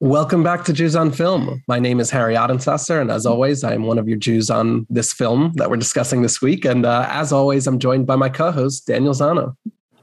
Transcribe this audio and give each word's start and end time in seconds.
Welcome 0.00 0.42
back 0.42 0.64
to 0.64 0.72
Jews 0.72 0.96
on 0.96 1.12
Film. 1.12 1.62
My 1.68 1.78
name 1.78 2.00
is 2.00 2.10
Harry 2.10 2.34
Adensasser, 2.34 2.98
and 2.98 3.10
as 3.10 3.26
always, 3.26 3.62
I 3.62 3.74
am 3.74 3.82
one 3.82 3.98
of 3.98 4.08
your 4.08 4.16
Jews 4.16 4.48
on 4.48 4.86
this 4.88 5.12
film 5.12 5.52
that 5.56 5.68
we're 5.68 5.76
discussing 5.76 6.22
this 6.22 6.40
week. 6.40 6.64
And 6.64 6.86
uh, 6.86 7.06
as 7.10 7.30
always, 7.32 7.66
I'm 7.66 7.78
joined 7.78 8.06
by 8.06 8.16
my 8.16 8.30
co-host 8.30 8.86
Daniel 8.86 9.12
Zana. 9.12 9.54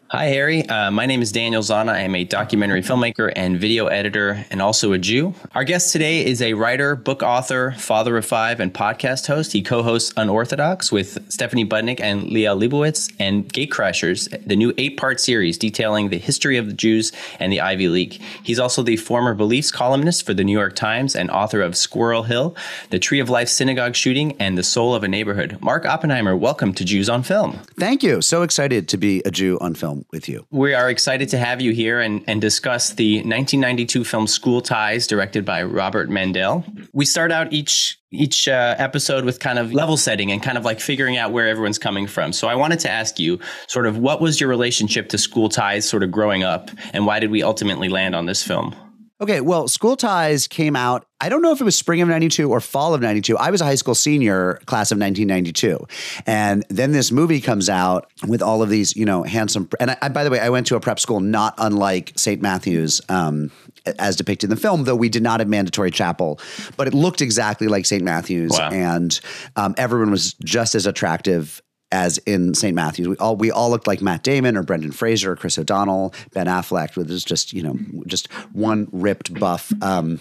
Hi, 0.09 0.25
Harry. 0.25 0.63
Uh, 0.69 0.91
my 0.91 1.07
name 1.07 1.23
is 1.23 1.31
Daniel 1.31 1.63
Zana. 1.63 1.89
I 1.89 2.01
am 2.01 2.13
a 2.13 2.23
documentary 2.23 2.83
filmmaker 2.83 3.33
and 3.35 3.59
video 3.59 3.87
editor, 3.87 4.45
and 4.51 4.61
also 4.61 4.93
a 4.93 4.99
Jew. 4.99 5.33
Our 5.55 5.63
guest 5.63 5.91
today 5.91 6.23
is 6.23 6.43
a 6.43 6.53
writer, 6.53 6.95
book 6.95 7.23
author, 7.23 7.71
father 7.71 8.15
of 8.15 8.23
five, 8.23 8.59
and 8.59 8.71
podcast 8.71 9.25
host. 9.25 9.51
He 9.51 9.63
co 9.63 9.81
hosts 9.81 10.13
Unorthodox 10.15 10.91
with 10.91 11.17
Stephanie 11.29 11.65
Butnick 11.65 11.99
and 11.99 12.21
Liel 12.21 12.55
Leibovitz 12.55 13.11
and 13.19 13.51
Gatecrashers, 13.51 14.29
the 14.45 14.55
new 14.55 14.75
eight 14.77 14.95
part 14.95 15.19
series 15.19 15.57
detailing 15.57 16.09
the 16.09 16.19
history 16.19 16.57
of 16.57 16.67
the 16.67 16.73
Jews 16.73 17.11
and 17.39 17.51
the 17.51 17.61
Ivy 17.61 17.87
League. 17.87 18.21
He's 18.43 18.59
also 18.59 18.83
the 18.83 18.97
former 18.97 19.33
beliefs 19.33 19.71
columnist 19.71 20.23
for 20.23 20.35
the 20.35 20.43
New 20.43 20.57
York 20.57 20.75
Times 20.75 21.15
and 21.15 21.31
author 21.31 21.61
of 21.61 21.75
Squirrel 21.75 22.23
Hill, 22.23 22.55
The 22.91 22.99
Tree 22.99 23.19
of 23.19 23.31
Life 23.31 23.49
synagogue 23.49 23.95
shooting, 23.95 24.39
and 24.39 24.55
The 24.55 24.63
Soul 24.63 24.93
of 24.93 25.03
a 25.03 25.07
Neighborhood. 25.07 25.57
Mark 25.61 25.83
Oppenheimer, 25.83 26.37
welcome 26.37 26.75
to 26.75 26.85
Jews 26.85 27.09
on 27.09 27.23
Film. 27.23 27.59
Thank 27.79 28.03
you. 28.03 28.21
So 28.21 28.43
excited 28.43 28.87
to 28.89 28.97
be 28.97 29.23
a 29.25 29.31
Jew 29.31 29.57
on 29.59 29.73
film 29.73 30.04
with 30.11 30.29
you. 30.29 30.45
We 30.51 30.73
are 30.73 30.89
excited 30.89 31.29
to 31.29 31.37
have 31.37 31.61
you 31.61 31.71
here 31.71 31.99
and, 31.99 32.23
and 32.27 32.41
discuss 32.41 32.93
the 32.93 33.17
1992 33.17 34.03
film 34.03 34.27
School 34.27 34.61
Ties, 34.61 35.07
directed 35.07 35.45
by 35.45 35.63
Robert 35.63 36.09
Mandel. 36.09 36.65
We 36.93 37.05
start 37.05 37.31
out 37.31 37.51
each 37.53 37.99
each 38.11 38.47
uh, 38.47 38.75
episode 38.77 39.25
with 39.25 39.39
kind 39.39 39.59
of 39.59 39.73
level 39.73 39.97
setting 39.97 40.31
and 40.31 40.41
kind 40.41 40.57
of 40.57 40.63
like 40.63 40.79
figuring 40.79 41.17
out 41.17 41.33
where 41.33 41.47
everyone's 41.47 41.77
coming 41.77 42.07
from. 42.07 42.31
So 42.31 42.47
I 42.47 42.55
wanted 42.55 42.79
to 42.81 42.89
ask 42.89 43.19
you, 43.19 43.39
sort 43.67 43.85
of, 43.87 43.97
what 43.97 44.21
was 44.21 44.39
your 44.39 44.49
relationship 44.49 45.09
to 45.09 45.17
School 45.17 45.49
Ties, 45.49 45.87
sort 45.87 46.01
of 46.01 46.11
growing 46.11 46.43
up, 46.43 46.71
and 46.93 47.05
why 47.05 47.19
did 47.19 47.29
we 47.29 47.43
ultimately 47.43 47.89
land 47.89 48.15
on 48.15 48.25
this 48.25 48.41
film? 48.41 48.73
Okay, 49.21 49.39
well, 49.39 49.69
School 49.69 49.95
Ties 49.95 50.45
came 50.45 50.75
out. 50.75 51.05
I 51.21 51.29
don't 51.29 51.41
know 51.41 51.53
if 51.53 51.61
it 51.61 51.63
was 51.63 51.77
spring 51.77 52.01
of 52.01 52.09
92 52.09 52.51
or 52.51 52.59
fall 52.59 52.93
of 52.93 53.01
92. 53.01 53.37
I 53.37 53.49
was 53.49 53.61
a 53.61 53.63
high 53.63 53.75
school 53.75 53.95
senior, 53.95 54.55
class 54.65 54.91
of 54.91 54.99
1992. 54.99 55.87
And 56.27 56.65
then 56.69 56.91
this 56.91 57.13
movie 57.13 57.39
comes 57.39 57.69
out 57.69 58.11
with 58.27 58.41
all 58.41 58.61
of 58.61 58.69
these, 58.69 58.93
you 58.97 59.05
know, 59.05 59.23
handsome. 59.23 59.69
And 59.79 59.91
I, 59.91 59.97
I, 60.01 60.09
by 60.09 60.25
the 60.25 60.29
way, 60.29 60.41
I 60.41 60.49
went 60.49 60.67
to 60.67 60.75
a 60.75 60.81
prep 60.81 60.99
school 60.99 61.21
not 61.21 61.53
unlike 61.57 62.11
St. 62.17 62.41
Matthew's 62.41 62.99
um, 63.07 63.51
as 63.99 64.17
depicted 64.17 64.49
in 64.49 64.55
the 64.55 64.61
film, 64.61 64.83
though 64.83 64.97
we 64.97 65.07
did 65.07 65.23
not 65.23 65.39
have 65.39 65.47
mandatory 65.47 65.91
chapel, 65.91 66.39
but 66.75 66.87
it 66.87 66.93
looked 66.93 67.21
exactly 67.21 67.67
like 67.67 67.85
St. 67.85 68.03
Matthew's. 68.03 68.51
Wow. 68.51 68.69
And 68.71 69.17
um, 69.55 69.75
everyone 69.77 70.11
was 70.11 70.33
just 70.43 70.75
as 70.75 70.85
attractive 70.85 71.61
as 71.95 72.17
in 72.19 72.53
St. 72.53 72.75
Matthew's. 72.75 73.07
We 73.07 73.15
all 73.17 73.37
we 73.37 73.51
all 73.51 73.69
looked 73.69 73.87
like 73.87 74.01
Matt 74.01 74.21
Damon 74.21 74.57
or 74.57 74.63
Brendan 74.63 74.91
Fraser 74.91 75.31
or 75.31 75.35
Chris 75.37 75.57
O'Donnell, 75.57 76.13
Ben 76.33 76.47
Affleck. 76.47 76.97
With 76.97 77.09
just 77.25 77.53
you 77.53 77.63
know 77.63 77.77
just 78.05 78.31
one 78.51 78.89
ripped 78.91 79.33
buff 79.39 79.71
um, 79.81 80.19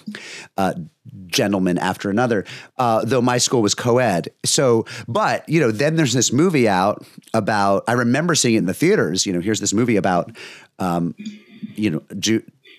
uh, 0.56 0.74
gentleman 1.26 1.76
after 1.78 2.10
another. 2.10 2.44
Uh, 2.78 3.04
though 3.04 3.20
my 3.20 3.38
school 3.38 3.60
was 3.60 3.74
co-ed, 3.74 4.28
so 4.44 4.86
but 5.08 5.46
you 5.48 5.60
know 5.60 5.72
then 5.72 5.96
there's 5.96 6.12
this 6.12 6.32
movie 6.32 6.68
out 6.68 7.04
about. 7.34 7.82
I 7.88 7.92
remember 7.92 8.36
seeing 8.36 8.54
it 8.54 8.58
in 8.58 8.66
the 8.66 8.74
theaters. 8.74 9.26
You 9.26 9.32
know, 9.32 9.40
here's 9.40 9.60
this 9.60 9.74
movie 9.74 9.96
about. 9.96 10.30
Um, 10.78 11.14
you 11.76 11.90
know, 11.90 12.02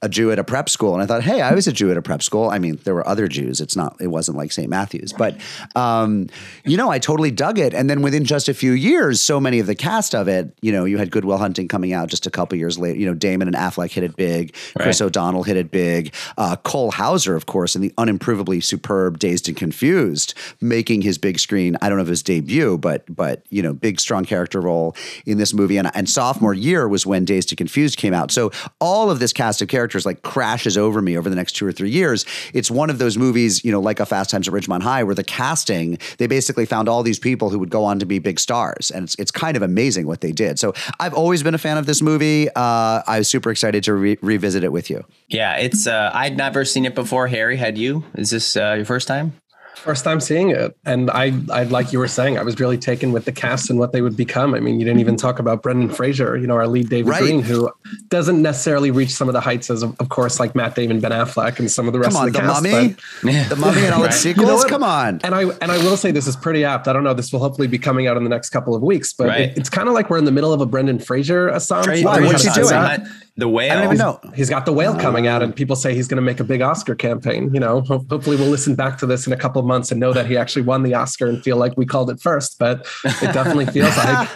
a 0.01 0.09
Jew 0.09 0.31
at 0.31 0.39
a 0.39 0.43
prep 0.43 0.69
school, 0.69 0.93
and 0.93 1.01
I 1.01 1.05
thought, 1.05 1.23
hey, 1.23 1.41
I 1.41 1.53
was 1.53 1.67
a 1.67 1.73
Jew 1.73 1.91
at 1.91 1.97
a 1.97 2.01
prep 2.01 2.23
school. 2.23 2.49
I 2.49 2.59
mean, 2.59 2.79
there 2.83 2.93
were 2.93 3.07
other 3.07 3.27
Jews. 3.27 3.61
It's 3.61 3.75
not, 3.75 3.95
it 3.99 4.07
wasn't 4.07 4.37
like 4.37 4.51
St. 4.51 4.69
Matthew's, 4.69 5.13
but 5.13 5.37
um, 5.75 6.27
you 6.63 6.77
know, 6.77 6.89
I 6.89 6.99
totally 6.99 7.31
dug 7.31 7.59
it. 7.59 7.73
And 7.73 7.89
then 7.89 8.01
within 8.01 8.25
just 8.25 8.49
a 8.49 8.53
few 8.53 8.71
years, 8.71 9.21
so 9.21 9.39
many 9.39 9.59
of 9.59 9.67
the 9.67 9.75
cast 9.75 10.13
of 10.13 10.27
it, 10.27 10.55
you 10.61 10.71
know, 10.71 10.85
you 10.85 10.97
had 10.97 11.11
Goodwill 11.11 11.37
Hunting 11.37 11.67
coming 11.67 11.93
out 11.93 12.09
just 12.09 12.25
a 12.25 12.31
couple 12.31 12.57
years 12.57 12.77
later. 12.77 12.99
You 12.99 13.07
know, 13.07 13.13
Damon 13.13 13.47
and 13.47 13.55
Affleck 13.55 13.91
hit 13.91 14.03
it 14.03 14.15
big. 14.15 14.53
Chris 14.77 15.01
right. 15.01 15.07
O'Donnell 15.07 15.43
hit 15.43 15.57
it 15.57 15.71
big. 15.71 16.13
Uh, 16.37 16.55
Cole 16.57 16.91
Hauser, 16.91 17.35
of 17.35 17.45
course, 17.45 17.75
in 17.75 17.81
the 17.81 17.91
unimprovably 17.97 18.63
superb 18.63 19.19
Dazed 19.19 19.47
and 19.47 19.57
Confused, 19.57 20.33
making 20.61 21.01
his 21.01 21.17
big 21.17 21.39
screen. 21.39 21.77
I 21.81 21.89
don't 21.89 21.97
know 21.97 22.03
if 22.03 22.09
his 22.09 22.23
debut, 22.23 22.77
but 22.77 23.03
but 23.13 23.45
you 23.49 23.61
know, 23.61 23.73
big 23.73 23.99
strong 23.99 24.25
character 24.25 24.61
role 24.61 24.95
in 25.25 25.37
this 25.37 25.53
movie. 25.53 25.77
And, 25.77 25.89
and 25.93 26.09
sophomore 26.09 26.53
year 26.53 26.87
was 26.87 27.05
when 27.05 27.25
Dazed 27.25 27.51
and 27.51 27.57
Confused 27.57 27.97
came 27.97 28.13
out. 28.13 28.31
So 28.31 28.51
all 28.79 29.09
of 29.09 29.19
this 29.19 29.33
cast 29.33 29.61
of 29.61 29.67
characters 29.67 29.84
characters 29.85 30.05
like 30.05 30.23
crashes 30.23 30.79
over 30.79 30.99
me 30.99 31.15
over 31.15 31.29
the 31.29 31.35
next 31.35 31.51
two 31.51 31.65
or 31.65 31.71
three 31.71 31.91
years. 31.91 32.25
It's 32.55 32.71
one 32.71 32.89
of 32.89 32.97
those 32.97 33.19
movies, 33.19 33.63
you 33.63 33.71
know, 33.71 33.79
like 33.79 33.99
a 33.99 34.05
Fast 34.05 34.31
Times 34.31 34.47
at 34.47 34.53
Ridgemont 34.53 34.81
High, 34.81 35.03
where 35.03 35.13
the 35.13 35.23
casting 35.23 35.99
they 36.17 36.25
basically 36.25 36.65
found 36.65 36.89
all 36.89 37.03
these 37.03 37.19
people 37.19 37.51
who 37.51 37.59
would 37.59 37.69
go 37.69 37.83
on 37.83 37.99
to 37.99 38.05
be 38.05 38.17
big 38.17 38.39
stars, 38.39 38.89
and 38.89 39.03
it's 39.03 39.15
it's 39.19 39.29
kind 39.29 39.55
of 39.55 39.61
amazing 39.61 40.07
what 40.07 40.21
they 40.21 40.31
did. 40.31 40.57
So 40.57 40.73
I've 40.99 41.13
always 41.13 41.43
been 41.43 41.53
a 41.53 41.59
fan 41.59 41.77
of 41.77 41.85
this 41.85 42.01
movie. 42.01 42.49
Uh, 42.49 43.03
I 43.05 43.19
was 43.19 43.27
super 43.27 43.51
excited 43.51 43.83
to 43.83 43.93
re- 43.93 44.17
revisit 44.21 44.63
it 44.63 44.71
with 44.71 44.89
you. 44.89 45.03
Yeah, 45.27 45.55
it's 45.57 45.85
uh, 45.85 46.09
I'd 46.13 46.35
never 46.35 46.65
seen 46.65 46.85
it 46.85 46.95
before. 46.95 47.27
Harry, 47.27 47.57
had 47.57 47.77
you? 47.77 48.03
Is 48.15 48.31
this 48.31 48.57
uh, 48.57 48.73
your 48.77 48.85
first 48.85 49.07
time? 49.07 49.33
First 49.77 50.03
time 50.03 50.19
seeing 50.19 50.49
it, 50.49 50.77
and 50.85 51.09
I, 51.11 51.33
I 51.51 51.63
like 51.63 51.93
you 51.93 51.99
were 51.99 52.07
saying, 52.07 52.37
I 52.37 52.43
was 52.43 52.59
really 52.59 52.77
taken 52.77 53.11
with 53.11 53.25
the 53.25 53.31
cast 53.31 53.69
and 53.69 53.79
what 53.79 53.91
they 53.91 54.01
would 54.01 54.17
become. 54.17 54.53
I 54.53 54.59
mean, 54.59 54.79
you 54.79 54.85
didn't 54.85 54.99
even 54.99 55.15
talk 55.15 55.39
about 55.39 55.61
Brendan 55.61 55.89
Fraser, 55.89 56.37
you 56.37 56.47
know, 56.47 56.55
our 56.55 56.67
lead 56.67 56.89
David 56.89 57.09
right. 57.09 57.21
Green, 57.21 57.41
who 57.41 57.71
doesn't 58.07 58.41
necessarily 58.41 58.91
reach 58.91 59.11
some 59.11 59.27
of 59.27 59.33
the 59.33 59.41
heights 59.41 59.69
as, 59.69 59.83
of 59.83 60.09
course, 60.09 60.39
like 60.39 60.55
Matt 60.55 60.75
Damon, 60.75 60.99
Ben 60.99 61.11
Affleck, 61.11 61.59
and 61.59 61.69
some 61.69 61.87
of 61.87 61.93
the 61.93 61.99
rest 61.99 62.15
on, 62.15 62.27
of 62.27 62.33
the, 62.33 62.39
the 62.39 62.47
cast. 62.47 62.63
Mummy, 62.63 62.95
but, 63.23 63.49
the 63.49 63.55
Mummy, 63.55 63.85
and 63.85 63.93
all 63.93 64.01
right. 64.01 64.11
its 64.11 64.17
sequels. 64.17 64.47
You 64.47 64.55
know 64.55 64.63
Come 64.65 64.83
on, 64.83 65.19
and 65.23 65.35
I 65.35 65.43
and 65.43 65.71
I 65.71 65.77
will 65.77 65.97
say 65.97 66.11
this 66.11 66.27
is 66.27 66.35
pretty 66.35 66.65
apt. 66.65 66.87
I 66.87 66.93
don't 66.93 67.03
know. 67.03 67.13
This 67.13 67.31
will 67.31 67.39
hopefully 67.39 67.67
be 67.67 67.77
coming 67.77 68.07
out 68.07 68.17
in 68.17 68.23
the 68.23 68.29
next 68.29 68.49
couple 68.49 68.75
of 68.75 68.81
weeks, 68.81 69.13
but 69.13 69.27
right. 69.27 69.41
it, 69.41 69.57
it's 69.57 69.69
kind 69.69 69.87
of 69.87 69.93
like 69.93 70.09
we're 70.09 70.17
in 70.17 70.25
the 70.25 70.31
middle 70.31 70.53
of 70.53 70.61
a 70.61 70.65
Brendan 70.65 70.99
Fraser 70.99 71.49
assassination. 71.49 72.05
Why? 72.05 72.21
What's 72.21 72.43
he 72.43 72.51
doing? 72.51 73.07
The 73.37 73.49
whale. 73.49 73.71
I 73.71 73.75
don't 73.75 73.83
even 73.85 73.97
know. 73.97 74.19
He's 74.33 74.49
got 74.49 74.65
the 74.65 74.71
whale 74.71 74.97
coming 74.97 75.27
out, 75.27 75.43
and 75.43 75.53
people 75.53 75.75
say 75.75 75.93
he's 75.93 76.07
going 76.07 76.17
to 76.17 76.21
make 76.21 76.39
a 76.39 76.43
big 76.45 76.61
Oscar 76.61 76.95
campaign. 76.95 77.53
You 77.53 77.59
know, 77.59 77.81
hopefully 77.81 78.37
we'll 78.37 78.49
listen 78.49 78.75
back 78.75 78.97
to 78.99 79.05
this 79.05 79.27
in 79.27 79.33
a 79.33 79.37
couple 79.37 79.59
of 79.59 79.67
months 79.67 79.91
and 79.91 79.99
know 79.99 80.13
that 80.13 80.25
he 80.25 80.37
actually 80.37 80.61
won 80.61 80.83
the 80.83 80.93
Oscar 80.93 81.27
and 81.27 81.43
feel 81.43 81.57
like 81.57 81.75
we 81.75 81.85
called 81.85 82.09
it 82.09 82.21
first. 82.21 82.57
But 82.57 82.87
it 83.03 83.33
definitely 83.33 83.65
feels 83.65 83.95
like 83.97 84.29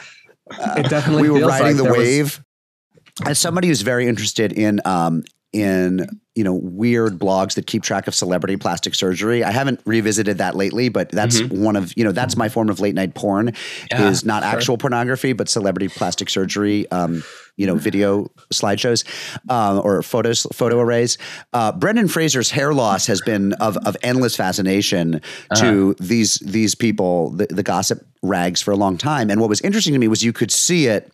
it 0.77 0.89
definitely. 0.89 1.29
We 1.29 1.39
were 1.39 1.47
riding 1.47 1.77
like 1.77 1.85
the 1.85 1.91
wave. 1.93 2.43
Was, 3.19 3.27
As 3.29 3.39
somebody 3.39 3.69
who's 3.69 3.81
very 3.81 4.05
interested 4.05 4.51
in 4.51 4.81
um, 4.83 5.23
in 5.53 6.19
you 6.39 6.45
know 6.45 6.53
weird 6.53 7.19
blogs 7.19 7.55
that 7.55 7.67
keep 7.67 7.83
track 7.83 8.07
of 8.07 8.15
celebrity 8.15 8.55
plastic 8.55 8.95
surgery. 8.95 9.43
I 9.43 9.51
haven't 9.51 9.81
revisited 9.83 10.37
that 10.37 10.55
lately, 10.55 10.87
but 10.87 11.09
that's 11.09 11.41
mm-hmm. 11.41 11.61
one 11.61 11.75
of 11.75 11.91
you 11.97 12.05
know 12.05 12.13
that's 12.13 12.37
my 12.37 12.47
form 12.47 12.69
of 12.69 12.79
late 12.79 12.95
night 12.95 13.13
porn 13.13 13.51
yeah, 13.91 14.07
is 14.07 14.23
not 14.23 14.43
sure. 14.43 14.51
actual 14.53 14.77
pornography, 14.77 15.33
but 15.33 15.49
celebrity 15.49 15.89
plastic 15.89 16.29
surgery. 16.29 16.89
Um, 16.91 17.23
you 17.57 17.67
know, 17.67 17.75
video 17.75 18.31
slideshows 18.53 19.03
um, 19.49 19.81
or 19.83 20.01
photos, 20.01 20.47
photo 20.53 20.79
arrays. 20.79 21.17
Uh, 21.51 21.73
Brendan 21.73 22.07
Fraser's 22.07 22.49
hair 22.49 22.73
loss 22.73 23.05
has 23.07 23.19
been 23.19 23.51
of, 23.53 23.75
of 23.85 23.97
endless 24.01 24.33
fascination 24.37 25.15
uh-huh. 25.15 25.55
to 25.61 25.93
these 25.99 26.35
these 26.35 26.73
people, 26.73 27.31
the, 27.31 27.47
the 27.47 27.63
gossip 27.63 28.07
rags, 28.21 28.61
for 28.61 28.71
a 28.71 28.77
long 28.77 28.97
time. 28.97 29.29
And 29.29 29.41
what 29.41 29.49
was 29.49 29.59
interesting 29.59 29.91
to 29.91 29.99
me 29.99 30.07
was 30.07 30.23
you 30.23 30.31
could 30.31 30.51
see 30.51 30.87
it 30.87 31.11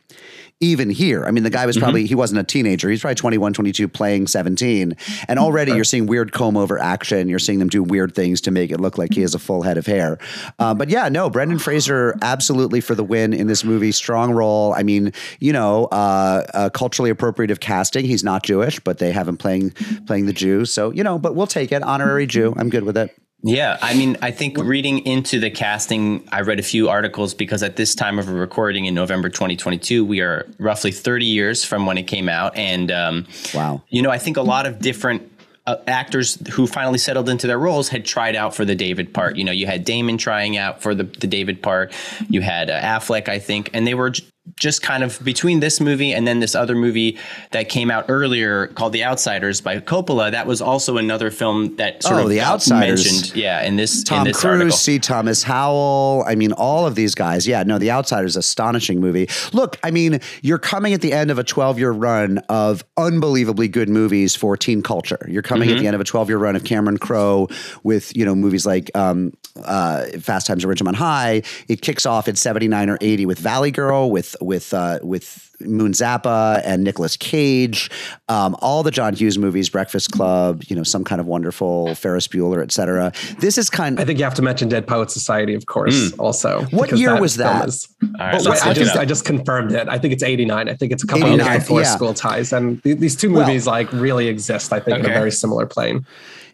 even 0.62 0.90
here. 0.90 1.26
I 1.26 1.32
mean, 1.32 1.44
the 1.44 1.50
guy 1.50 1.66
was 1.66 1.78
probably, 1.78 2.04
mm-hmm. 2.04 2.08
he 2.08 2.16
wasn't 2.16 2.40
a 2.40 2.44
teenager. 2.44 2.90
He's 2.90 3.02
probably 3.02 3.16
21, 3.16 3.54
22, 3.54 3.88
playing 3.90 4.28
17. 4.28 4.96
And 5.28 5.40
already 5.40 5.74
you're 5.74 5.84
seeing 5.84 6.06
weird 6.06 6.32
comb 6.32 6.56
over 6.56 6.80
action. 6.80 7.28
You're 7.28 7.40
seeing 7.40 7.60
them 7.60 7.68
do 7.68 7.84
weird 7.84 8.16
things 8.16 8.40
to 8.42 8.52
make 8.52 8.72
it 8.72 8.80
look 8.80 8.98
like 8.98 9.14
he 9.14 9.22
has 9.22 9.36
a 9.36 9.40
full 9.40 9.64
head 9.64 9.78
of 9.78 9.86
hair. 9.86 10.18
Uh, 10.58 10.74
but 10.74 10.90
yeah, 10.90 11.10
no, 11.10 11.30
Brendan 11.30 11.60
Fraser 11.60 12.18
absolutely 12.22 12.80
for 12.80 12.96
the 12.96 13.04
win 13.04 13.34
in 13.34 13.48
this 13.48 13.66
movie. 13.66 13.92
Strong 13.92 14.32
role. 14.32 14.74
I 14.74 14.84
mean, 14.84 15.12
you 15.40 15.52
know, 15.52 15.86
uh, 15.86 16.46
uh, 16.54 16.70
culturally 16.70 17.12
appropriative 17.12 17.60
casting. 17.60 18.06
He's 18.06 18.24
not 18.24 18.44
Jewish, 18.44 18.80
but 18.80 19.00
they 19.00 19.12
have 19.12 19.28
him 19.28 19.38
playing, 19.38 19.72
playing 20.08 20.26
the 20.26 20.34
Jew. 20.34 20.64
So, 20.64 20.92
you 20.92 21.04
know, 21.04 21.20
but 21.20 21.36
we'll 21.36 21.48
take 21.48 21.74
it. 21.74 21.84
Honorary 21.84 22.28
Jew. 22.28 22.54
I'm 22.58 22.70
good 22.70 22.84
with 22.84 22.96
it. 22.96 23.14
Yeah, 23.48 23.78
I 23.80 23.94
mean, 23.94 24.18
I 24.24 24.32
think 24.32 24.58
reading 24.58 25.06
into 25.06 25.40
the 25.40 25.52
casting, 25.52 26.28
I 26.32 26.42
read 26.42 26.60
a 26.60 26.64
few 26.64 26.90
articles 26.90 27.36
because 27.36 27.62
at 27.62 27.76
this 27.76 27.94
time 27.94 28.18
of 28.18 28.28
a 28.28 28.34
recording 28.34 28.86
in 28.86 28.96
November 28.96 29.30
2022, 29.30 30.04
we 30.04 30.20
are 30.22 30.48
roughly 30.58 30.92
30 30.92 31.26
years 31.26 31.64
from 31.64 31.86
when 31.86 32.00
it 32.00 32.08
came 32.08 32.28
out, 32.28 32.58
and 32.58 32.90
um, 32.90 33.28
wow, 33.54 33.84
you 33.90 34.02
know, 34.02 34.10
I 34.10 34.18
think 34.18 34.38
a 34.38 34.42
lot 34.42 34.66
of 34.66 34.80
different 34.80 35.32
uh, 35.68 35.78
actors 35.86 36.40
who 36.54 36.66
finally 36.66 36.98
settled 36.98 37.30
into 37.30 37.46
their 37.46 37.60
roles 37.60 37.90
had 37.90 38.04
tried 38.04 38.36
out 38.36 38.56
for 38.56 38.66
the 38.66 38.74
David 38.74 39.14
part. 39.14 39.36
You 39.36 39.44
know, 39.44 39.52
you 39.52 39.68
had 39.68 39.86
Damon 39.86 40.18
trying 40.18 40.58
out 40.58 40.82
for 40.82 40.96
the, 40.96 41.04
the 41.04 41.28
David 41.28 41.62
part. 41.62 41.94
You 42.28 42.42
had 42.42 42.72
uh, 42.72 42.82
Affleck, 42.82 43.30
I 43.30 43.38
think, 43.38 43.70
and 43.74 43.86
they 43.86 43.94
were 43.94 44.12
just 44.58 44.82
kind 44.82 45.04
of 45.04 45.22
between 45.24 45.60
this 45.60 45.82
movie 45.82 46.14
and 46.14 46.26
then 46.26 46.40
this 46.40 46.56
other 46.56 46.76
movie 46.76 47.18
that 47.52 47.68
came 47.68 47.92
out 47.92 48.06
earlier 48.08 48.68
called 48.68 48.94
The 48.94 49.04
Outsiders 49.04 49.60
by 49.60 49.80
Coppola, 49.82 50.32
that 50.32 50.48
was 50.48 50.62
also 50.62 50.96
another 50.98 51.30
film 51.30 51.76
that 51.76 52.02
sort 52.04 52.16
Oh, 52.16 52.24
of 52.24 52.30
The 52.30 52.40
Outsiders. 52.42 53.06
mentioned. 53.06 53.36
Yeah, 53.36 53.62
in 53.64 53.76
this 53.76 54.04
Tom 54.04 54.20
in 54.20 54.24
this 54.28 54.38
Cruise, 54.40 54.46
article. 54.62 54.78
C. 54.78 55.00
Thomas 55.00 55.44
Howell. 55.44 56.24
I 56.26 56.36
mean, 56.36 56.54
all 56.54 56.88
of 56.88 56.96
these 56.96 57.16
guys. 57.16 57.46
Yeah, 57.46 57.64
no, 57.64 57.78
The 57.78 57.92
Outsider's 57.92 58.38
astonishing 58.38 59.02
movie. 59.02 59.28
Look, 59.52 59.78
I 59.84 59.92
mean, 59.92 60.22
you're 60.42 60.58
coming 60.60 60.94
at 60.94 61.02
the 61.02 61.12
end 61.12 61.32
of 61.32 61.38
a 61.40 61.44
12 61.44 61.78
year 61.78 61.92
run 61.92 62.38
of 62.50 62.84
unbelievably 62.98 63.68
good 63.68 63.90
movies 63.90 64.36
for 64.36 64.56
teen 64.56 64.82
culture. 64.82 65.26
You're 65.30 65.42
coming 65.42 65.66
Mm-hmm. 65.70 65.78
at 65.78 65.82
the 65.82 65.88
end 65.88 65.96
of 65.96 66.02
a 66.02 66.06
12 66.06 66.30
year 66.30 66.38
run 66.38 66.56
of 66.56 66.64
Cameron 66.64 66.98
Crowe 66.98 67.48
with, 67.84 68.16
you 68.16 68.24
know, 68.24 68.36
movies 68.36 68.66
like 68.66 68.92
um, 68.96 69.34
uh, 69.64 70.06
Fast 70.22 70.46
Times 70.48 70.64
at 70.64 70.70
Ridgemont 70.70 70.96
High. 70.96 71.42
It 71.68 71.82
kicks 71.82 72.06
off 72.06 72.28
at 72.28 72.38
79 72.38 72.90
or 72.90 72.98
80 73.02 73.26
with 73.26 73.40
Valley 73.40 73.72
Girl, 73.72 74.12
with, 74.12 74.36
with, 74.46 74.74
uh, 74.74 75.00
with 75.04 75.56
Moon 75.62 75.92
Zappa 75.94 76.62
and 76.66 76.84
Nicolas 76.84 77.16
Cage, 77.18 77.90
um, 78.30 78.56
all 78.60 78.84
the 78.84 78.92
John 78.92 79.14
Hughes 79.16 79.38
movies, 79.38 79.70
Breakfast 79.70 80.12
Club, 80.12 80.64
you 80.68 80.76
know, 80.76 80.84
some 80.84 81.04
kind 81.04 81.20
of 81.22 81.28
wonderful 81.28 81.96
Ferris 81.96 82.28
Bueller, 82.28 82.62
etc. 82.62 83.12
This 83.40 83.58
is 83.58 83.70
kind 83.70 84.00
I 84.00 84.06
think 84.06 84.20
you 84.20 84.26
have 84.26 84.34
to 84.36 84.42
mention 84.42 84.70
Dead 84.70 84.86
Poet 84.88 85.12
Society, 85.12 85.56
of 85.56 85.66
course, 85.66 86.12
also. 86.14 86.62
Hmm. 86.64 86.76
What 86.76 86.86
because 86.88 87.00
year 87.00 87.20
was 87.20 87.38
film 87.38 87.48
that? 87.48 87.68
is- 87.70 87.88
All 88.04 88.10
right, 88.20 88.32
But 88.34 88.44
let's 88.46 88.62
I 88.64 88.74
just. 88.74 88.96
I 88.96 89.06
just 89.06 89.26
confirmed 89.26 89.72
it. 89.72 89.88
I 89.90 89.98
think 89.98 90.14
it's 90.14 90.24
89. 90.24 90.70
I 90.70 90.74
think 90.74 90.92
it's 90.92 91.04
a 91.04 91.08
couple 91.08 91.28
89, 91.28 91.46
years 91.46 91.64
before 91.64 91.82
yeah. 91.82 91.96
School 91.96 92.14
Ties. 92.14 92.52
And 92.54 92.84
th- 92.84 92.98
these 93.00 93.16
two 93.16 93.32
Well- 93.32 93.46
movies 93.48 93.66
like 93.68 93.92
really 93.94 94.28
exist, 94.28 94.72
I 94.74 94.80
think, 94.80 95.00
in 95.00 95.06
a 95.06 95.10
very 95.10 95.32
similar 95.32 95.66
plane. 95.66 96.06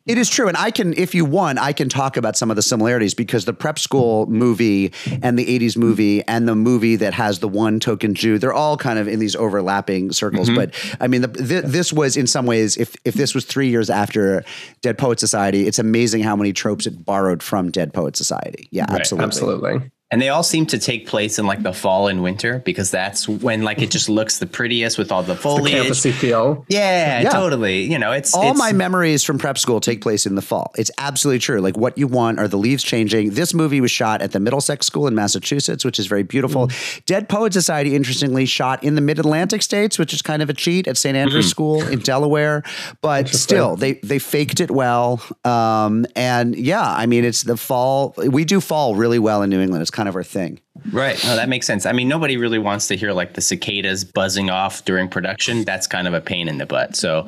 It 0.05 0.17
is 0.17 0.29
true. 0.29 0.47
And 0.47 0.57
I 0.57 0.71
can, 0.71 0.93
if 0.93 1.13
you 1.13 1.25
want, 1.25 1.59
I 1.59 1.73
can 1.73 1.87
talk 1.87 2.17
about 2.17 2.35
some 2.35 2.49
of 2.49 2.55
the 2.55 2.61
similarities 2.61 3.13
because 3.13 3.45
the 3.45 3.53
prep 3.53 3.77
school 3.77 4.25
movie 4.27 4.93
and 5.21 5.37
the 5.37 5.59
80s 5.59 5.77
movie 5.77 6.23
and 6.27 6.47
the 6.47 6.55
movie 6.55 6.95
that 6.95 7.13
has 7.13 7.39
the 7.39 7.47
one 7.47 7.79
token 7.79 8.15
Jew, 8.15 8.39
they're 8.39 8.53
all 8.53 8.77
kind 8.77 8.97
of 8.97 9.07
in 9.07 9.19
these 9.19 9.35
overlapping 9.35 10.11
circles. 10.11 10.49
Mm-hmm. 10.49 10.55
But 10.55 10.97
I 10.99 11.07
mean, 11.07 11.21
the, 11.21 11.27
th- 11.27 11.65
this 11.65 11.93
was 11.93 12.17
in 12.17 12.25
some 12.25 12.45
ways, 12.45 12.77
if, 12.77 12.95
if 13.05 13.13
this 13.13 13.35
was 13.35 13.45
three 13.45 13.69
years 13.69 13.89
after 13.89 14.43
Dead 14.81 14.97
Poet 14.97 15.19
Society, 15.19 15.67
it's 15.67 15.79
amazing 15.79 16.23
how 16.23 16.35
many 16.35 16.51
tropes 16.51 16.87
it 16.87 17.05
borrowed 17.05 17.43
from 17.43 17.69
Dead 17.69 17.93
Poet 17.93 18.15
Society. 18.15 18.67
Yeah, 18.71 18.85
Right, 18.91 18.99
absolutely. 18.99 19.25
Absolutely. 19.25 19.91
And 20.11 20.21
they 20.21 20.29
all 20.29 20.43
seem 20.43 20.65
to 20.67 20.77
take 20.77 21.07
place 21.07 21.39
in 21.39 21.45
like 21.45 21.63
the 21.63 21.71
fall 21.71 22.07
and 22.07 22.21
winter 22.21 22.59
because 22.59 22.91
that's 22.91 23.29
when 23.29 23.61
like 23.61 23.77
it 23.77 23.83
mm-hmm. 23.83 23.89
just 23.91 24.09
looks 24.09 24.39
the 24.39 24.45
prettiest 24.45 24.97
with 24.97 25.11
all 25.11 25.23
the 25.23 25.33
The 25.33 25.39
foliage. 25.39 25.73
campusy 25.73 26.11
feel. 26.11 26.65
yeah, 26.67 27.21
Yeah. 27.21 27.29
totally. 27.29 27.83
You 27.89 27.97
know, 27.97 28.11
it's 28.11 28.33
All 28.33 28.51
it's, 28.51 28.59
my 28.59 28.73
memories 28.73 29.23
from 29.23 29.39
prep 29.39 29.57
school 29.57 29.79
take 29.79 30.01
place 30.01 30.25
in 30.25 30.35
the 30.35 30.41
fall. 30.41 30.73
It's 30.77 30.91
absolutely 30.97 31.39
true. 31.39 31.61
Like 31.61 31.77
what 31.77 31.97
you 31.97 32.07
want 32.07 32.39
are 32.39 32.47
the 32.49 32.57
leaves 32.57 32.83
changing. 32.83 33.31
This 33.31 33.53
movie 33.53 33.79
was 33.79 33.91
shot 33.91 34.21
at 34.21 34.33
the 34.33 34.39
Middlesex 34.39 34.85
School 34.85 35.07
in 35.07 35.15
Massachusetts, 35.15 35.85
which 35.85 35.97
is 35.97 36.07
very 36.07 36.23
beautiful. 36.23 36.67
Mm. 36.67 37.05
Dead 37.05 37.29
Poet 37.29 37.53
Society, 37.53 37.95
interestingly, 37.95 38.45
shot 38.45 38.83
in 38.83 38.95
the 38.95 39.01
Mid 39.01 39.17
Atlantic 39.17 39.61
states, 39.61 39.97
which 39.97 40.13
is 40.13 40.21
kind 40.21 40.41
of 40.41 40.49
a 40.49 40.53
cheat 40.53 40.87
at 40.87 40.97
St. 40.97 41.15
Andrews 41.15 41.45
mm-hmm. 41.45 41.49
School 41.49 41.87
in 41.87 41.99
Delaware. 41.99 42.63
But 43.01 43.29
still, 43.29 43.77
they 43.77 43.93
they 43.93 44.19
faked 44.19 44.59
it 44.59 44.71
well. 44.71 45.21
Um, 45.45 46.05
and 46.15 46.55
yeah, 46.55 46.83
I 46.83 47.05
mean, 47.05 47.23
it's 47.23 47.43
the 47.43 47.55
fall. 47.55 48.13
We 48.17 48.43
do 48.43 48.59
fall 48.59 48.95
really 48.95 49.19
well 49.19 49.41
in 49.41 49.49
New 49.49 49.61
England. 49.61 49.81
It's 49.81 49.91
kind 49.91 50.00
of 50.07 50.15
our 50.15 50.23
thing. 50.23 50.59
Right. 50.91 51.21
No, 51.23 51.35
that 51.35 51.49
makes 51.49 51.67
sense. 51.67 51.85
I 51.85 51.91
mean, 51.91 52.07
nobody 52.07 52.37
really 52.37 52.59
wants 52.59 52.87
to 52.87 52.95
hear 52.95 53.11
like 53.11 53.33
the 53.33 53.41
cicadas 53.41 54.03
buzzing 54.03 54.49
off 54.49 54.83
during 54.85 55.07
production. 55.07 55.63
That's 55.63 55.87
kind 55.87 56.07
of 56.07 56.13
a 56.13 56.21
pain 56.21 56.47
in 56.47 56.57
the 56.57 56.65
butt. 56.65 56.95
So, 56.95 57.27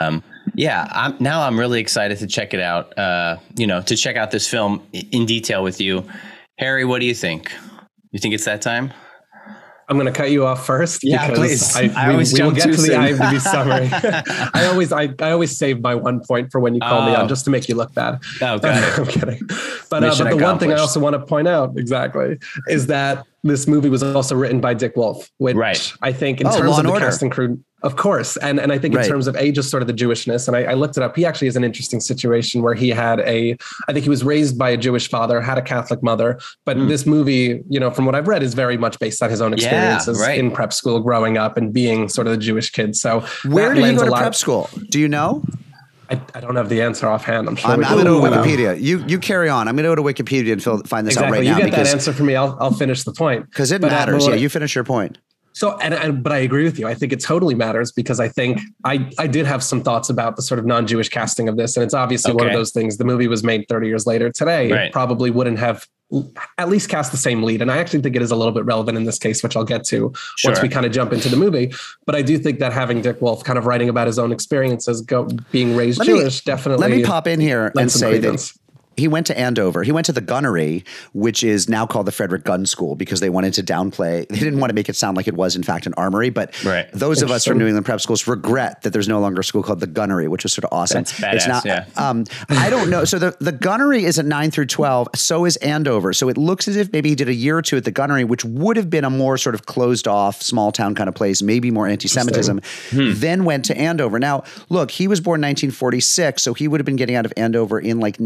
um, 0.00 0.22
yeah, 0.54 0.88
I'm, 0.92 1.16
now 1.20 1.42
I'm 1.42 1.58
really 1.58 1.80
excited 1.80 2.18
to 2.18 2.26
check 2.26 2.54
it 2.54 2.60
out. 2.60 2.96
Uh, 2.98 3.36
you 3.56 3.66
know, 3.66 3.82
to 3.82 3.96
check 3.96 4.16
out 4.16 4.30
this 4.30 4.48
film 4.48 4.86
in 4.92 5.26
detail 5.26 5.62
with 5.62 5.80
you, 5.80 6.04
Harry. 6.58 6.84
What 6.84 7.00
do 7.00 7.06
you 7.06 7.14
think? 7.14 7.52
You 8.10 8.18
think 8.18 8.34
it's 8.34 8.44
that 8.44 8.62
time? 8.62 8.92
I'm 9.90 9.96
going 9.96 10.06
to 10.06 10.12
cut 10.12 10.30
you 10.30 10.46
off 10.46 10.64
first. 10.64 11.00
Yeah, 11.02 11.26
because 11.28 11.38
please. 11.38 11.76
I, 11.76 12.00
I 12.00 12.06
we, 12.06 12.12
always 12.12 12.32
we 12.32 12.40
will 12.42 12.52
jump 12.52 12.56
get 12.70 12.76
to 12.76 12.82
the. 12.82 12.88
IMDb 12.90 13.40
summary. 13.40 13.88
I 14.54 14.66
always, 14.66 14.92
I, 14.92 15.08
I 15.18 15.32
always 15.32 15.58
save 15.58 15.82
my 15.82 15.96
one 15.96 16.20
point 16.26 16.52
for 16.52 16.60
when 16.60 16.74
you 16.74 16.80
call 16.80 17.04
me 17.06 17.12
Oh. 17.16 17.22
on, 17.22 17.28
just 17.28 17.44
to 17.46 17.50
make 17.50 17.68
you 17.68 17.74
look 17.74 17.92
bad. 17.92 18.20
Oh, 18.40 18.58
got. 18.58 18.64
I'm 19.00 19.06
kidding. 19.06 19.40
But, 19.90 20.04
uh, 20.04 20.14
but 20.16 20.30
the 20.30 20.36
one 20.36 20.60
thing 20.60 20.72
I 20.72 20.76
also 20.76 21.00
want 21.00 21.14
to 21.14 21.20
point 21.26 21.48
out 21.48 21.76
exactly 21.76 22.38
is 22.68 22.86
that 22.86 23.26
this 23.42 23.66
movie 23.66 23.88
was 23.88 24.02
also 24.04 24.36
written 24.36 24.60
by 24.60 24.74
Dick 24.74 24.94
Wolf, 24.96 25.28
which 25.38 25.56
Right. 25.56 25.92
I 26.02 26.12
think 26.12 26.40
in 26.40 26.46
Oh, 26.46 26.56
terms 26.56 26.78
of 26.78 26.84
the 26.84 26.90
Order. 26.90 27.06
cast 27.06 27.22
and 27.22 27.32
crew, 27.32 27.58
of 27.82 27.96
course, 27.96 28.36
and 28.38 28.58
and 28.60 28.72
I 28.72 28.78
think 28.78 28.94
Right. 28.94 29.04
in 29.04 29.10
terms 29.10 29.26
of 29.26 29.36
a 29.36 29.50
just 29.52 29.70
sort 29.70 29.82
of 29.82 29.86
the 29.86 29.94
Jewishness, 29.94 30.48
and 30.48 30.56
I, 30.56 30.64
I 30.64 30.74
looked 30.74 30.96
it 30.96 31.02
up. 31.02 31.16
He 31.16 31.24
actually 31.24 31.48
is 31.48 31.56
an 31.56 31.64
interesting 31.64 32.00
situation 32.00 32.62
where 32.62 32.74
he 32.74 32.88
had 32.90 33.20
a, 33.20 33.56
I 33.88 33.92
think 33.92 34.02
he 34.04 34.10
was 34.10 34.22
raised 34.24 34.58
by 34.58 34.70
a 34.70 34.76
Jewish 34.76 35.08
father, 35.08 35.40
had 35.40 35.58
a 35.58 35.62
Catholic 35.62 36.02
mother, 36.02 36.38
but 36.66 36.76
this 36.88 37.06
movie, 37.06 37.62
you 37.68 37.80
know, 37.80 37.90
from 37.90 38.04
what 38.06 38.14
I've 38.14 38.28
read, 38.28 38.42
is 38.42 38.54
very 38.54 38.76
much 38.76 38.98
based 38.98 39.22
on 39.22 39.30
his 39.30 39.40
own 39.40 39.52
Hmm. 39.52 39.58
Yeah, 39.58 39.64
experiences 39.96 40.20
right. 40.20 40.38
in 40.38 40.50
prep 40.50 40.72
school, 40.72 41.00
growing 41.00 41.38
up, 41.38 41.56
and 41.56 41.72
being 41.72 42.08
sort 42.08 42.26
of 42.26 42.32
the 42.32 42.38
Jewish 42.38 42.70
kid. 42.70 42.96
So 42.96 43.24
Where 43.46 43.74
did 43.74 43.84
he 43.84 43.94
go 43.94 44.04
to 44.04 44.10
prep 44.12 44.34
school? 44.34 44.68
Do 44.90 44.98
you 45.00 45.08
know? 45.08 45.42
I, 46.10 46.20
I 46.34 46.40
don't 46.40 46.56
have 46.56 46.68
the 46.68 46.82
answer 46.82 47.06
offhand. 47.08 47.46
I'm 47.48 47.54
sure. 47.54 47.70
I'm, 47.70 47.84
I'm 47.84 48.02
going 48.02 48.32
to. 48.32 48.38
Wikipedia. 48.38 48.80
You 48.80 49.04
you 49.06 49.18
carry 49.20 49.48
on. 49.48 49.68
I'm 49.68 49.76
going 49.76 49.84
to 49.84 49.90
go 49.90 49.94
to 49.94 50.22
Wikipedia 50.22 50.52
and 50.52 50.60
fill, 50.62 50.82
find 50.82 51.06
this 51.06 51.16
out 51.16 51.26
Exactly. 51.28 51.38
right 51.38 51.44
you 51.46 51.52
now 51.52 51.58
get 51.58 51.64
because 51.66 51.88
that 51.88 51.94
answer 51.98 52.12
for 52.12 52.24
me. 52.24 52.34
I'll, 52.34 52.56
I'll 52.60 52.72
finish 52.72 53.04
the 53.04 53.12
point 53.12 53.46
because 53.48 53.70
it 53.70 53.80
But, 53.80 53.92
matters. 53.92 54.26
yeah, 54.26 54.34
you 54.34 54.48
finish 54.48 54.74
your 54.74 54.82
point. 54.82 55.18
So, 55.60 55.76
and, 55.76 55.92
and 55.92 56.22
but 56.22 56.32
I 56.32 56.38
agree 56.38 56.64
with 56.64 56.78
you. 56.78 56.86
I 56.88 56.94
think 56.94 57.12
it 57.12 57.20
totally 57.20 57.54
matters 57.54 57.92
because 57.92 58.18
I 58.18 58.28
think 58.28 58.60
I 58.84 59.10
I 59.18 59.26
did 59.26 59.44
have 59.44 59.62
some 59.62 59.82
thoughts 59.82 60.08
about 60.08 60.36
the 60.36 60.42
sort 60.42 60.58
of 60.58 60.64
non-Jewish 60.64 61.10
casting 61.10 61.50
of 61.50 61.58
this, 61.58 61.76
and 61.76 61.84
it's 61.84 61.92
obviously 61.92 62.32
one 62.32 62.46
of 62.46 62.54
those 62.54 62.70
things. 62.72 62.96
The 62.96 63.04
movie 63.04 63.28
was 63.28 63.44
made 63.44 63.66
30 63.68 63.86
years 63.86 64.06
later. 64.06 64.30
Today, 64.30 64.72
Right. 64.72 64.86
it 64.86 64.92
probably 64.94 65.30
wouldn't 65.30 65.58
have 65.58 65.86
at 66.56 66.70
least 66.70 66.88
cast 66.88 67.12
the 67.12 67.18
same 67.18 67.42
lead, 67.42 67.60
and 67.60 67.70
I 67.70 67.76
actually 67.76 68.00
think 68.00 68.16
it 68.16 68.22
is 68.22 68.30
a 68.30 68.36
little 68.36 68.54
bit 68.54 68.64
relevant 68.64 68.96
in 68.96 69.04
this 69.04 69.18
case, 69.18 69.42
which 69.42 69.54
I'll 69.54 69.64
get 69.64 69.84
to 69.88 70.12
Sure. 70.38 70.50
once 70.50 70.62
we 70.62 70.70
kind 70.70 70.86
of 70.86 70.92
jump 70.92 71.12
into 71.12 71.28
the 71.28 71.36
movie. 71.36 71.70
But 72.06 72.14
I 72.16 72.22
do 72.22 72.38
think 72.38 72.58
that 72.60 72.72
having 72.72 73.02
Dick 73.02 73.20
Wolf 73.20 73.44
kind 73.44 73.58
of 73.58 73.66
writing 73.66 73.90
about 73.90 74.06
his 74.06 74.18
own 74.18 74.32
experiences, 74.32 75.02
go 75.02 75.28
being 75.52 75.76
raised 75.76 75.98
Let 75.98 76.08
me- 76.08 76.14
Jewish, 76.20 76.42
definitely. 76.42 76.88
Let 76.88 76.96
me 76.96 77.04
pop 77.04 77.26
in 77.26 77.38
here 77.38 77.70
and 77.76 77.92
say 77.92 78.12
that 78.14 78.20
credence. 78.22 78.58
He 78.96 79.08
went 79.08 79.26
to 79.28 79.38
Andover. 79.38 79.82
He 79.82 79.92
went 79.92 80.04
to 80.06 80.12
the 80.12 80.20
gunnery, 80.20 80.84
which 81.14 81.42
is 81.42 81.68
now 81.68 81.86
called 81.86 82.06
the 82.06 82.12
Frederick 82.12 82.44
Gunn 82.44 82.66
School 82.66 82.96
because 82.96 83.20
they 83.20 83.30
wanted 83.30 83.54
to 83.54 83.62
downplay. 83.62 84.28
They 84.28 84.38
didn't 84.38 84.60
want 84.60 84.70
to 84.70 84.74
make 84.74 84.88
it 84.88 84.96
sound 84.96 85.16
like 85.16 85.26
it 85.26 85.34
was, 85.34 85.56
in 85.56 85.62
fact, 85.62 85.86
an 85.86 85.94
armory. 85.96 86.28
But 86.30 86.62
Right. 86.64 86.86
those 86.92 87.22
of 87.22 87.30
us 87.30 87.44
from 87.46 87.58
New 87.58 87.66
England 87.66 87.86
prep 87.86 88.00
schools 88.00 88.26
regret 88.26 88.82
that 88.82 88.92
there's 88.92 89.08
no 89.08 89.20
longer 89.20 89.40
a 89.40 89.44
school 89.44 89.62
called 89.62 89.80
the 89.80 89.86
gunnery, 89.86 90.28
which 90.28 90.42
was 90.42 90.52
sort 90.52 90.64
of 90.64 90.72
awesome. 90.72 90.98
That's 91.04 91.12
badass, 91.18 91.34
it's 91.34 91.46
not. 91.48 91.64
yeah. 91.64 91.84
Um, 91.96 92.24
I 92.50 92.68
don't 92.68 92.90
know. 92.90 93.04
So 93.04 93.18
the, 93.18 93.36
the 93.40 93.52
gunnery 93.52 94.04
is 94.04 94.18
at 94.18 94.26
nine 94.26 94.50
through 94.50 94.66
12. 94.66 95.08
So 95.14 95.44
is 95.46 95.56
Andover. 95.58 96.12
So 96.12 96.28
it 96.28 96.36
looks 96.36 96.68
as 96.68 96.76
if 96.76 96.92
maybe 96.92 97.08
he 97.10 97.14
did 97.14 97.28
a 97.28 97.34
year 97.34 97.56
or 97.56 97.62
two 97.62 97.76
at 97.78 97.84
the 97.84 97.90
gunnery, 97.90 98.24
which 98.24 98.44
would 98.44 98.76
have 98.76 98.90
been 98.90 99.04
a 99.04 99.10
more 99.10 99.38
sort 99.38 99.54
of 99.54 99.64
closed 99.66 100.06
off, 100.08 100.42
small 100.42 100.72
town 100.72 100.94
kind 100.94 101.08
of 101.08 101.14
place, 101.14 101.40
maybe 101.42 101.70
more 101.70 101.86
anti 101.86 102.08
Semitism, 102.08 102.60
Hmm. 102.90 103.12
then 103.14 103.44
went 103.44 103.64
to 103.66 103.76
Andover. 103.78 104.18
Now, 104.18 104.44
look, 104.68 104.90
he 104.90 105.08
was 105.08 105.20
born 105.20 105.40
1946. 105.40 106.42
So 106.42 106.54
he 106.54 106.68
would 106.68 106.80
have 106.80 106.84
been 106.86 106.96
getting 106.96 107.14
out 107.16 107.24
of 107.24 107.32
Andover 107.36 107.78
in 107.80 107.98
like 108.00 108.20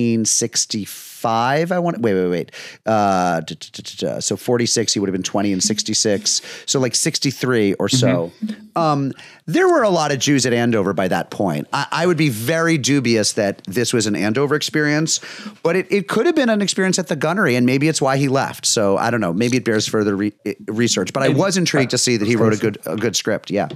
1964 0.00 1.09
1965. 1.22 1.72
I 1.72 1.78
want 1.78 2.00
wait, 2.00 2.14
wait, 2.14 2.28
wait. 2.28 2.50
Uh, 2.86 4.20
so 4.20 4.36
46, 4.36 4.94
he 4.94 5.00
would 5.00 5.08
have 5.08 5.12
been 5.12 5.22
20 5.22 5.52
and 5.52 5.62
66. 5.62 6.42
So 6.66 6.80
like 6.80 6.94
63 6.94 7.74
or 7.74 7.88
so. 7.88 8.32
Um, 8.76 9.12
there 9.46 9.68
were 9.68 9.82
a 9.82 9.90
lot 9.90 10.12
of 10.12 10.18
Jews 10.18 10.46
at 10.46 10.52
Andover 10.52 10.92
by 10.92 11.08
that 11.08 11.30
point. 11.30 11.66
I, 11.72 11.86
I 11.90 12.06
would 12.06 12.16
be 12.16 12.28
very 12.28 12.78
dubious 12.78 13.32
that 13.32 13.62
this 13.64 13.92
was 13.92 14.06
an 14.06 14.14
Andover 14.14 14.54
experience, 14.54 15.20
but 15.62 15.76
it, 15.76 15.86
it 15.90 16.08
could 16.08 16.26
have 16.26 16.34
been 16.34 16.48
an 16.48 16.62
experience 16.62 16.98
at 16.98 17.08
the 17.08 17.16
gunnery, 17.16 17.56
and 17.56 17.66
maybe 17.66 17.88
it's 17.88 18.00
why 18.00 18.16
he 18.16 18.28
left. 18.28 18.64
So 18.64 18.96
I 18.96 19.10
don't 19.10 19.20
know. 19.20 19.32
Maybe 19.32 19.56
it 19.56 19.64
bears 19.64 19.88
further 19.88 20.16
re- 20.16 20.32
research. 20.66 21.12
But 21.12 21.22
I 21.22 21.30
was 21.30 21.56
intrigued 21.56 21.90
to 21.90 21.98
see 21.98 22.16
that 22.16 22.26
he 22.26 22.36
wrote 22.36 22.54
a 22.54 22.58
good 22.58 22.78
a 22.86 22.96
good 22.96 23.16
script. 23.16 23.50
Yeah. 23.50 23.68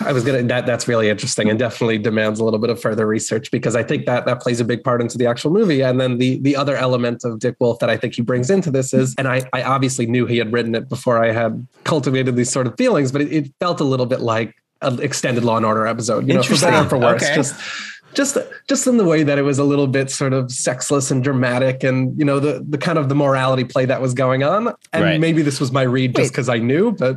I 0.00 0.12
was 0.12 0.24
gonna 0.24 0.42
that 0.42 0.66
that's 0.66 0.88
really 0.88 1.08
interesting 1.08 1.48
and 1.48 1.58
definitely 1.58 1.98
demands 1.98 2.40
a 2.40 2.44
little 2.44 2.58
bit 2.58 2.70
of 2.70 2.80
further 2.80 3.06
research 3.06 3.50
because 3.50 3.76
I 3.76 3.82
think 3.82 4.06
that 4.06 4.26
that 4.26 4.40
plays 4.40 4.60
a 4.60 4.64
big 4.64 4.82
part 4.82 5.00
into 5.00 5.18
the 5.18 5.26
actual 5.26 5.52
movie. 5.52 5.82
And 5.82 6.00
then 6.00 6.18
the 6.18 6.38
the 6.40 6.56
other 6.56 6.76
element 6.86 7.24
of 7.24 7.38
Dick 7.44 7.56
Wolf 7.60 7.76
that 7.80 7.90
I 7.94 7.96
think 7.96 8.14
he 8.14 8.22
brings 8.30 8.48
into 8.50 8.70
this 8.70 8.92
is, 8.92 9.14
and 9.18 9.26
I 9.34 9.38
I 9.58 9.62
obviously 9.74 10.06
knew 10.06 10.24
he 10.26 10.38
had 10.42 10.52
written 10.54 10.74
it 10.74 10.88
before 10.88 11.16
I 11.26 11.32
had 11.32 11.52
cultivated 11.84 12.32
these 12.36 12.50
sort 12.56 12.66
of 12.68 12.72
feelings, 12.76 13.10
but 13.12 13.20
it, 13.24 13.30
it 13.38 13.44
felt 13.60 13.80
a 13.80 13.88
little 13.92 14.06
bit 14.06 14.20
like 14.20 14.50
an 14.82 15.00
extended 15.00 15.42
Law 15.44 15.56
and 15.56 15.66
Order 15.66 15.86
episode, 15.86 16.28
you 16.28 16.34
know, 16.34 16.42
for 16.42 16.58
better 16.60 16.84
or 16.86 16.88
for 16.88 16.98
worse. 16.98 17.24
Okay. 17.24 17.34
Just 17.34 17.54
just 18.14 18.36
just 18.68 18.86
in 18.86 18.96
the 18.96 19.04
way 19.12 19.24
that 19.24 19.38
it 19.38 19.42
was 19.50 19.58
a 19.58 19.64
little 19.64 19.88
bit 19.88 20.08
sort 20.10 20.32
of 20.32 20.52
sexless 20.52 21.10
and 21.10 21.24
dramatic 21.24 21.82
and 21.82 22.16
you 22.18 22.24
know 22.24 22.38
the 22.38 22.64
the 22.68 22.78
kind 22.78 22.98
of 22.98 23.08
the 23.08 23.14
morality 23.14 23.64
play 23.64 23.84
that 23.86 24.00
was 24.00 24.14
going 24.14 24.42
on. 24.44 24.68
And 24.92 25.02
Right. 25.04 25.20
maybe 25.20 25.42
this 25.42 25.58
was 25.60 25.72
my 25.72 25.82
read 25.82 26.14
just 26.14 26.32
because 26.32 26.48
I 26.48 26.58
knew, 26.58 26.92
but 26.92 27.16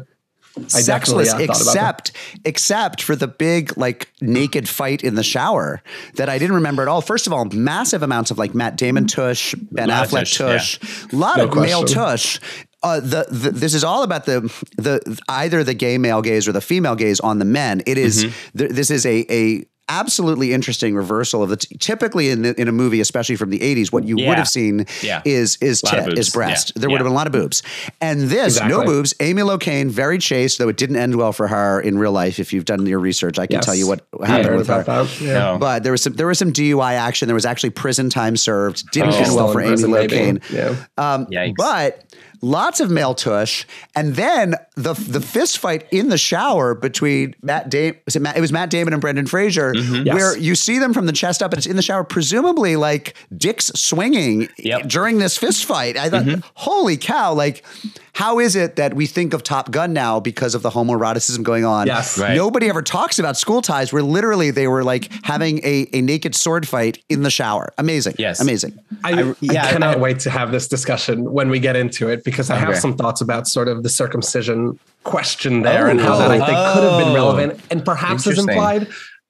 I 0.76 0.82
definitely 0.82 1.26
sexless 1.26 1.30
thought 1.32 1.40
about 1.42 1.74
that. 1.74 2.10
except 2.10 2.12
except 2.46 3.02
for 3.02 3.16
the 3.16 3.28
big 3.28 3.78
like 3.78 4.12
naked 4.22 4.68
fight 4.68 5.04
in 5.04 5.16
the 5.16 5.24
shower 5.24 5.82
that 6.16 6.30
I 6.30 6.38
didn't 6.38 6.56
remember 6.56 6.82
at 6.82 6.88
all. 6.88 7.02
First 7.02 7.28
of 7.28 7.34
all, 7.34 7.46
massive 7.46 8.04
amounts 8.04 8.32
of 8.32 8.38
like 8.38 8.54
Matt 8.56 8.76
Damon 8.78 9.08
tush, 9.08 9.54
Ben 9.72 9.90
Lot 9.90 10.08
Affleck 10.10 10.36
tush, 10.38 10.80
tush, 10.80 11.14
a 11.14 11.16
lot 11.16 11.38
No 11.38 11.48
of 11.48 11.56
male 11.56 11.84
tush. 11.84 12.40
Uh, 12.84 13.00
the, 13.00 13.26
the 13.32 13.50
this 13.52 13.74
is 13.74 13.84
all 13.84 14.04
about 14.04 14.26
the 14.26 14.42
the 14.78 15.20
either 15.28 15.64
the 15.64 15.74
gay 15.74 15.98
male 15.98 16.22
gaze 16.22 16.48
or 16.48 16.52
the 16.52 16.62
female 16.62 16.96
gaze 16.96 17.20
on 17.20 17.40
the 17.40 17.46
men. 17.46 17.82
It 17.88 17.98
is- 17.98 18.26
Mm-hmm. 18.26 18.58
th- 18.60 18.72
this 18.72 18.92
is 18.92 19.06
a 19.06 19.26
a 19.34 19.66
absolutely 19.90 20.54
interesting 20.54 20.96
reversal 20.96 21.44
of 21.44 21.50
the 21.50 21.58
t- 21.58 21.76
typically 21.78 22.30
in 22.30 22.46
in 22.46 22.68
a 22.68 22.72
movie, 22.72 23.00
especially 23.00 23.36
from 23.36 23.50
the 23.50 23.60
'80s, 23.60 23.92
what 23.92 24.04
you 24.04 24.18
Yeah. 24.18 24.30
would 24.30 24.38
have 24.38 24.48
seen 24.50 24.86
Yeah. 25.02 25.22
is 25.26 25.58
is 25.62 25.84
Lot 25.84 26.06
tit, 26.06 26.18
is 26.18 26.30
breast. 26.30 26.74
Yeah. 26.76 26.82
There 26.82 26.90
would 26.90 27.00
have 27.00 27.06
been 27.06 27.12
a 27.14 27.16
lot 27.16 27.28
of 27.28 27.34
boobs, 27.34 27.64
and 28.02 28.22
this 28.30 28.60
no 28.62 28.84
boobs. 28.84 29.14
Amy 29.20 29.42
Locane, 29.42 29.90
very 29.90 30.18
chaste, 30.18 30.58
though 30.58 30.70
it 30.70 30.78
didn't 30.78 30.98
end 30.98 31.16
well 31.16 31.32
for 31.34 31.48
her 31.48 31.80
in 31.82 31.98
real 31.98 32.12
life. 32.12 32.40
If 32.40 32.54
you've 32.54 32.66
done 32.66 32.86
your 32.86 33.00
research, 33.00 33.40
I 33.40 33.48
can 33.48 33.56
Yes. 33.58 33.66
tell 33.66 33.76
you 33.76 33.88
what 33.88 34.02
happened 34.26 34.46
heard 34.46 34.58
with 34.58 34.68
her. 34.68 35.08
Yeah. 35.22 35.34
No. 35.34 35.58
But 35.60 35.84
there 35.84 35.92
was 35.92 36.02
some 36.02 36.14
there 36.14 36.28
was 36.28 36.40
some 36.40 36.52
DUI 36.52 36.94
action. 36.96 37.28
There 37.28 37.36
was 37.36 37.46
actually 37.46 37.72
prison 37.72 38.10
time 38.10 38.36
served. 38.38 38.90
Didn't 38.92 39.14
Oh. 39.14 39.18
end 39.18 39.36
well 39.36 39.52
for 39.52 39.62
Amy. 39.62 39.78
Locane. 39.78 40.42
Yeah. 40.52 40.76
Um, 40.98 41.28
but 41.58 42.04
lots 42.42 42.80
of 42.80 42.92
male 42.92 43.14
tush, 43.14 43.66
and 43.96 44.16
then 44.16 44.56
the 44.78 44.94
the 44.94 45.20
fist 45.20 45.58
fight 45.58 45.88
in 45.92 46.10
the 46.10 46.18
shower 46.18 46.76
between 46.76 47.36
Matt 47.42 47.70
Damon. 47.70 48.00
It, 48.08 48.22
Matt, 48.22 48.38
it 48.38 48.42
was 48.42 48.52
Matt 48.52 48.70
Damon 48.70 48.94
and 48.94 49.02
Brendan 49.02 49.26
Fraser, 49.28 49.74
Mm-hmm. 49.74 50.14
where 50.14 50.38
you 50.38 50.56
see 50.56 50.78
them 50.80 50.94
from 50.94 51.06
the 51.08 51.12
chest 51.12 51.42
up, 51.44 51.52
and 51.52 51.58
it's 51.58 51.68
in 51.68 51.76
the 51.76 51.82
shower, 51.82 52.04
presumably 52.04 52.76
like 52.76 53.16
dicks 53.36 53.68
swinging 53.76 54.48
Yep. 54.58 54.80
Mm-hmm. 54.80 54.88
during 54.88 55.18
this 55.18 55.38
fist 55.38 55.66
fight. 55.66 55.98
I 55.98 56.10
thought, 56.10 56.44
holy 56.54 56.96
cow! 56.98 57.34
Like, 57.34 57.66
how 58.14 58.40
is 58.40 58.56
it 58.56 58.76
that 58.78 58.94
we 58.96 59.06
think 59.08 59.34
of 59.34 59.44
Top 59.44 59.70
Gun 59.72 59.94
now 59.94 60.20
because 60.20 60.56
of 60.56 60.62
the 60.62 60.70
homoeroticism 60.70 61.44
going 61.44 61.66
on? 61.66 61.88
Yes. 61.88 62.18
Right. 62.18 62.36
Nobody 62.36 62.70
ever 62.70 62.82
talks 62.82 63.20
about 63.20 63.38
school 63.38 63.62
ties, 63.62 63.92
where 63.92 64.04
literally 64.04 64.52
they 64.52 64.68
were 64.68 64.84
like 64.84 65.12
having 65.24 65.60
a, 65.66 65.88
a 65.94 66.02
naked 66.02 66.36
sword 66.36 66.68
fight 66.68 67.04
in 67.10 67.24
the 67.24 67.30
shower. 67.32 67.74
Amazing. 67.78 68.16
Yes. 68.18 68.40
Amazing. 68.40 68.78
I, 69.04 69.22
I- 69.24 69.36
yeah, 69.42 69.66
I 69.66 69.72
cannot 69.72 69.98
I- 69.98 70.00
wait 70.00 70.20
to 70.22 70.30
have 70.30 70.52
this 70.52 70.68
discussion 70.68 71.32
when 71.32 71.50
we 71.50 71.60
get 71.60 71.76
into 71.76 72.10
it 72.10 72.24
because 72.24 72.50
I 72.50 72.56
have 72.58 72.70
Okay. 72.70 72.80
some 72.80 72.96
thoughts 72.96 73.22
about 73.22 73.48
sort 73.48 73.68
of 73.68 73.84
the 73.84 73.90
circumcision 73.90 74.67
question 75.04 75.62
there 75.62 75.88
and 75.88 76.00
how 76.02 76.16
Oh. 76.16 76.20
that 76.20 76.32
I 76.32 76.38
think 76.38 76.58
could 76.74 76.84
have 76.84 77.00
been 77.00 77.10
Oh. 77.10 77.16
relevant 77.16 77.60
and 77.72 77.84
perhaps 77.86 78.28
is 78.28 78.40
implied. 78.40 78.88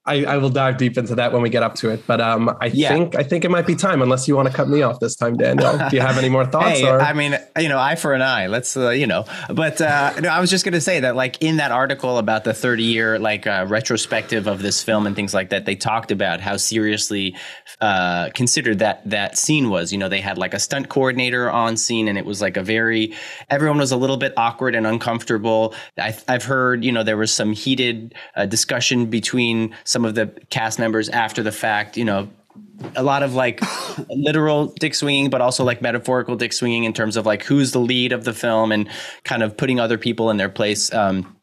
I, 0.08 0.24
I 0.24 0.36
will 0.38 0.50
dive 0.50 0.78
deep 0.78 0.96
into 0.98 1.14
that 1.16 1.32
when 1.32 1.42
we 1.42 1.50
get 1.50 1.62
up 1.62 1.74
to 1.76 1.90
it. 1.90 2.04
But 2.06 2.20
um, 2.20 2.56
I 2.60 2.66
Yeah. 2.66 2.88
think 2.88 3.14
I 3.14 3.22
think 3.22 3.44
it 3.44 3.50
might 3.50 3.66
be 3.66 3.74
time, 3.74 4.02
unless 4.02 4.26
you 4.26 4.34
want 4.36 4.48
to 4.48 4.54
cut 4.54 4.68
me 4.68 4.82
off 4.82 4.98
this 5.00 5.14
time, 5.14 5.36
Daniel. 5.36 5.78
Do 5.90 5.96
you 5.96 6.00
have 6.02 6.18
any 6.18 6.28
more 6.28 6.44
thoughts? 6.54 6.80
Hey, 6.80 6.88
or? 6.88 7.00
I 7.00 7.12
mean, 7.12 7.36
you 7.58 7.68
know, 7.68 7.78
eye 7.78 7.94
for 7.96 8.14
an 8.14 8.22
eye. 8.22 8.46
Let's, 8.46 8.76
uh, 8.76 8.90
you 8.90 9.06
know, 9.06 9.24
but 9.50 9.80
uh, 9.80 10.12
no, 10.20 10.28
I 10.30 10.40
was 10.40 10.50
just 10.50 10.64
going 10.64 10.72
to 10.74 10.80
say 10.80 11.00
that, 11.00 11.14
like, 11.14 11.42
in 11.42 11.56
that 11.58 11.70
article 11.72 12.18
about 12.18 12.44
the 12.44 12.54
30 12.54 12.82
year, 12.82 13.18
like, 13.18 13.46
uh, 13.46 13.66
retrospective 13.68 14.46
of 14.46 14.62
this 14.62 14.82
film 14.82 15.06
and 15.06 15.14
things 15.14 15.34
like 15.34 15.50
that, 15.50 15.66
they 15.66 15.76
talked 15.76 16.10
about 16.10 16.40
how 16.40 16.56
seriously 16.56 17.36
uh, 17.80 18.30
considered 18.34 18.78
that 18.80 19.08
that 19.08 19.36
scene 19.38 19.70
was. 19.70 19.92
You 19.92 19.98
know, 19.98 20.08
they 20.08 20.20
had 20.20 20.38
like 20.38 20.54
a 20.54 20.58
stunt 20.58 20.88
coordinator 20.88 21.50
on 21.50 21.76
scene, 21.76 22.08
and 22.08 22.16
it 22.18 22.24
was 22.24 22.40
like 22.40 22.56
a 22.56 22.62
very, 22.62 23.12
everyone 23.50 23.78
was 23.78 23.92
a 23.92 23.96
little 23.96 24.16
bit 24.16 24.32
awkward 24.36 24.74
and 24.74 24.86
uncomfortable. 24.86 25.74
I, 25.98 26.16
I've 26.28 26.44
heard, 26.44 26.84
you 26.84 26.92
know, 26.92 27.02
there 27.02 27.16
was 27.16 27.32
some 27.32 27.52
heated 27.52 28.14
uh, 28.36 28.46
discussion 28.46 29.06
between 29.06 29.74
some 29.84 29.97
of 30.04 30.14
the 30.14 30.26
cast 30.50 30.78
members 30.78 31.08
after 31.08 31.42
the 31.42 31.52
fact, 31.52 31.96
you 31.96 32.04
know, 32.04 32.28
a 32.96 33.02
lot 33.02 33.22
of 33.22 33.34
like 33.34 33.60
literal 34.08 34.66
dick 34.66 34.94
swinging, 34.94 35.30
but 35.30 35.40
also 35.40 35.64
like 35.64 35.82
metaphorical 35.82 36.36
dick 36.36 36.52
swinging 36.52 36.84
in 36.84 36.92
terms 36.92 37.16
of 37.16 37.26
like 37.26 37.42
who's 37.44 37.72
the 37.72 37.80
lead 37.80 38.12
of 38.12 38.24
the 38.24 38.32
film 38.32 38.72
and 38.72 38.88
kind 39.24 39.42
of 39.42 39.56
putting 39.56 39.80
other 39.80 39.98
people 39.98 40.30
in 40.30 40.36
their 40.36 40.48
place. 40.48 40.92
Um, 40.92 41.36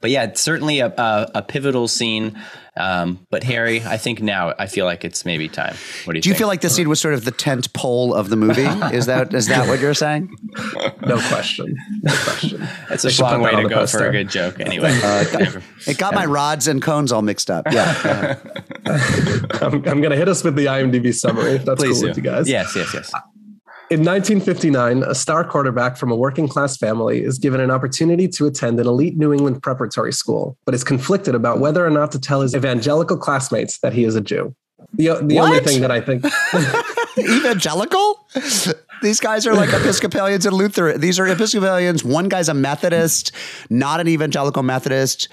but 0.00 0.10
yeah, 0.10 0.24
it's 0.24 0.40
certainly 0.40 0.80
a, 0.80 0.88
a, 0.88 1.30
a 1.36 1.42
pivotal 1.42 1.88
scene. 1.88 2.40
Um, 2.80 3.26
but 3.30 3.44
Harry, 3.44 3.82
I 3.82 3.96
think 3.96 4.22
now 4.22 4.54
I 4.58 4.66
feel 4.66 4.86
like 4.86 5.04
it's 5.04 5.24
maybe 5.24 5.48
time. 5.48 5.74
What 6.04 6.14
do 6.14 6.18
you 6.18 6.22
think? 6.22 6.22
Do 6.22 6.28
you 6.28 6.32
think? 6.32 6.38
feel 6.38 6.48
like 6.48 6.60
the 6.62 6.70
scene 6.70 6.88
was 6.88 7.00
sort 7.00 7.14
of 7.14 7.24
the 7.24 7.30
tent 7.30 7.72
pole 7.72 8.14
of 8.14 8.30
the 8.30 8.36
movie? 8.36 8.62
Is 8.96 9.06
that 9.06 9.34
is 9.34 9.46
that 9.48 9.68
what 9.68 9.80
you're 9.80 9.94
saying? 9.94 10.34
no 11.06 11.18
question. 11.28 11.76
No 12.02 12.14
question. 12.24 12.66
it's 12.90 13.04
a 13.04 13.22
long 13.22 13.42
way 13.42 13.50
to 13.50 13.62
the 13.62 13.68
go 13.68 13.86
for 13.86 14.06
a 14.06 14.12
good 14.12 14.28
joke. 14.28 14.60
Anyway, 14.60 14.90
It 15.86 15.98
got 15.98 16.14
my 16.14 16.24
rods 16.26 16.66
and 16.68 16.80
cones 16.82 17.12
all 17.12 17.22
mixed 17.22 17.50
up. 17.50 17.66
Yeah. 17.70 18.38
I'm, 18.86 19.74
I'm 19.74 20.00
going 20.00 20.10
to 20.10 20.16
hit 20.16 20.28
us 20.28 20.42
with 20.42 20.56
the 20.56 20.66
IMDb 20.66 21.14
summary 21.14 21.52
if 21.52 21.64
that's 21.64 21.80
please 21.80 21.94
cool 21.94 22.02
do. 22.02 22.08
with 22.08 22.16
you 22.16 22.22
guys. 22.22 22.48
Yes, 22.48 22.74
yes, 22.74 22.92
yes. 22.94 23.12
In 23.90 24.04
1959, 24.04 25.02
a 25.02 25.16
star 25.16 25.42
quarterback 25.42 25.96
from 25.96 26.12
a 26.12 26.14
working 26.14 26.46
class 26.46 26.76
family 26.76 27.24
is 27.24 27.40
given 27.40 27.60
an 27.60 27.72
opportunity 27.72 28.28
to 28.28 28.46
attend 28.46 28.78
an 28.78 28.86
elite 28.86 29.16
New 29.16 29.32
England 29.32 29.64
preparatory 29.64 30.12
school, 30.12 30.56
but 30.64 30.76
is 30.76 30.84
conflicted 30.84 31.34
about 31.34 31.58
whether 31.58 31.84
or 31.84 31.90
not 31.90 32.12
to 32.12 32.20
tell 32.20 32.40
his 32.40 32.54
evangelical 32.54 33.16
classmates 33.16 33.78
that 33.78 33.92
he 33.92 34.04
is 34.04 34.14
a 34.14 34.20
Jew. 34.20 34.54
The, 34.94 35.18
the 35.24 35.40
only 35.40 35.58
thing 35.58 35.80
that 35.80 35.90
I 35.90 36.00
think, 36.00 36.24
Evangelical? 37.18 38.24
These 39.02 39.18
guys 39.18 39.44
are 39.44 39.54
like 39.54 39.70
Episcopalians 39.70 40.46
and 40.46 40.54
Lutheran. 40.54 41.00
These 41.00 41.18
are 41.18 41.26
Episcopalians. 41.26 42.04
One 42.04 42.28
guy's 42.28 42.48
a 42.48 42.54
Methodist, 42.54 43.32
not 43.70 43.98
an 43.98 44.06
evangelical 44.06 44.62
Methodist. 44.62 45.28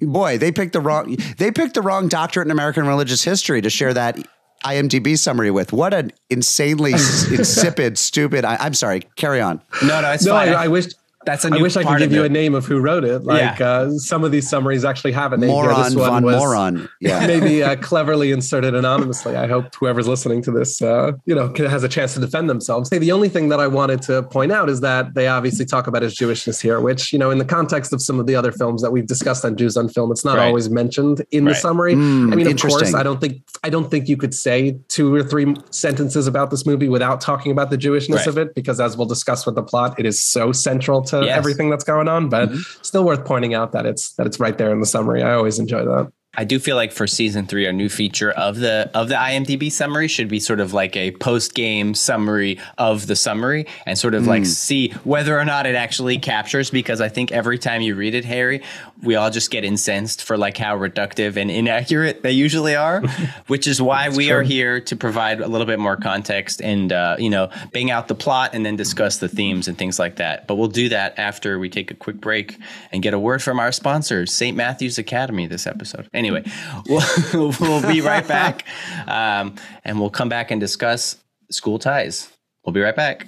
Boy, 0.00 0.38
they 0.38 0.50
picked 0.50 0.72
the 0.72 0.80
wrong. 0.80 1.16
They 1.36 1.50
picked 1.50 1.74
the 1.74 1.82
wrong 1.82 2.08
doctorate 2.08 2.46
in 2.46 2.52
American 2.52 2.86
religious 2.86 3.22
history 3.22 3.60
to 3.60 3.68
share 3.68 3.92
that 3.92 4.18
IMDb 4.64 5.18
summary 5.18 5.50
with. 5.50 5.72
What 5.72 5.94
an 5.94 6.12
insanely 6.30 6.92
insipid, 7.32 7.98
stupid. 7.98 8.44
I, 8.44 8.56
I'm 8.56 8.74
sorry. 8.74 9.02
Carry 9.16 9.40
on. 9.40 9.60
No, 9.82 10.00
no, 10.00 10.12
it's 10.12 10.24
no, 10.24 10.32
fine. 10.32 10.48
I, 10.50 10.64
I 10.64 10.68
wish. 10.68 10.86
That's 11.28 11.44
a 11.44 11.48
I 11.48 11.56
new 11.58 11.62
wish 11.62 11.76
I 11.76 11.84
could 11.84 11.98
give 11.98 12.10
you 12.12 12.22
it. 12.22 12.26
a 12.26 12.28
name 12.30 12.54
of 12.54 12.64
who 12.64 12.78
wrote 12.80 13.04
it. 13.04 13.22
Like 13.24 13.58
Yeah. 13.58 13.68
uh, 13.68 13.90
some 13.98 14.24
of 14.24 14.32
these 14.32 14.48
summaries 14.48 14.82
actually 14.84 15.12
have 15.12 15.34
a 15.34 15.36
name. 15.36 15.50
here. 15.50 15.62
Moron 15.64 15.84
This 15.84 15.94
one 15.94 16.10
von 16.10 16.24
was 16.24 16.36
moron. 16.36 16.88
Yeah. 17.00 17.26
maybe 17.32 17.62
uh, 17.62 17.76
cleverly 17.76 18.32
inserted 18.32 18.74
anonymously. 18.74 19.36
I 19.36 19.46
hope 19.46 19.74
whoever's 19.74 20.08
listening 20.08 20.40
to 20.44 20.50
this, 20.50 20.80
uh, 20.80 21.12
you 21.26 21.34
know, 21.34 21.52
has 21.56 21.84
a 21.84 21.88
chance 21.88 22.14
to 22.14 22.20
defend 22.20 22.48
themselves. 22.48 22.88
Hey, 22.88 22.96
the 22.96 23.12
only 23.12 23.28
thing 23.28 23.50
that 23.50 23.60
I 23.60 23.66
wanted 23.66 24.00
to 24.02 24.22
point 24.22 24.52
out 24.52 24.70
is 24.70 24.80
that 24.80 25.12
they 25.14 25.26
obviously 25.28 25.66
talk 25.66 25.86
about 25.86 26.00
his 26.00 26.16
Jewishness 26.16 26.62
here, 26.62 26.80
which 26.80 27.12
you 27.12 27.18
know, 27.18 27.30
in 27.30 27.36
the 27.36 27.44
context 27.44 27.92
of 27.92 28.00
some 28.00 28.18
of 28.18 28.26
the 28.26 28.34
other 28.34 28.50
films 28.50 28.80
that 28.80 28.90
we've 28.90 29.06
discussed 29.06 29.44
on 29.44 29.54
Jews 29.56 29.76
on 29.76 29.88
Film, 29.90 30.10
it's 30.10 30.24
not 30.24 30.38
Right. 30.38 30.46
always 30.46 30.70
mentioned 30.70 31.24
in 31.30 31.44
the 31.44 31.54
summary. 31.54 31.94
Mm, 31.94 32.32
I 32.32 32.36
mean, 32.36 32.46
of 32.46 32.56
course. 32.58 32.94
I 32.94 33.02
don't 33.02 33.20
think 33.20 33.42
I 33.62 33.68
don't 33.68 33.90
think 33.90 34.08
you 34.08 34.16
could 34.16 34.34
say 34.34 34.78
two 34.88 35.14
or 35.14 35.22
three 35.22 35.54
sentences 35.70 36.26
about 36.26 36.50
this 36.50 36.64
movie 36.64 36.88
without 36.88 37.20
talking 37.20 37.52
about 37.52 37.68
the 37.70 37.76
Jewishness 37.76 38.16
Right. 38.16 38.26
of 38.28 38.38
it, 38.38 38.54
because 38.54 38.80
as 38.80 38.96
we'll 38.96 39.06
discuss 39.06 39.44
with 39.44 39.56
the 39.56 39.62
plot, 39.62 39.94
it 39.98 40.06
is 40.06 40.18
so 40.18 40.52
central 40.52 41.02
to 41.02 41.17
Yes. 41.22 41.30
Mm-hmm. 41.30 41.38
everything 41.38 41.70
that's 41.70 41.84
going 41.84 42.08
on. 42.08 42.28
But 42.28 42.50
still 42.82 43.04
worth 43.04 43.24
pointing 43.24 43.54
out 43.54 43.72
that 43.72 43.86
it's 43.86 44.12
that 44.14 44.26
it's 44.26 44.40
right 44.40 44.56
there 44.56 44.72
in 44.72 44.80
the 44.80 44.86
summary. 44.86 45.22
I 45.22 45.34
always 45.34 45.58
enjoy 45.58 45.84
that. 45.84 46.12
I 46.38 46.44
do 46.44 46.60
feel 46.60 46.76
like 46.76 46.92
for 46.92 47.08
season 47.08 47.46
three, 47.46 47.66
our 47.66 47.72
new 47.72 47.88
feature 47.88 48.30
of 48.30 48.60
the 48.60 48.88
of 48.94 49.08
the 49.08 49.16
IMDb 49.16 49.72
summary 49.72 50.06
should 50.06 50.28
be 50.28 50.38
sort 50.38 50.60
of 50.60 50.72
like 50.72 50.96
a 50.96 51.10
post 51.10 51.52
game 51.52 51.94
summary 51.94 52.60
of 52.78 53.08
the 53.08 53.16
summary 53.16 53.66
and 53.86 53.98
sort 53.98 54.14
of 54.14 54.28
like 54.28 54.46
see 54.46 54.90
whether 55.02 55.36
or 55.36 55.44
not 55.44 55.66
it 55.66 55.74
actually 55.74 56.16
captures. 56.16 56.70
Because 56.70 57.00
I 57.00 57.08
think 57.08 57.32
every 57.32 57.58
time 57.58 57.82
you 57.82 57.96
read 57.96 58.14
it, 58.14 58.24
Harry, 58.24 58.62
we 59.02 59.16
all 59.16 59.30
just 59.30 59.50
get 59.50 59.64
incensed 59.64 60.22
for 60.22 60.36
like 60.36 60.56
how 60.56 60.78
reductive 60.78 61.36
and 61.36 61.50
inaccurate 61.50 62.22
they 62.22 62.30
usually 62.30 62.76
are. 62.76 63.02
which 63.48 63.66
is 63.66 63.82
why 63.82 64.08
we 64.08 64.30
are 64.30 64.42
here 64.42 64.80
to 64.80 64.94
provide 64.94 65.40
a 65.40 65.48
little 65.48 65.66
bit 65.66 65.80
more 65.80 65.96
context 65.96 66.62
and 66.62 66.92
uh, 66.92 67.16
you 67.18 67.30
know 67.30 67.50
bang 67.72 67.90
out 67.90 68.06
the 68.06 68.14
plot 68.14 68.50
and 68.52 68.64
then 68.64 68.76
discuss 68.76 69.18
the 69.18 69.28
themes 69.28 69.66
and 69.66 69.76
things 69.76 69.98
like 69.98 70.14
that. 70.16 70.46
But 70.46 70.54
we'll 70.54 70.68
do 70.68 70.88
that 70.90 71.18
after 71.18 71.58
we 71.58 71.68
take 71.68 71.90
a 71.90 71.94
quick 71.94 72.20
break 72.20 72.58
and 72.92 73.02
get 73.02 73.12
a 73.12 73.18
word 73.18 73.42
from 73.42 73.58
our 73.58 73.72
sponsors, 73.72 74.32
St. 74.32 74.56
Matthew's 74.56 74.98
Academy. 74.98 75.48
This 75.48 75.66
episode. 75.66 76.08
Anyway, 76.14 76.27
we'll, 76.32 77.02
we'll 77.60 77.82
be 77.82 78.00
right 78.00 78.26
back, 78.26 78.64
um, 79.06 79.54
and 79.84 80.00
we'll 80.00 80.10
come 80.10 80.28
back 80.28 80.50
and 80.50 80.60
discuss 80.60 81.16
school 81.50 81.78
ties. 81.78 82.30
We'll 82.64 82.72
be 82.72 82.80
right 82.80 82.96
back. 82.96 83.26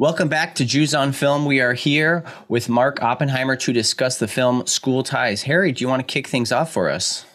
Welcome 0.00 0.28
back 0.28 0.54
to 0.54 0.64
Jews 0.64 0.94
on 0.94 1.12
Film. 1.12 1.44
We 1.44 1.60
are 1.60 1.74
here 1.74 2.24
with 2.48 2.70
Mark 2.70 3.02
Oppenheimer 3.02 3.54
to 3.56 3.72
discuss 3.74 4.18
the 4.18 4.26
film 4.26 4.66
School 4.66 5.02
Ties. 5.02 5.42
Harry, 5.42 5.72
do 5.72 5.84
you 5.84 5.88
want 5.88 6.00
to 6.00 6.10
kick 6.10 6.26
things 6.26 6.50
off 6.50 6.72
for 6.72 6.88
us? 6.88 7.26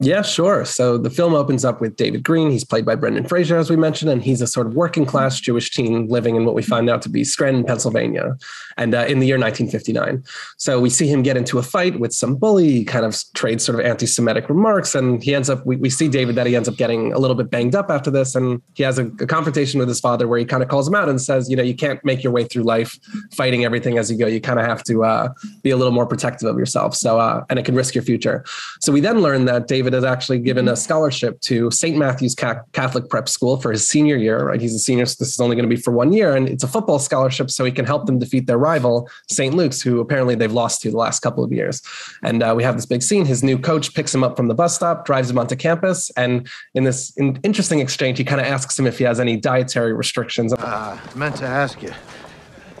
Yeah, 0.00 0.22
sure. 0.22 0.64
So 0.64 0.96
the 0.96 1.10
film 1.10 1.34
opens 1.34 1.64
up 1.64 1.80
with 1.80 1.96
David 1.96 2.22
Green. 2.22 2.52
He's 2.52 2.62
played 2.62 2.86
by 2.86 2.94
Brendan 2.94 3.26
Fraser, 3.26 3.56
as 3.56 3.68
we 3.68 3.74
mentioned, 3.74 4.12
and 4.12 4.22
he's 4.22 4.40
a 4.40 4.46
sort 4.46 4.68
of 4.68 4.74
working 4.74 5.04
class 5.04 5.40
Jewish 5.40 5.72
teen 5.72 6.06
living 6.06 6.36
in 6.36 6.44
what 6.44 6.54
we 6.54 6.62
find 6.62 6.88
out 6.88 7.02
to 7.02 7.08
be 7.08 7.24
Scranton, 7.24 7.64
Pennsylvania, 7.64 8.36
and 8.76 8.94
uh, 8.94 9.06
in 9.08 9.18
the 9.18 9.26
year 9.26 9.38
1959. 9.38 10.22
So 10.56 10.78
we 10.78 10.88
see 10.88 11.08
him 11.08 11.24
get 11.24 11.36
into 11.36 11.58
a 11.58 11.64
fight 11.64 11.98
with 11.98 12.14
some 12.14 12.36
bully, 12.36 12.84
kind 12.84 13.04
of 13.04 13.20
trade 13.34 13.60
sort 13.60 13.80
of 13.80 13.84
anti-Semitic 13.84 14.48
remarks, 14.48 14.94
and 14.94 15.20
he 15.20 15.34
ends 15.34 15.50
up. 15.50 15.66
We, 15.66 15.74
we 15.74 15.90
see 15.90 16.06
David 16.06 16.36
that 16.36 16.46
he 16.46 16.54
ends 16.54 16.68
up 16.68 16.76
getting 16.76 17.12
a 17.12 17.18
little 17.18 17.36
bit 17.36 17.50
banged 17.50 17.74
up 17.74 17.90
after 17.90 18.08
this, 18.08 18.36
and 18.36 18.62
he 18.74 18.84
has 18.84 19.00
a, 19.00 19.06
a 19.06 19.26
confrontation 19.26 19.80
with 19.80 19.88
his 19.88 19.98
father 19.98 20.28
where 20.28 20.38
he 20.38 20.44
kind 20.44 20.62
of 20.62 20.68
calls 20.68 20.86
him 20.86 20.94
out 20.94 21.08
and 21.08 21.20
says, 21.20 21.50
you 21.50 21.56
know, 21.56 21.64
you 21.64 21.74
can't 21.74 22.04
make 22.04 22.22
your 22.22 22.32
way 22.32 22.44
through 22.44 22.62
life 22.62 22.96
fighting 23.34 23.64
everything 23.64 23.98
as 23.98 24.12
you 24.12 24.16
go. 24.16 24.28
You 24.28 24.40
kind 24.40 24.60
of 24.60 24.66
have 24.66 24.84
to 24.84 25.02
uh, 25.02 25.30
be 25.64 25.70
a 25.70 25.76
little 25.76 25.92
more 25.92 26.06
protective 26.06 26.48
of 26.48 26.56
yourself. 26.56 26.94
So, 26.94 27.18
uh, 27.18 27.44
and 27.50 27.58
it 27.58 27.64
can 27.64 27.74
risk 27.74 27.96
your 27.96 28.04
future. 28.04 28.44
So 28.80 28.92
we 28.92 29.00
then 29.00 29.22
learn 29.22 29.46
that 29.46 29.66
David 29.66 29.87
has 29.92 30.04
actually 30.04 30.38
given 30.38 30.68
a 30.68 30.76
scholarship 30.76 31.40
to 31.42 31.70
St. 31.70 31.96
Matthew's 31.96 32.34
Catholic 32.34 33.08
Prep 33.08 33.28
School 33.28 33.60
for 33.60 33.70
his 33.72 33.88
senior 33.88 34.16
year. 34.16 34.46
Right, 34.48 34.60
he's 34.60 34.74
a 34.74 34.78
senior, 34.78 35.06
so 35.06 35.16
this 35.18 35.34
is 35.34 35.40
only 35.40 35.56
going 35.56 35.68
to 35.68 35.74
be 35.74 35.80
for 35.80 35.92
one 35.92 36.12
year, 36.12 36.34
and 36.36 36.48
it's 36.48 36.64
a 36.64 36.68
football 36.68 36.98
scholarship, 36.98 37.50
so 37.50 37.64
he 37.64 37.72
can 37.72 37.84
help 37.84 38.06
them 38.06 38.18
defeat 38.18 38.46
their 38.46 38.58
rival, 38.58 39.08
St. 39.28 39.54
Luke's, 39.54 39.82
who 39.82 40.00
apparently 40.00 40.34
they've 40.34 40.52
lost 40.52 40.82
to 40.82 40.90
the 40.90 40.96
last 40.96 41.20
couple 41.20 41.42
of 41.42 41.52
years. 41.52 41.82
And 42.22 42.42
uh, 42.42 42.54
we 42.56 42.62
have 42.62 42.76
this 42.76 42.86
big 42.86 43.02
scene. 43.02 43.24
His 43.24 43.42
new 43.42 43.58
coach 43.58 43.94
picks 43.94 44.14
him 44.14 44.24
up 44.24 44.36
from 44.36 44.48
the 44.48 44.54
bus 44.54 44.74
stop, 44.74 45.04
drives 45.04 45.30
him 45.30 45.38
onto 45.38 45.56
campus, 45.56 46.10
and 46.16 46.48
in 46.74 46.84
this 46.84 47.10
in- 47.16 47.38
interesting 47.42 47.80
exchange, 47.80 48.18
he 48.18 48.24
kind 48.24 48.40
of 48.40 48.46
asks 48.46 48.78
him 48.78 48.86
if 48.86 48.98
he 48.98 49.04
has 49.04 49.20
any 49.20 49.36
dietary 49.36 49.92
restrictions. 49.92 50.52
Uh, 50.52 50.98
I 51.02 51.18
meant 51.18 51.36
to 51.36 51.46
ask 51.46 51.82
you. 51.82 51.90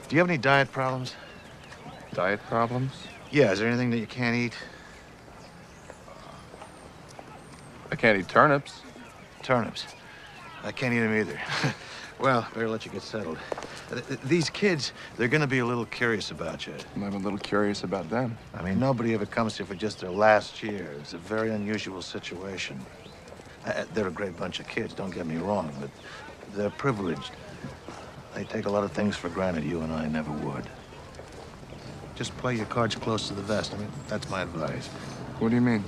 Do 0.08 0.16
you 0.16 0.20
have 0.20 0.28
any 0.28 0.38
diet 0.38 0.72
problems? 0.72 1.14
Diet 2.14 2.40
problems? 2.48 2.92
Yeah, 3.30 3.52
is 3.52 3.58
there 3.58 3.68
anything 3.68 3.90
that 3.90 3.98
you 3.98 4.06
can't 4.06 4.34
eat? 4.34 4.56
I 7.90 7.96
can't 7.96 8.18
eat 8.18 8.28
turnips. 8.28 8.80
Turnips. 9.42 9.86
I 10.62 10.72
can't 10.72 10.92
eat 10.92 11.00
them 11.00 11.14
either. 11.16 11.40
well, 12.20 12.46
better 12.52 12.68
let 12.68 12.84
you 12.84 12.90
get 12.90 13.02
settled. 13.02 13.38
Th- 13.90 14.06
th- 14.06 14.20
These 14.20 14.50
kids, 14.50 14.92
they're 15.16 15.28
gonna 15.28 15.46
be 15.46 15.60
a 15.60 15.64
little 15.66 15.86
curious 15.86 16.30
about 16.30 16.66
you. 16.66 16.74
I'm 16.96 17.02
a 17.14 17.18
little 17.18 17.38
curious 17.38 17.84
about 17.84 18.10
them. 18.10 18.36
I 18.54 18.62
mean, 18.62 18.78
nobody 18.78 19.14
ever 19.14 19.26
comes 19.26 19.56
here 19.56 19.66
for 19.66 19.74
just 19.74 20.00
their 20.00 20.10
last 20.10 20.62
year. 20.62 20.90
It's 21.00 21.14
a 21.14 21.18
very 21.18 21.50
unusual 21.50 22.02
situation. 22.02 22.84
Uh, 23.64 23.84
they're 23.94 24.08
a 24.08 24.12
great 24.12 24.36
bunch 24.36 24.60
of 24.60 24.68
kids, 24.68 24.94
don't 24.94 25.10
get 25.14 25.26
me 25.26 25.36
wrong, 25.36 25.72
but 25.80 25.90
they're 26.54 26.70
privileged. 26.70 27.30
They 28.34 28.44
take 28.44 28.66
a 28.66 28.70
lot 28.70 28.84
of 28.84 28.92
things 28.92 29.16
for 29.16 29.28
granted 29.28 29.64
you 29.64 29.80
and 29.80 29.92
I 29.92 30.06
never 30.06 30.30
would. 30.30 30.64
Just 32.14 32.36
play 32.38 32.54
your 32.56 32.66
cards 32.66 32.94
close 32.96 33.28
to 33.28 33.34
the 33.34 33.42
vest. 33.42 33.72
I 33.74 33.78
mean, 33.78 33.88
that's 34.08 34.28
my 34.28 34.42
advice. 34.42 34.88
What 35.38 35.48
do 35.50 35.54
you 35.54 35.60
mean? 35.60 35.84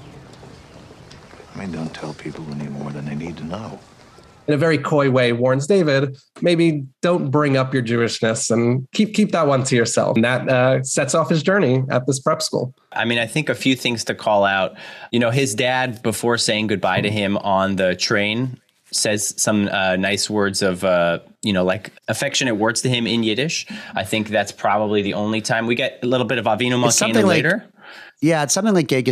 I 1.55 1.59
mean, 1.59 1.73
don't 1.73 1.93
tell 1.93 2.15
people 2.15 2.45
any 2.53 2.69
more 2.69 2.91
than 2.91 3.05
they 3.07 3.15
need 3.15 3.37
to 3.39 3.45
know. 3.45 3.79
in 4.47 4.55
a 4.55 4.57
very 4.57 4.79
coy 4.79 5.11
way 5.11 5.33
warns 5.33 5.67
David, 5.67 6.17
maybe 6.43 6.85
don't 7.03 7.31
bring 7.31 7.57
up 7.57 7.73
your 7.75 7.83
Jewishness 7.83 8.51
and 8.51 8.87
keep 8.93 9.15
keep 9.15 9.31
that 9.33 9.47
one 9.47 9.63
to 9.65 9.77
yourself. 9.77 10.17
And 10.17 10.25
that 10.25 10.49
uh, 10.49 10.83
sets 10.83 11.15
off 11.15 11.29
his 11.29 11.43
journey 11.43 11.85
at 11.91 12.07
this 12.07 12.19
prep 12.21 12.43
school. 12.43 12.75
I 12.93 13.05
mean, 13.05 13.19
I 13.19 13.27
think 13.27 13.49
a 13.49 13.55
few 13.55 13.77
things 13.77 14.03
to 14.05 14.15
call 14.15 14.45
out. 14.45 14.77
You 15.13 15.21
know, 15.21 15.31
his 15.31 15.55
dad, 15.55 16.03
before 16.03 16.37
saying 16.39 16.69
goodbye 16.69 17.01
to 17.03 17.11
him 17.11 17.37
on 17.39 17.77
the 17.77 17.95
train, 17.95 18.59
says 18.93 19.35
some 19.41 19.69
uh, 19.69 19.95
nice 19.97 20.29
words 20.29 20.63
of, 20.63 20.83
uh, 20.83 21.21
you 21.43 21.53
know, 21.53 21.63
like 21.63 21.93
affectionate 22.09 22.57
words 22.57 22.83
to 22.83 22.89
him 22.89 23.07
in 23.07 23.23
Yiddish. 23.23 23.67
I 23.95 24.03
think 24.03 24.31
that's 24.31 24.51
probably 24.51 25.01
the 25.03 25.15
only 25.15 25.41
time 25.41 25.69
we 25.69 25.77
get 25.77 26.01
a 26.03 26.07
little 26.07 26.27
bit 26.27 26.39
of 26.39 26.47
Avinu 26.47 26.85
It's 26.87 26.97
something 26.97 27.23
Malkeinu 27.23 27.27
like- 27.27 27.37
later. 27.45 27.67
Yeah, 28.23 28.43
it's 28.43 28.53
something 28.53 28.75
like 28.75 28.87
Gay 28.87 29.03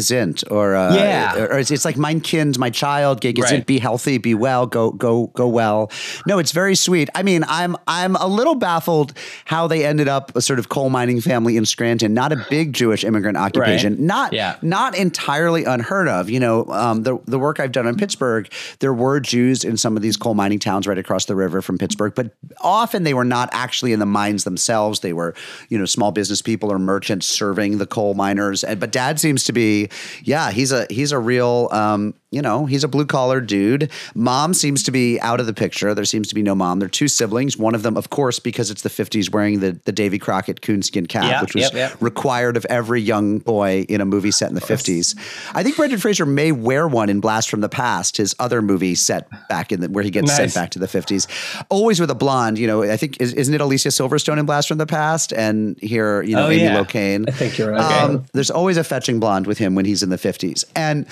or 0.50 0.76
uh, 0.76 0.94
Yeah. 0.94 1.38
or, 1.38 1.52
or 1.52 1.58
it's, 1.58 1.70
it's 1.70 1.86
like 1.86 1.96
mein 1.96 2.20
Kind, 2.20 2.58
my 2.58 2.68
child. 2.68 3.22
Gay 3.22 3.32
Right. 3.38 3.64
be 3.66 3.78
healthy, 3.78 4.18
be 4.18 4.34
well, 4.34 4.66
go 4.66 4.90
go 4.90 5.28
go 5.28 5.48
well. 5.48 5.90
No, 6.26 6.38
it's 6.38 6.52
very 6.52 6.74
sweet. 6.74 7.08
I 7.14 7.22
mean, 7.22 7.42
I'm 7.48 7.74
I'm 7.86 8.16
a 8.16 8.26
little 8.26 8.54
baffled 8.54 9.14
how 9.46 9.66
they 9.66 9.86
ended 9.86 10.08
up 10.08 10.36
a 10.36 10.42
sort 10.42 10.58
of 10.58 10.68
coal 10.68 10.90
mining 10.90 11.22
family 11.22 11.56
in 11.56 11.64
Scranton, 11.64 12.12
not 12.12 12.32
a 12.32 12.44
big 12.50 12.74
Jewish 12.74 13.02
immigrant 13.02 13.38
occupation, 13.38 14.04
not 14.04 14.34
Yeah. 14.34 14.56
not 14.60 14.94
entirely 14.94 15.64
unheard 15.64 16.08
of. 16.08 16.28
You 16.28 16.40
know, 16.40 16.66
um, 16.66 17.02
the 17.04 17.18
the 17.24 17.38
work 17.38 17.60
I've 17.60 17.72
done 17.72 17.86
in 17.86 17.96
Pittsburgh, 17.96 18.52
there 18.80 18.92
were 18.92 19.20
Jews 19.20 19.64
in 19.64 19.78
some 19.78 19.96
of 19.96 20.02
these 20.02 20.18
coal 20.18 20.34
mining 20.34 20.58
towns 20.58 20.86
right 20.86 20.98
across 20.98 21.24
the 21.24 21.34
river 21.36 21.62
from 21.62 21.78
Pittsburgh, 21.78 22.12
but 22.14 22.32
often 22.60 23.04
they 23.04 23.14
were 23.14 23.24
not 23.24 23.48
actually 23.52 23.94
in 23.94 24.00
the 24.00 24.06
mines 24.06 24.44
themselves. 24.44 25.00
They 25.00 25.14
were, 25.14 25.34
you 25.70 25.78
know, 25.78 25.86
small 25.86 26.12
business 26.12 26.42
people 26.42 26.70
or 26.70 26.78
merchants 26.78 27.26
serving 27.26 27.78
the 27.78 27.86
coal 27.86 28.12
miners. 28.12 28.62
And 28.64 28.78
but 28.78 28.92
Dad 28.98 29.20
seems 29.20 29.44
to 29.44 29.52
be, 29.52 29.88
yeah, 30.24 30.50
he's 30.50 30.72
a 30.72 30.86
he's 30.90 31.12
a 31.12 31.18
real, 31.20 31.68
um, 31.70 32.14
you 32.30 32.42
know, 32.42 32.66
he's 32.66 32.82
a 32.84 32.88
blue 32.88 33.06
collar 33.06 33.40
dude. 33.40 33.90
Mom 34.14 34.52
seems 34.52 34.82
to 34.82 34.90
be 34.90 35.18
out 35.20 35.38
of 35.40 35.46
the 35.46 35.54
picture. 35.54 35.94
There 35.94 36.04
seems 36.04 36.26
to 36.28 36.34
be 36.34 36.42
no 36.42 36.54
mom. 36.54 36.78
They're 36.80 36.88
two 36.88 37.06
siblings. 37.08 37.56
One 37.56 37.74
of 37.76 37.82
them, 37.84 37.96
of 37.96 38.10
course, 38.10 38.38
because 38.40 38.70
it's 38.72 38.82
the 38.82 38.88
'50s, 38.90 39.30
wearing 39.32 39.60
the 39.60 39.78
the 39.84 39.92
Davy 39.92 40.18
Crockett 40.18 40.60
coonskin 40.62 41.06
cap, 41.06 41.24
Yeah, 41.30 41.40
which 41.42 41.54
was 41.54 41.64
yep, 41.64 41.74
yep. 41.74 41.96
required 42.02 42.56
of 42.56 42.64
every 42.66 43.00
young 43.00 43.38
boy 43.38 43.86
in 43.88 44.00
a 44.00 44.04
movie 44.04 44.30
set 44.32 44.48
in 44.48 44.54
the 44.56 44.60
50s. 44.60 45.14
I 45.54 45.62
think 45.62 45.76
Brendan 45.76 46.00
Fraser 46.00 46.26
may 46.26 46.50
wear 46.52 46.88
one 46.88 47.08
in 47.08 47.20
Blast 47.20 47.48
from 47.48 47.60
the 47.60 47.68
Past, 47.68 48.16
his 48.16 48.34
other 48.40 48.60
movie 48.62 48.94
set 48.96 49.28
back 49.48 49.70
in 49.72 49.80
the, 49.80 49.88
where 49.88 50.02
he 50.04 50.10
gets 50.10 50.34
sent 50.34 50.52
back 50.54 50.70
to 50.70 50.78
the 50.80 50.86
50s. 50.86 51.26
Always 51.70 52.00
with 52.00 52.10
a 52.10 52.14
blonde, 52.16 52.58
you 52.58 52.66
know, 52.66 52.82
I 52.82 52.96
think, 52.96 53.20
is, 53.20 53.32
isn't 53.34 53.54
it 53.54 53.60
Alicia 53.60 53.88
Silverstone 53.90 54.38
in 54.38 54.44
Blast 54.46 54.68
from 54.68 54.78
the 54.78 54.86
Past? 54.86 55.32
And 55.32 55.78
here, 55.80 56.22
you 56.22 56.34
know, 56.34 56.46
Oh, 56.46 56.50
Amy 56.50 56.62
yeah. 56.64 56.76
Locane. 56.82 57.28
I 57.28 57.32
think 57.32 57.58
you're 57.58 57.70
right. 57.72 58.02
Um, 58.02 58.24
there's 58.32 58.50
always 58.50 58.76
a 58.76 58.84
fetching 58.88 59.20
blonde 59.20 59.46
with 59.46 59.58
him 59.58 59.74
when 59.74 59.84
he's 59.84 60.02
in 60.02 60.08
the 60.10 60.16
50s. 60.16 60.64
And 60.74 61.06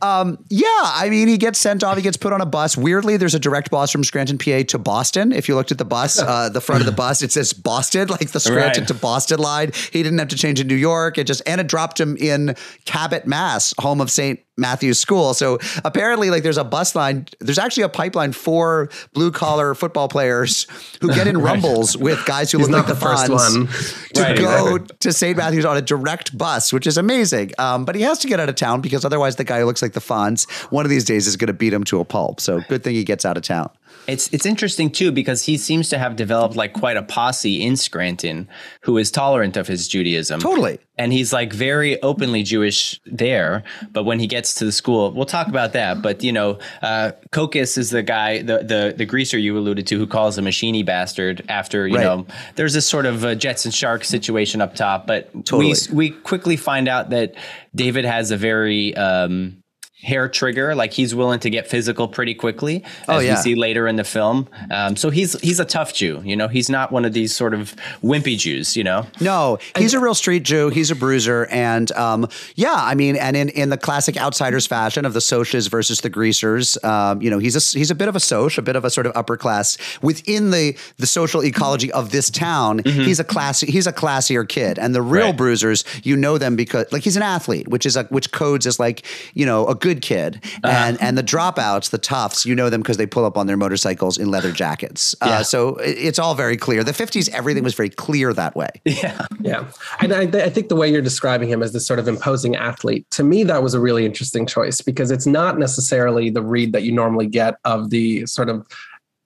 um, 0.00 0.42
yeah, 0.48 0.66
I 0.70 1.08
mean, 1.10 1.28
he 1.28 1.36
gets 1.38 1.58
sent 1.58 1.82
off, 1.84 1.96
he 1.96 2.02
gets 2.02 2.16
put 2.16 2.32
on 2.32 2.40
a 2.40 2.46
bus. 2.46 2.76
Weirdly, 2.76 3.16
there's 3.16 3.34
a 3.34 3.38
direct 3.40 3.70
bus 3.70 3.90
from 3.90 4.04
Scranton, 4.04 4.38
PA 4.38 4.62
to 4.68 4.78
Boston. 4.78 5.32
If 5.32 5.48
you 5.48 5.54
looked 5.54 5.72
at 5.72 5.78
the 5.78 5.84
bus, 5.84 6.18
uh, 6.22 6.48
the 6.48 6.60
front 6.60 6.80
of 6.80 6.86
the 6.86 6.92
bus, 6.92 7.22
it 7.22 7.32
says 7.32 7.52
Boston, 7.52 8.08
like 8.08 8.30
the 8.30 8.40
Scranton 8.40 8.82
Right. 8.82 8.88
to 8.88 8.94
Boston 8.94 9.38
line. 9.40 9.72
He 9.92 10.02
didn't 10.02 10.18
have 10.18 10.28
to 10.28 10.36
change 10.36 10.60
in 10.60 10.66
New 10.66 10.74
York. 10.74 11.18
It 11.18 11.24
just, 11.24 11.42
and 11.46 11.60
it 11.60 11.66
dropped 11.66 12.00
him 12.00 12.16
in 12.16 12.54
Cabot, 12.84 13.26
Mass, 13.26 13.74
home 13.78 14.00
of 14.00 14.10
St. 14.10 14.40
Matthew's 14.58 14.98
School. 14.98 15.32
So 15.34 15.58
apparently, 15.84 16.30
like, 16.30 16.42
there's 16.42 16.58
a 16.58 16.64
bus 16.64 16.94
line. 16.94 17.26
There's 17.40 17.58
actually 17.58 17.84
a 17.84 17.88
pipeline 17.88 18.32
for 18.32 18.90
blue 19.14 19.30
collar 19.30 19.74
football 19.74 20.08
players 20.08 20.66
who 21.00 21.14
get 21.14 21.26
in 21.26 21.38
rumbles 21.48 21.96
with 21.96 22.24
guys 22.26 22.50
who 22.52 22.58
He's 22.58 22.68
look 22.68 22.86
like 22.86 22.86
the 22.88 22.94
the 22.94 23.00
first 23.00 23.28
one. 23.30 23.66
to 24.14 24.20
Right, 24.22 24.36
go 24.36 24.74
exactly. 24.76 24.96
to 25.00 25.12
St. 25.12 25.36
Matthew's 25.36 25.64
on 25.64 25.76
a 25.76 25.82
direct 25.82 26.36
bus, 26.36 26.72
which 26.72 26.86
is 26.86 26.98
amazing. 26.98 27.52
Um, 27.58 27.84
but 27.84 27.94
he 27.94 28.02
has 28.02 28.18
to 28.20 28.28
get 28.28 28.40
out 28.40 28.48
of 28.48 28.56
town 28.56 28.80
because 28.80 29.04
otherwise, 29.04 29.36
the 29.36 29.44
guy 29.44 29.60
who 29.60 29.64
looks 29.66 29.80
like 29.82 29.92
the 29.92 30.00
Fonz 30.00 30.50
one 30.72 30.84
of 30.84 30.90
these 30.90 31.04
days 31.04 31.26
is 31.26 31.36
going 31.36 31.46
to 31.46 31.52
beat 31.52 31.72
him 31.72 31.84
to 31.84 32.00
a 32.00 32.04
pulp. 32.04 32.40
So 32.40 32.60
good 32.68 32.82
thing 32.82 32.94
he 32.94 33.04
gets 33.04 33.24
out 33.24 33.36
of 33.36 33.42
town. 33.44 33.70
It's 34.08 34.32
it's 34.32 34.46
interesting 34.46 34.90
too 34.90 35.12
because 35.12 35.44
he 35.44 35.58
seems 35.58 35.90
to 35.90 35.98
have 35.98 36.16
developed 36.16 36.56
like 36.56 36.72
quite 36.72 36.96
a 36.96 37.02
posse 37.02 37.62
in 37.62 37.76
Scranton 37.76 38.48
who 38.80 38.96
is 38.96 39.10
tolerant 39.10 39.56
of 39.58 39.66
his 39.68 39.86
Judaism. 39.86 40.40
Totally. 40.40 40.78
And 40.96 41.12
he's 41.12 41.32
like 41.32 41.52
very 41.52 42.00
openly 42.02 42.42
Jewish 42.42 42.98
there, 43.06 43.62
but 43.92 44.04
when 44.04 44.18
he 44.18 44.26
gets 44.26 44.54
to 44.54 44.64
the 44.64 44.72
school, 44.72 45.12
we'll 45.12 45.26
talk 45.26 45.46
about 45.46 45.74
that. 45.74 46.00
But 46.02 46.24
you 46.24 46.32
know, 46.32 46.58
uh, 46.82 47.12
Kokis 47.30 47.76
is 47.78 47.90
the 47.90 48.02
guy, 48.02 48.40
the 48.42 48.58
the 48.64 48.94
the 48.96 49.04
greaser 49.04 49.38
you 49.38 49.56
alluded 49.58 49.86
to, 49.88 49.98
who 49.98 50.06
calls 50.06 50.36
him 50.38 50.46
a 50.46 50.50
sheeny 50.50 50.84
bastard 50.84 51.44
after 51.48 51.86
you 51.86 51.96
Right. 51.96 52.02
know. 52.04 52.26
There's 52.56 52.72
this 52.72 52.86
sort 52.88 53.04
of 53.06 53.38
Jets 53.38 53.66
and 53.66 53.74
Sharks 53.74 54.08
situation 54.08 54.60
up 54.62 54.74
top, 54.74 55.06
but 55.06 55.30
Totally. 55.44 55.74
we 55.92 55.94
we 55.94 56.10
quickly 56.10 56.56
find 56.56 56.88
out 56.88 57.10
that 57.10 57.34
David 57.74 58.06
has 58.06 58.30
a 58.30 58.36
very 58.38 58.96
um, 58.96 59.62
hair 60.00 60.28
trigger. 60.28 60.74
Like 60.74 60.92
he's 60.92 61.14
willing 61.14 61.40
to 61.40 61.50
get 61.50 61.66
physical 61.68 62.06
pretty 62.08 62.34
quickly, 62.34 62.84
as 62.84 62.90
Oh, 63.08 63.18
yeah. 63.18 63.34
we 63.34 63.42
see 63.42 63.54
later 63.54 63.88
in 63.88 63.96
the 63.96 64.04
film. 64.04 64.48
Um, 64.70 64.96
so 64.96 65.10
he's 65.10 65.38
he's 65.40 65.58
a 65.60 65.64
tough 65.64 65.92
Jew. 65.92 66.22
You 66.24 66.36
know, 66.36 66.48
he's 66.48 66.70
not 66.70 66.92
one 66.92 67.04
of 67.04 67.12
these 67.12 67.34
sort 67.34 67.52
of 67.54 67.74
wimpy 68.02 68.38
Jews. 68.38 68.76
You 68.76 68.84
know, 68.84 69.06
No, 69.20 69.58
he's 69.76 69.94
a 69.94 70.00
real 70.00 70.14
street 70.14 70.44
Jew. 70.44 70.68
He's 70.70 70.90
a 70.90 70.94
bruiser, 70.96 71.46
and 71.46 71.90
um, 71.92 72.28
yeah, 72.54 72.74
I 72.76 72.94
mean, 72.94 73.16
and 73.16 73.36
in, 73.36 73.48
in 73.50 73.70
the 73.70 73.76
classic 73.76 74.16
outsiders 74.16 74.66
fashion 74.66 75.04
of 75.04 75.14
the 75.14 75.20
Socs 75.20 75.68
versus 75.68 76.00
the 76.00 76.10
Greasers, 76.10 76.82
um, 76.84 77.20
you 77.20 77.30
know, 77.30 77.38
he's 77.38 77.56
a 77.56 77.78
he's 77.78 77.90
a 77.90 77.94
bit 77.94 78.08
of 78.08 78.14
a 78.16 78.20
Soc, 78.20 78.56
a 78.58 78.62
bit 78.62 78.76
of 78.76 78.84
a 78.84 78.90
sort 78.90 79.06
of 79.06 79.12
upper 79.16 79.36
class 79.36 79.76
within 80.02 80.50
the 80.52 80.76
the 80.98 81.06
social 81.06 81.44
ecology 81.44 81.90
of 81.92 82.10
this 82.10 82.30
town. 82.30 82.80
He's 82.84 83.18
a 83.20 83.24
classy, 83.24 83.70
he's 83.70 83.86
a 83.86 83.92
classier 83.92 84.48
kid, 84.48 84.78
and 84.78 84.94
the 84.94 85.02
real 85.02 85.26
Right. 85.28 85.36
bruisers, 85.36 85.84
you 86.04 86.16
know 86.16 86.38
them 86.38 86.54
because 86.56 86.86
like 86.92 87.02
he's 87.02 87.16
an 87.16 87.22
athlete, 87.22 87.68
which 87.68 87.84
is 87.84 87.96
a, 87.96 88.04
which 88.04 88.30
codes 88.32 88.66
as 88.66 88.78
like 88.78 89.04
you 89.34 89.44
know 89.44 89.66
a 89.66 89.74
good 89.74 89.87
kid, 89.94 90.44
and 90.64 91.00
and 91.00 91.16
the 91.16 91.22
dropouts, 91.22 91.90
the 91.90 91.98
toughs, 91.98 92.44
you 92.44 92.54
know 92.54 92.70
them 92.70 92.80
because 92.80 92.96
they 92.96 93.06
pull 93.06 93.24
up 93.24 93.36
on 93.36 93.46
their 93.46 93.56
motorcycles 93.56 94.18
in 94.18 94.30
leather 94.30 94.52
jackets. 94.52 95.14
Uh, 95.20 95.42
so 95.42 95.76
it's 95.76 96.18
all 96.18 96.34
very 96.34 96.56
clear. 96.56 96.84
The 96.84 96.92
fifties, 96.92 97.28
everything 97.30 97.64
was 97.64 97.74
very 97.74 97.90
clear 97.90 98.32
that 98.32 98.56
way. 98.56 98.68
Yeah, 98.98 99.26
yeah. 99.40 99.70
And 100.00 100.12
I, 100.12 100.22
I 100.22 100.50
think 100.50 100.68
the 100.68 100.74
way 100.74 100.90
you're 100.90 101.00
describing 101.02 101.48
him 101.48 101.62
as 101.62 101.72
this 101.72 101.86
sort 101.86 102.00
of 102.00 102.08
imposing 102.08 102.56
athlete, 102.56 103.08
to 103.12 103.22
me, 103.22 103.44
that 103.44 103.62
was 103.62 103.72
a 103.74 103.80
really 103.80 104.04
interesting 104.04 104.44
choice 104.44 104.80
because 104.80 105.12
it's 105.12 105.26
not 105.26 105.56
necessarily 105.56 106.30
the 106.30 106.42
read 106.42 106.72
that 106.72 106.82
you 106.82 106.90
normally 106.90 107.28
get 107.28 107.54
of 107.64 107.90
the 107.90 108.26
sort 108.26 108.48
of, 108.48 108.66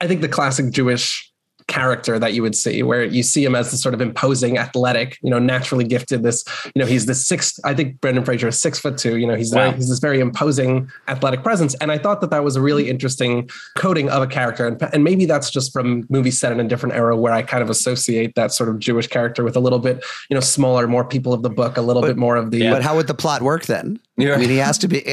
I 0.02 0.06
think 0.06 0.20
the 0.20 0.28
classic 0.28 0.70
Jewish 0.72 1.31
character 1.68 2.18
that 2.18 2.32
you 2.34 2.42
would 2.42 2.54
see 2.54 2.82
where 2.82 3.04
you 3.04 3.22
see 3.22 3.44
him 3.44 3.54
as 3.54 3.70
the 3.70 3.76
sort 3.76 3.94
of 3.94 4.00
imposing 4.00 4.58
athletic 4.58 5.18
you 5.22 5.30
know 5.30 5.38
naturally 5.38 5.84
gifted 5.84 6.22
this 6.22 6.44
you 6.74 6.80
know 6.80 6.86
he's 6.86 7.06
the 7.06 7.14
six 7.14 7.58
i 7.64 7.74
think 7.74 8.00
brendan 8.00 8.24
fraser 8.24 8.48
is 8.48 8.60
six 8.60 8.78
foot 8.78 8.96
two 8.98 9.16
you 9.16 9.26
know 9.26 9.34
he's 9.34 9.52
Wow. 9.52 9.64
very, 9.64 9.76
he's 9.76 9.88
this 9.88 9.98
very 9.98 10.20
imposing 10.20 10.90
athletic 11.08 11.42
presence 11.42 11.74
and 11.76 11.90
i 11.92 11.98
thought 11.98 12.20
that 12.20 12.30
that 12.30 12.44
was 12.44 12.56
a 12.56 12.60
really 12.60 12.84
mm-hmm. 12.84 12.90
interesting 12.92 13.50
coding 13.76 14.08
of 14.08 14.22
a 14.22 14.26
character 14.26 14.66
and, 14.66 14.80
and 14.92 15.04
maybe 15.04 15.24
that's 15.26 15.50
just 15.50 15.72
from 15.72 16.06
movies 16.08 16.38
set 16.38 16.52
in 16.52 16.60
a 16.60 16.64
different 16.64 16.94
era 16.94 17.16
where 17.16 17.32
i 17.32 17.42
kind 17.42 17.62
of 17.62 17.70
associate 17.70 18.34
that 18.34 18.52
sort 18.52 18.68
of 18.68 18.78
jewish 18.78 19.06
character 19.06 19.44
with 19.44 19.56
a 19.56 19.60
little 19.60 19.78
bit 19.78 20.02
you 20.30 20.34
know 20.34 20.40
smaller 20.40 20.86
more 20.86 21.04
people 21.04 21.32
of 21.32 21.42
the 21.42 21.50
book 21.50 21.76
a 21.76 21.82
little 21.82 22.02
bit 22.02 22.16
more 22.16 22.36
of 22.36 22.50
the 22.50 22.70
But 22.70 22.82
how 22.82 22.96
would 22.96 23.06
the 23.06 23.14
plot 23.14 23.42
work 23.42 23.66
then? 23.66 23.98
Yeah. 24.16 24.34
I 24.34 24.36
mean, 24.36 24.50
he 24.50 24.58
has 24.58 24.78
to 24.78 24.88
be. 24.88 25.02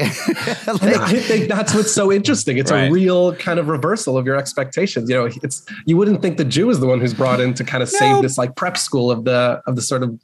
Like, 0.66 0.96
I 0.96 1.18
think 1.18 1.48
that's 1.48 1.74
what's 1.74 1.92
so 1.92 2.12
interesting. 2.12 2.58
It's 2.58 2.70
Right. 2.70 2.88
a 2.88 2.92
real 2.92 3.34
kind 3.34 3.58
of 3.58 3.68
reversal 3.68 4.16
of 4.16 4.24
your 4.26 4.36
expectations. 4.36 5.10
You 5.10 5.16
know, 5.16 5.28
it's 5.42 5.64
you 5.84 5.96
wouldn't 5.96 6.22
think 6.22 6.36
the 6.40 6.44
Jew 6.46 6.70
is 6.70 6.80
the 6.80 6.86
one 6.86 7.00
who's 7.00 7.12
brought 7.14 7.38
in 7.40 7.52
to 7.54 7.64
kind 7.64 7.82
of 7.82 7.88
save 7.90 8.22
this 8.22 8.38
like 8.38 8.56
prep 8.56 8.76
school 8.78 9.10
of 9.10 9.24
the 9.24 9.60
of 9.66 9.76
the 9.76 9.82
sort 9.82 10.02
of 10.02 10.18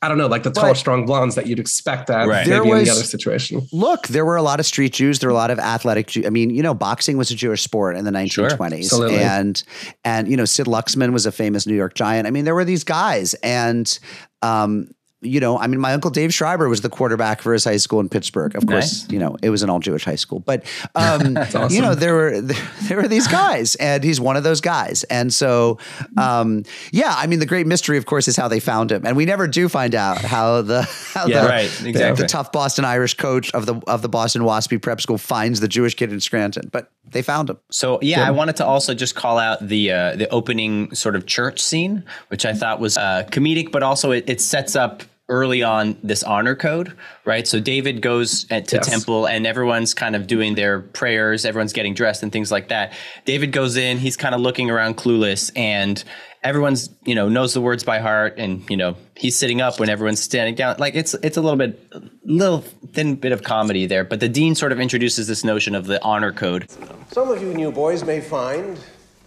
I 0.00 0.06
don't 0.06 0.16
know, 0.16 0.28
like 0.28 0.44
the 0.44 0.52
tall, 0.52 0.66
Right. 0.66 0.76
strong 0.76 1.06
blondes 1.06 1.34
that 1.34 1.48
you'd 1.48 1.58
expect 1.58 2.06
that 2.06 2.28
Right. 2.28 2.46
maybe 2.46 2.50
There 2.68 2.78
in 2.78 2.84
the 2.84 2.90
other 2.90 3.02
situation. 3.02 3.66
look, 3.72 4.06
there 4.06 4.24
were 4.24 4.36
a 4.36 4.42
lot 4.42 4.60
of 4.60 4.66
street 4.66 4.92
Jews. 4.92 5.18
There 5.18 5.28
were 5.28 5.32
a 5.32 5.36
lot 5.36 5.50
of 5.50 5.58
athletic. 5.58 6.06
Jew- 6.06 6.22
I 6.24 6.30
mean, 6.30 6.50
you 6.50 6.62
know, 6.62 6.72
boxing 6.72 7.16
was 7.18 7.32
a 7.32 7.34
Jewish 7.34 7.62
sport 7.62 7.96
in 7.96 8.04
the 8.04 8.12
1920s, 8.12 8.84
Absolutely. 8.84 9.18
and 9.18 9.60
and 10.04 10.28
you 10.28 10.36
know, 10.36 10.44
Sid 10.44 10.66
Luckman 10.66 11.12
was 11.12 11.26
a 11.26 11.32
famous 11.32 11.66
New 11.66 11.74
York 11.74 11.94
giant. 11.94 12.28
I 12.28 12.30
mean, 12.30 12.44
there 12.44 12.54
were 12.54 12.64
these 12.64 12.84
guys, 12.84 13.34
and 13.42 13.98
um, 14.42 14.88
you 15.20 15.40
know, 15.40 15.58
I 15.58 15.66
mean, 15.66 15.80
my 15.80 15.92
uncle 15.94 16.10
Dave 16.10 16.32
Schreiber 16.32 16.68
was 16.68 16.80
the 16.80 16.88
quarterback 16.88 17.42
for 17.42 17.52
his 17.52 17.64
high 17.64 17.76
school 17.78 17.98
in 17.98 18.08
Pittsburgh. 18.08 18.54
Of 18.54 18.66
course, 18.66 19.02
Nice. 19.02 19.10
you 19.12 19.18
know, 19.18 19.36
it 19.42 19.50
was 19.50 19.62
an 19.64 19.70
all 19.70 19.80
Jewish 19.80 20.04
high 20.04 20.14
school, 20.14 20.38
but 20.40 20.64
um, 20.94 21.36
you 21.70 21.80
know, 21.82 21.94
there 21.94 22.14
were 22.14 22.40
there 22.40 22.96
were 22.98 23.08
these 23.08 23.26
guys, 23.26 23.74
and 23.76 24.04
he's 24.04 24.20
one 24.20 24.36
of 24.36 24.44
those 24.44 24.60
guys. 24.60 25.02
And 25.04 25.34
so, 25.34 25.78
um, 26.16 26.62
yeah, 26.92 27.14
I 27.16 27.26
mean, 27.26 27.40
the 27.40 27.46
great 27.46 27.66
mystery, 27.66 27.98
of 27.98 28.06
course, 28.06 28.28
is 28.28 28.36
how 28.36 28.48
they 28.48 28.60
found 28.60 28.92
him, 28.92 29.04
and 29.06 29.16
we 29.16 29.24
never 29.24 29.48
do 29.48 29.68
find 29.68 29.94
out 29.94 30.18
how 30.18 30.62
the 30.62 30.82
how 31.14 31.26
Yeah, 31.26 31.42
the, 31.42 31.48
right, 31.48 31.70
the- 31.82 31.88
exactly. 31.88 32.22
the 32.22 32.28
tough 32.28 32.52
Boston 32.52 32.84
Irish 32.84 33.14
coach 33.14 33.50
of 33.52 33.66
the 33.66 33.74
of 33.86 34.02
the 34.02 34.08
Boston 34.08 34.42
Waspy 34.42 34.80
Prep 34.80 35.00
School 35.00 35.18
finds 35.18 35.60
the 35.60 35.68
Jewish 35.68 35.94
kid 35.94 36.12
in 36.12 36.20
Scranton, 36.20 36.68
but 36.72 36.90
they 37.10 37.22
found 37.22 37.50
him. 37.50 37.58
So 37.70 37.98
yeah, 38.02 38.26
I 38.26 38.30
wanted 38.30 38.56
to 38.56 38.66
also 38.66 38.94
just 38.94 39.14
call 39.14 39.38
out 39.38 39.66
the 39.66 39.92
uh, 39.92 40.16
the 40.16 40.28
opening 40.30 40.94
sort 40.94 41.16
of 41.16 41.26
church 41.26 41.60
scene, 41.60 42.04
which 42.28 42.44
I 42.44 42.52
thought 42.52 42.80
was 42.80 42.96
uh, 42.96 43.24
comedic, 43.30 43.72
but 43.72 43.82
also 43.82 44.10
it, 44.10 44.24
it 44.28 44.40
sets 44.40 44.76
up 44.76 45.02
early 45.28 45.62
on 45.62 45.96
this 46.02 46.22
honor 46.22 46.54
code, 46.56 46.96
right? 47.24 47.46
So 47.46 47.60
David 47.60 48.00
goes 48.00 48.46
at, 48.50 48.66
to 48.68 48.76
Yes. 48.76 48.88
temple, 48.88 49.26
and 49.26 49.46
everyone's 49.46 49.92
kind 49.94 50.16
of 50.16 50.26
doing 50.26 50.54
their 50.54 50.80
prayers, 50.80 51.44
everyone's 51.44 51.72
getting 51.74 51.92
dressed 51.94 52.22
and 52.22 52.32
things 52.32 52.50
like 52.50 52.68
that. 52.68 52.92
David 53.26 53.52
goes 53.52 53.76
in, 53.76 53.98
he's 53.98 54.16
kind 54.16 54.34
of 54.34 54.40
looking 54.40 54.70
around, 54.70 54.96
clueless, 54.96 55.50
and 55.56 56.02
everyone's 56.44 56.88
you 57.04 57.14
know 57.14 57.28
knows 57.28 57.52
the 57.52 57.60
words 57.60 57.84
by 57.84 57.98
heart, 57.98 58.34
and 58.38 58.68
you 58.70 58.76
know 58.76 58.96
he's 59.16 59.36
sitting 59.36 59.60
up 59.60 59.78
when 59.78 59.88
everyone's 59.90 60.22
standing 60.22 60.54
down. 60.54 60.76
Like 60.78 60.94
it's 60.94 61.12
it's 61.22 61.36
a 61.36 61.42
little 61.42 61.58
bit, 61.58 61.78
little 62.24 62.62
thin 62.92 63.16
bit 63.16 63.32
of 63.32 63.42
comedy 63.42 63.86
there, 63.86 64.04
but 64.04 64.20
the 64.20 64.28
dean 64.28 64.54
sort 64.54 64.72
of 64.72 64.80
introduces 64.80 65.26
this 65.28 65.44
notion 65.44 65.74
of 65.74 65.86
the 65.86 66.02
honor 66.02 66.32
code. 66.32 66.70
Some 67.12 67.30
of 67.30 67.42
you 67.42 67.52
new 67.52 67.70
boys 67.70 68.02
may 68.04 68.20
find 68.20 68.78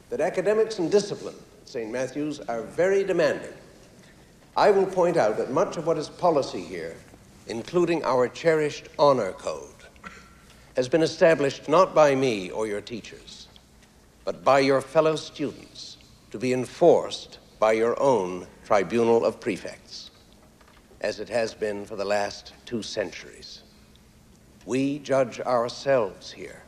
that 0.09 0.19
academics 0.19 0.79
and 0.79 0.91
discipline 0.91 1.35
at 1.61 1.69
St. 1.69 1.91
Matthew's 1.91 2.39
are 2.41 2.63
very 2.63 3.03
demanding. 3.03 3.51
I 4.55 4.71
will 4.71 4.85
point 4.85 5.17
out 5.17 5.37
that 5.37 5.51
much 5.51 5.77
of 5.77 5.87
what 5.87 5.97
is 5.97 6.09
policy 6.09 6.61
here, 6.61 6.95
including 7.47 8.03
our 8.03 8.27
cherished 8.27 8.89
honor 8.99 9.31
code, 9.31 9.69
has 10.75 10.89
been 10.89 11.03
established 11.03 11.69
not 11.69 11.95
by 11.95 12.15
me 12.15 12.49
or 12.49 12.67
your 12.67 12.81
teachers, 12.81 13.47
but 14.25 14.43
by 14.43 14.59
your 14.59 14.81
fellow 14.81 15.15
students 15.15 15.97
to 16.31 16.37
be 16.37 16.53
enforced 16.53 17.39
by 17.59 17.73
your 17.73 17.99
own 18.01 18.47
tribunal 18.65 19.25
of 19.25 19.39
prefects, 19.39 20.11
as 21.01 21.19
it 21.19 21.29
has 21.29 21.53
been 21.53 21.85
for 21.85 21.95
the 21.95 22.05
last 22.05 22.53
two 22.65 22.81
centuries. 22.81 23.63
We 24.65 24.99
judge 24.99 25.39
ourselves 25.39 26.31
here 26.31 26.63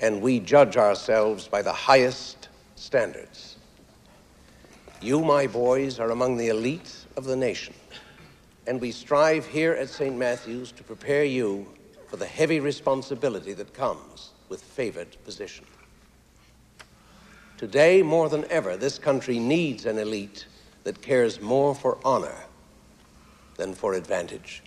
and 0.00 0.20
we 0.20 0.40
judge 0.40 0.76
ourselves 0.76 1.48
by 1.48 1.62
the 1.62 1.72
highest 1.72 2.48
standards. 2.74 3.55
You, 5.02 5.20
my 5.20 5.46
boys, 5.46 6.00
are 6.00 6.10
among 6.10 6.36
the 6.36 6.48
elite 6.48 7.04
of 7.16 7.24
the 7.24 7.36
nation, 7.36 7.74
and 8.66 8.80
we 8.80 8.90
strive 8.90 9.46
here 9.46 9.72
at 9.72 9.90
St. 9.90 10.16
Matthew's 10.16 10.72
to 10.72 10.82
prepare 10.82 11.24
you 11.24 11.66
for 12.08 12.16
the 12.16 12.26
heavy 12.26 12.60
responsibility 12.60 13.52
that 13.52 13.74
comes 13.74 14.30
with 14.48 14.62
favored 14.62 15.16
position. 15.24 15.66
Today, 17.58 18.02
more 18.02 18.28
than 18.28 18.44
ever, 18.50 18.76
this 18.76 18.98
country 18.98 19.38
needs 19.38 19.86
an 19.86 19.98
elite 19.98 20.46
that 20.84 21.02
cares 21.02 21.40
more 21.40 21.74
for 21.74 21.98
honor 22.04 22.44
than 23.56 23.74
for 23.74 23.94
advantage. 23.94 24.62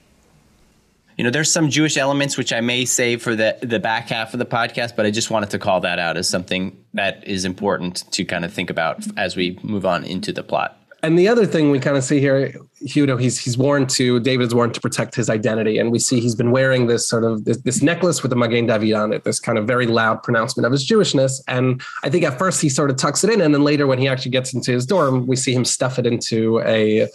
You 1.20 1.24
know, 1.26 1.32
there's 1.32 1.52
some 1.52 1.70
Jewish 1.70 1.98
elements 1.98 2.38
which 2.38 2.54
I 2.54 2.62
may 2.62 2.86
save 2.86 3.22
for 3.22 3.36
the 3.36 3.58
the 3.62 3.78
back 3.78 4.08
half 4.08 4.34
of 4.34 4.40
the 4.40 4.46
podcast, 4.46 4.96
but 4.96 5.06
I 5.06 5.12
just 5.12 5.30
wanted 5.30 5.50
to 5.50 5.60
call 5.60 5.82
that 5.82 6.00
out 6.00 6.16
as 6.16 6.30
something 6.30 6.82
that 6.94 7.28
is 7.28 7.44
important 7.44 8.10
to 8.14 8.24
kind 8.24 8.46
of 8.46 8.54
think 8.54 8.70
about 8.70 9.06
as 9.18 9.36
we 9.36 9.60
move 9.62 9.86
on 9.86 10.06
into 10.06 10.32
the 10.32 10.44
plot. 10.44 10.78
And 11.04 11.20
the 11.20 11.28
other 11.28 11.46
thing 11.46 11.72
we 11.72 11.80
kind 11.80 11.98
of 11.98 12.06
see 12.06 12.22
here, 12.22 12.56
you 12.80 13.06
know, 13.06 13.18
he's 13.18 13.38
he's 13.38 13.58
worn 13.58 13.86
to 13.88 14.22
David's 14.22 14.56
worn 14.56 14.72
to 14.72 14.80
protect 14.80 15.14
his 15.14 15.30
identity, 15.30 15.78
and 15.78 15.92
we 15.92 16.00
see 16.00 16.22
he's 16.22 16.36
been 16.36 16.52
wearing 16.52 16.88
this 16.88 17.06
sort 17.06 17.26
of 17.26 17.44
this, 17.44 17.58
this 17.64 17.82
necklace 17.82 18.24
with 18.24 18.30
the 18.30 18.38
Magen 18.38 18.66
David 18.68 18.94
on 18.94 19.12
it, 19.12 19.26
this 19.26 19.42
kind 19.42 19.58
of 19.58 19.68
very 19.68 19.88
loud 19.88 20.24
pronouncement 20.24 20.66
of 20.66 20.72
his 20.72 20.88
Jewishness. 20.88 21.42
And 21.50 21.82
I 22.02 22.10
think 22.10 22.24
at 22.24 22.40
first 22.40 22.62
he 22.62 22.70
sort 22.70 22.92
of 22.92 22.96
tucks 22.96 23.26
it 23.26 23.30
in, 23.30 23.42
and 23.42 23.54
then 23.54 23.66
later 23.66 23.88
when 23.88 24.00
he 24.00 24.08
actually 24.08 24.32
gets 24.32 24.54
into 24.54 24.72
his 24.72 24.86
dorm, 24.86 25.28
we 25.28 25.36
see 25.36 25.54
him 25.54 25.66
stuff 25.66 26.00
it 26.00 26.06
into 26.06 26.62
a 26.62 27.10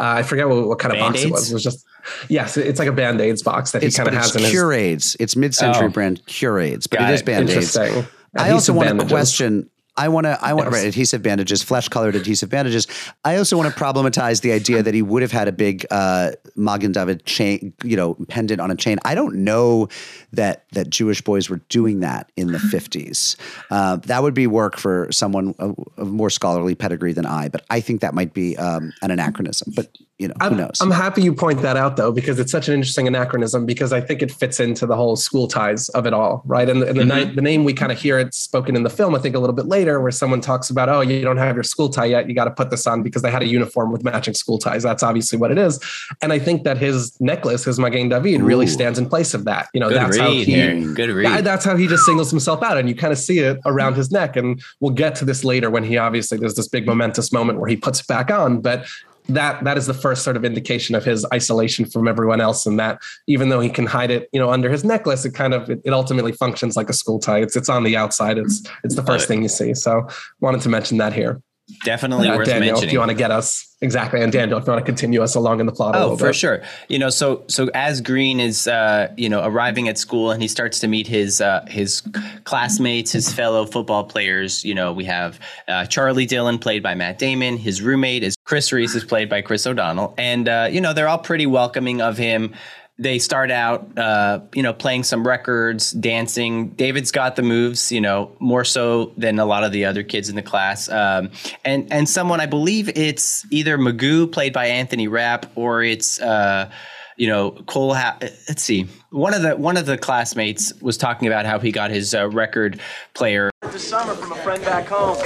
Uh, 0.00 0.04
I 0.04 0.22
forget 0.22 0.48
what, 0.48 0.66
what 0.68 0.78
kind 0.78 0.94
of 0.94 1.00
box 1.00 1.22
it 1.22 1.30
was. 1.30 1.50
It 1.50 1.54
was 1.54 1.64
just 1.64 1.84
yes, 2.28 2.56
it's 2.56 2.78
like 2.78 2.88
a 2.88 2.92
band 2.92 3.20
aids 3.20 3.42
box 3.42 3.72
that 3.72 3.82
he 3.82 3.88
It's, 3.88 3.96
kind 3.96 4.08
of 4.08 4.14
but 4.14 4.18
has 4.18 4.28
it's 4.28 4.36
in 4.36 4.42
his. 4.42 4.50
Curads. 4.52 5.16
It's 5.18 5.36
mid-century 5.36 5.86
Oh. 5.86 5.90
brand 5.90 6.24
Curads, 6.26 6.86
but 6.86 7.00
Got 7.00 7.10
it 7.10 7.14
is. 7.14 7.22
Band-Aids. 7.22 7.76
Interesting. 7.76 8.06
I 8.36 8.50
also 8.50 8.72
want 8.72 9.00
to 9.00 9.06
question. 9.06 9.68
I 9.98 10.08
want 10.08 10.24
to. 10.24 10.38
I 10.40 10.52
want 10.54 10.66
Yes. 10.68 10.74
right 10.74 10.86
adhesive 10.86 11.22
bandages, 11.22 11.62
flesh 11.62 11.88
colored 11.88 12.14
adhesive 12.14 12.48
bandages. 12.50 12.86
I 13.24 13.36
also 13.36 13.56
want 13.56 13.74
to 13.74 13.78
problematize 13.78 14.40
the 14.42 14.52
idea 14.52 14.82
that 14.82 14.94
he 14.94 15.02
would 15.02 15.22
have 15.22 15.32
had 15.32 15.48
a 15.48 15.52
big 15.52 15.84
uh, 15.90 16.30
Magen 16.56 16.92
David 16.92 17.24
chain, 17.26 17.72
you 17.82 17.96
know, 17.96 18.14
pendant 18.28 18.60
on 18.60 18.70
a 18.70 18.76
chain. 18.76 18.98
I 19.04 19.14
don't 19.14 19.36
know 19.44 19.88
that 20.32 20.64
that 20.72 20.90
Jewish 20.90 21.20
boys 21.22 21.50
were 21.50 21.60
doing 21.68 22.00
that 22.00 22.30
in 22.36 22.52
the 22.52 22.58
fifties. 22.72 23.36
Uh, 23.70 23.96
that 23.96 24.22
would 24.22 24.34
be 24.34 24.46
work 24.46 24.76
for 24.78 25.08
someone 25.10 25.54
of, 25.58 25.74
of 25.96 26.08
more 26.08 26.30
scholarly 26.30 26.74
pedigree 26.74 27.12
than 27.12 27.26
I. 27.26 27.48
But 27.48 27.64
I 27.68 27.80
think 27.80 28.00
that 28.00 28.14
might 28.14 28.32
be 28.32 28.56
um, 28.56 28.92
an 29.02 29.10
anachronism. 29.10 29.72
But 29.74 29.96
you 30.18 30.28
know, 30.28 30.34
who 30.40 30.46
I'm, 30.46 30.56
knows? 30.56 30.80
I'm 30.80 30.90
happy 30.90 31.22
you 31.22 31.32
point 31.32 31.62
that 31.62 31.76
out 31.76 31.96
though, 31.96 32.10
because 32.10 32.38
it's 32.40 32.50
such 32.50 32.66
an 32.68 32.74
interesting 32.74 33.06
anachronism 33.06 33.66
because 33.66 33.92
I 33.92 34.00
think 34.00 34.20
it 34.20 34.32
fits 34.32 34.58
into 34.58 34.84
the 34.84 34.96
whole 34.96 35.14
school 35.16 35.46
ties 35.46 35.88
of 35.90 36.06
it 36.06 36.12
all, 36.12 36.42
right? 36.44 36.68
And, 36.68 36.82
and 36.82 36.98
the, 36.98 37.04
Mm-hmm. 37.04 37.28
ni- 37.30 37.34
the 37.36 37.42
name 37.42 37.64
we 37.64 37.72
kind 37.72 37.92
of 37.92 37.98
hear 38.00 38.18
it 38.18 38.34
spoken 38.34 38.74
in 38.76 38.82
the 38.82 38.90
film, 38.90 39.14
I 39.14 39.20
think 39.20 39.36
a 39.36 39.38
little 39.38 39.54
bit 39.54 39.66
later, 39.66 40.00
where 40.00 40.10
someone 40.10 40.40
talks 40.40 40.70
about, 40.70 40.88
oh, 40.88 41.00
you 41.00 41.22
don't 41.22 41.36
have 41.36 41.54
your 41.54 41.62
school 41.62 41.88
tie 41.88 42.06
yet, 42.06 42.28
you 42.28 42.34
got 42.34 42.44
to 42.44 42.50
put 42.50 42.70
this 42.70 42.86
on 42.86 43.02
because 43.02 43.22
they 43.22 43.30
had 43.30 43.42
a 43.42 43.46
uniform 43.46 43.92
with 43.92 44.02
matching 44.02 44.34
school 44.34 44.58
ties. 44.58 44.82
That's 44.82 45.02
obviously 45.04 45.38
what 45.38 45.50
it 45.52 45.58
is. 45.58 45.78
And 46.20 46.32
I 46.32 46.38
think 46.40 46.64
that 46.64 46.78
his 46.78 47.18
necklace, 47.20 47.64
his 47.64 47.78
Magen 47.78 48.08
David, 48.08 48.42
really 48.42 48.66
stands 48.66 48.98
in 48.98 49.08
place 49.08 49.34
of 49.34 49.44
that. 49.44 49.68
You 49.72 49.80
know, 49.80 49.88
Good 49.88 49.98
that's 49.98 50.16
how 50.18 50.30
he. 50.30 50.44
here. 50.44 50.80
Good 50.94 51.10
read. 51.10 51.24
Yeah, 51.30 51.40
that's 51.42 51.64
how 51.64 51.76
he 51.76 51.86
just 51.86 52.04
singles 52.04 52.30
himself 52.30 52.62
out, 52.62 52.76
and 52.76 52.88
you 52.88 52.94
kind 52.96 53.12
of 53.12 53.18
see 53.18 53.38
it 53.38 53.58
around 53.64 53.94
his 53.94 54.10
neck. 54.10 54.36
And 54.36 54.60
we'll 54.80 54.92
get 54.94 55.14
to 55.16 55.24
this 55.24 55.44
later 55.44 55.70
when 55.70 55.84
he 55.84 55.96
obviously 55.96 56.38
there's 56.38 56.56
this 56.56 56.66
big 56.68 56.86
momentous 56.86 57.32
moment 57.32 57.60
where 57.60 57.68
he 57.68 57.76
puts 57.76 58.00
it 58.00 58.06
back 58.08 58.30
on. 58.30 58.60
But 58.60 58.86
that 59.28 59.62
that 59.64 59.76
is 59.78 59.86
the 59.86 59.94
first 59.94 60.24
sort 60.24 60.36
of 60.36 60.44
indication 60.44 60.94
of 60.94 61.04
his 61.04 61.26
isolation 61.32 61.84
from 61.84 62.08
everyone 62.08 62.40
else, 62.40 62.66
and 62.66 62.78
that 62.80 62.98
even 63.26 63.48
though 63.50 63.60
he 63.60 63.68
can 63.70 63.86
hide 63.86 64.10
it, 64.10 64.28
you 64.32 64.40
know, 64.40 64.50
under 64.50 64.70
his 64.70 64.84
necklace, 64.84 65.24
it 65.24 65.34
kind 65.34 65.54
of 65.54 65.68
it, 65.70 65.80
it 65.84 65.92
ultimately 65.92 66.32
functions 66.32 66.76
like 66.76 66.88
a 66.88 66.94
school 66.94 67.18
tie. 67.18 67.38
It's 67.40 67.54
it's 67.56 67.68
on 67.68 67.84
the 67.84 67.96
outside. 67.96 68.38
It's 68.38 68.62
it's 68.84 68.94
the 68.94 69.02
first 69.02 69.28
thing 69.28 69.42
you 69.42 69.48
see. 69.48 69.74
So 69.74 70.06
wanted 70.40 70.62
to 70.62 70.68
mention 70.68 70.98
that 70.98 71.12
here. 71.12 71.42
Definitely 71.84 72.28
Uh, 72.28 72.38
worth 72.38 72.46
Daniel, 72.48 72.82
if 72.82 72.90
you 72.90 72.98
want 72.98 73.10
to 73.10 73.14
get 73.14 73.30
us 73.30 73.76
exactly, 73.82 74.22
and 74.22 74.32
Daniel, 74.32 74.58
if 74.58 74.66
you 74.66 74.72
want 74.72 74.82
to 74.82 74.90
continue 74.90 75.22
us 75.22 75.34
along 75.34 75.60
in 75.60 75.66
the 75.66 75.72
plot 75.72 75.94
Oh, 75.94 76.16
for 76.16 76.28
bit. 76.28 76.34
sure. 76.34 76.62
You 76.88 76.98
know, 76.98 77.10
so 77.10 77.44
so 77.48 77.68
as 77.74 78.00
Green 78.00 78.40
is 78.40 78.66
uh, 78.66 79.12
you 79.18 79.28
know 79.28 79.44
arriving 79.44 79.86
at 79.86 79.98
school 79.98 80.30
and 80.30 80.40
he 80.40 80.48
starts 80.48 80.80
to 80.80 80.88
meet 80.88 81.06
his 81.06 81.42
uh, 81.42 81.66
his 81.68 82.00
classmates, 82.44 83.12
his 83.12 83.30
fellow 83.30 83.66
football 83.66 84.04
players. 84.04 84.64
You 84.64 84.74
know, 84.74 84.94
we 84.94 85.04
have 85.04 85.38
uh, 85.68 85.84
Charlie 85.84 86.24
Dillon 86.24 86.58
played 86.58 86.82
by 86.82 86.94
Matt 86.94 87.18
Damon. 87.18 87.58
His 87.58 87.82
roommate 87.82 88.22
is 88.22 88.34
Chris 88.48 88.72
Reese, 88.72 88.94
is 88.94 89.04
played 89.04 89.28
by 89.28 89.42
Chris 89.42 89.66
O'Donnell, 89.66 90.14
and 90.16 90.48
uh, 90.48 90.68
you 90.70 90.80
know 90.80 90.94
they're 90.94 91.06
all 91.06 91.18
pretty 91.18 91.44
welcoming 91.44 92.00
of 92.00 92.16
him. 92.16 92.54
They 92.98 93.18
start 93.18 93.50
out, 93.50 93.96
uh, 93.98 94.40
you 94.54 94.62
know, 94.62 94.72
playing 94.72 95.04
some 95.04 95.26
records, 95.26 95.92
dancing. 95.92 96.70
David's 96.70 97.12
got 97.12 97.36
the 97.36 97.42
moves, 97.42 97.92
you 97.92 98.00
know, 98.00 98.34
more 98.40 98.64
so 98.64 99.12
than 99.18 99.38
a 99.38 99.44
lot 99.44 99.64
of 99.64 99.72
the 99.72 99.84
other 99.84 100.02
kids 100.02 100.30
in 100.30 100.34
the 100.34 100.42
class. 100.42 100.88
Um, 100.88 101.30
and 101.62 101.92
and 101.92 102.08
someone, 102.08 102.40
I 102.40 102.46
believe 102.46 102.88
it's 102.96 103.44
either 103.52 103.76
Magoo, 103.76 104.32
played 104.32 104.54
by 104.54 104.64
Anthony 104.68 105.08
Rapp, 105.08 105.52
or 105.54 105.82
it's 105.82 106.18
uh, 106.18 106.70
you 107.18 107.28
know 107.28 107.50
Cole. 107.66 107.92
Ha- 107.92 108.16
let's 108.48 108.62
see, 108.62 108.88
one 109.10 109.34
of 109.34 109.42
the 109.42 109.56
one 109.56 109.76
of 109.76 109.84
the 109.84 109.98
classmates 109.98 110.72
was 110.80 110.96
talking 110.96 111.28
about 111.28 111.44
how 111.44 111.58
he 111.58 111.70
got 111.70 111.90
his 111.90 112.14
uh, 112.14 112.30
record 112.30 112.80
player. 113.12 113.50
this 113.64 113.86
summer 113.86 114.14
from 114.14 114.32
a 114.32 114.36
friend 114.36 114.64
back 114.64 114.86
home. 114.86 115.18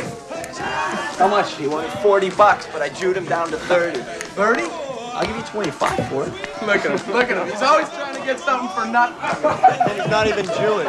How 1.22 1.28
much? 1.28 1.54
He 1.54 1.68
wanted 1.68 1.92
40 2.00 2.30
bucks, 2.30 2.66
but 2.72 2.82
I 2.82 2.88
jewed 2.88 3.16
him 3.16 3.26
down 3.26 3.48
to 3.50 3.56
30. 3.56 4.00
30? 4.00 4.62
I'll 4.64 5.24
give 5.24 5.36
you 5.36 5.42
25 5.44 6.08
for 6.08 6.24
it. 6.24 6.32
Look 6.66 6.84
at 6.84 7.00
him. 7.00 7.12
Look 7.12 7.30
at 7.30 7.36
him. 7.36 7.48
He's 7.48 7.62
always 7.62 7.88
trying 7.90 8.16
to 8.16 8.24
get 8.24 8.40
something 8.40 8.68
for 8.70 8.84
nothing. 8.86 9.48
And 9.88 10.00
he's 10.00 10.10
not 10.10 10.26
even 10.26 10.44
Jewish. 10.46 10.88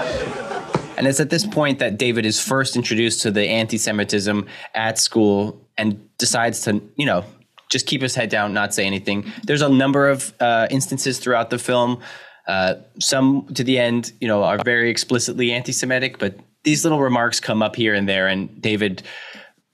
And 0.97 1.05
it's 1.05 1.19
at 1.19 1.29
this 1.29 1.45
point 1.45 1.77
that 1.77 1.99
David 1.99 2.25
is 2.25 2.39
first 2.39 2.75
introduced 2.75 3.21
to 3.21 3.29
the 3.29 3.47
anti-Semitism 3.47 4.47
at 4.73 4.97
school 4.97 5.67
and 5.77 6.09
decides 6.17 6.61
to, 6.61 6.81
you 6.95 7.05
know, 7.05 7.23
just 7.69 7.85
keep 7.85 8.01
his 8.01 8.15
head 8.15 8.29
down, 8.29 8.55
not 8.55 8.73
say 8.73 8.87
anything. 8.87 9.31
There's 9.43 9.61
a 9.61 9.69
number 9.69 10.09
of 10.09 10.33
uh, 10.39 10.65
instances 10.71 11.19
throughout 11.19 11.51
the 11.51 11.59
film. 11.59 12.01
Uh, 12.47 12.77
some 12.99 13.45
to 13.53 13.63
the 13.63 13.77
end, 13.77 14.13
you 14.19 14.27
know, 14.27 14.43
are 14.43 14.57
very 14.65 14.89
explicitly 14.89 15.51
anti-Semitic, 15.51 16.17
but 16.17 16.39
these 16.63 16.83
little 16.83 17.01
remarks 17.01 17.39
come 17.39 17.61
up 17.61 17.75
here 17.75 17.93
and 17.93 18.09
there, 18.09 18.27
and 18.27 18.61
David, 18.61 19.03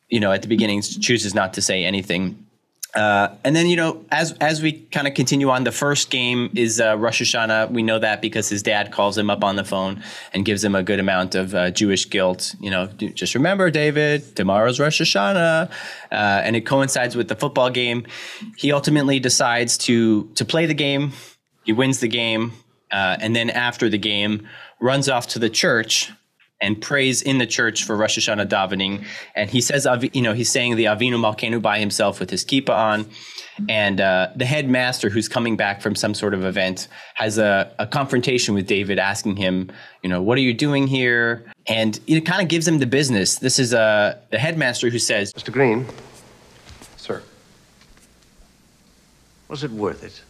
you 0.10 0.20
know, 0.20 0.32
at 0.32 0.42
the 0.42 0.48
beginning 0.48 0.82
chooses 0.82 1.34
not 1.34 1.54
to 1.54 1.62
say 1.62 1.86
anything. 1.86 2.46
Uh, 2.96 3.36
and 3.44 3.56
then 3.56 3.68
you 3.68 3.76
know, 3.76 4.04
as 4.12 4.32
as 4.42 4.64
we 4.64 4.72
kind 4.72 5.08
of 5.08 5.14
continue 5.14 5.50
on, 5.52 5.64
the 5.64 5.72
first 5.72 6.10
game 6.10 6.50
is 6.56 6.82
uh, 6.82 6.98
Rosh 6.98 7.22
Hashanah. 7.22 7.70
We 7.70 7.84
know 7.84 8.00
that 8.00 8.20
because 8.20 8.50
his 8.50 8.64
dad 8.64 8.92
calls 8.92 9.16
him 9.16 9.30
up 9.30 9.44
on 9.44 9.58
the 9.58 9.64
phone 9.64 10.02
and 10.34 10.44
gives 10.44 10.64
him 10.64 10.74
a 10.74 10.82
good 10.82 11.00
amount 11.00 11.36
of 11.36 11.54
uh, 11.54 11.70
Jewish 11.70 12.10
guilt. 12.10 12.56
You 12.60 12.72
know, 12.72 12.88
just 12.88 13.36
remember, 13.36 13.70
David, 13.70 14.36
tomorrow's 14.36 14.80
Rosh 14.80 15.00
Hashanah, 15.00 15.70
uh, 15.70 16.16
and 16.16 16.56
it 16.56 16.62
coincides 16.62 17.16
with 17.16 17.28
the 17.28 17.36
football 17.36 17.70
game. 17.70 18.08
He 18.58 18.72
ultimately 18.72 19.20
decides 19.20 19.78
to 19.80 20.28
to 20.34 20.44
play 20.44 20.66
the 20.66 20.74
game. 20.74 21.12
He 21.66 21.74
wins 21.74 22.00
the 22.00 22.08
game, 22.08 22.54
uh, 22.92 23.18
and 23.22 23.36
then 23.36 23.52
after 23.52 23.88
the 23.88 24.00
game, 24.00 24.48
runs 24.82 25.08
off 25.08 25.28
to 25.28 25.40
the 25.40 25.50
church 25.52 26.12
and 26.62 26.82
prays 26.82 27.22
in 27.22 27.38
the 27.38 27.48
church 27.48 27.86
for 27.86 27.96
Rosh 27.96 28.18
Hashanah 28.18 28.48
davening. 28.48 29.06
And 29.36 29.50
he 29.50 29.62
says, 29.62 29.88
you 30.14 30.22
know, 30.22 30.34
he's 30.34 30.52
saying 30.52 30.76
the 30.76 30.86
Avinu 30.86 31.14
Malkeinu 31.14 31.62
by 31.62 31.80
himself 31.80 32.20
with 32.20 32.30
his 32.30 32.44
kippah 32.44 32.70
on. 32.70 33.10
And 33.68 34.00
uh, 34.00 34.30
the 34.36 34.46
headmaster, 34.46 35.10
who's 35.10 35.28
coming 35.28 35.58
back 35.58 35.82
from 35.82 35.96
some 35.96 36.14
sort 36.14 36.34
of 36.34 36.46
event, 36.46 36.88
has 37.16 37.38
a, 37.38 37.74
a, 37.78 37.86
confrontation 37.86 38.54
with 38.56 38.68
David, 38.68 39.00
asking 39.00 39.36
him, 39.36 39.70
you 40.02 40.10
know, 40.10 40.22
what 40.22 40.38
are 40.38 40.42
you 40.42 40.54
doing 40.54 40.88
here? 40.88 41.52
And 41.68 42.00
it 42.08 42.22
kind 42.22 42.42
of 42.42 42.48
gives 42.48 42.68
him 42.68 42.80
the 42.80 42.86
business. 42.86 43.36
This 43.36 43.60
is 43.60 43.74
uh, 43.74 44.18
the 44.30 44.40
headmaster 44.40 44.90
who 44.90 45.00
says, 45.00 45.34
Mr. 45.34 45.52
Green, 45.52 45.86
sir, 46.96 47.22
was 49.50 49.64
it 49.64 49.72
worth 49.72 50.04
it? 50.04 50.22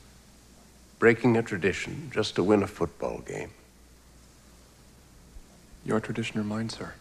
Breaking 0.97 1.37
a 1.37 1.43
tradition 1.43 2.09
just 2.11 2.35
to 2.35 2.43
win 2.43 2.63
a 2.63 2.67
football 2.67 3.19
game? 3.19 3.51
Your 5.85 5.99
tradition 5.99 6.39
or 6.39 6.43
mine, 6.43 6.69
sir? 6.69 6.93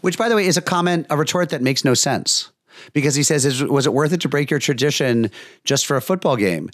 Which, 0.00 0.16
by 0.16 0.28
the 0.28 0.36
way, 0.36 0.46
is 0.46 0.56
a 0.56 0.62
comment, 0.62 1.06
a 1.10 1.16
retort 1.16 1.50
that 1.50 1.62
makes 1.62 1.84
no 1.84 1.94
sense 1.94 2.50
because 2.92 3.14
he 3.14 3.22
says, 3.22 3.62
"Was 3.64 3.86
it 3.86 3.92
worth 3.92 4.12
it 4.12 4.20
to 4.22 4.28
break 4.28 4.50
your 4.50 4.60
tradition 4.60 5.30
just 5.64 5.86
for 5.86 5.96
a 5.96 6.02
football 6.02 6.36
game?" 6.36 6.70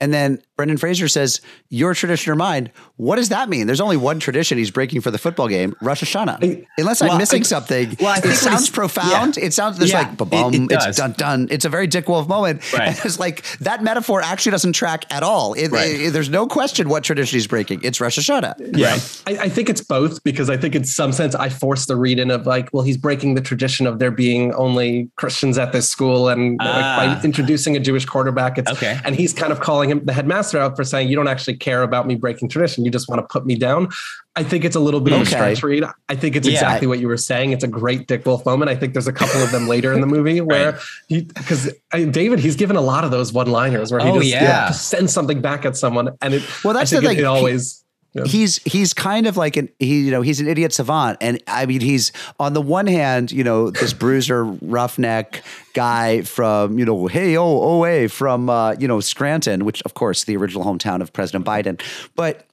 And 0.00 0.12
then 0.12 0.42
Brendan 0.56 0.76
Fraser 0.76 1.08
says, 1.08 1.40
Your 1.68 1.94
tradition 1.94 2.32
or 2.32 2.36
mine. 2.36 2.70
What 2.96 3.16
does 3.16 3.28
that 3.30 3.48
mean? 3.48 3.66
There's 3.66 3.80
only 3.80 3.96
one 3.96 4.20
tradition 4.20 4.58
he's 4.58 4.70
breaking 4.70 5.00
for 5.00 5.10
the 5.10 5.18
football 5.18 5.48
game, 5.48 5.74
Rosh 5.80 6.02
Hashanah. 6.02 6.66
Unless 6.78 7.00
well, 7.00 7.12
I'm 7.12 7.18
missing 7.18 7.40
I, 7.40 7.44
something. 7.44 7.96
Well, 8.00 8.20
it 8.22 8.34
sounds 8.34 8.70
profound. 8.70 9.36
Yeah. 9.36 9.44
It 9.44 9.54
sounds 9.54 9.78
there's 9.78 9.92
yeah, 9.92 10.08
like 10.08 10.16
bum 10.16 10.54
it, 10.54 10.72
it 10.72 10.82
it's 10.82 10.96
done 10.96 11.12
done. 11.12 11.48
It's 11.50 11.64
a 11.64 11.68
very 11.68 11.86
Dick 11.86 12.08
Wolf 12.08 12.28
moment. 12.28 12.72
Right. 12.72 12.88
And 12.88 12.98
it's 13.04 13.18
like 13.18 13.44
that 13.60 13.82
metaphor 13.82 14.20
actually 14.20 14.50
doesn't 14.52 14.74
track 14.74 15.06
at 15.10 15.22
all. 15.22 15.54
It, 15.54 15.70
right. 15.70 16.12
there's 16.12 16.28
no 16.28 16.46
question 16.46 16.88
what 16.88 17.04
tradition 17.04 17.36
he's 17.36 17.46
breaking. 17.46 17.80
It's 17.82 18.00
Rosh 18.00 18.18
Hashanah. 18.18 18.76
Yeah. 18.76 18.92
Right. 18.92 19.22
I, 19.26 19.44
I, 19.44 19.48
think 19.48 19.68
it's 19.68 19.80
both 19.80 20.22
because 20.22 20.50
I 20.50 20.56
think 20.56 20.74
in 20.74 20.84
some 20.84 21.12
sense 21.12 21.34
I 21.34 21.48
force 21.48 21.86
the 21.86 21.96
read 21.96 22.18
in 22.18 22.30
of 22.30 22.46
like, 22.46 22.68
well, 22.72 22.82
he's 22.82 22.96
breaking 22.96 23.34
the 23.34 23.40
tradition 23.40 23.86
of 23.86 23.98
there 23.98 24.10
being 24.10 24.52
only 24.54 25.10
Christians 25.16 25.58
at 25.58 25.72
this 25.72 25.90
school 25.90 26.28
and 26.28 26.60
uh, 26.60 26.64
like, 26.64 26.74
by 26.74 27.06
ah. 27.06 27.20
introducing 27.24 27.76
a 27.76 27.80
Jewish 27.80 28.04
quarterback. 28.04 28.58
It's 28.58 28.70
okay. 28.70 28.98
and 29.04 29.14
he's 29.14 29.32
kind 29.32 29.52
of 29.52 29.60
calling 29.60 29.83
him 29.88 30.04
the 30.04 30.12
headmaster 30.12 30.58
out 30.58 30.76
for 30.76 30.84
saying 30.84 31.08
you 31.08 31.16
don't 31.16 31.28
actually 31.28 31.56
care 31.56 31.82
about 31.82 32.06
me 32.06 32.14
breaking 32.14 32.48
tradition. 32.48 32.84
You 32.84 32.90
just 32.90 33.08
want 33.08 33.20
to 33.20 33.26
put 33.26 33.46
me 33.46 33.54
down. 33.56 33.88
I 34.36 34.42
think 34.42 34.64
it's 34.64 34.74
a 34.74 34.80
little 34.80 35.00
bit 35.00 35.12
okay. 35.12 35.22
of 35.22 35.26
a 35.28 35.30
stretch 35.30 35.62
read. 35.62 35.84
I 36.08 36.16
think 36.16 36.34
it's 36.34 36.48
yeah. 36.48 36.54
exactly 36.54 36.88
what 36.88 36.98
you 36.98 37.06
were 37.06 37.16
saying. 37.16 37.52
It's 37.52 37.62
a 37.62 37.68
great 37.68 38.08
Dick 38.08 38.26
Wolf 38.26 38.44
moment. 38.44 38.68
I 38.68 38.74
think 38.74 38.92
there's 38.92 39.06
a 39.06 39.12
couple 39.12 39.40
of 39.42 39.52
them 39.52 39.68
later 39.68 39.92
in 39.92 40.00
the 40.00 40.06
movie 40.06 40.40
where 40.40 40.72
right. 40.72 40.80
he, 41.06 41.20
because 41.22 41.72
David, 41.92 42.40
he's 42.40 42.56
given 42.56 42.74
a 42.74 42.80
lot 42.80 43.04
of 43.04 43.12
those 43.12 43.32
one 43.32 43.46
liners 43.46 43.92
where 43.92 44.00
he 44.00 44.08
oh, 44.08 44.18
just, 44.18 44.30
yeah. 44.30 44.70
sends 44.70 45.12
something 45.12 45.40
back 45.40 45.64
at 45.64 45.76
someone. 45.76 46.16
And 46.20 46.34
it, 46.34 46.64
well, 46.64 46.74
that's 46.74 46.90
the 46.90 47.00
thing. 47.00 47.18
It, 47.18 47.20
it 47.20 47.24
always, 47.24 47.83
He's 48.22 48.58
he's 48.62 48.94
kind 48.94 49.26
of 49.26 49.36
like 49.36 49.56
an 49.56 49.68
he 49.80 50.02
you 50.02 50.10
know 50.12 50.22
he's 50.22 50.40
an 50.40 50.46
idiot 50.46 50.72
savant. 50.72 51.18
And 51.20 51.42
I 51.48 51.66
mean 51.66 51.80
he's 51.80 52.12
on 52.38 52.52
the 52.52 52.62
one 52.62 52.86
hand 52.86 53.32
you 53.32 53.42
know 53.42 53.70
this 53.70 53.92
bruiser 53.92 54.44
roughneck 54.44 55.42
guy 55.72 56.22
from 56.22 56.78
you 56.78 56.84
know 56.84 57.08
hey 57.08 57.36
oh 57.36 57.82
oh 57.82 58.08
from 58.08 58.48
uh, 58.48 58.76
you 58.78 58.86
know 58.86 59.00
Scranton 59.00 59.64
which 59.64 59.82
of 59.82 59.94
course 59.94 60.24
the 60.24 60.36
original 60.36 60.64
hometown 60.64 61.00
of 61.00 61.12
President 61.12 61.44
Biden. 61.44 61.82
But 62.14 62.46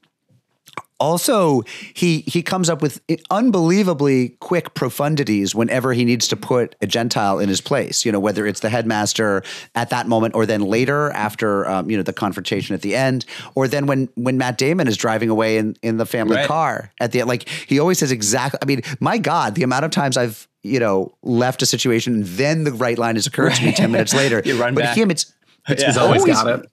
also 1.01 1.63
he 1.95 2.19
he 2.27 2.43
comes 2.43 2.69
up 2.69 2.81
with 2.81 3.01
unbelievably 3.31 4.29
quick 4.39 4.73
profundities 4.75 5.55
whenever 5.55 5.93
he 5.93 6.05
needs 6.05 6.27
to 6.27 6.37
put 6.37 6.75
a 6.79 6.87
gentile 6.87 7.39
in 7.39 7.49
his 7.49 7.59
place 7.59 8.05
you 8.05 8.11
know 8.11 8.19
whether 8.19 8.45
it's 8.45 8.59
the 8.59 8.69
headmaster 8.69 9.41
at 9.73 9.89
that 9.89 10.07
moment 10.07 10.35
or 10.35 10.45
then 10.45 10.61
later 10.61 11.09
after 11.11 11.67
um, 11.67 11.89
you 11.89 11.97
know 11.97 12.03
the 12.03 12.13
confrontation 12.13 12.75
at 12.75 12.83
the 12.83 12.95
end 12.95 13.25
or 13.55 13.67
then 13.67 13.87
when 13.87 14.07
when 14.15 14.37
matt 14.37 14.59
damon 14.59 14.87
is 14.87 14.95
driving 14.95 15.29
away 15.29 15.57
in 15.57 15.75
in 15.81 15.97
the 15.97 16.05
family 16.05 16.35
right. 16.35 16.47
car 16.47 16.91
at 16.99 17.11
the 17.11 17.19
end 17.19 17.27
like 17.27 17.49
he 17.49 17.79
always 17.79 17.97
says 17.97 18.11
exactly 18.11 18.59
i 18.61 18.65
mean 18.65 18.81
my 18.99 19.17
god 19.17 19.55
the 19.55 19.63
amount 19.63 19.83
of 19.83 19.89
times 19.89 20.17
i've 20.17 20.47
you 20.61 20.79
know 20.79 21.11
left 21.23 21.63
a 21.63 21.65
situation 21.65 22.13
and 22.13 22.25
then 22.25 22.63
the 22.63 22.71
right 22.71 22.99
line 22.99 23.15
has 23.15 23.25
occurred 23.25 23.47
right. 23.47 23.57
to 23.57 23.65
me 23.65 23.73
10 23.73 23.91
minutes 23.91 24.13
later 24.13 24.41
you 24.45 24.61
run 24.61 24.75
but 24.75 24.83
back. 24.83 24.95
him 24.95 25.09
it's, 25.09 25.33
it's 25.67 25.81
yeah. 25.81 25.87
he's 25.87 25.97
always, 25.97 26.21
always 26.21 26.35
got 26.35 26.59
it 26.59 26.70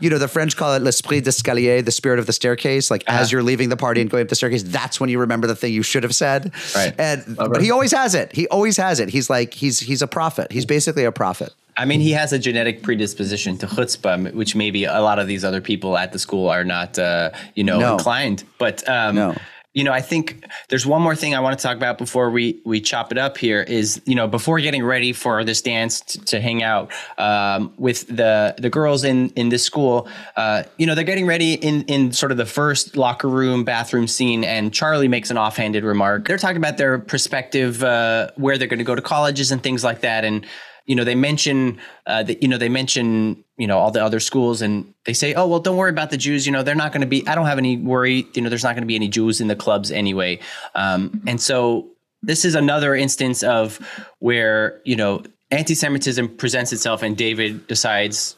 you 0.00 0.10
know, 0.10 0.18
the 0.18 0.28
French 0.28 0.56
call 0.56 0.74
it 0.74 0.82
l'esprit 0.82 1.20
d'escalier, 1.20 1.84
the 1.84 1.92
spirit 1.92 2.18
of 2.18 2.26
the 2.26 2.32
staircase. 2.32 2.90
Like 2.90 3.04
uh-huh. 3.06 3.20
as 3.20 3.32
you're 3.32 3.42
leaving 3.42 3.68
the 3.68 3.76
party 3.76 4.00
and 4.00 4.10
going 4.10 4.22
up 4.22 4.28
the 4.28 4.34
staircase, 4.34 4.62
that's 4.62 5.00
when 5.00 5.08
you 5.08 5.18
remember 5.18 5.46
the 5.46 5.56
thing 5.56 5.72
you 5.72 5.82
should 5.82 6.02
have 6.02 6.14
said. 6.14 6.52
Right. 6.74 6.94
And 6.98 7.36
but 7.36 7.62
he 7.62 7.70
always 7.70 7.92
has 7.92 8.14
it. 8.14 8.32
He 8.32 8.48
always 8.48 8.76
has 8.76 9.00
it. 9.00 9.08
He's 9.08 9.30
like 9.30 9.54
he's 9.54 9.80
he's 9.80 10.02
a 10.02 10.08
prophet. 10.08 10.52
He's 10.52 10.66
basically 10.66 11.04
a 11.04 11.12
prophet. 11.12 11.54
I 11.76 11.84
mean, 11.84 12.00
he 12.00 12.10
has 12.10 12.32
a 12.32 12.38
genetic 12.38 12.82
predisposition 12.82 13.56
to 13.58 13.66
chutzpah, 13.66 14.34
which 14.34 14.54
maybe 14.54 14.84
a 14.84 15.00
lot 15.00 15.18
of 15.18 15.26
these 15.28 15.44
other 15.44 15.60
people 15.60 15.96
at 15.96 16.12
the 16.12 16.18
school 16.18 16.48
are 16.48 16.64
not, 16.64 16.98
uh, 16.98 17.30
you 17.54 17.64
know, 17.64 17.78
no. 17.78 17.92
inclined. 17.94 18.44
But 18.58 18.86
um, 18.88 19.14
no 19.14 19.36
you 19.72 19.84
know, 19.84 19.92
I 19.92 20.00
think 20.00 20.44
there's 20.68 20.84
one 20.84 21.00
more 21.00 21.14
thing 21.14 21.34
I 21.34 21.40
want 21.40 21.56
to 21.56 21.62
talk 21.62 21.76
about 21.76 21.96
before 21.96 22.30
we 22.30 22.60
we 22.64 22.80
chop 22.80 23.12
it 23.12 23.18
up 23.18 23.38
here 23.38 23.62
is, 23.62 24.02
you 24.04 24.16
know, 24.16 24.26
before 24.26 24.58
getting 24.58 24.84
ready 24.84 25.12
for 25.12 25.44
this 25.44 25.62
dance 25.62 26.00
to, 26.00 26.24
to 26.24 26.40
hang 26.40 26.64
out 26.64 26.90
um, 27.18 27.72
with 27.76 28.08
the 28.08 28.56
the 28.58 28.68
girls 28.68 29.04
in 29.04 29.30
in 29.30 29.48
this 29.48 29.62
school, 29.62 30.08
uh, 30.36 30.64
you 30.76 30.86
know, 30.86 30.96
they're 30.96 31.04
getting 31.04 31.26
ready 31.26 31.54
in 31.54 31.82
in 31.82 32.10
sort 32.10 32.32
of 32.32 32.38
the 32.38 32.46
first 32.46 32.96
locker 32.96 33.28
room 33.28 33.62
bathroom 33.62 34.08
scene, 34.08 34.42
and 34.42 34.74
Charlie 34.74 35.08
makes 35.08 35.30
an 35.30 35.38
offhanded 35.38 35.84
remark. 35.84 36.26
They're 36.26 36.38
talking 36.38 36.56
about 36.56 36.76
their 36.76 36.98
perspective, 36.98 37.84
uh, 37.84 38.30
where 38.36 38.58
they're 38.58 38.66
going 38.66 38.78
to 38.78 38.84
go 38.84 38.96
to 38.96 39.02
colleges 39.02 39.52
and 39.52 39.62
things 39.62 39.84
like 39.84 40.00
that, 40.00 40.24
and 40.24 40.44
you 40.90 40.96
know, 40.96 41.04
they 41.04 41.14
mention 41.14 41.78
uh, 42.08 42.24
that 42.24 42.42
you 42.42 42.48
know 42.48 42.58
they 42.58 42.68
mention 42.68 43.44
you 43.60 43.66
know 43.66 43.78
all 43.78 43.90
the 43.90 44.02
other 44.02 44.20
schools, 44.20 44.62
and 44.62 44.94
they 45.04 45.12
say, 45.12 45.34
oh 45.34 45.46
well, 45.46 45.60
don't 45.60 45.76
worry 45.76 45.90
about 45.90 46.10
the 46.10 46.16
Jews. 46.16 46.46
You 46.46 46.52
know, 46.52 46.62
they're 46.62 46.74
not 46.74 46.92
going 46.92 47.02
to 47.02 47.06
be. 47.06 47.26
I 47.28 47.34
don't 47.34 47.46
have 47.46 47.58
any 47.58 47.76
worry. 47.76 48.26
You 48.32 48.40
know, 48.40 48.48
there's 48.48 48.64
not 48.64 48.74
going 48.74 48.82
to 48.82 48.86
be 48.86 48.96
any 48.96 49.08
Jews 49.08 49.40
in 49.40 49.48
the 49.48 49.56
clubs 49.56 49.90
anyway. 49.90 50.40
Um, 50.74 51.22
and 51.26 51.38
so 51.40 51.88
this 52.22 52.46
is 52.46 52.54
another 52.54 52.94
instance 52.94 53.42
of 53.42 53.78
where 54.18 54.80
you 54.84 54.96
know 54.96 55.22
anti-Semitism 55.50 56.36
presents 56.38 56.72
itself, 56.72 57.02
and 57.02 57.16
David 57.16 57.66
decides 57.66 58.36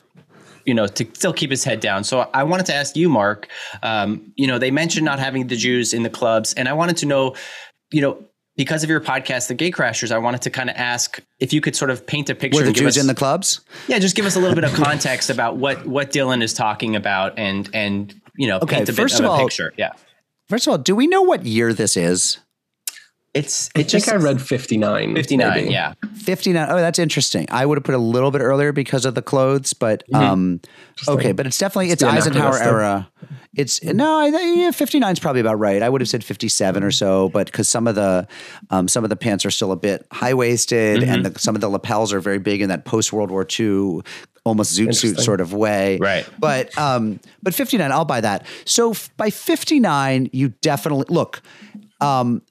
you 0.64 0.74
know, 0.74 0.87
to 0.87 1.04
still 1.14 1.32
keep 1.32 1.50
his 1.50 1.64
head 1.64 1.80
down. 1.80 2.04
So 2.04 2.30
I 2.32 2.44
wanted 2.44 2.66
to 2.66 2.74
ask 2.74 2.96
you, 2.96 3.08
Mark. 3.08 3.48
Um, 3.82 4.32
you 4.37 4.46
know, 4.46 4.58
they 4.58 4.70
mentioned 4.70 5.04
not 5.04 5.18
having 5.18 5.48
the 5.48 5.56
Jews 5.56 5.92
in 5.92 6.04
the 6.04 6.11
clubs, 6.11 6.54
and 6.54 6.68
I 6.68 6.72
wanted 6.72 6.96
to 6.98 7.06
know, 7.06 7.35
you 7.90 8.00
know, 8.00 8.24
because 8.56 8.84
of 8.84 8.90
your 8.90 9.00
podcast, 9.00 9.48
The 9.48 9.54
Gatecrashers, 9.54 10.12
I 10.12 10.18
wanted 10.18 10.42
to 10.42 10.50
kind 10.50 10.68
of 10.68 10.76
ask 10.76 11.20
if 11.40 11.52
you 11.52 11.60
could 11.60 11.74
sort 11.74 11.90
of 11.90 12.06
paint 12.06 12.28
a 12.30 12.34
picture. 12.34 12.60
Were 12.60 12.66
the 12.66 12.72
Jews 12.72 12.96
us, 12.96 13.00
in 13.00 13.06
the 13.06 13.14
clubs? 13.14 13.60
Yeah, 13.88 13.98
just 13.98 14.14
give 14.14 14.26
us 14.26 14.36
a 14.36 14.40
little 14.40 14.54
bit 14.54 14.64
of 14.64 14.74
context 14.74 15.30
about 15.30 15.56
what 15.56 15.86
what 15.86 16.12
Dillon 16.12 16.42
is 16.42 16.52
talking 16.52 16.96
about, 16.96 17.38
and 17.38 17.68
and 17.72 18.14
you 18.36 18.48
know, 18.48 18.58
okay, 18.58 18.76
paint 18.76 18.88
a 18.88 18.92
first 18.92 19.16
bit 19.16 19.24
of, 19.24 19.26
of 19.26 19.30
all, 19.30 19.40
a 19.40 19.44
picture. 19.44 19.72
Yeah. 19.76 19.92
First 20.48 20.66
of 20.66 20.72
all, 20.72 20.78
do 20.78 20.94
we 20.94 21.06
know 21.06 21.22
what 21.22 21.44
year 21.44 21.72
this 21.72 21.96
is? 21.96 22.38
It's. 23.35 23.68
It 23.75 23.81
I 23.81 23.83
just, 23.85 24.07
think 24.07 24.21
I 24.21 24.23
read 24.23 24.42
fifty 24.42 24.77
nine. 24.77 25.14
Fifty 25.14 25.37
nine. 25.37 25.71
Yeah. 25.71 25.95
Fifty 26.14 26.53
nine. 26.53 26.68
Oh, 26.71 26.77
that's 26.77 26.99
interesting. 26.99 27.47
I 27.51 27.64
would 27.64 27.79
have 27.79 27.85
put 27.85 27.95
a 27.95 27.99
little 27.99 28.31
bit 28.31 28.42
earlier 28.42 28.73
because 28.73 29.05
of 29.07 29.14
the 29.14 29.23
clothes, 29.23 29.73
but 29.73 30.05
mm-hmm. 30.12 30.23
um, 30.23 30.61
okay. 31.09 31.29
Like, 31.29 31.37
but 31.37 31.47
it's 31.47 31.57
definitely 31.57 31.90
it's 31.90 32.03
Eisenhower 32.03 32.59
era. 32.59 33.09
It's 33.55 33.83
no, 33.83 34.18
I 34.18 34.29
yeah, 34.29 34.71
59 34.71 35.12
is 35.12 35.18
probably 35.18 35.40
about 35.40 35.59
right. 35.59 35.83
I 35.83 35.88
would 35.88 36.01
have 36.01 36.09
said 36.09 36.25
57 36.25 36.83
or 36.83 36.90
so, 36.90 37.29
but 37.31 37.47
because 37.47 37.68
some 37.68 37.87
of 37.87 37.95
the 37.95 38.27
um, 38.71 38.88
some 38.88 39.05
of 39.05 39.11
the 39.11 39.16
pants 39.16 39.47
are 39.47 39.51
still 39.51 39.73
a 39.73 39.77
bit 39.77 40.07
high 40.11 40.35
waisted, 40.35 41.01
mm-hmm. 41.01 41.11
and 41.11 41.27
the, 41.27 41.38
some 41.38 41.55
of 41.55 41.61
the 41.61 41.68
lapels 41.68 42.12
are 42.12 42.21
very 42.21 42.38
big 42.38 42.61
in 42.61 42.68
that 42.68 42.85
post 42.85 43.12
World 43.12 43.31
War 43.31 43.47
II 43.59 44.01
almost 44.45 44.77
zoot 44.77 44.95
suit 44.95 45.21
sort 45.21 45.40
of 45.40 45.53
way. 45.53 45.99
Right. 45.99 46.29
But 46.38 46.77
um, 46.77 47.21
but 47.42 47.55
59, 47.55 47.92
I'll 47.92 48.05
buy 48.05 48.21
that. 48.21 48.47
So 48.64 48.90
f- 48.90 49.14
by 49.16 49.31
59, 49.31 50.31
you 50.33 50.49
definitely 50.61 51.07
look. 51.09 51.42
Um, 52.01 52.42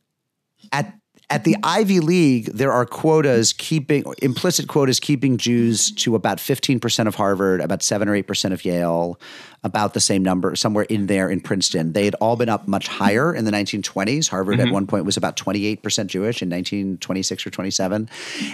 at 1.32 1.46
the 1.46 1.56
Ivy 1.63 2.02
League, 2.02 2.46
there 2.48 2.74
are 2.74 2.86
quotas 2.86 3.54
keeping 3.54 4.04
implicit 4.22 4.67
quotas 4.67 5.00
keeping 5.00 5.38
Jews 5.38 5.89
to 5.94 6.15
about 6.15 6.39
15% 6.39 7.08
of 7.08 7.15
Harvard, 7.15 7.62
about 7.62 7.82
7 7.82 8.10
or 8.10 8.22
8% 8.22 8.52
of 8.52 8.65
Yale, 8.65 9.17
about 9.63 9.93
the 9.93 10.00
same 10.00 10.24
number 10.24 10.56
somewhere 10.56 10.86
in 10.86 11.06
there 11.08 11.30
in 11.30 11.39
Princeton. 11.39 11.93
They 11.93 12.06
had 12.06 12.15
all 12.15 12.36
been 12.36 12.50
up 12.50 12.67
much 12.67 12.88
higher 12.88 13.34
in 13.34 13.45
the 13.45 13.52
1920s. 13.52 14.30
Harvard 14.30 14.58
mm-hmm. 14.58 14.67
at 14.67 14.74
one 14.74 14.88
point 14.88 15.06
was 15.06 15.17
about 15.17 15.36
28% 15.38 15.82
Jewish 16.08 16.41
in 16.41 16.50
1926 16.50 17.45
or 17.45 17.50
27. 17.52 18.10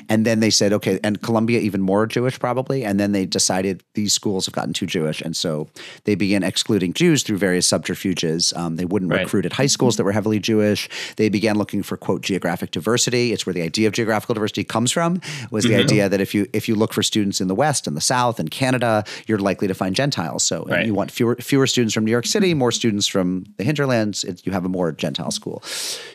And 0.09 0.25
then 0.25 0.41
they 0.41 0.49
said, 0.49 0.73
okay, 0.73 0.99
and 1.03 1.21
Columbia 1.21 1.59
even 1.59 1.81
more 1.81 2.07
Jewish 2.07 2.37
probably. 2.39 2.83
And 2.83 2.99
then 2.99 3.13
they 3.13 3.25
decided 3.25 3.83
these 3.93 4.13
schools 4.13 4.45
have 4.47 4.53
gotten 4.53 4.73
too 4.73 4.85
Jewish. 4.85 5.21
And 5.21 5.35
so 5.35 5.69
they 6.03 6.15
began 6.15 6.43
excluding 6.43 6.91
Jews 6.93 7.23
through 7.23 7.37
various 7.37 7.67
subterfuges. 7.67 8.51
Um, 8.53 8.75
they 8.75 8.85
wouldn't 8.85 9.11
right. 9.11 9.21
recruit 9.21 9.45
at 9.45 9.53
high 9.53 9.67
schools 9.67 9.95
that 9.95 10.03
were 10.03 10.11
heavily 10.11 10.39
Jewish. 10.39 10.89
They 11.15 11.29
began 11.29 11.57
looking 11.57 11.83
for, 11.83 11.95
quote, 11.95 12.21
geographic 12.21 12.71
diversity. 12.71 13.31
It's 13.31 13.45
where 13.45 13.53
the 13.53 13.61
idea 13.61 13.87
of 13.87 13.93
geographical 13.93 14.35
diversity 14.35 14.65
comes 14.65 14.91
from. 14.91 15.21
Was 15.51 15.63
the 15.63 15.71
mm-hmm. 15.71 15.79
idea 15.79 16.09
that 16.09 16.19
if 16.19 16.35
you 16.35 16.47
if 16.51 16.67
you 16.67 16.75
look 16.75 16.93
for 16.93 17.03
students 17.03 17.39
in 17.39 17.47
the 17.47 17.55
West 17.55 17.87
and 17.87 17.95
the 17.95 18.01
South 18.01 18.39
and 18.39 18.51
Canada, 18.51 19.05
you're 19.25 19.39
likely 19.39 19.67
to 19.67 19.73
find 19.73 19.95
Gentiles. 19.95 20.43
So 20.43 20.65
right. 20.65 20.85
you 20.85 20.96
want 20.97 21.11
fewer 21.11 21.35
fewer 21.35 21.67
students 21.67 21.93
from 21.93 22.03
New 22.03 22.11
York 22.11 22.25
City, 22.25 22.53
more 22.53 22.71
students 22.71 23.07
from 23.07 23.45
the 23.57 23.63
hinterlands. 23.63 24.23
It, 24.23 24.45
you 24.45 24.51
have 24.51 24.65
a 24.65 24.69
more 24.69 24.91
Gentile 24.91 25.31
school. 25.31 25.61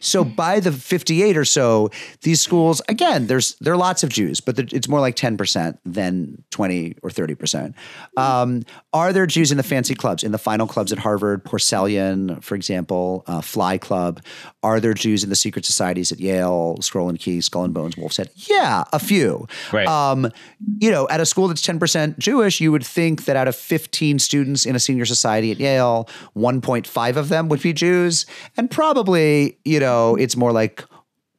So 0.01 0.25
by 0.25 0.61
the 0.61 0.73
58 0.73 1.37
or 1.37 1.45
so, 1.45 1.91
these 2.23 2.41
schools 2.41 2.83
again, 2.89 3.29
there's 3.29 3.55
there 3.61 3.73
are 3.73 3.79
lots 3.79 4.03
of 4.03 4.11
Jews, 4.11 4.41
but 4.41 4.59
it's 4.59 4.89
more 4.89 5.01
like 5.01 5.17
10 5.17 5.37
percent 5.37 5.79
than 5.87 6.43
20 6.51 6.97
or 7.03 7.11
30 7.11 7.35
percent. 7.37 7.75
Um, 8.17 8.65
are 8.93 9.13
there 9.13 9.27
Jews 9.27 9.51
in 9.51 9.57
the 9.57 9.63
fancy 9.63 9.95
clubs, 9.95 10.23
in 10.23 10.33
the 10.33 10.39
final 10.39 10.67
clubs 10.67 10.93
at 10.93 10.99
Harvard, 10.99 11.45
Porcellian, 11.45 12.43
for 12.43 12.55
example, 12.55 13.25
uh, 13.27 13.41
Fly 13.41 13.79
Club? 13.79 14.21
Are 14.63 14.81
there 14.81 14.95
Jews 14.95 15.23
in 15.25 15.31
the 15.31 15.37
secret 15.37 15.65
societies 15.65 16.13
at 16.13 16.21
Yale, 16.21 16.77
Scroll 16.81 17.09
and 17.09 17.19
Key, 17.19 17.41
Skull 17.41 17.65
and 17.65 17.73
Bones, 17.73 17.97
Wolf's 17.97 18.17
Head? 18.17 18.31
Yeah, 18.35 18.85
a 18.93 18.99
few. 18.99 19.47
Right. 19.73 19.87
Um, 19.87 20.31
you 20.79 20.91
know, 20.91 21.09
at 21.09 21.21
a 21.21 21.27
school 21.27 21.49
that's 21.49 21.67
10% 21.67 22.19
Jewish, 22.19 22.61
you 22.61 22.73
would 22.73 22.85
think 22.85 23.25
that 23.25 23.37
out 23.37 23.49
of 23.49 23.57
15 23.57 24.19
students 24.19 24.67
in 24.67 24.72
a 24.77 24.81
senior 24.81 25.05
society 25.05 25.51
at 25.51 25.59
Yale, 25.59 26.09
1.5 26.37 27.17
of 27.17 27.29
them 27.29 27.49
would 27.49 27.63
be 27.63 27.73
Jews. 27.73 28.27
And 28.57 28.71
probably, 28.71 29.59
you 29.65 29.81
know, 29.81 30.17
it's 30.17 30.37
more 30.37 30.53
like 30.53 30.85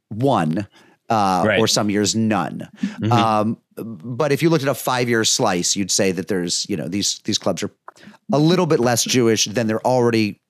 one. 0.10 0.68
Uh, 1.10 1.44
right. 1.46 1.60
or 1.60 1.68
some 1.68 1.92
years 1.92 2.16
none. 2.16 2.68
Mm-hmm. 2.82 3.12
Um, 3.12 3.58
but 3.76 4.32
if 4.32 4.42
you 4.42 4.50
looked 4.50 4.64
at 4.64 4.70
a 4.70 4.74
five 4.74 5.10
year 5.10 5.24
slice, 5.26 5.76
you'd 5.76 5.92
say 5.92 6.12
that 6.12 6.28
there's 6.28 6.68
you 6.70 6.78
know 6.78 6.88
these 6.88 7.20
these 7.26 7.38
clubs 7.38 7.62
are 7.62 7.70
a 8.32 8.40
little 8.40 8.66
bit 8.66 8.80
less 8.80 9.04
Jewish 9.04 9.46
than 9.46 9.68
they're 9.68 9.86
already 9.86 10.42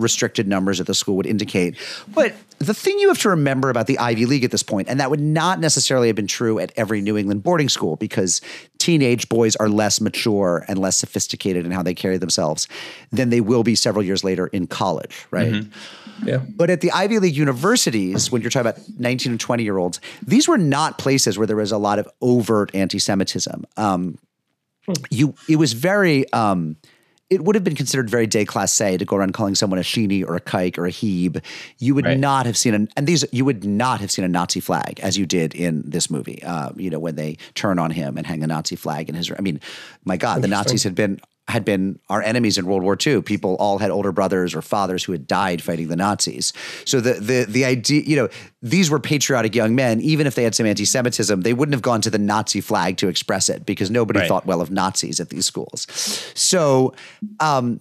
restricted 0.00 0.48
numbers 0.48 0.80
at 0.80 0.86
the 0.86 0.94
school 0.94 1.16
would 1.16 1.26
indicate. 1.26 1.76
But 2.08 2.34
the 2.58 2.74
thing 2.74 2.98
you 2.98 3.08
have 3.08 3.18
to 3.18 3.30
remember 3.30 3.70
about 3.70 3.86
the 3.86 3.98
Ivy 3.98 4.26
League 4.26 4.44
at 4.44 4.50
this 4.50 4.62
point, 4.62 4.88
and 4.88 5.00
that 5.00 5.10
would 5.10 5.20
not 5.20 5.60
necessarily 5.60 6.08
have 6.08 6.16
been 6.16 6.26
true 6.26 6.58
at 6.58 6.72
every 6.76 7.00
New 7.00 7.16
England 7.16 7.42
boarding 7.42 7.68
school 7.68 7.96
because 7.96 8.40
teenage 8.78 9.28
boys 9.28 9.56
are 9.56 9.68
less 9.68 10.00
mature 10.00 10.64
and 10.68 10.78
less 10.78 10.96
sophisticated 10.96 11.64
in 11.64 11.72
how 11.72 11.82
they 11.82 11.94
carry 11.94 12.18
themselves 12.18 12.68
than 13.10 13.30
they 13.30 13.40
will 13.40 13.62
be 13.62 13.74
several 13.74 14.04
years 14.04 14.22
later 14.24 14.48
in 14.48 14.66
college, 14.66 15.26
right? 15.30 15.52
Mm-hmm. 15.52 16.28
Yeah. 16.28 16.38
But 16.54 16.70
at 16.70 16.80
the 16.80 16.90
Ivy 16.92 17.18
League 17.18 17.36
universities, 17.36 18.30
when 18.30 18.42
you're 18.42 18.50
talking 18.50 18.68
about 18.68 18.80
19 18.98 19.32
and 19.32 19.40
20 19.40 19.62
year 19.62 19.78
olds, 19.78 20.00
these 20.22 20.46
were 20.46 20.58
not 20.58 20.98
places 20.98 21.38
where 21.38 21.46
there 21.46 21.56
was 21.56 21.72
a 21.72 21.78
lot 21.78 21.98
of 21.98 22.08
overt 22.20 22.74
anti 22.74 22.98
Semitism. 22.98 23.64
Um, 23.76 24.18
hmm. 24.84 24.92
you, 25.10 25.34
it 25.48 25.56
was 25.56 25.72
very, 25.72 26.30
um, 26.32 26.76
it 27.30 27.44
would 27.44 27.54
have 27.54 27.62
been 27.62 27.76
considered 27.76 28.10
very 28.10 28.26
déclassé 28.26 28.98
to 28.98 29.04
go 29.04 29.16
around 29.16 29.32
calling 29.32 29.54
someone 29.54 29.78
a 29.78 29.82
sheeny 29.82 30.26
or 30.26 30.34
a 30.34 30.40
kike 30.40 30.76
or 30.76 30.86
a 30.86 30.90
heeb. 30.90 31.42
You 31.78 31.94
would 31.94 32.04
right. 32.04 32.18
not 32.18 32.44
have 32.44 32.56
seen 32.56 32.74
an 32.74 32.88
and 32.96 33.06
these 33.06 33.24
you 33.32 33.44
would 33.44 33.64
not 33.64 34.00
have 34.00 34.10
seen 34.10 34.24
a 34.24 34.28
Nazi 34.28 34.58
flag 34.58 34.98
as 35.00 35.16
you 35.16 35.26
did 35.26 35.54
in 35.54 35.82
this 35.88 36.10
movie. 36.10 36.42
Uh, 36.42 36.70
you 36.76 36.90
know 36.90 36.98
when 36.98 37.14
they 37.14 37.36
turn 37.54 37.78
on 37.78 37.92
him 37.92 38.18
and 38.18 38.26
hang 38.26 38.42
a 38.42 38.46
Nazi 38.48 38.76
flag 38.76 39.08
in 39.08 39.14
his. 39.14 39.30
I 39.30 39.40
mean, 39.40 39.60
my 40.04 40.16
God, 40.16 40.42
the 40.42 40.48
Nazis 40.48 40.82
had 40.82 40.94
been 40.94 41.20
had 41.48 41.64
been 41.64 41.98
our 42.08 42.22
enemies 42.22 42.58
in 42.58 42.66
World 42.66 42.82
War 42.82 42.96
II. 43.04 43.22
People 43.22 43.56
all 43.56 43.78
had 43.78 43.90
older 43.90 44.12
brothers 44.12 44.54
or 44.54 44.62
fathers 44.62 45.04
who 45.04 45.12
had 45.12 45.26
died 45.26 45.62
fighting 45.62 45.88
the 45.88 45.96
Nazis. 45.96 46.52
So 46.84 47.00
the 47.00 47.14
the 47.14 47.44
the 47.48 47.64
idea, 47.64 48.02
you 48.02 48.16
know, 48.16 48.28
these 48.62 48.90
were 48.90 49.00
patriotic 49.00 49.54
young 49.54 49.74
men. 49.74 50.00
Even 50.00 50.26
if 50.26 50.34
they 50.34 50.44
had 50.44 50.54
some 50.54 50.66
anti-Semitism, 50.66 51.40
they 51.42 51.52
wouldn't 51.52 51.74
have 51.74 51.82
gone 51.82 52.00
to 52.02 52.10
the 52.10 52.18
Nazi 52.18 52.60
flag 52.60 52.96
to 52.98 53.08
express 53.08 53.48
it 53.48 53.66
because 53.66 53.90
nobody 53.90 54.20
right. 54.20 54.28
thought 54.28 54.46
well 54.46 54.60
of 54.60 54.70
Nazis 54.70 55.20
at 55.20 55.30
these 55.30 55.46
schools. 55.46 55.86
So, 56.34 56.94
um, 57.40 57.80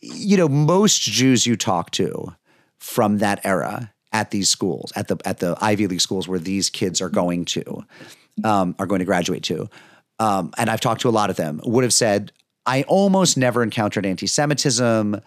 you 0.00 0.36
know, 0.36 0.48
most 0.48 1.00
Jews 1.00 1.46
you 1.46 1.56
talk 1.56 1.90
to 1.92 2.34
from 2.78 3.18
that 3.18 3.40
era 3.44 3.92
at 4.12 4.30
these 4.30 4.48
schools, 4.48 4.92
at 4.94 5.08
the 5.08 5.16
at 5.24 5.38
the 5.38 5.56
Ivy 5.60 5.86
League 5.86 6.00
schools 6.00 6.28
where 6.28 6.38
these 6.38 6.70
kids 6.70 7.00
are 7.00 7.08
going 7.08 7.46
to, 7.46 7.84
um, 8.44 8.74
are 8.78 8.86
going 8.86 9.00
to 9.00 9.04
graduate 9.04 9.42
to. 9.44 9.68
Um, 10.18 10.52
and 10.56 10.70
I've 10.70 10.80
talked 10.80 11.00
to 11.00 11.08
a 11.08 11.10
lot 11.10 11.30
of 11.30 11.36
them, 11.36 11.60
would 11.64 11.82
have 11.82 11.92
said, 11.92 12.30
I 12.66 12.82
almost 12.84 13.36
never 13.36 13.62
encountered 13.62 14.06
anti 14.06 14.26
Semitism. 14.26 15.20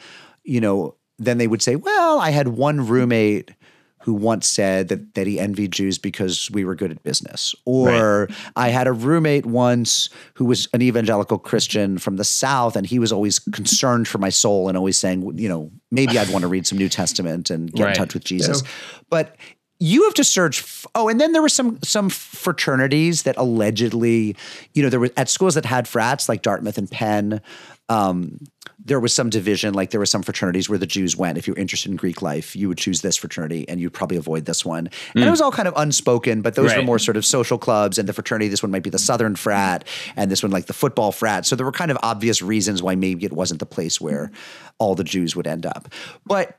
You 0.44 0.62
know, 0.62 0.96
then 1.20 1.38
they 1.38 1.48
would 1.48 1.62
say, 1.62 1.76
well, 1.76 2.20
I 2.20 2.30
had 2.30 2.50
one 2.50 2.88
roommate 2.88 3.52
who 4.08 4.14
once 4.14 4.48
said 4.48 4.88
that, 4.88 5.16
that 5.16 5.28
he 5.28 5.38
envied 5.38 5.74
Jews 5.74 5.98
because 5.98 6.50
we 6.52 6.64
were 6.64 6.76
good 6.76 6.92
at 6.92 7.04
business. 7.04 7.54
Or 7.66 8.28
right. 8.30 8.38
I 8.56 8.70
had 8.70 8.88
a 8.88 8.94
roommate 8.94 9.46
once 9.46 10.10
who 10.36 10.46
was 10.46 10.70
an 10.72 10.82
evangelical 10.82 11.38
Christian 11.38 11.98
from 11.98 12.16
the 12.16 12.24
South, 12.24 12.78
and 12.78 12.88
he 12.88 13.00
was 13.00 13.12
always 13.12 13.38
concerned 13.38 14.08
for 14.08 14.18
my 14.18 14.30
soul 14.30 14.70
and 14.70 14.78
always 14.78 14.98
saying, 14.98 15.38
you 15.38 15.50
know, 15.50 15.72
maybe 15.92 16.18
I'd 16.18 16.30
want 16.30 16.44
to 16.44 16.48
read 16.48 16.66
some 16.66 16.78
New 16.78 16.88
Testament 16.88 17.50
and 17.50 17.70
get 17.70 17.84
right. 17.84 17.90
in 17.90 17.98
touch 17.98 18.14
with 18.14 18.24
Jesus. 18.24 18.62
Yeah. 18.64 18.70
But 19.10 19.36
you 19.80 20.04
have 20.06 20.14
to 20.16 20.24
search. 20.24 20.60
F- 20.60 20.88
oh, 20.96 21.08
and 21.08 21.20
then 21.20 21.32
there 21.32 21.42
were 21.42 21.50
some 21.50 21.80
some 21.84 22.10
fraternities 22.10 23.24
that 23.24 23.38
allegedly, 23.38 24.36
you 24.74 24.84
know, 24.84 24.90
there 24.90 25.00
were 25.00 25.12
at 25.18 25.30
schools 25.30 25.56
that 25.56 25.66
had 25.66 25.88
frats 25.88 26.28
like 26.28 26.42
Dartmouth 26.42 26.78
and 26.78 26.90
Penn. 26.90 27.42
Um, 27.90 28.40
there 28.84 29.00
was 29.00 29.14
some 29.14 29.30
division, 29.30 29.74
like 29.74 29.92
there 29.92 30.00
were 30.00 30.06
some 30.06 30.24
fraternities 30.24 30.70
where 30.70 30.78
the 30.78 30.86
Jews 30.86 31.16
went. 31.16 31.38
If 31.38 31.46
you're 31.46 31.58
interested 31.58 31.92
in 31.92 31.98
Greek 31.98 32.22
life, 32.22 32.56
you 32.56 32.70
would 32.70 32.78
choose 32.78 33.02
this 33.02 33.18
fraternity, 33.18 33.68
and 33.68 33.80
you'd 33.80 33.94
probably 33.94 34.18
avoid 34.18 34.46
this 34.46 34.64
one. 34.64 34.88
Mm. 34.88 35.12
And 35.16 35.24
it 35.26 35.30
was 35.30 35.42
all 35.42 35.52
kind 35.52 35.68
of 35.68 35.74
unspoken, 35.78 36.42
but 36.42 36.56
those 36.56 36.70
right. 36.70 36.80
were 36.80 36.86
more 36.86 37.00
sort 37.00 37.18
of 37.18 37.26
social 37.26 37.58
clubs. 37.58 37.98
And 37.98 38.08
the 38.08 38.14
fraternity, 38.14 38.48
this 38.48 38.64
one 38.64 38.72
might 38.72 38.84
be 38.84 38.90
the 38.90 39.00
Southern 39.00 39.36
frat, 39.36 39.86
and 40.16 40.32
this 40.32 40.42
one 40.42 40.52
like 40.52 40.68
the 40.68 40.74
football 40.74 41.12
frat. 41.12 41.46
So 41.46 41.56
there 41.56 41.66
were 41.66 41.72
kind 41.72 41.92
of 41.92 41.98
obvious 42.02 42.42
reasons 42.42 42.82
why 42.82 42.96
maybe 42.96 43.26
it 43.26 43.34
wasn't 43.34 43.60
the 43.60 43.66
place 43.66 44.00
where 44.00 44.32
all 44.80 44.96
the 44.96 45.04
Jews 45.04 45.36
would 45.36 45.48
end 45.48 45.66
up. 45.66 45.90
But 46.26 46.56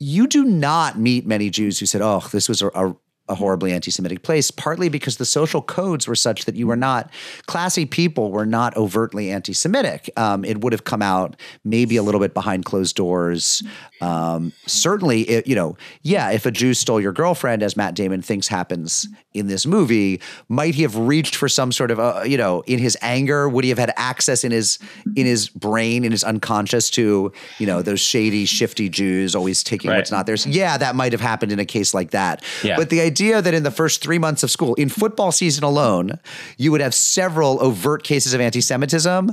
you 0.00 0.26
do 0.26 0.44
not 0.44 0.98
meet 0.98 1.26
many 1.26 1.50
Jews 1.50 1.78
who 1.78 1.86
said, 1.86 2.00
"Oh, 2.02 2.26
this 2.32 2.48
was 2.48 2.62
a, 2.62 2.68
a, 2.68 2.96
a 3.28 3.34
horribly 3.34 3.72
anti-Semitic 3.72 4.22
place." 4.22 4.50
Partly 4.50 4.88
because 4.88 5.16
the 5.16 5.24
social 5.24 5.62
codes 5.62 6.06
were 6.06 6.14
such 6.14 6.44
that 6.44 6.56
you 6.56 6.66
were 6.66 6.76
not 6.76 7.10
classy 7.46 7.86
people 7.86 8.30
were 8.30 8.46
not 8.46 8.76
overtly 8.76 9.30
anti-Semitic. 9.30 10.10
Um, 10.16 10.44
it 10.44 10.60
would 10.60 10.72
have 10.72 10.84
come 10.84 11.02
out 11.02 11.36
maybe 11.64 11.96
a 11.96 12.02
little 12.02 12.20
bit 12.20 12.34
behind 12.34 12.64
closed 12.64 12.96
doors. 12.96 13.62
Um, 14.00 14.52
certainly, 14.66 15.22
it, 15.22 15.46
you 15.46 15.54
know, 15.54 15.76
yeah, 16.02 16.30
if 16.30 16.46
a 16.46 16.50
Jew 16.50 16.74
stole 16.74 17.00
your 17.00 17.12
girlfriend, 17.12 17.62
as 17.62 17.76
Matt 17.76 17.94
Damon 17.94 18.22
thinks 18.22 18.48
happens 18.48 19.08
in 19.34 19.48
this 19.48 19.66
movie, 19.66 20.20
might 20.48 20.74
he 20.74 20.82
have 20.82 20.96
reached 20.96 21.36
for 21.36 21.48
some 21.48 21.72
sort 21.72 21.90
of, 21.90 21.98
uh, 21.98 22.22
you 22.24 22.36
know, 22.36 22.62
in 22.66 22.78
his 22.78 22.96
anger, 23.02 23.48
would 23.48 23.64
he 23.64 23.70
have 23.70 23.78
had 23.78 23.92
access 23.96 24.44
in 24.44 24.52
his 24.52 24.78
in 25.16 25.26
his 25.26 25.48
brain, 25.48 26.04
in 26.04 26.12
his 26.12 26.24
unconscious, 26.24 26.90
to 26.90 27.32
you 27.58 27.66
know 27.66 27.82
those 27.82 28.00
shady, 28.00 28.44
shifty 28.44 28.88
Jews 28.88 29.34
always 29.34 29.64
taking 29.64 29.90
right. 29.90 29.98
what's 29.98 30.10
not 30.10 30.26
theirs? 30.26 30.46
Yeah, 30.46 30.78
that 30.78 30.94
might 30.94 31.12
have 31.12 31.20
happened 31.20 31.52
in 31.52 31.58
a 31.58 31.64
case 31.64 31.92
like 31.92 32.10
that. 32.12 32.44
Yeah. 32.62 32.76
But 32.76 32.90
the 32.90 33.00
idea 33.00 33.17
that 33.18 33.54
in 33.54 33.62
the 33.62 33.70
first 33.70 34.02
three 34.02 34.18
months 34.18 34.42
of 34.42 34.50
school, 34.50 34.74
in 34.74 34.88
football 34.88 35.32
season 35.32 35.64
alone, 35.64 36.18
you 36.56 36.70
would 36.72 36.80
have 36.80 36.94
several 36.94 37.62
overt 37.62 38.02
cases 38.02 38.32
of 38.34 38.40
anti-Semitism 38.40 39.32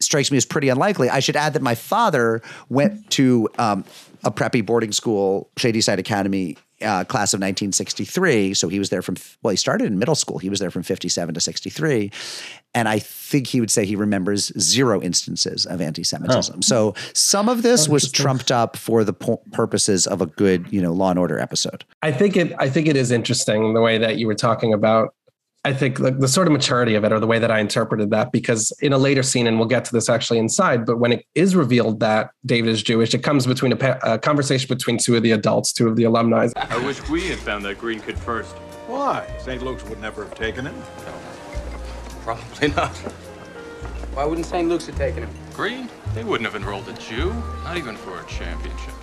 strikes 0.00 0.30
me 0.30 0.36
as 0.36 0.44
pretty 0.44 0.68
unlikely. 0.68 1.08
I 1.10 1.20
should 1.20 1.36
add 1.36 1.52
that 1.52 1.62
my 1.62 1.74
father 1.74 2.42
went 2.68 3.10
to 3.10 3.48
um, 3.58 3.84
a 4.24 4.30
preppy 4.30 4.64
boarding 4.64 4.92
school, 4.92 5.50
Shadyside 5.56 5.98
Academy, 5.98 6.56
uh, 6.82 7.04
class 7.04 7.34
of 7.34 7.38
1963. 7.38 8.54
So 8.54 8.68
he 8.68 8.78
was 8.78 8.90
there 8.90 9.02
from, 9.02 9.16
well, 9.42 9.50
he 9.50 9.56
started 9.56 9.86
in 9.86 9.98
middle 9.98 10.14
school. 10.14 10.38
He 10.38 10.48
was 10.48 10.60
there 10.60 10.70
from 10.70 10.82
57 10.82 11.34
to 11.34 11.40
63. 11.40 12.10
And 12.74 12.88
I 12.88 12.98
think 12.98 13.46
he 13.46 13.60
would 13.60 13.70
say 13.70 13.84
he 13.84 13.96
remembers 13.96 14.52
zero 14.60 15.00
instances 15.02 15.66
of 15.66 15.80
anti 15.80 16.04
Semitism. 16.04 16.56
Oh. 16.58 16.60
So 16.60 16.94
some 17.14 17.48
of 17.48 17.62
this 17.62 17.88
was 17.88 18.10
trumped 18.12 18.52
up 18.52 18.76
for 18.76 19.04
the 19.04 19.12
purposes 19.52 20.06
of 20.06 20.20
a 20.20 20.26
good, 20.26 20.72
you 20.72 20.80
know, 20.80 20.92
law 20.92 21.10
and 21.10 21.18
order 21.18 21.38
episode. 21.38 21.84
I 22.02 22.12
think 22.12 22.36
it, 22.36 22.52
I 22.58 22.68
think 22.68 22.86
it 22.86 22.96
is 22.96 23.10
interesting 23.10 23.74
the 23.74 23.80
way 23.80 23.98
that 23.98 24.18
you 24.18 24.26
were 24.26 24.34
talking 24.34 24.72
about 24.72 25.14
I 25.68 25.74
think 25.74 25.98
the, 25.98 26.10
the, 26.10 26.28
sort 26.28 26.46
of 26.46 26.54
maturity 26.54 26.94
of 26.94 27.04
it, 27.04 27.12
or 27.12 27.20
the 27.20 27.26
way 27.26 27.38
that 27.38 27.50
I 27.50 27.58
interpreted 27.58 28.08
that, 28.10 28.32
because 28.32 28.72
in 28.80 28.94
a 28.94 28.98
later 28.98 29.22
scene, 29.22 29.46
and 29.46 29.58
we'll 29.58 29.68
get 29.68 29.84
to 29.84 29.92
this 29.92 30.08
actually 30.08 30.38
inside, 30.38 30.86
but 30.86 30.98
when 30.98 31.12
it 31.12 31.26
is 31.34 31.54
revealed 31.54 32.00
that 32.00 32.30
David 32.46 32.70
is 32.70 32.82
Jewish, 32.82 33.12
it 33.12 33.18
comes 33.18 33.46
between 33.46 33.72
a, 33.72 33.98
a 34.02 34.18
conversation 34.18 34.66
between 34.66 34.96
two 34.96 35.14
of 35.14 35.22
the 35.22 35.32
adults, 35.32 35.74
two 35.74 35.86
of 35.86 35.96
the 35.96 36.04
alumni. 36.04 36.48
I 36.56 36.78
wish 36.86 37.06
we 37.10 37.28
had 37.28 37.38
found 37.38 37.66
that 37.66 37.76
green 37.76 38.00
kid 38.00 38.18
first. 38.18 38.54
Why? 38.86 39.26
St. 39.40 39.62
Luke's 39.62 39.84
would 39.84 40.00
never 40.00 40.24
have 40.24 40.34
taken 40.34 40.64
him. 40.64 40.82
Probably 42.22 42.68
not. 42.68 42.96
Why 44.14 44.24
wouldn't 44.24 44.46
St. 44.46 44.66
Luke's 44.70 44.86
have 44.86 44.96
taken 44.96 45.24
him? 45.24 45.30
Green? 45.52 45.90
They 46.14 46.24
wouldn't 46.24 46.50
have 46.50 46.58
enrolled 46.58 46.88
a 46.88 46.94
Jew, 46.94 47.34
not 47.62 47.76
even 47.76 47.94
for 47.94 48.18
a 48.18 48.24
championship 48.24 48.94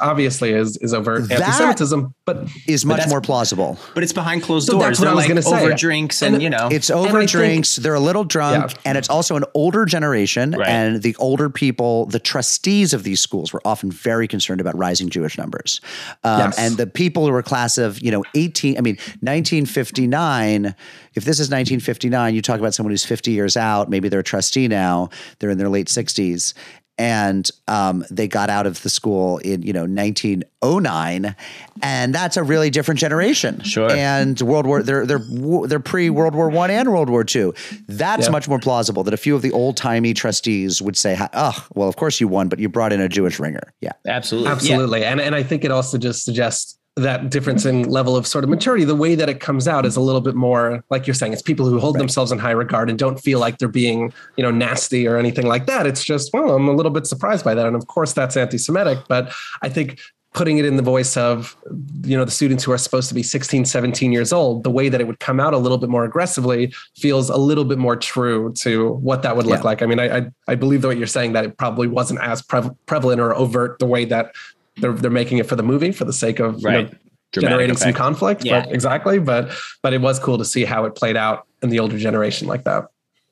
obviously 0.00 0.50
is 0.50 0.76
is 0.78 0.92
overt 0.92 1.28
that 1.28 1.40
anti-Semitism, 1.40 2.14
but 2.24 2.48
is 2.66 2.84
much 2.84 3.08
more 3.08 3.20
plausible. 3.20 3.78
But 3.94 4.02
it's 4.02 4.12
behind 4.12 4.42
closed 4.42 4.66
so 4.66 4.72
doors. 4.72 4.98
That's 4.98 5.00
what 5.00 5.04
They're 5.04 5.12
I 5.12 5.14
was 5.14 5.22
like 5.22 5.28
going 5.28 5.36
to 5.36 5.42
say. 5.42 5.64
Over 5.64 5.74
drinks, 5.74 6.22
and, 6.22 6.34
and, 6.34 6.42
you 6.42 6.50
know, 6.50 6.68
it's 6.70 6.90
over 6.90 7.24
drinks. 7.26 7.76
Think, 7.76 7.84
they're 7.84 7.94
a 7.94 8.00
little 8.00 8.24
drunk, 8.24 8.72
yeah. 8.72 8.78
and 8.84 8.98
it's 8.98 9.08
also 9.08 9.36
an 9.36 9.44
older 9.54 9.84
generation. 9.84 10.52
Right. 10.52 10.68
And 10.68 11.02
the 11.02 11.16
older 11.16 11.50
people, 11.50 12.06
the 12.06 12.18
trustees 12.18 12.92
of 12.92 13.02
these 13.02 13.20
schools, 13.20 13.52
were 13.52 13.62
often 13.64 13.90
very 13.90 14.28
concerned 14.28 14.60
about 14.60 14.76
rising 14.76 15.08
Jewish 15.10 15.38
numbers. 15.38 15.80
Um, 16.22 16.38
yes. 16.38 16.58
And 16.58 16.76
the 16.76 16.86
people 16.86 17.26
who 17.26 17.32
were 17.32 17.42
class 17.42 17.78
of 17.78 18.00
you 18.00 18.10
know 18.10 18.24
eighteen, 18.34 18.78
I 18.78 18.80
mean 18.80 18.98
nineteen 19.22 19.66
fifty 19.66 20.06
nine. 20.06 20.74
If 21.14 21.24
this 21.24 21.38
is 21.38 21.50
nineteen 21.50 21.80
fifty 21.80 22.08
nine, 22.08 22.34
you 22.34 22.42
talk 22.42 22.58
about 22.58 22.74
someone 22.74 22.90
who's 22.90 23.04
fifty 23.04 23.30
years 23.30 23.56
out. 23.56 23.88
Maybe 23.88 24.08
they're 24.08 24.20
a 24.20 24.24
trustee 24.24 24.68
now. 24.68 25.10
They're 25.38 25.50
in 25.50 25.58
their 25.58 25.68
late 25.68 25.88
sixties 25.88 26.54
and 26.96 27.50
um, 27.68 28.04
they 28.10 28.28
got 28.28 28.50
out 28.50 28.66
of 28.66 28.82
the 28.82 28.90
school 28.90 29.38
in 29.38 29.62
you 29.62 29.72
know 29.72 29.86
1909, 29.86 31.34
and 31.82 32.14
that's 32.14 32.36
a 32.36 32.42
really 32.42 32.70
different 32.70 33.00
generation. 33.00 33.60
Sure. 33.62 33.90
And 33.90 34.40
World 34.40 34.66
War 34.66 34.82
they're 34.82 35.06
they're 35.06 35.20
they're 35.66 35.80
pre 35.80 36.10
World 36.10 36.34
War 36.34 36.48
One 36.48 36.70
and 36.70 36.90
World 36.92 37.10
War 37.10 37.24
Two. 37.24 37.54
That's 37.88 38.26
Yeah. 38.26 38.32
much 38.32 38.48
more 38.48 38.58
plausible 38.58 39.02
that 39.04 39.14
a 39.14 39.18
few 39.18 39.34
of 39.34 39.42
the 39.42 39.52
old 39.52 39.76
timey 39.76 40.14
trustees 40.14 40.80
would 40.80 40.96
say, 40.96 41.18
"Oh, 41.32 41.66
well, 41.74 41.88
of 41.88 41.96
course 41.96 42.20
you 42.20 42.28
won, 42.28 42.48
but 42.48 42.58
you 42.58 42.68
brought 42.68 42.92
in 42.92 43.00
a 43.00 43.08
Jewish 43.08 43.38
ringer." 43.40 43.72
Yeah. 43.80 43.92
Absolutely. 44.06 44.48
Yeah. 44.48 44.54
Absolutely. 44.54 45.04
And 45.04 45.20
and 45.20 45.34
I 45.34 45.42
think 45.42 45.64
it 45.64 45.70
also 45.70 45.98
just 45.98 46.24
suggests 46.24 46.78
that 46.96 47.28
difference 47.28 47.64
in 47.64 47.88
level 47.88 48.16
of 48.16 48.24
sort 48.26 48.44
of 48.44 48.50
maturity. 48.50 48.84
The 48.84 48.94
way 48.94 49.16
that 49.16 49.28
it 49.28 49.40
comes 49.40 49.66
out 49.66 49.84
is 49.84 49.96
a 49.96 50.00
little 50.00 50.20
bit 50.20 50.36
more, 50.36 50.84
like 50.90 51.06
you're 51.06 51.14
saying, 51.14 51.32
it's 51.32 51.42
people 51.42 51.66
who 51.66 51.80
hold 51.80 51.98
themselves 51.98 52.30
in 52.30 52.38
high 52.38 52.52
regard 52.52 52.88
and 52.88 52.96
don't 52.98 53.18
feel 53.18 53.40
like 53.40 53.58
they're 53.58 53.66
being, 53.68 54.12
you 54.36 54.44
know, 54.44 54.52
nasty 54.52 55.06
or 55.08 55.16
anything 55.16 55.46
like 55.46 55.66
that. 55.66 55.86
It's 55.86 56.04
just, 56.04 56.32
well, 56.32 56.50
I'm 56.54 56.68
a 56.68 56.72
little 56.72 56.92
bit 56.92 57.06
surprised 57.06 57.44
by 57.44 57.54
that. 57.54 57.66
And 57.66 57.74
of 57.74 57.88
course 57.88 58.12
that's 58.12 58.36
anti-Semitic, 58.36 58.98
but 59.08 59.32
I 59.62 59.68
think 59.68 59.98
putting 60.34 60.58
it 60.58 60.64
in 60.64 60.76
the 60.76 60.82
voice 60.82 61.16
of 61.16 61.56
you 62.02 62.16
know 62.16 62.24
the 62.24 62.30
students 62.30 62.64
who 62.64 62.72
are 62.72 62.78
supposed 62.78 63.08
to 63.08 63.14
be 63.14 63.22
16 63.22 63.64
17 63.64 64.12
years 64.12 64.32
old 64.32 64.64
the 64.64 64.70
way 64.70 64.88
that 64.88 65.00
it 65.00 65.06
would 65.06 65.20
come 65.20 65.38
out 65.38 65.54
a 65.54 65.58
little 65.58 65.78
bit 65.78 65.88
more 65.88 66.04
aggressively 66.04 66.74
feels 66.96 67.30
a 67.30 67.36
little 67.36 67.64
bit 67.64 67.78
more 67.78 67.94
true 67.94 68.52
to 68.54 68.94
what 68.94 69.22
that 69.22 69.36
would 69.36 69.46
look 69.46 69.60
Yeah. 69.60 69.64
like 69.64 69.80
i 69.80 69.86
mean 69.86 70.00
I, 70.00 70.18
I 70.18 70.26
i 70.48 70.54
believe 70.56 70.82
that 70.82 70.88
what 70.88 70.98
you're 70.98 71.06
saying 71.06 71.34
that 71.34 71.44
it 71.44 71.56
probably 71.56 71.86
wasn't 71.86 72.20
as 72.20 72.42
prev- 72.42 72.76
prevalent 72.86 73.20
or 73.20 73.32
overt 73.32 73.78
the 73.78 73.86
way 73.86 74.04
that 74.06 74.34
they're 74.76 74.92
they're 74.92 75.10
making 75.10 75.38
it 75.38 75.46
for 75.46 75.56
the 75.56 75.62
movie 75.62 75.92
for 75.92 76.04
the 76.04 76.12
sake 76.12 76.40
of 76.40 76.56
you 76.60 76.68
know, 76.70 76.76
Right. 76.82 76.94
Generating 77.32 77.76
some 77.76 77.92
conflict 77.92 78.44
Yeah. 78.44 78.60
but 78.64 78.72
exactly 78.72 79.18
but 79.18 79.50
but 79.82 79.92
it 79.92 80.00
was 80.00 80.18
cool 80.20 80.38
to 80.38 80.44
see 80.44 80.64
how 80.64 80.84
it 80.84 80.94
played 80.94 81.16
out 81.16 81.46
in 81.62 81.68
the 81.68 81.80
older 81.80 81.98
generation 81.98 82.46
like 82.46 82.64
that 82.64 82.86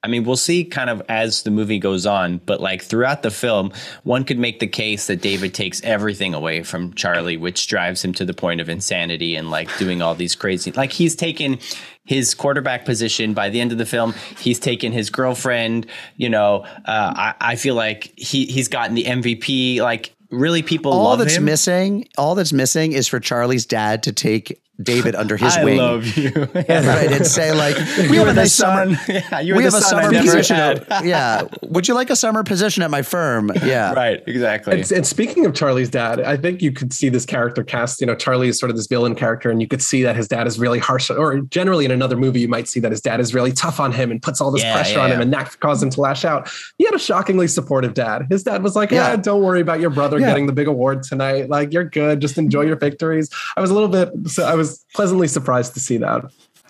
I 0.05 0.09
mean, 0.09 0.25
we'll 0.25 0.35
see 0.37 0.65
kind 0.65 0.91
of 0.91 1.01
as 1.09 1.45
the 1.45 1.53
movie 1.53 1.79
goes 1.79 2.07
on, 2.07 2.39
but 2.39 2.61
like 2.61 2.83
throughout 2.83 3.23
the 3.23 3.31
film, 3.31 3.73
one 4.03 4.25
could 4.25 4.37
make 4.37 4.59
the 4.59 4.67
case 4.67 5.07
that 5.07 5.21
David 5.21 5.55
takes 5.55 5.81
everything 5.85 6.35
away 6.35 6.65
from 6.65 6.93
Charlie, 6.95 7.37
which 7.37 7.69
drives 7.69 8.05
him 8.05 8.13
to 8.15 8.25
the 8.25 8.35
point 8.35 8.61
of 8.61 8.69
insanity 8.69 9.37
and 9.37 9.49
like 9.49 9.69
doing 9.79 10.03
all 10.03 10.17
these 10.17 10.35
crazy, 10.35 10.73
like 10.73 10.91
he's 10.91 11.15
taken 11.15 11.61
his 12.05 12.35
quarterback 12.35 12.85
position 12.85 13.33
by 13.33 13.49
the 13.49 13.61
end 13.61 13.71
of 13.71 13.79
the 13.79 13.87
film. 13.87 14.13
He's 14.41 14.59
taken 14.59 14.91
his 14.91 15.09
girlfriend, 15.09 15.87
you 16.17 16.29
know, 16.29 16.65
uh, 16.85 17.15
I, 17.17 17.35
I 17.41 17.55
feel 17.55 17.77
like 17.77 18.13
he, 18.17 18.47
he's 18.47 18.67
gotten 18.67 18.97
the 18.97 19.05
MVP. 19.05 19.79
Like 19.79 20.17
really 20.33 20.63
people 20.63 20.93
all 20.93 21.05
love 21.05 21.19
that's 21.21 21.37
him. 21.37 21.45
missing, 21.45 22.09
all 22.19 22.35
that's 22.35 22.53
missing 22.53 22.93
is 22.93 23.07
for 23.07 23.21
Charlie's 23.21 23.67
dad 23.67 24.03
to 24.05 24.13
take 24.13 24.61
David 24.83 25.15
under 25.15 25.37
his 25.37 25.55
I 25.57 25.65
wing. 25.65 25.77
love 25.77 26.07
you. 26.17 26.31
right, 26.35 26.67
and 27.13 27.27
say 27.27 27.53
like, 27.53 27.77
we 27.99 28.05
You 28.15 28.15
have 28.21 28.29
a 28.29 28.33
nice 28.35 28.55
summer. 28.55 28.95
son. 28.97 28.99
Yeah, 29.31 29.41
you 29.41 29.55
we 29.55 29.63
the 29.65 29.71
have 29.71 29.75
a 29.75 29.83
summer 29.83 30.11
position. 30.11 30.57
had. 30.57 30.87
yeah, 31.05 31.43
would 31.63 31.87
you 31.87 31.95
like 31.95 32.09
a 32.11 32.17
summer 32.17 32.43
position 32.43 32.83
at 32.83 32.91
my 32.91 33.03
firm? 33.03 33.51
Yeah, 33.63 33.93
right, 33.93 34.23
exactly. 34.27 34.81
And, 34.81 34.91
and 34.93 35.07
speaking 35.07 35.45
of 35.47 35.55
Charlie's 35.55 35.91
dad, 35.91 36.21
I 36.21 36.37
think 36.37 36.63
you 36.63 36.73
could 36.73 36.93
see 36.93 37.11
this 37.11 37.27
character 37.27 37.63
cast. 37.63 38.01
You 38.01 38.07
know, 38.07 38.15
Charlie 38.15 38.49
is 38.49 38.59
sort 38.59 38.71
of 38.71 38.77
this 38.77 38.87
villain 38.87 39.15
character, 39.15 39.51
and 39.51 39.61
you 39.61 39.69
could 39.69 39.83
see 39.83 40.03
that 40.05 40.17
his 40.17 40.27
dad 40.27 40.47
is 40.47 40.59
really 40.59 40.79
harsh. 40.79 41.11
Or 41.11 41.41
generally, 41.43 41.85
in 41.85 41.91
another 41.91 42.17
movie, 42.17 42.41
you 42.41 42.49
might 42.49 42.67
see 42.67 42.81
that 42.81 42.91
his 42.91 43.01
dad 43.03 43.21
is 43.21 43.35
really 43.35 43.53
tough 43.53 43.79
on 43.79 43.93
him 43.93 44.11
and 44.11 44.23
puts 44.23 44.41
all 44.41 44.51
this 44.51 44.63
Yeah, 44.63 44.73
pressure 44.75 44.99
yeah, 44.99 45.05
on 45.05 45.13
him, 45.13 45.21
and 45.21 45.33
that 45.35 45.59
caused 45.61 45.83
him 45.83 45.91
to 45.91 46.01
lash 46.01 46.25
out. 46.25 46.51
He 46.79 46.85
had 46.85 46.95
a 46.95 46.99
shockingly 46.99 47.47
supportive 47.47 47.93
dad. 47.95 48.27
His 48.31 48.43
dad 48.43 48.63
was 48.63 48.75
like, 48.75 48.91
"Yeah, 48.91 49.11
Yeah. 49.11 49.17
don't 49.17 49.43
worry 49.43 49.61
about 49.61 49.81
your 49.81 49.91
brother 49.91 50.19
Yeah. 50.19 50.29
getting 50.29 50.47
the 50.47 50.53
big 50.53 50.67
award 50.67 51.03
tonight. 51.03 51.51
Like, 51.51 51.73
you're 51.75 51.85
good. 51.85 52.21
Just 52.21 52.39
enjoy 52.39 52.61
mm-hmm. 52.63 52.69
your 52.69 52.79
victories." 52.79 53.29
I 53.57 53.61
was 53.61 53.71
a 53.71 53.75
little 53.75 53.89
bit. 53.91 54.09
So 54.29 54.45
I 54.45 54.55
was 54.55 54.62
pleasantly 54.95 55.29
surprised 55.29 55.75
to 55.75 55.81
see 55.81 55.97
that. 55.99 56.23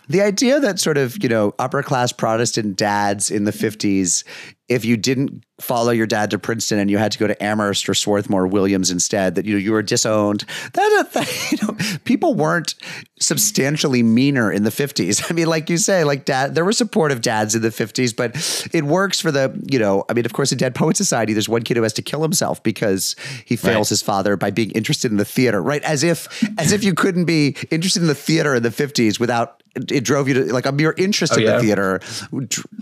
The 0.08 0.20
idea 0.20 0.60
that 0.60 0.78
sort 0.78 0.98
of, 0.98 1.22
you 1.22 1.28
know, 1.28 1.54
upper 1.58 1.82
class 1.82 2.12
Protestant 2.12 2.76
dads 2.76 3.30
in 3.30 3.44
the 3.44 3.52
50s, 3.52 4.24
if 4.68 4.84
you 4.84 4.96
didn't 4.96 5.44
follow 5.60 5.90
your 5.92 6.06
dad 6.06 6.30
to 6.30 6.38
Princeton 6.38 6.78
and 6.78 6.90
you 6.90 6.98
had 6.98 7.12
to 7.12 7.18
go 7.18 7.26
to 7.26 7.40
Amherst 7.42 7.88
or 7.88 7.94
Swarthmore 7.94 8.46
Williams 8.46 8.90
instead, 8.90 9.34
that 9.36 9.44
you 9.44 9.52
know, 9.54 9.58
you 9.58 9.72
were 9.72 9.82
disowned. 9.82 10.44
That, 10.72 11.08
that 11.12 11.52
you 11.52 11.58
know, 11.66 11.98
people 12.04 12.34
weren't 12.34 12.74
substantially 13.20 14.02
meaner 14.02 14.50
in 14.50 14.64
the 14.64 14.70
50s. 14.70 15.24
I 15.30 15.34
mean, 15.34 15.46
like 15.46 15.70
you 15.70 15.76
say, 15.76 16.04
like 16.04 16.24
dad, 16.24 16.54
there 16.54 16.64
were 16.64 16.72
supportive 16.72 17.20
dads 17.20 17.54
in 17.54 17.62
the 17.62 17.68
50s, 17.68 18.14
but 18.16 18.34
it 18.74 18.84
works 18.84 19.20
for 19.20 19.30
the, 19.30 19.58
you 19.70 19.78
know, 19.78 20.04
I 20.08 20.14
mean, 20.14 20.24
of 20.26 20.32
course, 20.32 20.52
in 20.52 20.58
Dead 20.58 20.74
Poet 20.74 20.96
Society, 20.96 21.32
there's 21.32 21.48
one 21.48 21.62
kid 21.62 21.76
who 21.76 21.82
has 21.82 21.92
to 21.94 22.02
kill 22.02 22.22
himself 22.22 22.62
because 22.62 23.14
he 23.44 23.56
fails 23.56 23.72
Right. 23.72 23.88
his 23.88 24.02
father 24.02 24.36
by 24.36 24.50
being 24.50 24.70
interested 24.72 25.10
in 25.10 25.16
the 25.16 25.24
theater, 25.24 25.62
right? 25.62 25.82
As 25.82 26.02
if 26.04 26.28
as 26.58 26.72
if 26.72 26.84
you 26.84 26.94
couldn't 26.94 27.24
be 27.24 27.56
interested 27.70 28.00
in 28.02 28.08
the 28.08 28.14
theater 28.14 28.54
in 28.54 28.62
the 28.62 28.68
50s 28.70 29.18
without 29.18 29.62
it, 29.74 29.90
it 29.90 30.04
drove 30.04 30.28
you 30.28 30.34
to 30.34 30.52
like 30.52 30.66
a 30.66 30.72
mere 30.72 30.94
interest 30.98 31.32
Oh, 31.32 31.36
in 31.38 31.44
yeah. 31.44 31.56
the 31.56 31.60
theater 31.62 32.00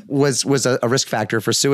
was 0.09 0.45
was 0.45 0.67
a, 0.67 0.79
a 0.83 0.89
risk 0.89 1.07
factor 1.09 1.41
for 1.41 1.53
suicide. 1.53 1.70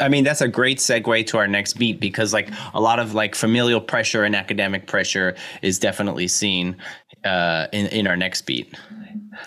I 0.00 0.08
mean, 0.08 0.24
that's 0.24 0.40
a 0.40 0.48
great 0.48 0.78
segue 0.78 1.26
to 1.26 1.38
our 1.38 1.46
next 1.46 1.74
beat 1.74 2.00
because, 2.00 2.32
like, 2.32 2.50
a 2.72 2.80
lot 2.80 2.98
of 2.98 3.14
like 3.14 3.34
familial 3.34 3.80
pressure 3.80 4.24
and 4.24 4.34
academic 4.34 4.86
pressure 4.86 5.36
is 5.62 5.78
definitely 5.78 6.28
seen 6.28 6.76
uh, 7.24 7.66
in 7.72 7.86
in 7.88 8.06
our 8.06 8.16
next 8.16 8.42
beat. 8.42 8.74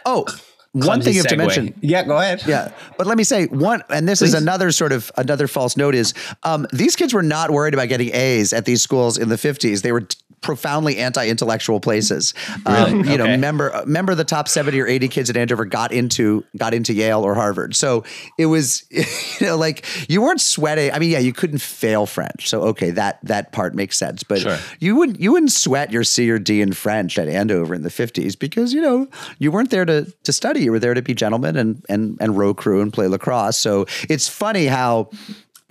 Oh, 0.06 0.26
one 0.74 1.02
thing 1.02 1.14
you 1.14 1.20
have 1.22 1.28
to 1.28 1.38
mention. 1.38 1.74
Yeah, 1.82 2.04
go 2.04 2.18
ahead. 2.18 2.44
Yeah, 2.48 2.72
but 2.98 3.08
let 3.08 3.18
me 3.18 3.24
say 3.24 3.46
one, 3.46 3.84
and 3.90 4.08
this 4.08 4.22
is 4.22 4.34
another 4.34 4.72
sort 4.72 4.92
of 4.92 5.12
another 5.18 5.48
false 5.48 5.78
note 5.78 5.96
is 5.96 6.14
um, 6.44 6.68
these 6.74 6.96
kids 6.96 7.14
were 7.14 7.24
not 7.24 7.52
worried 7.52 7.74
about 7.74 7.90
getting 7.90 8.14
A's 8.14 8.54
at 8.54 8.66
these 8.66 8.82
schools 8.82 9.18
in 9.18 9.30
the 9.30 9.38
fifties. 9.38 9.82
They 9.84 9.92
were 9.92 10.02
t- 10.02 10.18
profoundly 10.42 10.98
anti-intellectual 10.98 11.80
places. 11.80 12.34
Um, 12.66 13.06
you 13.06 13.18
know, 13.18 13.24
Okay. 13.24 13.32
remember 13.32 13.72
remember 13.86 14.14
the 14.16 14.26
top 14.26 14.48
seventy 14.50 14.80
or 14.82 14.88
eighty 14.88 15.08
kids 15.08 15.30
at 15.30 15.38
Andover 15.38 15.64
got 15.64 15.92
into 15.94 16.44
got 16.58 16.74
into 16.74 16.92
Yale 16.94 17.22
or 17.24 17.36
Harvard. 17.36 17.76
So 17.76 18.04
it 18.38 18.48
was 18.48 18.84
you 18.90 19.48
know 19.48 19.56
like 19.58 19.86
you 20.10 20.22
weren't 20.24 20.42
sweating. 20.42 20.92
I 20.92 21.00
mean, 21.00 21.12
yeah, 21.12 21.20
you 21.20 21.34
couldn't 21.34 21.60
fail 21.62 22.06
French. 22.08 22.50
So 22.50 22.64
okay, 22.64 22.90
that 22.92 23.20
that 23.24 23.52
part 23.52 23.76
makes 23.76 23.98
sense. 23.98 24.24
But 24.24 24.40
Sure. 24.40 24.58
you 24.80 24.96
wouldn't 24.96 25.20
you 25.20 25.32
wouldn't 25.32 25.52
sweat 25.52 25.92
your 25.92 26.04
C 26.04 26.30
or 26.32 26.40
D 26.40 26.62
in 26.62 26.74
French 26.74 27.18
at 27.20 27.28
Andover 27.30 27.74
in 27.76 27.84
the 27.84 27.90
fifties 27.92 28.36
because 28.36 28.74
you 28.74 28.82
know 28.82 29.08
you 29.40 29.52
weren't 29.52 29.70
there 29.70 29.86
to 29.86 30.12
to 30.24 30.34
study. 30.34 30.63
You 30.64 30.72
were 30.72 30.80
there 30.80 30.94
to 30.94 31.02
be 31.02 31.14
gentlemen 31.14 31.56
and 31.58 31.86
and 31.90 32.18
and 32.20 32.38
row 32.38 32.54
crew 32.54 32.82
and 32.82 32.92
play 32.92 33.08
lacrosse. 33.08 33.58
So 33.58 33.86
it's 34.10 34.28
funny 34.28 34.66
how. 34.66 35.10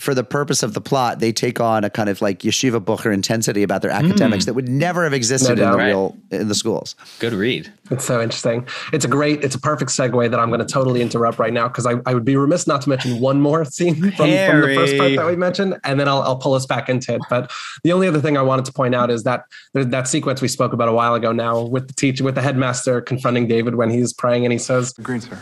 For 0.03 0.15
the 0.17 0.25
purpose 0.25 0.65
of 0.65 0.75
the 0.75 0.81
plot, 0.81 1.21
they 1.21 1.31
take 1.31 1.61
on 1.61 1.85
a 1.85 1.91
kind 1.91 2.09
of 2.09 2.21
like 2.21 2.41
yeshiva 2.41 2.85
bucher 2.85 3.13
intensity 3.13 3.63
about 3.63 3.83
their 3.83 3.93
hmm. 3.93 4.05
academics 4.05 4.47
that 4.47 4.55
would 4.55 4.69
never 4.69 5.05
have 5.05 5.13
existed 5.13 5.53
in 5.53 5.71
the 5.71 5.77
doubt. 5.77 5.79
real 5.79 6.17
in 6.33 6.49
the 6.49 6.57
schools. 6.57 6.97
Good 7.21 7.33
read. 7.33 7.73
It's 7.89 8.05
so 8.05 8.21
interesting. 8.21 8.67
It's 8.93 9.05
a 9.05 9.09
great, 9.09 9.45
it's 9.45 9.55
a 9.55 9.61
perfect 9.61 9.93
segue 9.93 10.29
that 10.29 10.41
I'm 10.41 10.49
going 10.49 10.59
to 10.59 10.67
totally 10.67 11.03
interrupt 11.03 11.39
right 11.39 11.53
now 11.53 11.69
because 11.69 11.87
I, 11.87 11.95
I 12.05 12.15
would 12.15 12.25
be 12.25 12.35
remiss 12.35 12.67
not 12.67 12.83
to 12.83 12.89
mention 12.89 13.21
one 13.21 13.41
more 13.41 13.65
scene 13.65 13.95
from, 13.95 14.11
from 14.11 14.29
the 14.29 14.75
first 14.75 14.99
part 14.99 15.15
that 15.15 15.25
we 15.25 15.37
mentioned, 15.37 15.79
and 15.85 16.01
then 16.01 16.09
I'll, 16.09 16.23
I'll 16.23 16.39
pull 16.39 16.55
us 16.55 16.67
back 16.67 16.89
into 16.89 17.15
it. 17.15 17.23
But 17.31 17.53
the 17.85 17.93
only 17.93 18.09
other 18.09 18.21
thing 18.21 18.37
I 18.37 18.43
wanted 18.43 18.65
to 18.65 18.73
point 18.73 18.97
out 18.97 19.09
is 19.09 19.23
that 19.23 19.45
that 19.73 20.09
sequence 20.09 20.43
we 20.43 20.49
spoke 20.49 20.73
about 20.73 20.89
a 20.89 20.93
while 20.93 21.15
ago 21.15 21.31
now 21.31 21.61
with 21.61 21.87
the 21.87 21.95
teacher, 21.95 22.25
with 22.25 22.35
the 22.35 22.43
headmaster 22.43 23.01
confronting 23.01 23.47
David 23.47 23.77
when 23.77 23.89
he's 23.89 24.13
praying 24.13 24.45
and 24.45 24.53
he 24.53 24.59
says, 24.59 24.95
Green, 24.95 25.21
sir. 25.21 25.39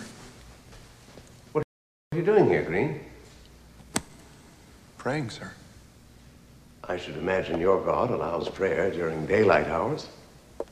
What 1.53 1.65
are 2.13 2.19
you 2.19 2.25
doing 2.25 2.47
here, 2.47 2.63
Green? 2.63 2.99
Praying, 5.01 5.30
sir. 5.30 5.51
I 6.84 6.98
should 6.98 7.16
imagine 7.16 7.59
your 7.59 7.82
God 7.82 8.11
allows 8.11 8.51
prayer 8.51 8.90
during 8.90 9.24
daylight 9.24 9.66
hours. 9.66 10.09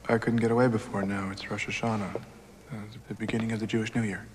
I 0.07 0.19
couldn't 0.19 0.41
get 0.41 0.51
away 0.51 0.69
before 0.69 1.01
now. 1.01 1.31
It's 1.31 1.51
Rosh 1.51 1.67
Hashanah, 1.67 2.15
uh, 2.15 2.77
the 3.09 3.15
beginning 3.15 3.53
of 3.53 3.61
the 3.61 3.67
Jewish 3.67 3.95
New 3.95 4.03
Year. 4.03 4.27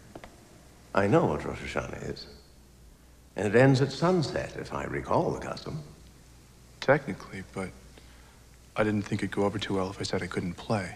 I 0.95 1.05
know 1.05 1.25
what 1.25 1.45
Rosh 1.45 1.59
Hashanah 1.59 2.09
is. 2.09 2.25
And 3.35 3.45
it 3.45 3.55
ends 3.55 3.81
at 3.81 3.91
sunset, 3.91 4.55
if 4.57 4.73
I 4.73 4.85
recall 4.85 5.29
the 5.29 5.39
custom. 5.39 5.83
Technically, 6.79 7.43
but 7.53 7.69
I 8.75 8.83
didn't 8.83 9.03
think 9.03 9.21
it'd 9.21 9.29
go 9.29 9.43
over 9.43 9.59
too 9.59 9.75
well 9.75 9.91
if 9.91 9.99
I 9.99 10.03
said 10.05 10.23
I 10.23 10.27
couldn't 10.27 10.55
play. 10.55 10.95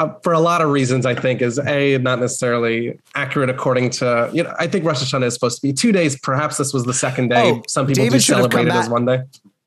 Uh, 0.00 0.14
for 0.22 0.32
a 0.32 0.40
lot 0.40 0.62
of 0.62 0.70
reasons, 0.70 1.04
I 1.04 1.14
think 1.14 1.42
is 1.42 1.58
a 1.58 1.98
not 1.98 2.20
necessarily 2.20 2.98
accurate 3.14 3.50
according 3.50 3.90
to 3.90 4.30
you 4.32 4.42
know. 4.42 4.54
I 4.58 4.66
think 4.66 4.84
Rosh 4.84 5.02
Hashanah 5.02 5.26
is 5.26 5.34
supposed 5.34 5.56
to 5.60 5.62
be 5.62 5.72
two 5.74 5.92
days. 5.92 6.18
Perhaps 6.18 6.56
this 6.56 6.72
was 6.72 6.84
the 6.84 6.94
second 6.94 7.28
day. 7.28 7.50
Oh, 7.52 7.62
Some 7.68 7.86
people 7.86 8.04
David 8.04 8.16
do 8.16 8.20
celebrate 8.20 8.66
it 8.66 8.72
as 8.72 8.86
back- 8.86 8.90
one 8.90 9.04
day. 9.04 9.20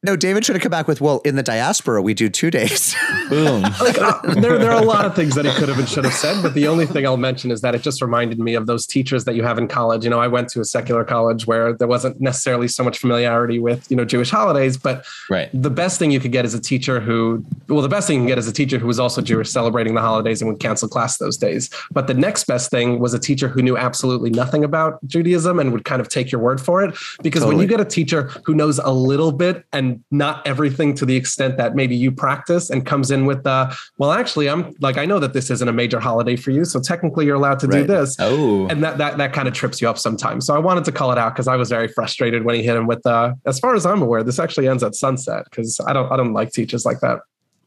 No, 0.04 0.18
David 0.18 0.44
should 0.44 0.56
have 0.58 0.62
come 0.62 0.70
back 0.70 0.86
with, 0.86 1.00
well, 1.00 1.22
in 1.24 1.38
the 1.38 1.44
diaspora, 1.44 2.02
we 2.02 2.14
do 2.14 2.28
two 2.30 2.52
days. 2.52 2.94
Boom. 3.30 3.62
like 3.82 3.98
uh, 3.98 4.20
there, 4.34 4.58
there 4.58 4.72
are 4.72 4.82
a 4.82 4.86
lot 4.86 5.06
of 5.06 5.16
things 5.16 5.34
that 5.36 5.46
he 5.46 5.52
could 5.54 5.70
have 5.70 5.80
and 5.80 5.88
should 5.88 6.04
have 6.04 6.14
said, 6.14 6.44
but 6.44 6.54
the 6.54 6.68
only 6.68 6.86
thing 6.86 7.06
I'll 7.06 7.16
mention 7.16 7.52
is 7.52 7.62
that 7.62 7.74
it 7.74 7.82
just 7.82 8.02
reminded 8.02 8.38
me 8.38 8.54
of 8.56 8.66
those 8.68 8.86
teachers 8.86 9.24
that 9.24 9.36
you 9.36 9.44
have 9.44 9.58
in 9.58 9.70
college. 9.70 10.04
You 10.04 10.10
know, 10.10 10.20
I 10.20 10.28
went 10.28 10.50
to 10.50 10.60
a 10.60 10.66
secular 10.66 11.06
college 11.06 11.48
where 11.48 11.72
there 11.72 11.88
wasn't 11.88 12.20
necessarily 12.20 12.68
so 12.68 12.84
much 12.84 12.98
familiarity 12.98 13.60
with 13.60 13.90
you 13.90 13.96
know 13.96 14.04
Jewish 14.04 14.30
holidays, 14.30 14.76
but 14.76 15.06
Right. 15.30 15.50
the 15.54 15.70
best 15.70 16.00
thing 16.00 16.12
you 16.12 16.20
could 16.20 16.34
get 16.34 16.44
is 16.44 16.54
a 16.54 16.60
teacher 16.60 17.00
who 17.00 17.46
well, 17.70 17.82
the 17.82 17.88
best 17.88 18.08
thing 18.08 18.18
you 18.18 18.22
can 18.24 18.28
get 18.28 18.38
is 18.38 18.48
a 18.48 18.54
teacher 18.54 18.78
who 18.78 18.88
was 18.88 19.00
also 19.00 19.22
Jewish, 19.22 19.50
celebrating 19.50 19.96
the 19.96 20.02
holidays 20.02 20.42
and 20.42 20.52
would 20.52 20.60
cancel 20.60 20.90
class 20.90 21.18
those 21.18 21.38
days. 21.38 21.70
But 21.92 22.08
the 22.08 22.14
next 22.14 22.44
best 22.44 22.70
thing 22.70 23.00
was 23.00 23.14
a 23.14 23.20
teacher 23.20 23.48
who 23.48 23.62
knew 23.62 23.78
absolutely 23.78 24.32
nothing 24.32 24.66
about 24.66 25.00
Judaism 25.08 25.60
and 25.60 25.72
would 25.72 25.86
kind 25.86 26.02
of 26.02 26.10
take 26.10 26.30
your 26.32 26.42
word 26.42 26.60
for 26.60 26.84
it. 26.84 26.94
Because 27.22 27.44
totally. 27.44 27.56
when 27.56 27.62
you 27.64 27.70
get 27.70 27.80
a 27.80 27.90
teacher 27.90 28.24
who 28.44 28.54
knows 28.54 28.80
a 28.80 28.92
little 28.92 29.32
bit 29.32 29.66
and 29.72 29.93
not 30.12 30.46
everything 30.48 30.94
to 30.96 31.06
the 31.06 31.16
extent 31.16 31.58
that 31.58 31.76
maybe 31.76 31.96
you 31.96 32.12
practice 32.12 32.70
and 32.70 32.86
comes 32.86 33.12
in 33.12 33.26
with 33.26 33.44
the, 33.44 33.76
well, 33.98 34.12
actually, 34.12 34.50
I'm 34.50 34.74
like, 34.80 34.98
I 34.98 35.06
know 35.06 35.20
that 35.20 35.34
this 35.34 35.50
isn't 35.50 35.68
a 35.68 35.74
major 35.74 36.00
holiday 36.00 36.36
for 36.36 36.52
you. 36.52 36.66
So 36.66 36.80
technically 36.80 37.26
you're 37.26 37.36
allowed 37.36 37.60
to 37.60 37.68
right. 37.68 37.82
do 37.82 37.88
this. 37.88 38.16
Oh. 38.20 38.68
And 38.68 38.84
that, 38.84 38.98
that, 38.98 39.18
that 39.18 39.34
kind 39.34 39.48
of 39.48 39.54
trips 39.54 39.82
you 39.82 39.90
up 39.90 39.98
sometimes. 39.98 40.46
So 40.46 40.56
I 40.56 40.60
wanted 40.60 40.86
to 40.86 40.92
call 40.92 41.12
it 41.12 41.18
out 41.18 41.34
because 41.34 41.48
I 41.48 41.56
was 41.56 41.70
very 41.70 41.88
frustrated 41.88 42.46
when 42.46 42.56
he 42.56 42.64
hit 42.64 42.76
him 42.76 42.88
with 42.88 43.02
the, 43.04 43.38
as 43.46 43.60
far 43.60 43.76
as 43.76 43.86
I'm 43.86 44.02
aware, 44.02 44.24
this 44.24 44.40
actually 44.40 44.68
ends 44.68 44.84
at 44.84 44.96
sunset 44.96 45.46
because 45.50 45.80
I 45.86 45.94
don't, 45.94 46.12
I 46.12 46.18
don't 46.18 46.34
like 46.34 46.52
teachers 46.52 46.86
like 46.86 47.00
that 47.02 47.20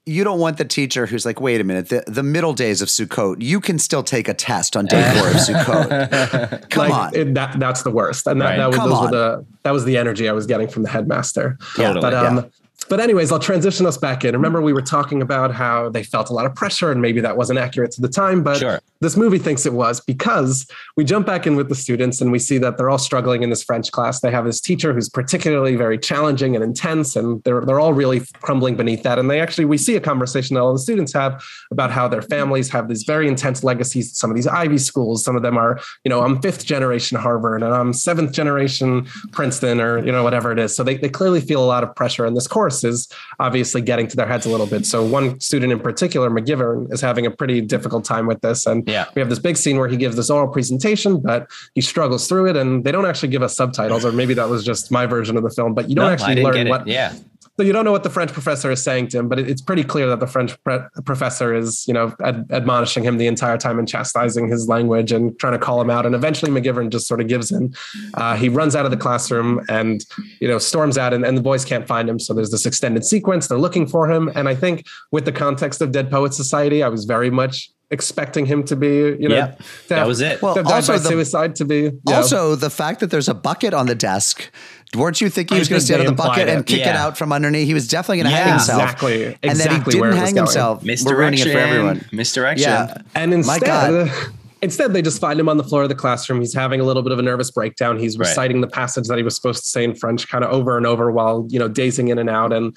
you 0.07 0.23
don't 0.23 0.39
want 0.39 0.57
the 0.57 0.65
teacher 0.65 1.05
who's 1.07 1.27
like, 1.27 1.41
wait 1.41 1.61
a 1.61 1.65
minute, 1.65 1.89
the, 1.89 2.05
the 2.07 2.23
middle 2.23 2.55
days 2.55 2.81
of 2.81 2.89
Sukkot, 2.89 3.37
you 3.41 3.61
can 3.61 3.77
still 3.77 4.05
take 4.05 4.29
a 4.29 4.35
test 4.35 4.77
on 4.77 4.87
day 4.87 5.03
four 5.19 5.29
of 5.29 5.35
Sukkot. 5.35 6.71
Come 6.71 6.89
like, 6.89 6.95
on, 6.95 7.15
it, 7.15 7.35
that 7.35 7.59
that's 7.59 7.83
the 7.83 7.91
worst, 7.91 8.27
and 8.29 8.41
that, 8.41 8.51
right. 8.51 8.57
that 8.59 8.69
was 8.69 8.77
those 8.77 9.01
were 9.01 9.11
the 9.11 9.47
that 9.65 9.73
was 9.73 9.85
the 9.85 9.97
energy 9.97 10.29
I 10.29 10.33
was 10.33 10.47
getting 10.47 10.69
from 10.69 10.85
the 10.85 10.89
headmaster. 10.89 11.59
Totally. 11.75 12.01
But 12.01 12.15
um, 12.15 12.37
yeah. 12.37 12.45
But 12.89 13.01
anyways, 13.01 13.33
I'll 13.33 13.39
transition 13.39 13.85
us 13.87 13.97
back 13.97 14.25
in. 14.25 14.33
Remember, 14.33 14.61
we 14.61 14.73
were 14.73 14.83
talking 14.83 15.21
about 15.21 15.53
how 15.53 15.89
they 15.89 16.03
felt 16.03 16.31
a 16.31 16.33
lot 16.33 16.47
of 16.47 16.55
pressure, 16.55 16.93
and 16.93 17.03
maybe 17.03 17.21
that 17.21 17.37
wasn't 17.37 17.59
accurate 17.59 17.91
to 17.93 18.01
the 18.01 18.09
time, 18.09 18.45
but 18.45 18.59
sure. 18.59 18.81
this 19.01 19.17
movie 19.17 19.39
thinks 19.39 19.67
it 19.67 19.73
was 19.73 20.01
because 20.01 20.67
we 20.97 21.05
jump 21.05 21.27
back 21.27 21.47
in 21.47 21.57
with 21.57 21.69
the 21.69 21.75
students 21.75 22.21
and 22.21 22.31
we 22.31 22.39
see 22.39 22.59
that 22.59 22.79
they're 22.79 22.91
all 22.91 22.99
struggling 22.99 23.43
in 23.43 23.51
this 23.51 23.63
French 23.63 23.91
class. 23.91 24.21
They 24.21 24.31
have 24.31 24.45
this 24.45 24.61
teacher 24.61 24.93
who's 24.93 25.09
particularly 25.09 25.75
very 25.75 25.99
challenging 25.99 26.55
and 26.55 26.63
intense, 26.63 27.17
and 27.17 27.43
they're 27.43 27.63
they're 27.63 27.81
all 27.81 27.93
really 27.93 28.21
crumbling 28.41 28.77
beneath 28.77 29.03
that. 29.03 29.19
And 29.19 29.29
they 29.29 29.41
actually 29.41 29.65
we 29.65 29.79
see 29.79 29.97
a 29.97 30.01
conversation 30.01 30.55
that 30.55 30.61
all 30.61 30.73
the 30.73 30.79
students 30.79 31.13
have 31.15 31.45
about 31.73 31.91
how 31.91 32.07
their 32.07 32.23
families 32.23 32.69
have 32.71 32.89
these 32.89 33.03
very 33.03 33.27
intense 33.27 33.65
legacies. 33.65 34.17
Some 34.17 34.31
of 34.31 34.37
these 34.37 34.47
Ivy 34.47 34.79
schools, 34.79 35.25
some 35.25 35.35
of 35.35 35.43
them 35.43 35.59
are, 35.59 35.81
you 36.05 36.09
know, 36.09 36.23
I'm 36.23 36.41
fifth 36.41 36.65
generation 36.65 37.19
Harvard 37.19 37.65
and 37.65 37.75
I'm 37.75 37.93
seventh 37.93 38.33
generation 38.33 39.09
Princeton, 39.33 39.81
or 39.81 40.05
you 40.05 40.13
know, 40.13 40.23
whatever 40.23 40.53
it 40.53 40.59
is. 40.61 40.77
So 40.77 40.85
they, 40.85 40.97
they 40.99 41.09
clearly 41.09 41.41
feel 41.41 41.65
a 41.65 41.67
lot 41.67 41.83
of 41.83 41.93
pressure 41.95 42.25
in 42.27 42.35
this 42.35 42.47
course 42.47 42.66
is 42.85 43.09
obviously 43.41 43.81
getting 43.81 44.07
to 44.09 44.17
their 44.17 44.27
heads 44.27 44.47
a 44.47 44.51
little 44.51 44.67
bit. 44.67 44.87
So 44.87 45.05
one 45.05 45.41
student 45.41 45.73
in 45.73 45.81
particular, 45.81 46.31
McGivern, 46.31 46.93
is 46.93 47.01
having 47.01 47.27
a 47.27 47.31
pretty 47.31 47.61
difficult 47.61 48.05
time 48.05 48.27
with 48.27 48.41
this. 48.41 48.67
And 48.67 48.87
yeah. 48.89 49.07
we 49.15 49.21
have 49.21 49.29
this 49.29 49.39
big 49.39 49.57
scene 49.57 49.79
where 49.79 49.89
he 49.89 49.97
gives 49.97 50.17
this 50.17 50.31
oral 50.31 50.49
presentation, 50.49 51.21
but 51.21 51.49
he 51.75 51.81
struggles 51.81 52.29
through 52.29 52.49
it. 52.51 52.57
And 52.57 52.85
they 52.85 52.93
don't 52.93 53.07
actually 53.07 53.29
give 53.29 53.43
us 53.43 53.57
subtitles, 53.57 54.05
or 54.05 54.13
maybe 54.13 54.35
that 54.35 54.49
was 54.49 54.65
just 54.65 54.91
my 54.91 55.07
version 55.07 55.37
of 55.37 55.43
the 55.43 55.51
film, 55.51 55.75
but 55.75 55.89
you 55.89 55.95
don't 55.95 56.07
no, 56.07 56.13
actually 56.13 56.43
learn 56.43 56.69
what 56.69 56.87
yeah. 56.87 57.15
So 57.59 57.63
you 57.63 57.73
don't 57.73 57.87
know 57.87 57.93
what 57.93 58.03
the 58.03 58.11
French 58.11 58.33
professor 58.33 58.71
is 58.71 58.83
saying 58.83 59.09
to 59.09 59.19
him, 59.19 59.29
but 59.29 59.39
it's 59.39 59.63
pretty 59.63 59.83
clear 59.83 60.07
that 60.09 60.21
the 60.21 60.27
French 60.27 60.63
pre- 60.63 60.81
professor 61.05 61.55
is, 61.55 61.87
you 61.89 61.95
know, 61.95 62.15
ad- 62.23 62.47
admonishing 62.51 63.03
him 63.03 63.17
the 63.17 63.27
entire 63.27 63.57
time 63.57 63.79
and 63.79 63.89
chastising 63.89 64.49
his 64.49 64.69
language 64.69 65.11
and 65.11 65.39
trying 65.39 65.55
to 65.55 65.59
call 65.59 65.81
him 65.81 65.89
out. 65.89 66.05
And 66.05 66.15
eventually 66.15 66.51
McGivern 66.51 66.91
just 66.91 67.09
sort 67.09 67.21
of 67.21 67.29
gives 67.29 67.51
in. 67.51 67.75
Uh, 68.13 68.37
he 68.37 68.51
runs 68.51 68.77
out 68.77 68.85
of 68.85 68.91
the 68.91 68.97
classroom 68.99 69.65
and, 69.71 70.05
you 70.39 70.49
know, 70.49 70.59
storms 70.59 70.99
out 70.99 71.15
and, 71.15 71.25
and 71.25 71.35
the 71.37 71.43
boys 71.43 71.65
can't 71.65 71.87
find 71.87 72.09
him. 72.11 72.19
So 72.19 72.35
there's 72.35 72.51
this 72.51 72.67
extended 72.67 73.07
sequence. 73.07 73.49
They're 73.49 73.57
looking 73.57 73.87
for 73.87 74.11
him. 74.11 74.31
And 74.35 74.51
I 74.51 74.55
think 74.55 74.85
with 75.11 75.25
the 75.25 75.33
context 75.33 75.81
of 75.81 75.93
Dead 75.93 76.11
Poet 76.11 76.35
Society, 76.35 76.83
I 76.83 76.89
was 76.89 77.07
very 77.07 77.31
much 77.31 77.71
expecting 77.91 78.47
him 78.47 78.65
to 78.65 78.75
be, 78.75 78.89
you 78.89 79.29
know, 79.29 79.37
yep, 79.37 79.63
that 79.89 80.07
was 80.07 80.21
it. 80.21 80.43
Well, 80.43 80.59
also 80.69 80.95
the, 80.95 81.09
suicide 81.09 81.55
to 81.57 81.65
be. 81.65 81.93
Also, 82.09 82.57
the 82.57 82.71
fact 82.71 83.01
that 83.01 83.11
there's 83.11 83.29
a 83.29 83.35
bucket 83.35 83.75
on 83.75 83.87
the 83.87 83.95
desk 83.95 84.51
weren't 84.95 85.21
you 85.21 85.29
thinking 85.29 85.57
he 85.57 85.59
was 85.59 85.69
going 85.69 85.81
to 85.81 85.85
stand 85.85 86.01
on 86.01 86.07
the 86.07 86.13
bucket 86.13 86.49
and 86.49 86.65
kick 86.65 86.81
yeah. 86.81 86.91
it 86.91 86.97
out 86.97 87.19
from 87.19 87.33
underneath? 87.33 87.67
He 87.67 87.75
was 87.75 87.89
definitely 87.89 88.19
going 88.19 88.27
to 88.27 88.33
yeah, 88.33 88.45
hang 88.45 88.53
himself. 88.53 88.83
Exactly. 88.83 89.25
And 89.25 89.39
exactly 89.43 89.77
then 89.77 89.85
he 89.85 89.91
didn't 89.91 90.17
hang 90.17 90.37
himself. 90.37 90.83
Misdirection. 90.83 91.17
We're 91.17 91.21
ruining 91.21 91.41
it 91.41 91.53
for 91.53 91.59
everyone. 91.59 92.09
Misdirection. 92.13 92.71
Yeah. 92.71 93.03
And 93.15 93.35
instead, 93.35 94.11
instead 94.63 94.93
they 94.93 95.03
just 95.03 95.21
find 95.21 95.39
him 95.39 95.49
on 95.49 95.57
the 95.57 95.65
floor 95.65 95.83
of 95.83 95.89
the 95.89 95.95
classroom. 95.95 96.41
He's 96.41 96.55
having 96.55 96.81
a 96.81 96.85
little 96.85 97.03
bit 97.03 97.13
of 97.13 97.19
a 97.19 97.23
nervous 97.23 97.51
breakdown. 97.51 97.99
He's 97.99 98.19
reciting 98.19 98.61
right. 98.61 98.69
the 98.69 98.75
passage 98.75 99.09
that 99.09 99.17
he 99.17 99.25
was 99.25 99.35
supposed 99.35 99.65
to 99.65 99.69
say 99.69 99.85
in 99.85 99.95
French 99.95 100.29
kind 100.29 100.45
of 100.45 100.51
over 100.51 100.77
and 100.77 100.87
over 100.87 101.11
while, 101.11 101.47
you 101.49 101.59
know, 101.59 101.69
dazing 101.69 102.09
in 102.09 102.19
and 102.19 102.31
out. 102.31 102.53
And 102.53 102.77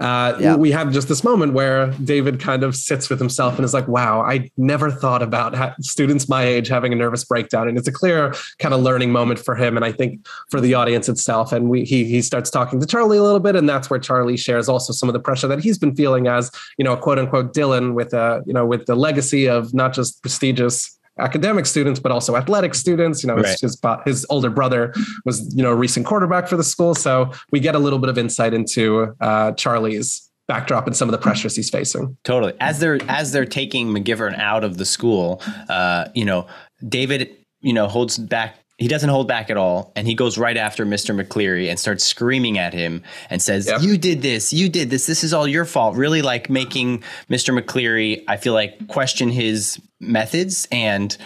uh, 0.00 0.36
yeah. 0.40 0.56
we 0.56 0.70
have 0.70 0.92
just 0.92 1.08
this 1.08 1.22
moment 1.22 1.52
where 1.52 1.88
David 1.92 2.40
kind 2.40 2.62
of 2.62 2.74
sits 2.74 3.10
with 3.10 3.18
himself 3.18 3.56
and 3.56 3.64
is 3.64 3.74
like, 3.74 3.86
wow, 3.86 4.22
I 4.22 4.50
never 4.56 4.90
thought 4.90 5.22
about 5.22 5.54
ha- 5.54 5.74
students 5.80 6.28
my 6.28 6.42
age 6.42 6.68
having 6.68 6.92
a 6.92 6.96
nervous 6.96 7.22
breakdown. 7.22 7.68
And 7.68 7.76
it's 7.76 7.86
a 7.86 7.92
clear 7.92 8.34
kind 8.58 8.72
of 8.72 8.80
learning 8.80 9.12
moment 9.12 9.38
for 9.38 9.54
him. 9.54 9.76
And 9.76 9.84
I 9.84 9.92
think 9.92 10.26
for 10.50 10.60
the 10.60 10.72
audience 10.72 11.08
itself. 11.08 11.52
And 11.52 11.68
we, 11.68 11.84
he, 11.84 12.04
he 12.04 12.22
starts 12.22 12.50
talking 12.50 12.80
to 12.80 12.86
Charlie 12.86 13.18
a 13.18 13.22
little 13.22 13.40
bit. 13.40 13.56
And 13.56 13.68
that's 13.68 13.90
where 13.90 14.00
Charlie 14.00 14.38
shares 14.38 14.68
also 14.68 14.94
some 14.94 15.08
of 15.08 15.12
the 15.12 15.20
pressure 15.20 15.48
that 15.48 15.60
he's 15.60 15.76
been 15.76 15.94
feeling 15.94 16.28
as, 16.28 16.50
you 16.78 16.84
know, 16.84 16.96
quote 16.96 17.18
unquote 17.18 17.52
Dillon 17.52 17.94
with 17.94 18.14
a, 18.14 18.42
you 18.46 18.54
know, 18.54 18.64
with 18.64 18.86
the 18.86 18.94
legacy 18.94 19.48
of 19.48 19.74
not 19.74 19.92
just 19.92 20.22
prestigious 20.22 20.98
academic 21.18 21.66
students, 21.66 22.00
but 22.00 22.12
also 22.12 22.36
athletic 22.36 22.74
students. 22.74 23.22
You 23.22 23.28
know, 23.28 23.36
right. 23.36 23.60
his, 23.60 23.80
his 24.04 24.26
older 24.30 24.50
brother 24.50 24.94
was, 25.24 25.54
you 25.54 25.62
know, 25.62 25.70
a 25.70 25.76
recent 25.76 26.06
quarterback 26.06 26.48
for 26.48 26.56
the 26.56 26.64
school. 26.64 26.94
So 26.94 27.32
we 27.52 27.60
get 27.60 27.74
a 27.74 27.78
little 27.78 27.98
bit 27.98 28.08
of 28.08 28.18
insight 28.18 28.54
into 28.54 29.14
uh, 29.20 29.52
Charlie's 29.52 30.30
backdrop 30.48 30.86
and 30.86 30.96
some 30.96 31.08
of 31.08 31.12
the 31.12 31.18
pressures 31.18 31.54
he's 31.54 31.70
facing. 31.70 32.16
Totally. 32.24 32.54
As 32.60 32.80
they're 32.80 32.98
as 33.08 33.32
they're 33.32 33.44
taking 33.44 33.88
McGivern 33.88 34.36
out 34.38 34.64
of 34.64 34.78
the 34.78 34.84
school, 34.84 35.40
uh, 35.68 36.08
you 36.14 36.24
know, 36.24 36.46
David, 36.88 37.36
you 37.60 37.72
know, 37.72 37.86
holds 37.86 38.18
back 38.18 38.56
he 38.80 38.88
doesn't 38.88 39.10
hold 39.10 39.28
back 39.28 39.50
at 39.50 39.58
all 39.58 39.92
and 39.94 40.08
he 40.08 40.14
goes 40.14 40.38
right 40.38 40.56
after 40.56 40.86
Mr. 40.86 41.14
McCleary 41.14 41.68
and 41.68 41.78
starts 41.78 42.02
screaming 42.02 42.58
at 42.58 42.72
him 42.72 43.02
and 43.28 43.40
says, 43.40 43.66
yep. 43.66 43.82
"You 43.82 43.98
did 43.98 44.22
this. 44.22 44.52
You 44.52 44.70
did 44.70 44.88
this. 44.88 45.06
This 45.06 45.22
is 45.22 45.34
all 45.34 45.46
your 45.46 45.66
fault." 45.66 45.94
Really 45.94 46.22
like 46.22 46.48
making 46.48 47.04
Mr. 47.28 47.56
McCleary, 47.56 48.24
I 48.26 48.38
feel 48.38 48.54
like 48.54 48.88
question 48.88 49.28
his 49.28 49.78
methods 50.00 50.66
and 50.72 51.16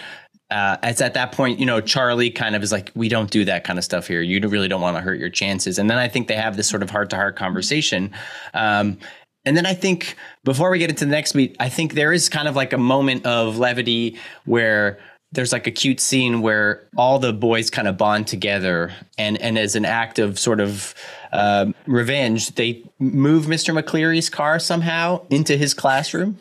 uh, 0.51 0.77
it's 0.83 1.01
at 1.01 1.15
that 1.15 1.31
point, 1.31 1.59
you 1.59 1.65
know, 1.65 1.81
Charlie 1.81 2.29
kind 2.29 2.55
of 2.55 2.61
is 2.61 2.71
like, 2.71 2.91
we 2.93 3.09
don't 3.09 3.31
do 3.31 3.45
that 3.45 3.63
kind 3.63 3.79
of 3.79 3.85
stuff 3.85 4.07
here. 4.07 4.21
You 4.21 4.39
really 4.47 4.67
don't 4.67 4.81
want 4.81 4.95
to 4.95 5.01
hurt 5.01 5.19
your 5.19 5.29
chances. 5.29 5.79
And 5.79 5.89
then 5.89 5.97
I 5.97 6.07
think 6.07 6.27
they 6.27 6.35
have 6.35 6.55
this 6.55 6.69
sort 6.69 6.83
of 6.83 6.91
heart 6.91 7.09
to 7.09 7.15
heart 7.15 7.35
conversation. 7.35 8.11
Um, 8.53 8.99
and 9.43 9.57
then 9.57 9.65
I 9.65 9.73
think 9.73 10.15
before 10.43 10.69
we 10.69 10.77
get 10.77 10.91
into 10.91 11.05
the 11.05 11.11
next 11.11 11.33
beat, 11.33 11.55
I 11.59 11.69
think 11.69 11.93
there 11.93 12.13
is 12.13 12.29
kind 12.29 12.47
of 12.47 12.55
like 12.55 12.73
a 12.73 12.77
moment 12.77 13.25
of 13.25 13.57
levity 13.57 14.19
where 14.45 14.99
there's 15.35 15.51
like 15.51 15.67
a 15.67 15.71
cute 15.71 15.99
scene 15.99 16.41
where 16.41 16.87
all 16.97 17.19
the 17.19 17.33
boys 17.33 17.69
kind 17.69 17.87
of 17.87 17.97
bond 17.97 18.27
together 18.27 18.93
and 19.17 19.39
and 19.41 19.57
as 19.57 19.75
an 19.75 19.85
act 19.85 20.17
of 20.17 20.39
sort 20.39 20.59
of 20.59 20.95
uh, 21.31 21.67
revenge 21.85 22.55
they 22.55 22.81
move 22.99 23.45
mr 23.45 23.73
mccleary's 23.73 24.29
car 24.29 24.59
somehow 24.59 25.23
into 25.29 25.57
his 25.57 25.73
classroom 25.73 26.39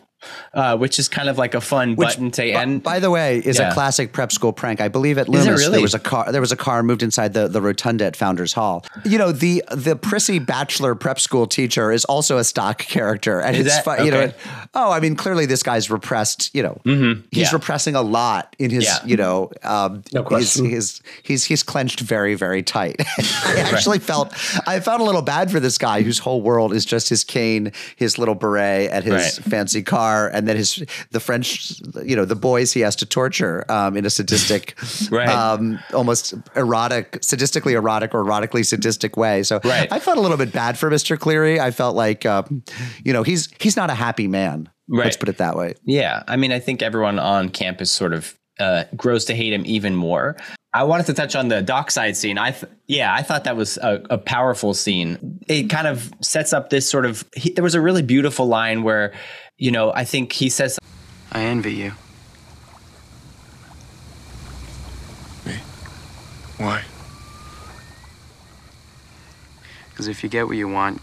uh, 0.52 0.76
which 0.76 0.98
is 0.98 1.08
kind 1.08 1.28
of 1.28 1.38
like 1.38 1.54
a 1.54 1.60
fun 1.60 1.96
which, 1.96 2.08
button 2.08 2.30
to 2.32 2.44
end. 2.44 2.82
By 2.82 3.00
the 3.00 3.10
way, 3.10 3.38
is 3.38 3.58
yeah. 3.58 3.70
a 3.70 3.74
classic 3.74 4.12
prep 4.12 4.32
school 4.32 4.52
prank. 4.52 4.80
I 4.80 4.88
believe 4.88 5.18
at 5.18 5.28
Loomis 5.28 5.46
really? 5.46 5.72
there 5.72 5.80
was 5.82 5.94
a 5.94 5.98
car. 5.98 6.30
There 6.30 6.40
was 6.40 6.52
a 6.52 6.56
car 6.56 6.82
moved 6.82 7.02
inside 7.02 7.34
the, 7.34 7.48
the 7.48 7.60
rotunda 7.60 8.04
at 8.04 8.16
Founders 8.16 8.52
Hall. 8.52 8.84
You 9.04 9.18
know 9.18 9.32
the 9.32 9.62
the 9.70 9.96
prissy 9.96 10.38
bachelor 10.38 10.94
prep 10.94 11.20
school 11.20 11.46
teacher 11.46 11.92
is 11.92 12.04
also 12.04 12.38
a 12.38 12.44
stock 12.44 12.78
character, 12.78 13.40
and 13.40 13.56
is 13.56 13.66
it's 13.66 13.82
that, 13.82 13.98
okay. 14.00 14.04
you 14.04 14.10
know. 14.10 14.32
Oh, 14.74 14.90
I 14.90 15.00
mean, 15.00 15.16
clearly 15.16 15.46
this 15.46 15.62
guy's 15.62 15.90
repressed. 15.90 16.54
You 16.54 16.62
know, 16.62 16.80
mm-hmm. 16.84 17.20
he's 17.30 17.50
yeah. 17.50 17.52
repressing 17.52 17.94
a 17.94 18.02
lot 18.02 18.54
in 18.58 18.70
his. 18.70 18.84
Yeah. 18.84 19.04
You 19.04 19.16
know, 19.16 19.50
um, 19.62 20.02
no 20.12 20.22
question. 20.22 20.64
His, 20.64 20.74
his, 20.74 21.02
he's 21.22 21.44
he's 21.44 21.62
clenched 21.62 22.00
very 22.00 22.34
very 22.34 22.62
tight. 22.62 22.96
I 23.18 23.68
actually 23.72 23.98
right. 23.98 24.06
felt 24.06 24.32
I 24.66 24.80
felt 24.80 25.00
a 25.00 25.04
little 25.04 25.22
bad 25.22 25.50
for 25.50 25.60
this 25.60 25.78
guy 25.78 26.02
whose 26.02 26.18
whole 26.18 26.42
world 26.42 26.72
is 26.72 26.84
just 26.84 27.08
his 27.08 27.24
cane, 27.24 27.72
his 27.96 28.18
little 28.18 28.34
beret, 28.34 28.90
and 28.90 29.04
his 29.04 29.12
right. 29.12 29.50
fancy 29.50 29.82
car, 29.82 30.13
and 30.32 30.48
then 30.48 30.56
his 30.56 30.84
the 31.10 31.20
French, 31.20 31.80
you 32.04 32.16
know, 32.16 32.24
the 32.24 32.36
boys 32.36 32.72
he 32.72 32.80
has 32.80 32.96
to 32.96 33.06
torture 33.06 33.64
um, 33.70 33.96
in 33.96 34.04
a 34.06 34.10
sadistic, 34.10 34.76
right. 35.10 35.28
um, 35.28 35.78
almost 35.92 36.34
erotic, 36.56 37.12
sadistically 37.20 37.72
erotic 37.72 38.14
or 38.14 38.24
erotically 38.24 38.64
sadistic 38.64 39.16
way. 39.16 39.42
So 39.42 39.60
right. 39.64 39.90
I 39.92 39.98
felt 39.98 40.18
a 40.18 40.20
little 40.20 40.36
bit 40.36 40.52
bad 40.52 40.78
for 40.78 40.90
Mr. 40.90 41.18
Cleary. 41.18 41.60
I 41.60 41.70
felt 41.70 41.96
like, 41.96 42.26
um, 42.26 42.62
you 43.04 43.12
know, 43.12 43.22
he's 43.22 43.48
he's 43.60 43.76
not 43.76 43.90
a 43.90 43.94
happy 43.94 44.28
man. 44.28 44.68
Right. 44.88 45.04
Let's 45.04 45.16
put 45.16 45.28
it 45.28 45.38
that 45.38 45.56
way. 45.56 45.74
Yeah, 45.84 46.22
I 46.28 46.36
mean, 46.36 46.52
I 46.52 46.58
think 46.58 46.82
everyone 46.82 47.18
on 47.18 47.48
campus 47.48 47.90
sort 47.90 48.12
of 48.12 48.38
uh, 48.60 48.84
grows 48.96 49.24
to 49.26 49.34
hate 49.34 49.52
him 49.52 49.62
even 49.66 49.96
more. 49.96 50.36
I 50.74 50.82
wanted 50.82 51.06
to 51.06 51.14
touch 51.14 51.36
on 51.36 51.48
the 51.48 51.62
dockside 51.62 52.16
scene. 52.16 52.36
I 52.36 52.50
th- 52.50 52.70
yeah, 52.88 53.14
I 53.14 53.22
thought 53.22 53.44
that 53.44 53.56
was 53.56 53.78
a, 53.78 54.02
a, 54.10 54.18
powerful 54.18 54.74
scene. 54.74 55.38
It 55.48 55.70
kind 55.70 55.86
of 55.86 56.12
sets 56.20 56.52
up 56.52 56.70
this 56.70 56.88
sort 56.88 57.06
of. 57.06 57.24
He, 57.36 57.50
there 57.52 57.62
was 57.62 57.76
a 57.76 57.80
really 57.80 58.02
beautiful 58.02 58.46
line 58.46 58.82
where, 58.82 59.12
you 59.56 59.70
know, 59.70 59.92
I 59.92 60.04
think 60.04 60.32
he 60.32 60.48
says, 60.48 60.78
"I 61.32 61.42
envy 61.42 61.74
you." 61.74 61.92
Me? 65.46 65.54
Why? 66.58 66.84
Because 69.90 70.08
if 70.08 70.22
you 70.24 70.28
get 70.28 70.46
what 70.48 70.56
you 70.56 70.68
want, 70.68 71.00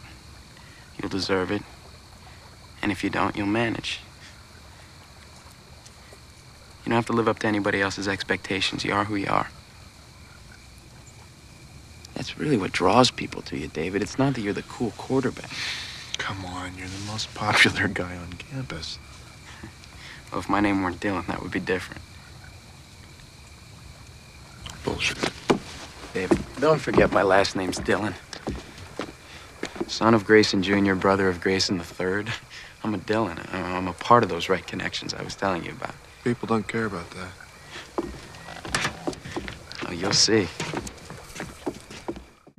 you'll 0.97 1.10
deserve 1.10 1.52
it, 1.52 1.64
and 2.82 2.91
if 2.91 3.04
you 3.04 3.10
don't, 3.10 3.36
you'll 3.38 3.47
manage. 3.47 4.02
You 6.84 6.89
don't 6.89 6.95
have 6.95 7.06
to 7.06 7.14
live 7.14 7.28
up 7.28 7.39
to 7.39 7.47
anybody 7.47 7.82
else's 7.82 8.08
expectations. 8.08 8.84
You 8.84 8.93
are 8.93 9.06
who 9.06 9.16
you 9.16 9.28
are. 9.30 9.49
That's 12.16 12.38
really 12.38 12.58
what 12.58 12.72
draws 12.72 13.12
people 13.12 13.41
to 13.43 13.58
you, 13.58 13.68
David. 13.68 14.02
It's 14.02 14.20
not 14.20 14.34
that 14.34 14.41
you're 14.41 14.54
the 14.54 14.64
cool 14.64 14.91
quarterback. 14.91 15.49
Come 16.22 16.45
on, 16.45 16.78
you're 16.78 16.88
the 16.88 17.11
most 17.11 17.34
popular 17.34 17.88
guy 17.88 18.15
on 18.15 18.34
campus. 18.34 18.99
Well, 20.32 20.39
if 20.39 20.47
my 20.47 20.59
name 20.59 20.84
weren't 20.84 20.99
Dillon, 20.99 21.26
that 21.28 21.41
would 21.41 21.51
be 21.51 21.59
different. 21.59 21.99
Bullshit. 24.84 25.17
David, 26.13 26.39
don't 26.59 26.80
forget 26.80 27.11
my 27.11 27.24
last 27.24 27.55
name's 27.55 27.80
Dillon. 27.80 28.13
Son 29.88 30.13
of 30.13 30.24
Grayson 30.24 30.61
Jr., 30.61 30.93
brother 30.93 31.28
of 31.28 31.41
Grayson 31.41 31.80
III. 31.82 32.26
I'm 32.84 32.93
a 32.93 32.99
Dillon. 32.99 33.39
I'm 33.51 33.65
I'm 33.65 33.88
a 33.88 33.93
part 33.93 34.22
of 34.22 34.30
those 34.30 34.47
right 34.47 34.65
connections 34.65 35.15
I 35.15 35.24
was 35.24 35.36
telling 35.36 35.63
you 35.65 35.72
about. 35.72 35.95
People 36.24 36.47
don't 36.47 36.67
care 36.67 36.86
about 36.86 37.09
that. 37.11 38.05
Oh, 39.88 39.91
you'll 39.91 40.13
see. 40.13 40.47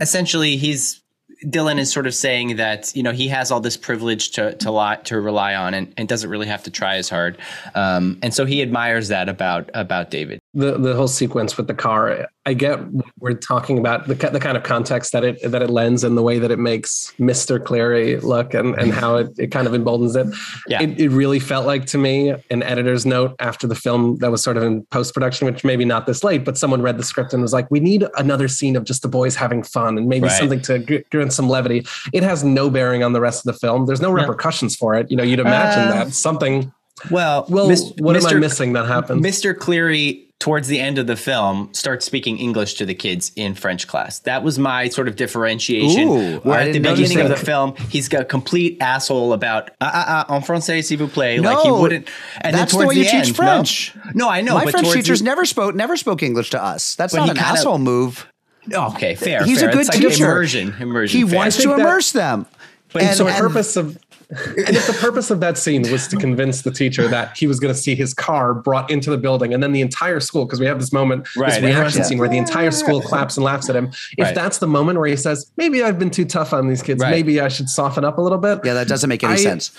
essentially 0.01 0.57
he's 0.57 1.02
Dillon 1.49 1.79
is 1.79 1.93
sort 1.93 2.07
of 2.07 2.15
saying 2.15 2.57
that 2.57 2.95
you 2.95 3.03
know 3.03 3.13
he 3.13 3.29
has 3.29 3.51
all 3.51 3.61
this 3.61 3.77
privilege 3.77 4.31
to 4.33 4.55
to, 4.57 4.71
lie, 4.71 4.97
to 4.97 5.21
rely 5.21 5.55
on 5.55 5.75
and, 5.75 5.93
and 5.97 6.09
doesn't 6.09 6.31
really 6.31 6.47
have 6.47 6.63
to 6.65 6.71
try 6.71 6.97
as 6.97 7.09
hard, 7.09 7.39
um, 7.75 8.19
and 8.23 8.35
so 8.35 8.45
he 8.45 8.63
admires 8.63 9.09
that 9.09 9.29
about 9.29 9.71
about 9.75 10.11
David. 10.11 10.42
The 10.55 10.77
the 10.79 10.95
whole 10.95 11.09
sequence 11.09 11.57
with 11.57 11.67
the 11.67 11.73
car 11.75 12.29
i 12.45 12.53
get 12.53 12.79
we're 13.19 13.33
talking 13.33 13.79
about 13.79 14.07
the, 14.07 14.15
the 14.15 14.39
kind 14.41 14.55
of 14.57 14.63
context 14.63 15.13
that 15.13 15.25
it 15.25 15.39
that 15.51 15.63
it 15.63 15.71
lends 15.71 16.05
and 16.05 16.15
the 16.15 16.21
way 16.23 16.39
that 16.39 16.51
it 16.51 16.59
makes 16.59 17.13
mr 17.19 17.63
cleary 17.65 18.19
look 18.21 18.53
and 18.53 18.75
and 18.79 18.93
how 18.93 19.17
it, 19.17 19.29
it 19.39 19.47
kind 19.51 19.67
of 19.67 19.73
emboldens 19.73 20.15
it 20.15 20.27
Yeah. 20.67 20.83
it, 20.83 21.01
it 21.01 21.09
really 21.09 21.39
felt 21.41 21.65
like 21.65 21.87
to 21.87 21.99
me 21.99 22.35
an 22.51 22.63
editor's 22.63 23.07
note 23.07 23.35
after 23.39 23.67
the 23.67 23.75
film 23.75 24.17
that 24.19 24.31
was 24.31 24.43
sort 24.43 24.59
of 24.59 24.63
in 24.63 24.85
post-production 24.87 25.47
which 25.47 25.65
maybe 25.65 25.87
not 25.87 26.07
this 26.07 26.23
late 26.23 26.45
but 26.45 26.59
someone 26.59 26.83
read 26.83 26.99
the 26.99 27.05
script 27.05 27.33
and 27.33 27.41
was 27.43 27.55
like 27.55 27.71
we 27.71 27.81
need 27.81 28.05
another 28.19 28.47
scene 28.49 28.77
of 28.77 28.85
just 28.85 29.01
the 29.01 29.09
boys 29.09 29.35
having 29.37 29.63
fun 29.63 29.97
and 29.97 30.07
maybe 30.07 30.27
Right. 30.27 30.39
something 30.39 30.61
to 30.63 30.81
g- 30.81 31.05
give 31.11 31.21
it 31.23 31.33
some 31.33 31.49
levity 31.49 31.87
it 32.13 32.23
has 32.23 32.45
no 32.45 32.69
bearing 32.69 33.03
on 33.03 33.15
the 33.15 33.21
rest 33.23 33.47
of 33.47 33.53
the 33.55 33.59
film 33.59 33.87
there's 33.87 34.03
no 34.03 34.11
repercussions 34.11 34.77
for 34.77 34.95
it 34.95 35.11
you 35.11 35.17
know 35.17 35.23
you'd 35.25 35.41
imagine 35.41 35.89
Uh, 35.89 36.05
that 36.05 36.13
something 36.13 36.71
Well, 37.11 37.47
well 37.49 37.69
Mis- 37.69 37.93
what 37.99 38.17
am 38.17 38.27
i 38.27 38.35
missing 38.35 38.75
that 38.75 38.87
happens 38.87 39.25
Mr. 39.25 39.57
Cleary, 39.59 40.29
towards 40.43 40.67
the 40.67 40.81
end 40.81 40.99
of 40.99 41.07
the 41.07 41.15
film, 41.15 41.69
starts 41.73 42.05
speaking 42.05 42.37
English 42.37 42.75
to 42.75 42.85
the 42.85 42.95
kids 42.97 43.31
in 43.37 43.55
French 43.55 43.87
class. 43.87 44.19
That 44.21 44.43
was 44.43 44.59
my 44.59 44.89
sort 44.89 45.07
of 45.07 45.15
differentiation. 45.15 46.09
Ooh, 46.09 46.39
where 46.41 46.59
I 46.59 46.63
at 46.63 46.67
the 46.67 46.81
didn't 46.81 46.97
beginning 46.97 47.21
of 47.21 47.29
the 47.29 47.37
film, 47.37 47.77
he's 47.91 48.09
got 48.09 48.23
a 48.23 48.25
complete 48.25 48.77
asshole 48.81 49.35
about 49.35 49.71
ah 49.81 49.91
ah 49.95 50.25
ah 50.29 50.35
en 50.35 50.43
français 50.43 50.83
s'il 50.83 50.99
vous 50.99 51.07
plaît. 51.07 51.41
like 51.41 51.61
he 51.61 51.71
wouldn't. 51.71 52.09
And 52.41 52.57
that's 52.57 52.73
then 52.73 52.81
the 52.81 52.87
way 52.89 52.95
you 52.97 53.05
the 53.05 53.11
teach 53.11 53.29
end, 53.29 53.37
French. 53.37 53.95
No, 54.15 54.27
no 54.27 54.29
I 54.29 54.41
know. 54.41 54.55
My 54.55 54.65
but 54.65 54.73
French 54.73 54.91
teachers 54.93 55.21
the- 55.21 55.27
never 55.27 55.45
spoke 55.45 55.77
never 55.77 55.97
spoke 55.97 56.25
English 56.25 56.51
to 56.51 56.61
us. 56.63 56.97
That's 56.97 57.15
not 57.15 57.29
an 57.29 57.37
kinda- 57.37 57.49
asshole 57.49 57.79
move. 57.79 58.27
Okay, 58.73 59.15
fair. 59.15 59.45
He's 59.45 59.61
fair. 59.61 59.69
a 59.69 59.73
good 59.73 59.83
It's 59.83 59.91
like 59.91 60.01
teacher. 60.01 60.25
Immersion, 60.25 60.75
immersion. 60.81 61.21
He 61.21 61.25
fair. 61.29 61.39
wants 61.39 61.55
to 61.57 61.63
think 61.63 61.77
that- 61.77 61.83
immerse 61.83 62.11
them. 62.11 62.47
But 62.93 63.03
And- 63.03 63.17
so 63.17 63.25
the 63.25 63.31
purpose 63.33 63.77
of 63.77 63.97
and 64.33 64.77
if 64.77 64.87
the 64.87 64.95
purpose 64.95 65.31
of 65.31 65.41
that 65.41 65.59
scene 65.59 65.83
was 65.91 66.09
to 66.09 66.17
convince 66.17 66.63
the 66.63 66.71
teacher 66.71 67.07
that 67.09 67.37
he 67.37 67.47
was 67.47 67.61
going 67.61 67.73
to 67.75 67.79
see 67.79 67.95
his 67.95 68.15
car 68.15 68.55
brought 68.55 68.91
into 68.91 69.11
the 69.11 69.19
building 69.19 69.53
and 69.53 69.63
then 69.63 69.73
the 69.73 69.81
entire 69.81 70.21
school, 70.21 70.45
because 70.47 70.59
we 70.61 70.67
have 70.67 70.81
this 70.81 70.93
moment, 70.93 71.29
Right, 71.37 71.51
this 71.51 71.57
reaction 71.63 71.77
everyone's- 71.87 72.09
scene 72.09 72.19
where 72.19 72.29
the 72.29 72.39
entire 72.39 72.71
school 72.71 73.01
claps 73.03 73.37
and 73.37 73.45
laughs 73.45 73.69
at 73.69 73.77
him. 73.77 73.91
If 74.17 74.25
Right. 74.27 74.35
that's 74.35 74.59
the 74.59 74.67
moment 74.67 74.99
where 74.99 75.09
he 75.09 75.17
says, 75.17 75.51
maybe 75.57 75.83
I've 75.83 75.99
been 75.99 76.11
too 76.11 76.25
tough 76.25 76.53
on 76.53 76.69
these 76.69 76.83
kids, 76.83 77.01
Right. 77.03 77.11
maybe 77.11 77.41
I 77.41 77.49
should 77.49 77.69
soften 77.69 78.05
up 78.05 78.19
a 78.19 78.21
little 78.23 78.39
bit. 78.39 78.61
Yeah, 78.65 78.75
that 78.75 78.89
doesn't 78.89 79.09
make 79.09 79.23
any 79.23 79.35
I- 79.35 79.37
sense. 79.37 79.71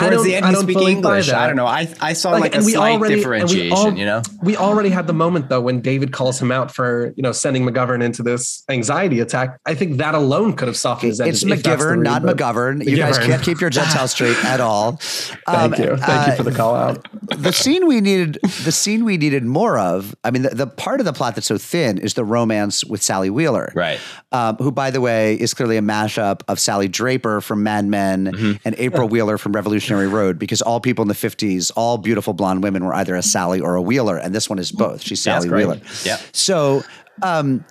I 0.00 0.08
Towards 0.10 0.24
the 0.24 0.34
end, 0.34 0.44
I 0.44 0.48
he 0.48 0.54
don't 0.54 0.62
speak 0.64 0.78
English. 0.88 1.30
I 1.30 1.46
don't 1.46 1.56
know. 1.56 1.66
I 1.66 1.88
I 2.00 2.12
saw 2.12 2.30
like, 2.32 2.54
a 2.54 2.58
we 2.58 2.72
slight 2.72 2.92
already- 2.92 3.14
and 3.14 3.22
we 3.24 3.38
differentiation. 3.38 3.76
al- 3.76 3.98
you 3.98 4.04
know. 4.06 4.22
we 4.42 4.56
already 4.56 4.88
had 4.90 5.06
the 5.06 5.12
moment 5.12 5.48
though 5.48 5.60
when 5.60 5.80
David 5.80 6.12
calls 6.12 6.40
him 6.40 6.50
out 6.52 6.70
for 6.74 7.12
you 7.16 7.22
know 7.22 7.32
sending 7.32 7.64
McGovern 7.66 8.02
into 8.02 8.22
this 8.22 8.64
anxiety 8.68 9.20
attack. 9.20 9.58
I 9.66 9.74
think 9.74 9.98
that 9.98 10.14
alone 10.14 10.54
could 10.54 10.68
have 10.68 10.76
softened 10.76 11.10
his 11.10 11.20
end. 11.20 11.30
It's 11.30 11.42
if 11.42 11.48
that's 11.48 11.62
the 11.62 11.68
McGivern, 11.70 11.90
read, 11.96 12.04
not 12.04 12.22
but- 12.22 12.36
McGovern. 12.36 12.84
You 12.86 12.96
guys 12.96 13.18
can't 13.18 13.42
keep 13.42 13.60
your 13.60 13.70
jets 13.70 13.94
out 13.96 14.10
straight 14.10 14.42
at 14.44 14.60
all. 14.60 14.92
Thank 14.92 15.48
Um, 15.48 15.72
you, 15.74 15.96
thank 15.96 16.26
you 16.26 16.32
uh, 16.32 16.36
for 16.36 16.42
the 16.42 16.52
call 16.52 16.74
out. 16.74 17.06
the 17.36 17.52
scene 17.52 17.86
we 17.86 18.00
needed 18.00 18.38
the 18.64 18.72
scene 18.72 19.04
we 19.04 19.16
needed 19.16 19.44
more 19.44 19.78
of 19.78 20.14
i 20.24 20.30
mean 20.30 20.42
the, 20.42 20.50
the 20.50 20.66
part 20.66 21.00
of 21.00 21.06
the 21.06 21.12
plot 21.12 21.34
that's 21.34 21.46
so 21.46 21.56
thin 21.58 21.98
is 21.98 22.14
the 22.14 22.24
romance 22.24 22.84
with 22.84 23.02
sally 23.02 23.30
wheeler 23.30 23.72
Right. 23.74 24.00
um, 24.32 24.56
who 24.56 24.70
by 24.72 24.90
the 24.90 25.00
way 25.00 25.34
is 25.34 25.54
clearly 25.54 25.76
a 25.76 25.80
mashup 25.82 26.40
of 26.48 26.58
sally 26.58 26.88
draper 26.88 27.40
from 27.40 27.62
mad 27.62 27.84
men 27.86 28.26
Mm-hmm. 28.26 28.52
and 28.64 28.74
april 28.78 29.08
wheeler 29.08 29.38
from 29.38 29.52
revolutionary 29.90 30.08
road 30.08 30.38
because 30.38 30.62
all 30.62 30.80
people 30.80 31.02
in 31.02 31.08
the 31.08 31.14
50s 31.14 31.70
all 31.76 31.98
beautiful 31.98 32.32
blonde 32.32 32.62
women 32.62 32.84
were 32.84 32.94
either 32.94 33.14
a 33.16 33.22
sally 33.22 33.60
or 33.60 33.74
a 33.74 33.82
wheeler 33.82 34.16
and 34.16 34.34
this 34.34 34.48
one 34.48 34.58
is 34.58 34.72
both 34.72 35.02
she's 35.02 35.20
sally 35.22 35.48
wheeler 35.48 35.80
Yeah. 36.04 36.18
so 36.32 36.82
um 37.22 37.64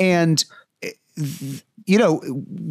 and 0.00 0.44
you 1.88 1.98
know, 1.98 2.20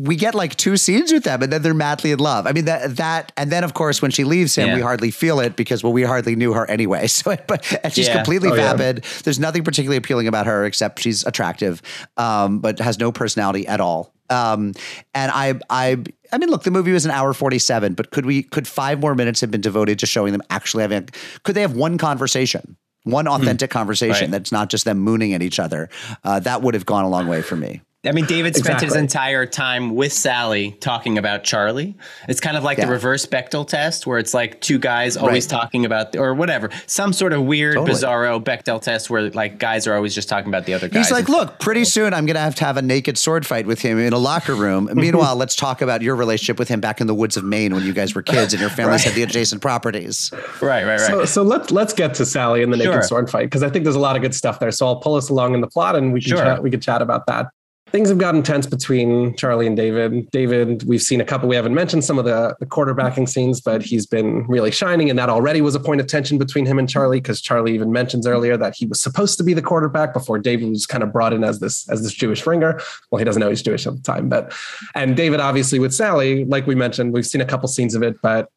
we 0.03 0.17
get 0.17 0.35
like 0.35 0.55
two 0.57 0.75
scenes 0.75 1.11
with 1.13 1.23
them 1.23 1.41
and 1.41 1.51
then 1.51 1.61
they're 1.61 1.73
madly 1.73 2.11
in 2.11 2.19
love. 2.19 2.45
I 2.45 2.51
mean, 2.51 2.65
that, 2.65 2.97
that, 2.97 3.31
and 3.37 3.49
then 3.49 3.63
of 3.63 3.73
course, 3.73 4.01
when 4.01 4.11
she 4.11 4.25
leaves 4.25 4.55
him, 4.55 4.67
Yeah. 4.67 4.75
we 4.75 4.81
hardly 4.81 5.09
feel 5.09 5.39
it 5.39 5.55
because, 5.55 5.81
well, 5.83 5.93
we 5.93 6.03
hardly 6.03 6.35
knew 6.35 6.51
her 6.53 6.69
anyway. 6.69 7.07
So, 7.15 7.35
but, 7.47 7.65
and 7.81 7.93
she's 7.93 8.07
Yeah. 8.07 8.15
completely 8.17 8.49
Oh, 8.49 8.55
vapid. 8.55 9.05
There's 9.23 9.39
nothing 9.39 9.63
particularly 9.63 9.95
appealing 9.95 10.27
about 10.27 10.47
her 10.47 10.65
except 10.65 10.99
she's 10.99 11.25
attractive, 11.25 11.81
um, 12.17 12.59
but 12.59 12.79
has 12.79 12.99
no 12.99 13.13
personality 13.13 13.65
at 13.67 13.79
all. 13.79 14.13
Um, 14.29 14.73
and 15.13 15.31
I, 15.31 15.59
I, 15.69 16.03
I 16.35 16.37
mean, 16.37 16.49
look, 16.49 16.63
the 16.63 16.71
movie 16.71 16.91
was 16.91 17.05
an 17.05 17.11
hour 17.11 17.31
47, 17.31 17.93
but 17.93 18.11
could 18.11 18.25
we, 18.25 18.43
could 18.43 18.67
five 18.67 18.99
more 18.99 19.15
minutes 19.15 19.39
have 19.39 19.51
been 19.51 19.61
devoted 19.61 19.99
to 19.99 20.05
showing 20.05 20.33
them 20.33 20.41
actually 20.49 20.81
having, 20.81 21.07
could 21.43 21.55
they 21.55 21.61
have 21.61 21.77
one 21.77 21.97
conversation? 21.97 22.75
One 23.03 23.25
authentic 23.25 23.69
conversation 23.71 24.25
Right. 24.25 24.31
that's 24.31 24.51
not 24.51 24.69
just 24.69 24.83
them 24.83 24.97
mooning 24.99 25.33
at 25.33 25.41
each 25.41 25.59
other. 25.59 25.87
Uh, 26.25 26.41
that 26.41 26.61
would 26.61 26.73
have 26.73 26.85
gone 26.85 27.05
a 27.05 27.09
long 27.09 27.27
way 27.27 27.41
for 27.41 27.55
me. 27.55 27.81
I 28.05 28.11
mean, 28.11 28.25
David 28.25 28.55
spent 28.55 28.81
his 28.81 28.95
entire 28.95 29.45
time 29.45 29.95
with 29.95 30.13
Sally 30.13 30.71
talking 30.79 31.17
about 31.17 31.43
Charlie. 31.43 31.95
It's 32.29 32.39
kind 32.39 32.55
of 32.57 32.63
like 32.63 32.77
Yeah. 32.77 32.85
the 32.85 32.91
reverse 32.91 33.25
Bechdel 33.25 33.67
test, 33.67 34.05
where 34.05 34.19
it's 34.19 34.33
like 34.33 34.61
two 34.61 34.77
guys 34.79 35.17
always 35.17 35.45
Right. 35.45 35.59
talking 35.59 35.85
about, 35.85 36.15
or 36.15 36.33
whatever, 36.33 36.69
some 36.87 37.13
sort 37.13 37.33
of 37.33 37.43
weird, 37.43 37.75
Totally. 37.75 37.97
bizarro 37.97 38.43
Bechdel 38.43 38.81
test 38.81 39.09
where 39.09 39.29
like 39.31 39.57
guys 39.59 39.87
are 39.87 39.95
always 39.95 40.13
just 40.13 40.29
talking 40.29 40.47
about 40.49 40.65
the 40.65 40.73
other 40.73 40.87
guys. 40.87 41.05
He's 41.07 41.11
like, 41.11 41.29
look, 41.29 41.59
pretty 41.59 41.83
soon 41.85 42.13
I'm 42.13 42.25
going 42.25 42.35
to 42.35 42.41
have 42.41 42.55
to 42.55 42.65
have 42.65 42.77
a 42.77 42.81
naked 42.81 43.17
sword 43.17 43.45
fight 43.45 43.65
with 43.65 43.81
him 43.81 43.99
in 43.99 44.13
a 44.13 44.17
locker 44.17 44.55
room. 44.55 44.89
Meanwhile, 44.95 45.35
let's 45.35 45.55
talk 45.55 45.81
about 45.81 46.01
your 46.01 46.15
relationship 46.15 46.59
with 46.59 46.67
him 46.67 46.79
back 46.79 47.01
in 47.01 47.07
the 47.07 47.15
woods 47.15 47.37
of 47.37 47.43
Maine 47.43 47.73
when 47.73 47.83
you 47.83 47.93
guys 47.93 48.13
were 48.15 48.21
kids 48.21 48.53
and 48.53 48.61
your 48.61 48.69
families 48.79 49.03
had 49.03 49.13
the 49.13 49.23
adjacent 49.23 49.61
properties. 49.61 50.31
right, 50.61 50.83
right, 50.85 50.99
right. 50.99 50.99
So, 50.99 51.25
so 51.25 51.43
let's 51.43 51.71
let's 51.71 51.93
get 51.93 52.13
to 52.15 52.25
Sally 52.25 52.61
and 52.63 52.71
the 52.71 52.77
naked 52.77 52.93
Sure. 52.93 53.01
sword 53.03 53.29
fight 53.29 53.45
because 53.45 53.63
I 53.63 53.69
think 53.69 53.83
there's 53.83 53.95
a 53.95 53.99
lot 53.99 54.15
of 54.15 54.21
good 54.21 54.35
stuff 54.35 54.59
there. 54.59 54.71
So 54.71 54.85
I'll 54.85 54.97
pull 54.97 55.15
us 55.15 55.29
along 55.29 55.53
in 55.55 55.61
the 55.61 55.67
plot 55.67 55.95
and 55.95 56.13
we 56.13 56.21
can 56.21 56.29
Sure. 56.31 56.37
chat, 56.43 56.61
we 56.63 56.69
could 56.69 56.81
chat 56.81 57.01
about 57.01 57.25
that. 57.27 57.47
Things 57.95 58.09
have 58.09 58.17
gotten 58.17 58.43
tense 58.43 58.65
between 58.65 59.37
Charlie 59.37 59.67
and 59.67 59.77
David. 59.77 60.29
David, 60.31 60.83
we've 60.83 61.01
seen 61.01 61.21
a 61.21 61.23
couple. 61.23 61.47
We 61.47 61.55
haven't 61.55 61.73
mentioned 61.73 62.03
some 62.03 62.19
of 62.19 62.25
the, 62.25 62.53
the 62.59 62.65
quarterbacking 62.65 63.29
scenes, 63.29 63.61
but 63.61 63.81
he's 63.81 64.05
been 64.05 64.45
really 64.47 64.69
shining, 64.69 65.09
and 65.09 65.17
that 65.17 65.29
already 65.29 65.61
was 65.61 65.75
a 65.75 65.79
point 65.79 66.01
of 66.01 66.07
tension 66.07 66.37
between 66.37 66.65
him 66.65 66.77
and 66.77 66.89
Charlie 66.89 67.21
because 67.21 67.39
Charlie 67.39 67.73
even 67.73 67.93
mentions 67.93 68.27
earlier 68.27 68.57
that 68.57 68.75
he 68.75 68.85
was 68.85 68.99
supposed 68.99 69.37
to 69.37 69.45
be 69.45 69.53
the 69.53 69.61
quarterback 69.61 70.11
before 70.11 70.39
David 70.39 70.71
was 70.71 70.85
kind 70.85 71.05
of 71.05 71.13
brought 71.13 71.31
in 71.31 71.45
as 71.45 71.61
this 71.61 71.87
as 71.87 72.03
this 72.03 72.11
Jewish 72.11 72.45
ringer. 72.45 72.81
Well, 73.11 73.19
he 73.19 73.23
doesn't 73.23 73.39
know 73.39 73.47
he's 73.47 73.61
Jewish 73.61 73.87
at 73.87 73.95
the 73.95 74.01
time, 74.01 74.27
but 74.27 74.53
and 74.93 75.15
David 75.15 75.39
obviously 75.39 75.79
with 75.79 75.93
Sally, 75.93 76.43
like 76.43 76.67
we 76.67 76.75
mentioned, 76.75 77.13
we've 77.13 77.25
seen 77.25 77.39
a 77.39 77.45
couple 77.45 77.69
scenes 77.69 77.95
of 77.95 78.03
it, 78.03 78.21
but 78.21 78.49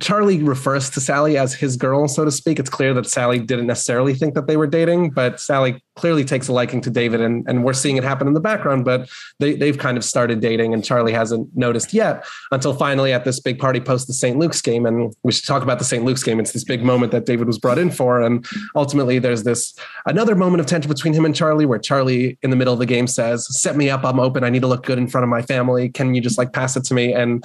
Charlie 0.00 0.42
refers 0.42 0.90
to 0.90 1.00
Sally 1.00 1.38
as 1.38 1.54
his 1.54 1.76
girl, 1.76 2.08
so 2.08 2.24
to 2.24 2.30
speak. 2.30 2.58
It's 2.58 2.70
clear 2.70 2.92
that 2.94 3.06
Sally 3.06 3.38
didn't 3.38 3.66
necessarily 3.66 4.14
think 4.14 4.34
that 4.34 4.46
they 4.46 4.56
were 4.56 4.66
dating, 4.66 5.10
but 5.10 5.40
Sally 5.40 5.82
clearly 5.96 6.24
takes 6.24 6.48
a 6.48 6.52
liking 6.52 6.80
to 6.82 6.90
David, 6.90 7.20
and, 7.20 7.48
and 7.48 7.64
we're 7.64 7.72
seeing 7.72 7.96
it 7.96 8.04
happen 8.04 8.26
in 8.26 8.34
the 8.34 8.40
background. 8.40 8.84
But 8.84 9.08
they, 9.38 9.54
they've 9.54 9.78
kind 9.78 9.96
of 9.96 10.04
started 10.04 10.40
dating, 10.40 10.74
and 10.74 10.84
Charlie 10.84 11.12
hasn't 11.12 11.56
noticed 11.56 11.92
yet 11.92 12.24
until 12.50 12.74
finally 12.74 13.12
at 13.12 13.24
this 13.24 13.40
big 13.40 13.58
party 13.58 13.80
post 13.80 14.06
the 14.06 14.14
St. 14.14 14.38
Luke's 14.38 14.60
game. 14.60 14.86
And 14.86 15.14
we 15.22 15.32
should 15.32 15.46
talk 15.46 15.62
about 15.62 15.78
the 15.78 15.84
St. 15.84 16.04
Luke's 16.04 16.22
game. 16.22 16.40
It's 16.40 16.52
this 16.52 16.64
big 16.64 16.82
moment 16.82 17.12
that 17.12 17.26
David 17.26 17.46
was 17.46 17.58
brought 17.58 17.78
in 17.78 17.90
for. 17.90 18.20
And 18.20 18.44
ultimately, 18.74 19.18
there's 19.18 19.44
this 19.44 19.74
another 20.06 20.34
moment 20.34 20.60
of 20.60 20.66
tension 20.66 20.88
between 20.88 21.14
him 21.14 21.24
and 21.24 21.34
Charlie, 21.34 21.66
where 21.66 21.78
Charlie, 21.78 22.38
in 22.42 22.50
the 22.50 22.56
middle 22.56 22.72
of 22.72 22.80
the 22.80 22.86
game, 22.86 23.06
says, 23.06 23.46
Set 23.60 23.76
me 23.76 23.90
up. 23.90 24.04
I'm 24.04 24.18
open. 24.18 24.44
I 24.44 24.50
need 24.50 24.62
to 24.62 24.68
look 24.68 24.84
good 24.84 24.98
in 24.98 25.06
front 25.06 25.22
of 25.22 25.28
my 25.28 25.42
family. 25.42 25.88
Can 25.88 26.14
you 26.14 26.20
just 26.20 26.38
like 26.38 26.52
pass 26.52 26.76
it 26.76 26.84
to 26.84 26.94
me? 26.94 27.12
And 27.12 27.44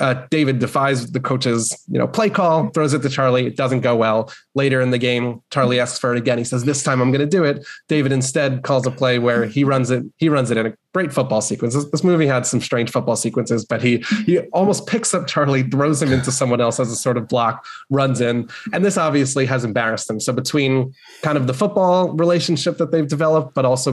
uh, 0.00 0.26
David 0.30 0.58
defies 0.58 1.10
the 1.12 1.20
coach's, 1.20 1.82
you 1.88 1.98
know, 1.98 2.06
play 2.06 2.30
call, 2.30 2.68
throws 2.70 2.94
it 2.94 3.02
to 3.02 3.08
Charlie. 3.08 3.46
It 3.46 3.56
doesn't 3.56 3.80
go 3.80 3.96
well. 3.96 4.32
Later 4.54 4.80
in 4.80 4.90
the 4.90 4.98
game, 4.98 5.42
Charlie 5.50 5.80
asks 5.80 5.98
for 5.98 6.14
it 6.14 6.18
again. 6.18 6.38
He 6.38 6.44
says, 6.44 6.64
"This 6.64 6.82
time 6.82 7.00
I'm 7.00 7.10
going 7.10 7.20
to 7.20 7.26
do 7.26 7.44
it." 7.44 7.66
David 7.88 8.12
instead 8.12 8.62
calls 8.62 8.86
a 8.86 8.90
play 8.90 9.18
where 9.18 9.44
he 9.44 9.64
runs 9.64 9.90
it. 9.90 10.04
He 10.16 10.28
runs 10.28 10.50
it 10.50 10.56
in 10.56 10.66
a 10.66 10.74
great 10.94 11.12
football 11.12 11.40
sequence. 11.40 11.74
This, 11.74 11.84
this 11.90 12.04
movie 12.04 12.26
had 12.26 12.46
some 12.46 12.60
strange 12.60 12.90
football 12.90 13.16
sequences, 13.16 13.64
but 13.64 13.82
he 13.82 14.04
he 14.26 14.40
almost 14.52 14.86
picks 14.86 15.14
up 15.14 15.26
Charlie, 15.26 15.64
throws 15.64 16.00
him 16.00 16.12
into 16.12 16.32
someone 16.32 16.60
else 16.60 16.78
as 16.80 16.90
a 16.90 16.96
sort 16.96 17.16
of 17.16 17.28
block, 17.28 17.64
runs 17.90 18.20
in, 18.20 18.48
and 18.72 18.84
this 18.84 18.96
obviously 18.96 19.46
has 19.46 19.64
embarrassed 19.64 20.08
him. 20.08 20.20
So 20.20 20.32
between 20.32 20.92
kind 21.22 21.36
of 21.36 21.46
the 21.46 21.54
football 21.54 22.12
relationship 22.12 22.78
that 22.78 22.92
they've 22.92 23.08
developed, 23.08 23.54
but 23.54 23.64
also 23.64 23.92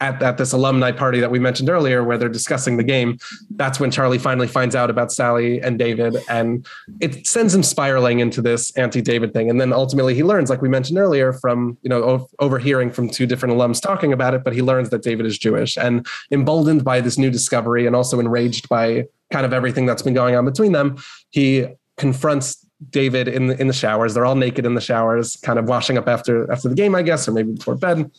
at, 0.00 0.22
at 0.22 0.38
this 0.38 0.52
alumni 0.52 0.90
party 0.90 1.20
that 1.20 1.30
we 1.30 1.38
mentioned 1.38 1.68
earlier, 1.68 2.02
where 2.02 2.16
they're 2.16 2.28
discussing 2.28 2.76
the 2.76 2.84
game, 2.84 3.18
that's 3.56 3.78
when 3.78 3.90
Charlie 3.90 4.18
finally 4.18 4.46
finds 4.46 4.74
out 4.74 4.88
about 4.90 5.12
Sally 5.12 5.60
and 5.60 5.78
David, 5.78 6.16
and 6.28 6.66
it 7.00 7.26
sends 7.26 7.54
him 7.54 7.62
spiraling 7.62 8.20
into 8.20 8.40
this 8.40 8.74
anti-David 8.76 9.32
thing. 9.34 9.50
And 9.50 9.60
then 9.60 9.72
ultimately, 9.72 10.14
he 10.14 10.22
learns, 10.22 10.48
like 10.48 10.62
we 10.62 10.68
mentioned 10.68 10.98
earlier, 10.98 11.32
from 11.34 11.76
you 11.82 11.90
know 11.90 12.28
overhearing 12.38 12.90
from 12.90 13.08
two 13.08 13.26
different 13.26 13.54
alums 13.54 13.80
talking 13.80 14.12
about 14.12 14.34
it, 14.34 14.42
but 14.42 14.54
he 14.54 14.62
learns 14.62 14.90
that 14.90 15.02
David 15.02 15.26
is 15.26 15.38
Jewish, 15.38 15.76
and 15.76 16.06
emboldened 16.30 16.82
by 16.84 17.00
this 17.00 17.18
new 17.18 17.30
discovery, 17.30 17.86
and 17.86 17.94
also 17.94 18.18
enraged 18.18 18.68
by 18.68 19.04
kind 19.30 19.44
of 19.44 19.52
everything 19.52 19.86
that's 19.86 20.02
been 20.02 20.14
going 20.14 20.34
on 20.34 20.44
between 20.44 20.72
them, 20.72 20.96
he 21.30 21.68
confronts 21.96 22.66
David 22.88 23.28
in 23.28 23.48
the 23.48 23.60
in 23.60 23.66
the 23.66 23.74
showers. 23.74 24.14
They're 24.14 24.24
all 24.24 24.34
naked 24.34 24.64
in 24.64 24.74
the 24.74 24.80
showers, 24.80 25.36
kind 25.36 25.58
of 25.58 25.66
washing 25.66 25.98
up 25.98 26.08
after 26.08 26.50
after 26.50 26.70
the 26.70 26.74
game, 26.74 26.94
I 26.94 27.02
guess, 27.02 27.28
or 27.28 27.32
maybe 27.32 27.52
before 27.52 27.74
bed 27.74 28.10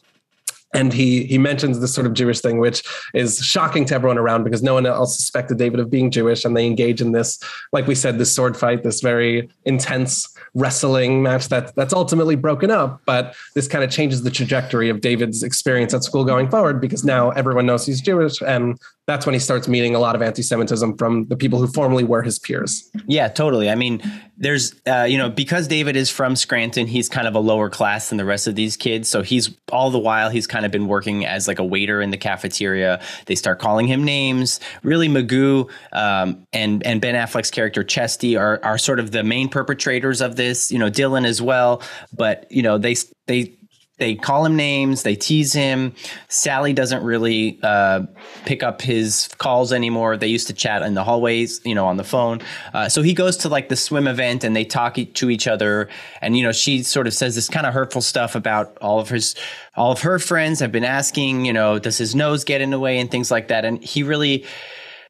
and 0.73 0.93
he 0.93 1.25
he 1.25 1.37
mentions 1.37 1.79
this 1.79 1.93
sort 1.93 2.07
of 2.07 2.13
Jewish 2.13 2.39
thing, 2.39 2.57
which 2.59 2.83
is 3.13 3.39
shocking 3.39 3.85
to 3.85 3.95
everyone 3.95 4.17
around 4.17 4.43
because 4.43 4.63
no 4.63 4.73
one 4.73 4.85
else 4.85 5.17
suspected 5.17 5.57
David 5.57 5.79
of 5.79 5.89
being 5.89 6.11
Jewish, 6.11 6.45
and 6.45 6.55
they 6.55 6.65
engage 6.65 7.01
in 7.01 7.11
this, 7.11 7.39
like 7.73 7.87
we 7.87 7.95
said, 7.95 8.17
this 8.17 8.33
sword 8.33 8.55
fight, 8.55 8.83
this 8.83 9.01
very 9.01 9.49
intense 9.65 10.33
wrestling 10.53 11.21
match 11.21 11.47
that 11.49 11.75
that's 11.75 11.93
ultimately 11.93 12.35
broken 12.35 12.71
up. 12.71 13.01
But 13.05 13.35
this 13.55 13.67
kind 13.67 13.83
of 13.83 13.91
changes 13.91 14.23
the 14.23 14.31
trajectory 14.31 14.89
of 14.89 15.01
David's 15.01 15.43
experience 15.43 15.93
at 15.93 16.03
school 16.03 16.23
going 16.23 16.49
forward 16.49 16.79
because 16.81 17.03
now 17.03 17.31
everyone 17.31 17.65
knows 17.65 17.85
he's 17.85 18.01
Jewish, 18.01 18.41
and 18.41 18.79
that's 19.11 19.25
when 19.25 19.33
he 19.33 19.39
starts 19.39 19.67
meeting 19.67 19.93
a 19.93 19.99
lot 19.99 20.15
of 20.15 20.21
anti-Semitism 20.21 20.97
from 20.97 21.27
the 21.27 21.35
people 21.35 21.59
who 21.59 21.67
formerly 21.67 22.05
were 22.05 22.23
his 22.23 22.39
peers. 22.39 22.89
Yeah, 23.07 23.27
totally. 23.27 23.69
I 23.69 23.75
mean, 23.75 24.01
there's, 24.37 24.73
uh, 24.87 25.03
you 25.03 25.17
know, 25.17 25.29
because 25.29 25.67
David 25.67 25.97
is 25.97 26.09
from 26.09 26.35
Scranton, 26.35 26.87
he's 26.87 27.09
kind 27.09 27.27
of 27.27 27.35
a 27.35 27.39
lower 27.39 27.69
class 27.69 28.09
than 28.09 28.17
the 28.17 28.25
rest 28.25 28.47
of 28.47 28.55
these 28.55 28.77
kids. 28.77 29.09
So 29.09 29.21
he's 29.21 29.55
all 29.71 29.91
the 29.91 29.99
while 29.99 30.29
he's 30.29 30.47
kind 30.47 30.65
of 30.65 30.71
been 30.71 30.87
working 30.87 31.25
as 31.25 31.47
like 31.47 31.59
a 31.59 31.63
waiter 31.65 32.01
in 32.01 32.09
the 32.09 32.17
cafeteria. 32.17 33.01
They 33.25 33.35
start 33.35 33.59
calling 33.59 33.87
him 33.87 34.03
names. 34.03 34.59
Really, 34.81 35.09
Magoo 35.09 35.69
um, 35.91 36.47
and 36.53 36.85
and 36.85 37.01
Ben 37.01 37.15
Affleck's 37.15 37.51
character 37.51 37.83
Chesty 37.83 38.37
are 38.37 38.59
are 38.63 38.77
sort 38.77 38.99
of 38.99 39.11
the 39.11 39.23
main 39.23 39.49
perpetrators 39.49 40.21
of 40.21 40.37
this. 40.37 40.71
You 40.71 40.79
know, 40.79 40.89
Dillon 40.89 41.25
as 41.25 41.41
well. 41.41 41.83
But 42.15 42.49
you 42.49 42.63
know, 42.63 42.77
they 42.77 42.95
they 43.27 43.57
they 44.01 44.15
call 44.15 44.43
him 44.43 44.55
names, 44.55 45.03
they 45.03 45.15
tease 45.15 45.53
him. 45.53 45.93
Sally 46.27 46.73
doesn't 46.73 47.03
really 47.03 47.59
uh, 47.61 48.01
pick 48.45 48.63
up 48.63 48.81
his 48.81 49.29
calls 49.37 49.71
anymore. 49.71 50.17
They 50.17 50.27
used 50.27 50.47
to 50.47 50.53
chat 50.53 50.81
in 50.81 50.95
the 50.95 51.03
hallways, 51.03 51.61
you 51.63 51.75
know, 51.75 51.85
on 51.85 51.97
the 51.97 52.03
phone. 52.03 52.41
Uh, 52.73 52.89
so 52.89 53.03
he 53.03 53.13
goes 53.13 53.37
to 53.37 53.49
like 53.49 53.69
the 53.69 53.75
swim 53.75 54.07
event 54.07 54.43
and 54.43 54.55
they 54.55 54.65
talk 54.65 54.97
to 55.13 55.29
each 55.29 55.47
other. 55.47 55.87
And 56.19 56.35
you 56.35 56.41
know, 56.41 56.51
she 56.51 56.81
sort 56.81 57.05
of 57.05 57.13
says 57.13 57.35
this 57.35 57.47
kind 57.47 57.67
of 57.67 57.75
hurtful 57.75 58.01
stuff 58.01 58.33
about 58.33 58.75
all 58.81 58.99
of 58.99 59.09
his, 59.09 59.35
all 59.75 59.91
of 59.91 60.01
her 60.01 60.17
friends 60.17 60.59
have 60.61 60.71
been 60.71 60.83
asking, 60.83 61.45
you 61.45 61.53
know, 61.53 61.77
does 61.77 61.99
his 61.99 62.15
nose 62.15 62.43
get 62.43 62.59
in 62.59 62.71
the 62.71 62.79
way 62.79 62.97
and 62.97 63.11
things 63.11 63.29
like 63.29 63.49
that. 63.49 63.65
And 63.65 63.83
he 63.83 64.01
really, 64.01 64.47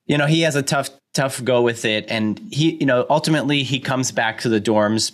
you 0.06 0.18
know, 0.18 0.26
he 0.26 0.42
has 0.42 0.58
a 0.58 0.62
tough, 0.62 0.90
tough 1.14 1.42
go 1.46 1.62
with 1.62 1.86
it. 1.86 2.08
And 2.10 2.42
he, 2.52 2.76
you 2.76 2.86
know, 2.86 3.06
ultimately 3.10 3.64
he 3.64 3.80
comes 3.80 4.12
back 4.12 4.42
to 4.42 4.50
the 4.50 4.60
dorms 4.60 5.14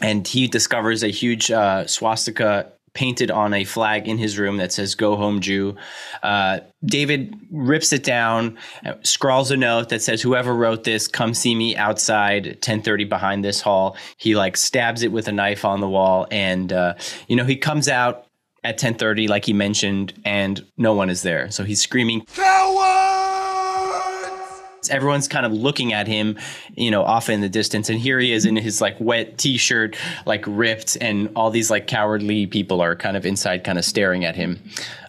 and 0.00 0.26
he 0.26 0.48
discovers 0.48 1.04
a 1.04 1.08
huge 1.08 1.52
uh, 1.52 1.86
swastika 1.86 2.72
painted 2.94 3.30
on 3.30 3.52
a 3.52 3.64
flag 3.64 4.08
in 4.08 4.18
his 4.18 4.38
room 4.38 4.56
that 4.56 4.72
says 4.72 4.94
"Go 4.94 5.16
Home 5.16 5.40
Jew." 5.40 5.76
Uh, 6.22 6.60
David 6.84 7.34
rips 7.50 7.92
it 7.92 8.04
down, 8.04 8.56
scrawls 9.02 9.50
a 9.50 9.56
note 9.56 9.88
that 9.90 10.02
says, 10.02 10.22
"Whoever 10.22 10.54
wrote 10.54 10.84
this, 10.84 11.06
come 11.08 11.34
see 11.34 11.54
me 11.54 11.76
outside 11.76 12.58
10:30 12.60 13.04
behind 13.04 13.44
this 13.44 13.60
hall." 13.60 13.96
He 14.16 14.34
like 14.34 14.56
stabs 14.56 15.02
it 15.02 15.12
with 15.12 15.28
a 15.28 15.32
knife 15.32 15.64
on 15.64 15.80
the 15.80 15.88
wall, 15.88 16.26
and 16.30 16.72
uh, 16.72 16.94
you 17.28 17.36
know 17.36 17.44
he 17.44 17.56
comes 17.56 17.88
out 17.88 18.26
at 18.64 18.78
10:30, 18.78 19.28
like 19.28 19.44
he 19.44 19.52
mentioned, 19.52 20.14
and 20.24 20.64
no 20.78 20.94
one 20.94 21.10
is 21.10 21.22
there. 21.22 21.50
So 21.50 21.64
he's 21.64 21.82
screaming, 21.82 22.22
everyone's 24.90 25.28
kind 25.28 25.46
of 25.46 25.52
looking 25.52 25.92
at 25.92 26.06
him, 26.06 26.38
you 26.74 26.90
know, 26.90 27.02
off 27.02 27.28
in 27.28 27.40
the 27.40 27.48
distance. 27.48 27.88
And 27.88 27.98
here 27.98 28.18
he 28.18 28.32
is 28.32 28.44
in 28.44 28.56
his 28.56 28.80
like 28.80 28.96
wet 29.00 29.38
t-shirt, 29.38 29.96
like 30.26 30.44
ripped, 30.46 30.96
and 31.00 31.30
all 31.36 31.50
these 31.50 31.70
like 31.70 31.86
cowardly 31.86 32.46
people 32.46 32.80
are 32.80 32.96
kind 32.96 33.16
of 33.16 33.26
inside, 33.26 33.64
kind 33.64 33.78
of 33.78 33.84
staring 33.84 34.24
at 34.24 34.36
him. 34.36 34.60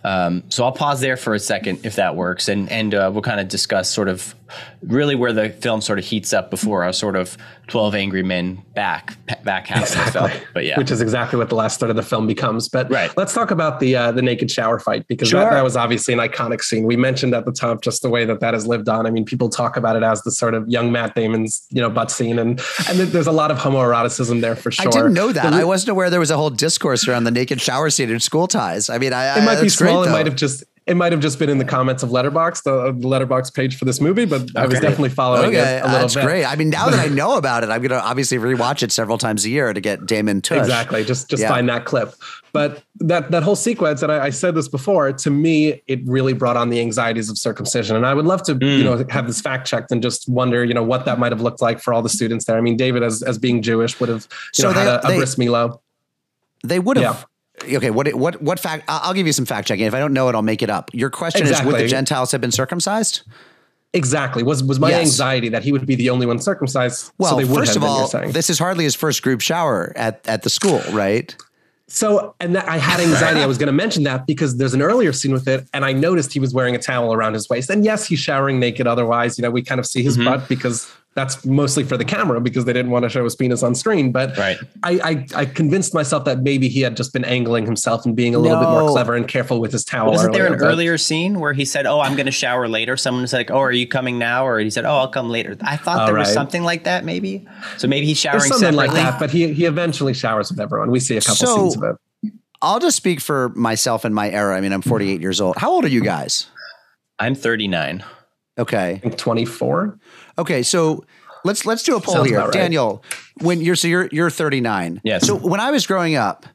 Um, 0.03 0.43
so 0.49 0.63
I'll 0.63 0.71
pause 0.71 1.01
there 1.01 1.17
for 1.17 1.33
a 1.33 1.39
second 1.39 1.85
if 1.85 1.95
that 1.95 2.15
works, 2.15 2.47
and 2.47 2.71
and 2.71 2.93
uh, 2.93 3.09
we'll 3.11 3.23
kind 3.23 3.39
of 3.39 3.47
discuss 3.47 3.89
sort 3.89 4.07
of 4.07 4.35
really 4.81 5.15
where 5.15 5.33
the 5.33 5.49
film 5.49 5.81
sort 5.81 5.99
of 5.99 6.05
heats 6.05 6.33
up 6.33 6.49
before 6.49 6.83
our 6.83 6.93
sort 6.93 7.15
of 7.15 7.37
Twelve 7.67 7.95
Angry 7.95 8.21
Men 8.21 8.63
back 8.75 9.17
back 9.43 9.67
half 9.67 9.81
exactly. 9.81 10.01
of 10.01 10.13
the 10.13 10.29
film. 10.29 10.47
But 10.53 10.65
yeah, 10.65 10.77
which 10.77 10.91
is 10.91 11.01
exactly 11.01 11.39
what 11.39 11.49
the 11.49 11.55
last 11.55 11.79
third 11.79 11.89
of 11.89 11.95
the 11.95 12.03
film 12.03 12.27
becomes. 12.27 12.69
But 12.69 12.91
right. 12.91 13.15
let's 13.17 13.33
talk 13.33 13.49
about 13.49 13.79
the 13.79 13.95
uh, 13.95 14.11
the 14.11 14.21
naked 14.21 14.51
shower 14.51 14.79
fight 14.79 15.07
because 15.07 15.29
sure. 15.29 15.39
that, 15.39 15.51
that 15.51 15.63
was 15.63 15.75
obviously 15.75 16.13
an 16.13 16.19
iconic 16.19 16.61
scene. 16.61 16.83
We 16.83 16.95
mentioned 16.95 17.33
at 17.33 17.45
the 17.45 17.51
top 17.51 17.81
just 17.81 18.01
the 18.01 18.09
way 18.09 18.25
that 18.25 18.39
that 18.39 18.53
has 18.53 18.67
lived 18.67 18.87
on. 18.87 19.07
I 19.07 19.09
mean, 19.09 19.25
people 19.25 19.49
talk 19.49 19.77
about 19.77 19.95
it 19.95 20.03
as 20.03 20.21
the 20.21 20.31
sort 20.31 20.53
of 20.53 20.67
young 20.67 20.91
Matt 20.91 21.15
Damon's 21.15 21.65
you 21.71 21.81
know 21.81 21.89
butt 21.89 22.11
scene, 22.11 22.37
and 22.37 22.61
and 22.87 22.99
there's 22.99 23.27
a 23.27 23.31
lot 23.31 23.49
of 23.49 23.57
homoeroticism 23.57 24.41
there 24.41 24.55
for 24.55 24.69
sure. 24.69 24.87
I 24.87 24.91
didn't 24.91 25.13
know 25.13 25.31
that. 25.31 25.49
The, 25.49 25.57
I 25.57 25.63
wasn't 25.63 25.89
aware 25.89 26.09
there 26.09 26.19
was 26.19 26.31
a 26.31 26.37
whole 26.37 26.51
discourse 26.51 27.07
around 27.07 27.23
the 27.23 27.31
naked 27.31 27.61
shower 27.61 27.89
scene 27.89 28.09
in 28.09 28.19
School 28.19 28.47
Ties. 28.47 28.89
I 28.89 28.99
mean, 28.99 29.13
I, 29.13 29.39
it 29.39 29.43
might 29.43 29.61
be 29.61 29.69
small. 29.69 30.03
Great, 30.03 30.09
it 30.09 30.13
might 30.13 30.25
have 30.27 30.35
just 30.35 30.63
it 30.87 30.95
might 30.95 31.11
have 31.11 31.21
just 31.21 31.39
been 31.39 31.49
in 31.49 31.57
the 31.57 31.65
comments 31.65 32.03
of 32.03 32.11
Letterbox, 32.11 32.61
the, 32.61 32.91
the 32.91 33.07
Letterboxd 33.07 33.55
page 33.55 33.75
for 33.75 33.85
this 33.85 33.99
movie, 33.99 34.25
but 34.25 34.41
okay. 34.41 34.51
I 34.55 34.67
was 34.67 34.79
definitely 34.79 35.09
following 35.09 35.49
okay. 35.49 35.77
it 35.77 35.81
a 35.81 35.85
little 35.85 36.01
That's 36.01 36.13
bit. 36.13 36.23
great. 36.23 36.45
I 36.45 36.55
mean, 36.55 36.69
now 36.69 36.89
that 36.89 36.99
I 36.99 37.07
know 37.13 37.37
about 37.37 37.63
it, 37.63 37.71
I'm 37.71 37.81
going 37.81 37.89
to 37.89 38.01
obviously 38.01 38.37
rewatch 38.37 38.83
it 38.83 38.91
several 38.91 39.17
times 39.17 39.45
a 39.45 39.49
year 39.49 39.73
to 39.73 39.81
get 39.81 40.05
Damon 40.05 40.41
Tush. 40.41 40.59
Exactly. 40.59 41.03
Just 41.03 41.27
just 41.27 41.41
yeah. 41.41 41.49
find 41.49 41.67
that 41.69 41.85
clip. 41.85 42.13
But 42.53 42.83
that 42.99 43.31
that 43.31 43.41
whole 43.41 43.55
sequence, 43.55 44.03
and 44.03 44.11
I, 44.11 44.25
I, 44.25 44.29
said 44.29 44.53
this 44.53 44.67
before, 44.67 45.11
to 45.11 45.29
me, 45.29 45.81
it 45.87 46.01
really 46.05 46.33
brought 46.33 46.55
on 46.55 46.69
the 46.69 46.79
anxieties 46.79 47.29
of 47.31 47.37
circumcision. 47.37 47.95
And 47.95 48.05
I 48.05 48.13
would 48.13 48.25
love 48.25 48.43
to, 48.43 48.55
mm. 48.55 48.77
you 48.77 48.83
know, 48.83 49.03
have 49.09 49.25
this 49.27 49.41
fact 49.41 49.67
checked 49.67 49.91
and 49.91 50.03
just 50.03 50.29
wonder, 50.29 50.63
you 50.63 50.73
know, 50.73 50.83
what 50.83 51.03
that 51.05 51.17
might 51.17 51.31
have 51.31 51.41
looked 51.41 51.61
like 51.61 51.81
for 51.81 51.93
all 51.93 52.03
the 52.03 52.09
students 52.09 52.45
there. 52.45 52.57
I 52.57 52.61
mean, 52.61 52.77
David, 52.77 53.01
as 53.01 53.23
as 53.23 53.39
being 53.39 53.63
Jewish, 53.63 53.99
would 53.99 54.09
have, 54.09 54.27
you 54.55 54.61
so 54.61 54.67
know, 54.67 54.73
they, 54.73 54.79
had 54.81 54.87
a, 54.87 55.05
a 55.05 55.09
they, 55.09 55.17
bris 55.17 55.35
milah. 55.35 55.79
They 56.63 56.79
would 56.79 56.97
have. 56.97 57.21
Yeah 57.21 57.25
okay 57.73 57.89
what 57.89 58.13
what 58.13 58.41
what 58.41 58.59
fact 58.59 58.83
i'll 58.87 59.13
give 59.13 59.27
you 59.27 59.33
some 59.33 59.45
fact 59.45 59.67
checking 59.67 59.85
if 59.85 59.93
i 59.93 59.99
don't 59.99 60.13
know 60.13 60.29
it 60.29 60.35
i'll 60.35 60.41
make 60.41 60.61
it 60.61 60.69
up 60.69 60.89
your 60.93 61.09
question 61.09 61.41
exactly. 61.41 61.67
is 61.69 61.73
would 61.73 61.83
the 61.83 61.87
gentiles 61.87 62.31
have 62.31 62.41
been 62.41 62.51
circumcised 62.51 63.21
Exactly. 63.95 64.43
Was 64.43 64.61
was 64.61 64.77
my 64.77 64.89
yes. 64.89 65.03
anxiety 65.03 65.47
that 65.49 65.63
he 65.63 65.71
would 65.71 65.85
be 65.85 65.95
the 65.95 66.09
only 66.09 66.25
one 66.25 66.37
circumcised? 66.37 67.13
Well, 67.17 67.39
so 67.39 67.47
first 67.47 67.77
of 67.77 67.83
all, 67.83 68.09
this 68.09 68.49
is 68.49 68.59
hardly 68.59 68.83
his 68.83 68.93
first 68.93 69.23
group 69.23 69.39
shower 69.39 69.93
at 69.95 70.19
at 70.27 70.43
the 70.43 70.49
school, 70.49 70.81
right? 70.91 71.33
So, 71.87 72.35
and 72.41 72.55
that, 72.55 72.67
I 72.67 72.77
had 72.77 72.99
anxiety. 72.99 73.39
I 73.39 73.45
was 73.45 73.57
going 73.57 73.67
to 73.67 73.73
mention 73.73 74.03
that 74.03 74.27
because 74.27 74.57
there's 74.57 74.73
an 74.73 74.81
earlier 74.81 75.13
scene 75.13 75.31
with 75.31 75.47
it, 75.47 75.65
and 75.73 75.85
I 75.85 75.93
noticed 75.93 76.33
he 76.33 76.41
was 76.41 76.53
wearing 76.53 76.75
a 76.75 76.79
towel 76.79 77.13
around 77.13 77.35
his 77.35 77.47
waist. 77.47 77.69
And 77.69 77.85
yes, 77.85 78.05
he's 78.05 78.19
showering 78.19 78.59
naked. 78.59 78.85
Otherwise, 78.85 79.37
you 79.37 79.43
know, 79.43 79.51
we 79.51 79.61
kind 79.61 79.79
of 79.79 79.85
see 79.85 80.03
his 80.03 80.17
mm-hmm. 80.17 80.25
butt 80.25 80.49
because 80.49 80.91
that's 81.15 81.45
mostly 81.45 81.85
for 81.85 81.95
the 81.95 82.03
camera 82.03 82.41
because 82.41 82.65
they 82.65 82.73
didn't 82.73 82.91
want 82.91 83.03
to 83.03 83.09
show 83.09 83.23
his 83.23 83.37
penis 83.37 83.63
on 83.63 83.73
screen. 83.73 84.11
But 84.11 84.37
right. 84.37 84.57
I, 84.83 84.99
I, 85.03 85.27
I 85.41 85.45
convinced 85.45 85.93
myself 85.93 86.25
that 86.25 86.41
maybe 86.41 86.67
he 86.67 86.81
had 86.81 86.97
just 86.97 87.13
been 87.13 87.23
angling 87.23 87.65
himself 87.65 88.05
and 88.05 88.15
being 88.15 88.35
a 88.35 88.39
little 88.39 88.59
bit 88.59 88.69
more 88.69 88.89
clever 88.89 89.15
and 89.15 89.25
careful 89.25 89.61
with 89.61 89.71
his 89.71 89.85
towel. 89.85 90.11
Wasn't 90.11 90.33
there 90.33 90.51
an 90.51 90.61
earlier 90.61 90.97
scene 90.97 91.39
where 91.39 91.53
he 91.53 91.63
said, 91.63 91.85
"Oh, 91.85 92.01
I'm 92.01 92.15
going 92.15 92.25
to 92.25 92.33
shower 92.33 92.67
later"? 92.67 92.97
Someone 92.97 93.21
was 93.21 93.31
like, 93.31 93.49
"Oh, 93.49 93.59
are 93.59 93.71
you 93.71 93.87
coming 93.87 94.19
now?" 94.19 94.45
Or 94.45 94.59
he 94.59 94.69
said, 94.69 94.83
"Oh, 94.83 94.97
I'll 94.97 95.07
come 95.07 95.29
later." 95.29 95.55
I 95.61 95.77
thought 95.77 96.01
All 96.01 96.05
there 96.07 96.15
right. 96.15 96.21
was 96.21 96.33
something 96.33 96.63
like 96.63 96.83
that, 96.83 97.05
maybe. 97.05 97.47
So 97.77 97.87
maybe 97.87 98.05
he's 98.05 98.19
showering 98.19 98.39
There's 98.39 98.49
something 98.49 98.73
separately. 98.73 99.01
like 99.01 99.11
that. 99.11 99.19
But 99.19 99.31
he 99.31 99.53
he 99.53 99.65
eventually 99.65 100.13
showers 100.13 100.51
with 100.51 100.59
everyone. 100.59 100.91
We 100.91 100.99
see 100.99 101.15
a 101.15 101.21
couple 101.21 101.35
so, 101.35 101.55
scenes 101.55 101.77
of 101.77 101.83
it. 101.83 102.31
I'll 102.61 102.79
just 102.79 102.97
speak 102.97 103.21
for 103.21 103.49
myself 103.49 104.03
and 104.03 104.13
my 104.13 104.29
era. 104.29 104.57
I 104.57 104.61
mean, 104.61 104.73
I'm 104.73 104.81
48 104.81 105.21
years 105.21 105.39
old. 105.39 105.55
How 105.57 105.71
old 105.71 105.85
are 105.85 105.89
you 105.89 106.01
guys? 106.01 106.47
I'm 107.19 107.35
39. 107.35 108.03
Okay. 108.57 109.01
I'm 109.03 109.11
24. 109.11 109.99
Okay, 110.37 110.63
so 110.63 111.05
let's 111.43 111.65
let's 111.65 111.83
do 111.83 111.95
a 111.95 112.01
poll 112.01 112.15
Sounds 112.15 112.29
here. 112.29 112.39
Right. 112.39 112.51
Daniel, 112.51 113.03
when 113.41 113.61
you're 113.61 113.75
so 113.75 113.87
you're 113.87 114.09
you're 114.11 114.29
39. 114.29 115.01
Yes. 115.03 115.25
So 115.25 115.35
when 115.35 115.59
I 115.59 115.71
was 115.71 115.87
growing 115.87 116.15
up, 116.15 116.45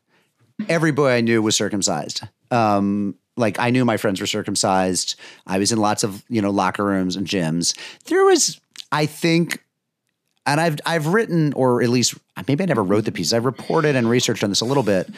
every 0.69 0.93
boy 0.93 1.13
I 1.13 1.21
knew 1.21 1.43
was 1.43 1.57
circumcised. 1.57 2.23
Um, 2.51 3.15
like 3.37 3.59
I 3.59 3.71
knew 3.71 3.85
my 3.85 3.97
friends 3.97 4.21
were 4.21 4.27
circumcised. 4.27 5.17
I 5.47 5.59
was 5.59 5.73
in 5.73 5.79
lots 5.79 6.05
of, 6.05 6.23
you 6.29 6.43
know, 6.43 6.51
locker 6.51 6.85
rooms 6.85 7.17
and 7.17 7.27
gyms. 7.27 7.77
There 8.05 8.25
was, 8.25 8.61
I 8.93 9.07
think, 9.07 9.65
and 10.47 10.61
I've 10.61 10.77
I've 10.85 11.07
written, 11.09 11.53
or 11.55 11.83
at 11.83 11.89
least 11.89 12.15
maybe 12.47 12.63
I 12.63 12.67
never 12.67 12.83
wrote 12.83 13.05
the 13.05 13.13
piece. 13.13 13.33
I've 13.33 13.45
reported 13.45 13.97
and 13.97 14.11
researched 14.11 14.45
on 14.45 14.51
this 14.51 14.61
a 14.61 14.65
little 14.65 14.83
bit 14.83 15.09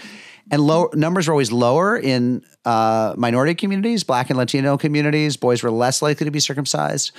and 0.53 0.61
low 0.61 0.91
numbers 0.93 1.27
were 1.27 1.33
always 1.33 1.51
lower 1.51 1.97
in 1.97 2.45
uh, 2.67 3.15
minority 3.17 3.55
communities, 3.55 4.05
Black 4.05 4.29
and 4.29 4.39
Latino 4.39 4.77
communities. 4.77 5.37
Boys 5.39 5.63
were 5.63 5.71
less 5.71 6.03
likely 6.03 6.27
to 6.27 6.31
be 6.31 6.41
circumcised. 6.41 7.11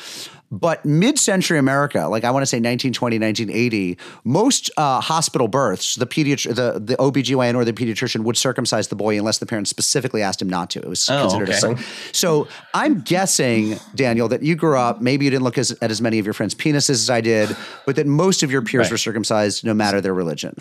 But 0.52 0.86
mid-century 0.86 1.58
America, 1.58 2.08
like 2.08 2.24
I 2.24 2.30
want 2.30 2.44
to 2.44 2.46
say 2.46 2.58
1920, 2.58 3.18
1980, 3.18 3.98
most 4.24 4.70
uh, 4.78 5.02
hospital 5.02 5.48
births, 5.48 5.96
the 5.96 6.06
pediatri- 6.06 6.54
the 6.54 6.80
the 6.80 6.96
OBGYN 6.98 7.56
or 7.56 7.66
the 7.66 7.74
pediatrician 7.74 8.24
would 8.24 8.38
circumcise 8.38 8.90
the 8.90 8.96
boy 8.96 9.18
unless 9.18 9.40
the 9.40 9.48
parents 9.48 9.72
specifically 9.72 10.22
asked 10.22 10.40
him 10.40 10.50
not 10.50 10.70
to. 10.70 10.80
It 10.80 10.88
was 10.88 11.10
oh, 11.10 11.22
considered 11.22 11.50
okay. 11.50 11.82
a. 11.82 12.14
So 12.16 12.48
I'm 12.76 13.02
guessing, 13.02 13.80
Daniel, 13.96 14.28
that 14.28 14.44
you 14.44 14.56
grew 14.56 14.78
up. 14.78 15.02
Maybe 15.02 15.26
you 15.26 15.32
didn't 15.32 15.44
look 15.44 15.58
as, 15.58 15.72
at 15.82 15.90
as 15.90 16.02
many 16.02 16.20
of 16.20 16.26
your 16.26 16.34
friends' 16.34 16.54
penises 16.54 16.92
as 16.92 17.10
I 17.10 17.22
did, 17.22 17.58
but 17.88 17.96
that 17.96 18.06
most 18.06 18.44
of 18.44 18.52
your 18.52 18.62
peers 18.62 18.86
right. 18.86 18.92
were 18.92 18.98
circumcised, 18.98 19.66
no 19.66 19.74
matter 19.74 20.02
their 20.02 20.14
religion. 20.14 20.56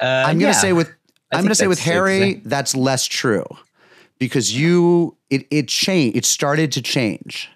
Uh, 0.00 0.06
I'm 0.06 0.38
going 0.38 0.38
to 0.38 0.46
yeah. 0.46 0.52
say 0.52 0.72
with 0.72 0.90
I'm 1.32 1.40
going 1.40 1.48
to 1.48 1.54
say 1.54 1.66
with 1.66 1.80
Harry, 1.80 2.34
that's 2.44 2.76
less 2.76 3.06
true 3.06 3.44
because 4.18 4.56
you 4.56 5.16
it 5.30 5.46
it 5.50 5.68
changed. 5.68 6.16
It 6.16 6.24
started 6.24 6.72
to 6.72 6.82
change. 6.82 7.50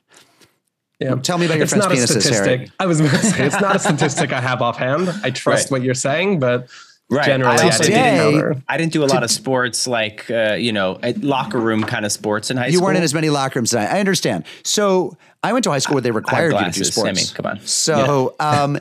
Yeah. 1.01 1.15
Tell 1.17 1.39
me 1.39 1.47
about 1.47 1.59
your 1.59 1.63
it's 1.65 1.73
friend's 1.73 1.87
not 1.87 1.93
a 1.93 1.97
penises, 1.97 2.09
statistic. 2.23 2.59
Harry. 2.61 2.71
I 2.81 2.87
was 2.87 2.99
going 2.99 3.11
to 3.13 3.19
say 3.19 3.47
it's 3.47 3.61
not 3.61 3.77
a 3.77 3.79
statistic 3.79 4.33
I 4.33 4.41
have 4.41 4.61
offhand. 4.61 5.09
I 5.23 5.31
trust 5.31 5.67
Right. 5.67 5.71
what 5.71 5.83
you're 5.83 5.95
saying, 5.95 6.41
but 6.41 6.69
Right. 7.11 7.25
generally, 7.25 7.57
I 7.57 7.63
I, 7.63 7.65
also 7.67 7.85
didn't 7.85 8.65
I 8.69 8.77
didn't 8.77 8.93
do 8.93 9.03
a 9.03 9.07
lot 9.07 9.23
of 9.23 9.31
sports 9.31 9.87
like 9.87 10.31
uh, 10.31 10.57
you 10.59 10.73
know 10.73 10.99
locker 11.21 11.59
room 11.59 11.85
kind 11.85 12.05
of 12.05 12.13
sports 12.13 12.51
in 12.51 12.57
high 12.59 12.67
You 12.67 12.73
school. 12.73 12.81
You 12.81 12.85
weren't 12.87 12.97
in 12.99 13.03
as 13.05 13.15
many 13.15 13.31
locker 13.31 13.59
rooms 13.61 13.71
tonight. 13.71 13.91
I 13.95 14.01
understand. 14.01 14.45
So 14.65 15.17
I 15.43 15.53
went 15.55 15.63
to 15.65 15.71
high 15.71 15.79
school 15.79 15.95
where 15.95 16.03
they 16.03 16.11
required 16.11 16.53
you 16.53 16.59
to 16.59 16.65
do 16.65 16.65
glasses, 16.65 16.89
sports. 16.93 17.21
Sammy, 17.23 17.35
come 17.35 17.47
on. 17.47 17.61
So, 17.65 18.35
um, 18.41 18.79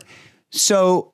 so 0.51 1.13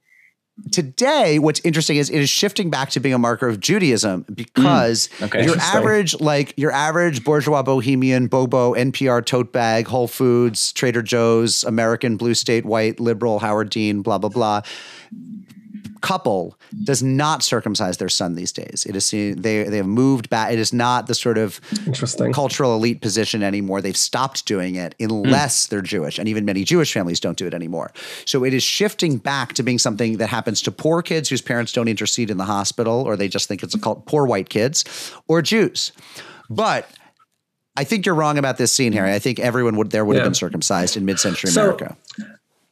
today, 0.72 1.40
what's 1.40 1.60
interesting 1.62 1.98
is 1.98 2.10
it 2.10 2.20
is 2.20 2.30
shifting 2.30 2.70
back 2.70 2.90
to 2.92 3.00
being 3.00 3.14
a 3.16 3.18
marker 3.20 3.48
of 3.48 3.60
Judaism 3.60 4.26
because 4.34 5.08
Mm. 5.20 5.26
Okay. 5.26 5.46
your 5.46 5.58
average, 5.58 6.20
like 6.20 6.54
your 6.58 6.72
average 6.72 7.24
bourgeois 7.24 7.64
bohemian, 7.64 8.28
Bobo, 8.28 8.74
NPR 8.74 9.26
tote 9.26 9.52
bag, 9.52 9.88
Whole 9.88 10.08
Foods, 10.08 10.72
Trader 10.74 11.02
Joe's, 11.02 11.64
American 11.64 12.18
blue 12.18 12.34
state 12.34 12.66
white 12.66 13.00
liberal, 13.00 13.40
Howard 13.40 13.70
Dean, 13.70 14.02
blah 14.02 14.18
blah 14.18 14.30
blah. 14.30 14.62
Couple 16.04 16.60
does 16.84 17.02
not 17.02 17.44
circumcise 17.44 17.96
their 17.96 18.10
son 18.10 18.36
these 18.36 18.52
days. 18.52 18.86
It 18.86 18.94
is 18.94 19.06
seen, 19.06 19.42
they 19.42 19.64
they 19.64 19.78
have 19.78 19.86
moved 19.86 20.30
back. 20.30 20.52
It 20.52 20.60
is 20.60 20.74
not 20.74 21.08
the 21.08 21.16
sort 21.16 21.38
of 21.38 21.62
Interesting. 21.88 22.34
cultural 22.34 22.76
elite 22.76 23.00
position 23.00 23.42
anymore. 23.42 23.82
They've 23.82 23.96
stopped 23.96 24.46
doing 24.46 24.76
it 24.76 24.96
unless 25.00 25.66
hmm. 25.66 25.70
they're 25.70 25.82
Jewish, 25.82 26.20
and 26.20 26.28
even 26.28 26.44
many 26.44 26.66
Jewish 26.66 26.92
families 26.92 27.22
don't 27.22 27.38
do 27.38 27.48
it 27.48 27.54
anymore. 27.54 27.94
So 28.26 28.44
it 28.44 28.54
is 28.54 28.64
shifting 28.64 29.16
back 29.18 29.54
to 29.54 29.64
being 29.64 29.80
something 29.80 30.18
that 30.18 30.28
happens 30.28 30.62
to 30.64 30.72
poor 30.72 31.02
kids 31.02 31.30
whose 31.30 31.42
parents 31.42 31.72
don't 31.72 31.88
intercede 31.88 32.30
in 32.30 32.36
the 32.36 32.44
hospital, 32.44 33.02
or 33.02 33.16
they 33.16 33.30
just 33.30 33.48
think 33.48 33.64
it's 33.64 33.74
a 33.74 33.80
cult, 33.80 34.06
poor 34.06 34.26
white 34.26 34.50
kids, 34.50 34.84
or 35.30 35.42
Jews. 35.42 35.94
But 36.50 36.86
I 37.78 37.86
think 37.86 38.06
you're 38.06 38.16
wrong 38.16 38.38
about 38.38 38.58
this 38.58 38.74
scene, 38.74 38.92
Harry. 38.92 39.14
I 39.14 39.20
think 39.20 39.40
everyone 39.40 39.78
would 39.78 39.92
there 39.92 40.04
would 40.04 40.18
have 40.18 40.26
been 40.26 40.34
circumcised 40.34 40.98
in 40.98 41.06
mid-century 41.06 41.50
So- 41.50 41.62
America. 41.62 41.96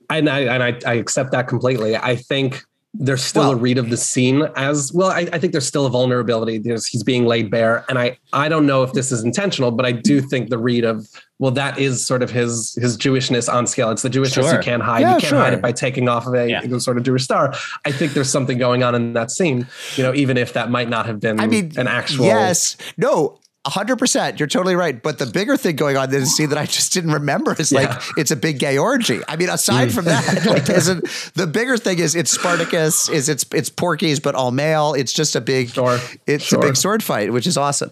and 0.09 0.29
I 0.29 0.39
and 0.41 0.61
I, 0.61 0.79
I 0.85 0.95
accept 0.95 1.31
that 1.31 1.47
completely. 1.47 1.95
I 1.95 2.17
think 2.17 2.65
there's 2.93 3.23
still 3.23 3.43
Well- 3.43 3.51
a 3.51 3.55
read 3.55 3.77
of 3.77 3.89
the 3.89 3.97
scene 3.97 4.47
as 4.55 4.91
well. 4.93 5.09
I, 5.09 5.27
I 5.31 5.39
think 5.39 5.53
there's 5.53 5.67
still 5.67 5.85
a 5.85 5.89
vulnerability. 5.89 6.57
There's 6.57 6.85
he's 6.85 7.03
being 7.03 7.25
laid 7.25 7.49
bare, 7.49 7.85
and 7.87 7.97
I 7.97 8.17
I 8.33 8.49
don't 8.49 8.65
know 8.65 8.83
if 8.83 8.93
this 8.93 9.11
is 9.11 9.23
intentional, 9.23 9.71
but 9.71 9.85
I 9.85 9.93
do 9.93 10.21
mm. 10.21 10.29
think 10.29 10.49
the 10.49 10.57
read 10.57 10.83
of 10.83 11.07
well, 11.39 11.51
that 11.51 11.79
is 11.79 12.05
sort 12.05 12.21
of 12.21 12.29
his 12.29 12.77
his 12.79 12.97
Jewishness 12.97 13.51
on 13.51 13.65
scale. 13.65 13.89
It's 13.91 14.03
the 14.03 14.09
Jewishness 14.09 14.43
Sure. 14.43 14.53
you 14.55 14.59
can't 14.59 14.83
hide. 14.83 15.01
Yeah, 15.01 15.15
you 15.15 15.19
can't 15.19 15.29
sure. 15.29 15.39
hide 15.39 15.53
it 15.53 15.61
by 15.61 15.71
taking 15.71 16.07
off 16.07 16.27
of 16.27 16.35
a 16.35 16.49
Yeah. 16.49 16.77
sort 16.77 16.97
of 16.97 17.03
Jewish 17.03 17.23
star. 17.23 17.53
I 17.85 17.91
think 17.91 18.13
there's 18.13 18.29
something 18.29 18.57
going 18.57 18.83
on 18.83 18.93
in 18.93 19.13
that 19.13 19.31
scene. 19.31 19.67
You 19.95 20.03
know, 20.03 20.13
even 20.13 20.37
if 20.37 20.53
that 20.53 20.69
might 20.69 20.89
not 20.89 21.05
have 21.07 21.19
been 21.19 21.39
I 21.39 21.47
mean, 21.47 21.71
an 21.77 21.87
actual 21.87 22.25
Yes, 22.25 22.77
no. 22.97 23.39
100%. 23.65 24.39
You're 24.39 24.47
totally 24.47 24.75
right. 24.75 25.01
But 25.01 25.19
the 25.19 25.27
bigger 25.27 25.55
thing 25.55 25.75
going 25.75 25.95
on 25.95 26.09
this 26.09 26.35
scene 26.35 26.49
that 26.49 26.57
I 26.57 26.65
just 26.65 26.93
didn't 26.93 27.11
remember 27.11 27.55
is 27.59 27.71
like 27.71 27.89
Yeah. 27.89 28.01
it's 28.17 28.31
a 28.31 28.35
big 28.35 28.57
gay 28.57 28.77
orgy. 28.77 29.21
I 29.27 29.35
mean, 29.35 29.49
aside 29.49 29.89
mm. 29.89 29.93
from 29.93 30.05
that, 30.05 30.45
like 30.47 30.67
isn't 30.69 31.05
the 31.35 31.45
bigger 31.45 31.77
thing 31.77 31.99
is 31.99 32.15
it's 32.15 32.31
Spartacus, 32.31 33.07
is 33.09 33.29
it's 33.29 33.45
it's 33.53 33.69
Porky's, 33.69 34.19
but 34.19 34.33
all 34.33 34.51
male. 34.51 34.93
It's 34.93 35.13
just 35.13 35.35
a 35.35 35.41
big 35.41 35.69
Sure. 35.69 35.99
it's 36.25 36.45
Sure. 36.45 36.59
a 36.59 36.61
big 36.63 36.75
sword 36.75 37.03
fight, 37.03 37.31
which 37.31 37.45
is 37.45 37.55
awesome. 37.57 37.91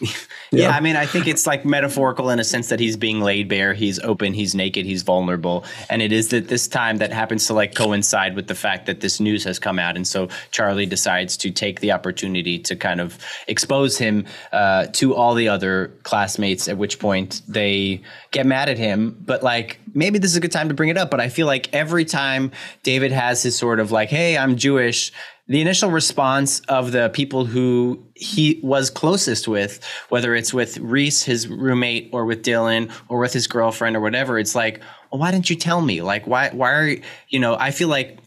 Yeah. 0.50 0.70
I 0.70 0.80
mean, 0.80 0.96
I 0.96 1.06
think 1.06 1.26
it's 1.26 1.46
like 1.46 1.64
metaphorical 1.64 2.30
in 2.30 2.38
a 2.38 2.44
sense 2.44 2.68
that 2.68 2.80
he's 2.80 2.96
being 2.96 3.20
laid 3.20 3.48
bare, 3.48 3.74
he's 3.74 3.98
open, 4.00 4.32
he's 4.32 4.54
naked, 4.54 4.86
he's 4.86 5.02
vulnerable, 5.02 5.64
and 5.90 6.00
it 6.00 6.12
is 6.12 6.28
that 6.28 6.48
this 6.48 6.68
time 6.68 6.98
that 6.98 7.12
happens 7.12 7.46
to 7.48 7.54
like 7.54 7.74
coincide 7.74 8.34
with 8.34 8.46
the 8.46 8.54
fact 8.54 8.86
that 8.86 9.00
this 9.00 9.20
news 9.20 9.44
has 9.44 9.58
come 9.58 9.78
out, 9.78 9.96
and 9.96 10.06
so 10.06 10.28
Charlie 10.50 10.86
decides 10.86 11.36
to 11.38 11.50
take 11.50 11.80
the 11.80 11.92
opportunity 11.92 12.58
to 12.60 12.76
kind 12.76 13.00
of 13.00 13.18
expose 13.46 13.98
him 13.98 14.26
uh, 14.52 14.86
to 14.86 15.14
all 15.14 15.34
the 15.34 15.48
other 15.48 15.92
classmates. 16.02 16.68
At 16.68 16.78
which 16.78 16.98
point 16.98 17.42
they 17.46 18.02
get 18.30 18.46
mad 18.46 18.68
at 18.68 18.78
him, 18.78 19.16
but 19.24 19.42
like 19.42 19.78
maybe 19.94 20.18
this 20.18 20.30
is 20.30 20.36
a 20.36 20.40
good 20.40 20.52
time 20.52 20.68
to 20.68 20.74
bring 20.74 20.88
it 20.88 20.96
up. 20.96 21.10
But 21.10 21.20
I 21.20 21.28
feel 21.28 21.46
like 21.46 21.72
every 21.74 22.04
time 22.04 22.52
David 22.82 23.12
has 23.12 23.42
his 23.42 23.56
sort 23.56 23.80
of 23.80 23.92
like, 23.92 24.08
"Hey, 24.08 24.36
I'm 24.38 24.56
Jewish." 24.56 25.12
The 25.48 25.62
initial 25.62 25.90
response 25.90 26.60
of 26.68 26.92
the 26.92 27.08
people 27.08 27.46
who 27.46 28.04
he 28.14 28.60
was 28.62 28.90
closest 28.90 29.48
with, 29.48 29.82
whether 30.10 30.34
it's 30.34 30.52
with 30.52 30.76
Reece, 30.76 31.22
his 31.22 31.48
roommate, 31.48 32.10
or 32.12 32.26
with 32.26 32.42
Dillon, 32.42 32.90
or 33.08 33.18
with 33.18 33.32
his 33.32 33.46
girlfriend, 33.46 33.96
or 33.96 34.00
whatever, 34.00 34.38
it's 34.38 34.54
like, 34.54 34.80
well, 35.10 35.20
why 35.20 35.30
didn't 35.30 35.48
you 35.48 35.56
tell 35.56 35.80
me? 35.80 36.02
Like, 36.02 36.26
why, 36.26 36.50
why 36.50 36.72
are 36.72 36.86
you, 36.86 37.02
you 37.30 37.38
know, 37.38 37.56
I 37.58 37.70
feel 37.70 37.88
like 37.88 38.18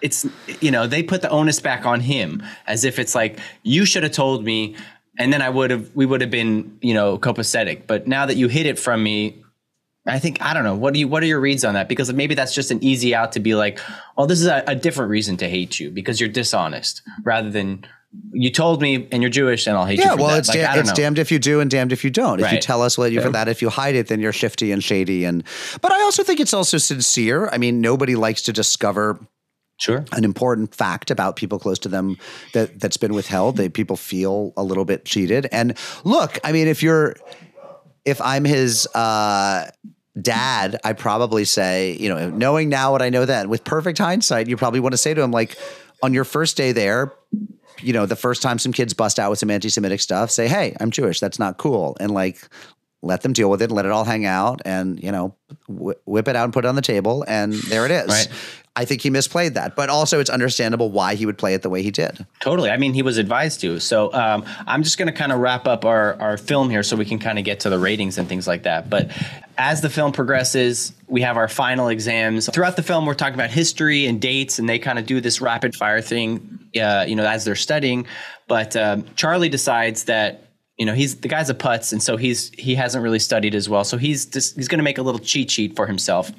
it's, 0.00 0.26
you 0.60 0.72
know, 0.72 0.88
they 0.88 1.04
put 1.04 1.22
the 1.22 1.30
onus 1.30 1.60
back 1.60 1.86
on 1.86 2.00
him 2.00 2.42
as 2.66 2.84
if 2.84 2.98
it's 2.98 3.14
like, 3.14 3.38
you 3.62 3.84
should 3.84 4.02
have 4.02 4.12
told 4.12 4.44
me. 4.44 4.74
And 5.18 5.32
then 5.32 5.42
I 5.42 5.48
would 5.48 5.70
have, 5.70 5.90
we 5.94 6.04
would 6.04 6.20
have 6.20 6.30
been, 6.30 6.78
you 6.82 6.94
know, 6.94 7.16
copacetic. 7.16 7.86
But 7.86 8.08
now 8.08 8.26
that 8.26 8.36
you 8.36 8.48
hid 8.48 8.66
it 8.66 8.78
from 8.78 9.02
me, 9.02 9.42
I 10.06 10.18
think 10.18 10.40
I 10.40 10.54
don't 10.54 10.64
know. 10.64 10.74
What 10.76 10.94
do 10.94 11.00
you? 11.00 11.08
What 11.08 11.22
are 11.22 11.26
your 11.26 11.40
reads 11.40 11.64
on 11.64 11.74
that? 11.74 11.88
Because 11.88 12.12
maybe 12.12 12.34
that's 12.34 12.54
just 12.54 12.70
an 12.70 12.82
easy 12.82 13.14
out 13.14 13.32
to 13.32 13.40
be 13.40 13.54
like, 13.54 13.80
well, 14.16 14.26
this 14.26 14.40
is 14.40 14.46
a, 14.46 14.62
a 14.66 14.74
different 14.74 15.10
reason 15.10 15.36
to 15.38 15.48
hate 15.48 15.80
you 15.80 15.90
because 15.90 16.20
you're 16.20 16.28
dishonest, 16.30 17.02
rather 17.24 17.50
than 17.50 17.84
you 18.32 18.50
told 18.50 18.80
me 18.80 19.06
and 19.12 19.22
you're 19.22 19.30
Jewish 19.30 19.66
and 19.66 19.76
I'll 19.76 19.84
hate 19.84 19.98
you. 19.98 20.04
Yeah, 20.04 20.14
well, 20.14 20.28
that. 20.28 20.38
it's 20.38 20.48
Like, 20.48 20.60
da- 20.60 20.74
it's 20.76 20.88
know. 20.90 20.94
damned 20.94 21.18
if 21.18 21.30
you 21.30 21.38
do 21.38 21.60
and 21.60 21.70
damned 21.70 21.92
if 21.92 22.02
you 22.04 22.10
don't. 22.10 22.40
If 22.40 22.50
you 22.52 22.58
tell 22.60 22.80
us 22.82 22.96
what 22.96 23.12
you 23.12 23.20
for 23.20 23.28
that, 23.30 23.48
if 23.48 23.60
you 23.60 23.68
hide 23.68 23.94
it, 23.94 24.06
then 24.06 24.20
you're 24.20 24.32
shifty 24.32 24.72
and 24.72 24.82
shady. 24.82 25.24
And 25.24 25.42
but 25.82 25.92
I 25.92 26.00
also 26.02 26.22
think 26.22 26.40
it's 26.40 26.54
also 26.54 26.78
sincere. 26.78 27.48
I 27.48 27.58
mean, 27.58 27.80
nobody 27.80 28.14
likes 28.14 28.42
to 28.42 28.52
discover 28.52 29.18
Sure. 29.78 30.06
an 30.12 30.24
important 30.24 30.74
fact 30.74 31.10
about 31.10 31.36
people 31.36 31.58
close 31.58 31.78
to 31.80 31.90
them 31.90 32.16
that 32.54 32.80
that's 32.80 32.96
been 32.96 33.12
withheld. 33.12 33.58
They 33.58 33.68
people 33.68 33.96
feel 33.96 34.54
a 34.56 34.62
little 34.62 34.86
bit 34.86 35.04
cheated. 35.04 35.46
And 35.52 35.76
look, 36.04 36.38
I 36.42 36.52
mean, 36.52 36.68
if 36.68 36.82
you're 36.82 37.16
if 38.06 38.18
I'm 38.22 38.44
his 38.46 38.86
uh 38.94 39.70
dad, 40.20 40.78
I 40.84 40.92
probably 40.92 41.44
say, 41.44 41.96
you 41.98 42.08
know, 42.08 42.30
knowing 42.30 42.68
now 42.68 42.92
what 42.92 43.02
I 43.02 43.10
know 43.10 43.24
then, 43.24 43.48
with 43.48 43.64
perfect 43.64 43.98
hindsight, 43.98 44.48
you 44.48 44.56
probably 44.56 44.80
want 44.80 44.92
to 44.92 44.98
say 44.98 45.14
to 45.14 45.22
him, 45.22 45.30
like, 45.30 45.56
on 46.02 46.14
your 46.14 46.24
first 46.24 46.56
day 46.56 46.72
there, 46.72 47.12
you 47.82 47.92
know, 47.92 48.06
the 48.06 48.16
first 48.16 48.42
time 48.42 48.58
some 48.58 48.72
kids 48.72 48.94
bust 48.94 49.18
out 49.18 49.30
with 49.30 49.38
some 49.38 49.50
anti-Semitic 49.50 50.00
stuff, 50.00 50.30
say, 50.30 50.48
"Hey, 50.48 50.74
I'm 50.80 50.90
Jewish. 50.90 51.20
That's 51.20 51.38
not 51.38 51.58
cool," 51.58 51.96
and 52.00 52.10
like, 52.10 52.48
let 53.02 53.22
them 53.22 53.32
deal 53.32 53.50
with 53.50 53.60
it 53.60 53.66
and 53.66 53.72
let 53.74 53.84
it 53.84 53.92
all 53.92 54.04
hang 54.04 54.24
out, 54.24 54.62
and 54.64 55.02
you 55.02 55.12
know, 55.12 55.34
wh- 55.68 56.08
whip 56.08 56.28
it 56.28 56.36
out 56.36 56.44
and 56.44 56.52
put 56.52 56.64
it 56.64 56.68
on 56.68 56.74
the 56.74 56.82
table, 56.82 57.24
and 57.28 57.52
there 57.52 57.84
it 57.84 57.90
is. 57.90 58.08
Right. 58.08 58.28
I 58.76 58.84
think 58.84 59.00
he 59.00 59.10
misplayed 59.10 59.54
that, 59.54 59.74
but 59.74 59.88
also 59.88 60.20
it's 60.20 60.28
understandable 60.28 60.90
why 60.90 61.14
he 61.14 61.24
would 61.24 61.38
play 61.38 61.54
it 61.54 61.62
the 61.62 61.70
way 61.70 61.82
he 61.82 61.90
did. 61.90 62.26
Totally. 62.40 62.70
I 62.70 62.76
mean, 62.76 62.92
he 62.92 63.00
was 63.00 63.16
advised 63.16 63.60
to. 63.62 63.80
So 63.80 64.12
um, 64.12 64.44
I'm 64.66 64.82
just 64.82 64.98
going 64.98 65.06
to 65.10 65.18
kind 65.18 65.32
of 65.32 65.40
wrap 65.40 65.66
up 65.66 65.86
our, 65.86 66.14
our 66.20 66.36
film 66.36 66.68
here 66.68 66.82
so 66.82 66.94
we 66.94 67.06
can 67.06 67.18
kind 67.18 67.38
of 67.38 67.44
get 67.46 67.60
to 67.60 67.70
the 67.70 67.78
ratings 67.78 68.18
and 68.18 68.28
things 68.28 68.46
like 68.46 68.64
that. 68.64 68.90
But 68.90 69.10
as 69.56 69.80
the 69.80 69.88
film 69.88 70.12
progresses, 70.12 70.92
we 71.08 71.22
have 71.22 71.38
our 71.38 71.48
final 71.48 71.88
exams. 71.88 72.50
Throughout 72.50 72.76
the 72.76 72.82
film, 72.82 73.06
we're 73.06 73.14
talking 73.14 73.34
about 73.34 73.50
history 73.50 74.04
and 74.04 74.20
dates, 74.20 74.58
and 74.58 74.68
they 74.68 74.78
kind 74.78 74.98
of 74.98 75.06
do 75.06 75.22
this 75.22 75.40
rapid 75.40 75.74
fire 75.74 76.02
thing, 76.02 76.58
uh, 76.78 77.06
you 77.08 77.16
know, 77.16 77.26
as 77.26 77.46
they're 77.46 77.54
studying. 77.54 78.06
But 78.46 78.76
um, 78.76 79.06
Charlie 79.16 79.48
decides 79.48 80.04
that 80.04 80.42
you 80.76 80.84
know 80.84 80.92
he's 80.92 81.16
the 81.16 81.28
guy's 81.28 81.48
a 81.48 81.54
putz, 81.54 81.92
and 81.92 82.02
so 82.02 82.18
he's 82.18 82.50
he 82.50 82.74
hasn't 82.74 83.02
really 83.02 83.18
studied 83.18 83.54
as 83.54 83.68
well. 83.68 83.84
So 83.84 83.96
he's 83.96 84.26
just, 84.26 84.56
he's 84.56 84.68
going 84.68 84.78
to 84.78 84.84
make 84.84 84.98
a 84.98 85.02
little 85.02 85.18
cheat 85.18 85.50
sheet 85.50 85.74
for 85.74 85.86
himself. 85.86 86.30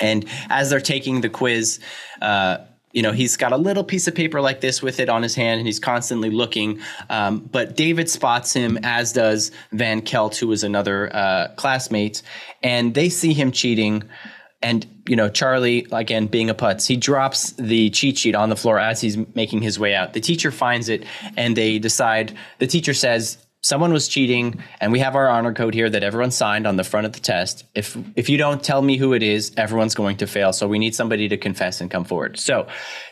And 0.00 0.24
as 0.50 0.70
they're 0.70 0.80
taking 0.80 1.20
the 1.20 1.28
quiz, 1.28 1.80
uh, 2.20 2.58
you 2.94 3.02
know, 3.02 3.10
he's 3.10 3.36
got 3.36 3.52
a 3.52 3.56
little 3.56 3.82
piece 3.82 4.06
of 4.06 4.14
paper 4.14 4.40
like 4.40 4.60
this 4.60 4.80
with 4.80 5.00
it 5.00 5.08
on 5.08 5.22
his 5.22 5.34
hand, 5.34 5.58
and 5.58 5.66
he's 5.66 5.80
constantly 5.80 6.30
looking. 6.30 6.80
Um, 7.10 7.40
but 7.40 7.76
David 7.76 8.08
spots 8.08 8.52
him, 8.52 8.78
as 8.84 9.12
does 9.12 9.50
Van 9.72 10.00
Kelt, 10.00 10.36
who 10.36 10.50
is 10.52 10.62
another 10.62 11.14
uh, 11.14 11.48
classmate, 11.56 12.22
and 12.62 12.94
they 12.94 13.08
see 13.08 13.32
him 13.32 13.50
cheating. 13.50 14.04
And 14.62 14.86
you 15.08 15.16
know, 15.16 15.28
Charlie 15.28 15.86
again 15.90 16.28
being 16.28 16.48
a 16.48 16.54
putz, 16.54 16.86
he 16.86 16.96
drops 16.96 17.50
the 17.52 17.90
cheat 17.90 18.16
sheet 18.16 18.36
on 18.36 18.48
the 18.48 18.56
floor 18.56 18.78
as 18.78 19.00
he's 19.00 19.18
making 19.34 19.60
his 19.60 19.78
way 19.78 19.94
out. 19.94 20.12
The 20.12 20.20
teacher 20.20 20.52
finds 20.52 20.88
it, 20.88 21.04
and 21.36 21.56
they 21.56 21.80
decide. 21.80 22.36
The 22.60 22.68
teacher 22.68 22.94
says, 22.94 23.43
someone 23.64 23.94
was 23.94 24.08
cheating 24.08 24.62
and 24.78 24.92
we 24.92 24.98
have 24.98 25.16
our 25.16 25.26
honor 25.26 25.54
code 25.54 25.72
here 25.72 25.88
that 25.88 26.02
everyone 26.02 26.30
signed 26.30 26.66
on 26.66 26.76
the 26.76 26.84
front 26.84 27.06
of 27.06 27.14
the 27.14 27.20
test 27.20 27.64
if 27.74 27.96
if 28.14 28.28
you 28.28 28.36
don't 28.36 28.62
tell 28.62 28.82
me 28.82 28.98
who 28.98 29.14
it 29.14 29.22
is 29.22 29.52
everyone's 29.56 29.94
going 29.94 30.18
to 30.18 30.26
fail 30.26 30.52
so 30.52 30.68
we 30.68 30.78
need 30.78 30.94
somebody 30.94 31.28
to 31.28 31.38
confess 31.38 31.80
and 31.80 31.90
come 31.90 32.04
forward 32.04 32.38
so 32.38 32.66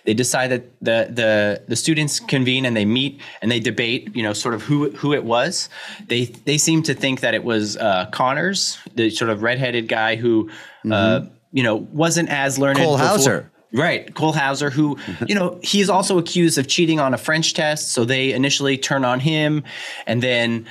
they 0.05 0.13
decide 0.13 0.49
that 0.49 0.65
the 0.83 1.09
the 1.11 1.63
the 1.69 1.77
students 1.77 2.21
convene 2.21 2.67
and 2.67 2.77
they 2.77 2.85
meet 2.85 3.19
and 3.41 3.51
they 3.51 3.61
debate 3.61 4.15
you 4.15 4.23
know 4.23 4.35
sort 4.35 4.55
of 4.55 4.63
who 4.63 4.91
who 4.91 5.15
it 5.15 5.25
was 5.25 5.71
they 6.09 6.27
they 6.45 6.59
seem 6.59 6.83
to 6.83 6.93
think 6.93 7.21
that 7.21 7.33
it 7.33 7.45
was 7.45 7.79
uh, 7.79 8.05
connors 8.13 8.79
the 8.95 9.09
sort 9.09 9.31
of 9.31 9.43
redheaded 9.43 9.89
guy 9.89 10.17
who 10.17 10.51
uh, 10.91 11.25
you 11.53 11.63
know 11.63 11.77
wasn't 11.77 12.29
as 12.29 12.59
learned 12.59 12.79
Cole 12.79 12.99
before. 12.99 13.09
Hauser. 13.09 13.52
Right, 13.73 14.15
Cole 14.15 14.33
Hauser, 14.33 14.71
who, 14.71 14.99
you 15.27 15.35
know, 15.35 15.59
he's 15.63 15.89
also 15.89 16.19
accused 16.19 16.59
of 16.59 16.69
cheating 16.69 17.01
on 17.01 17.15
a 17.15 17.19
French 17.19 17.55
test. 17.55 17.93
So 17.93 18.05
they 18.05 18.33
initially 18.33 18.77
turn 18.77 19.05
on 19.05 19.21
him, 19.21 19.65
and 20.07 20.23
then, 20.23 20.67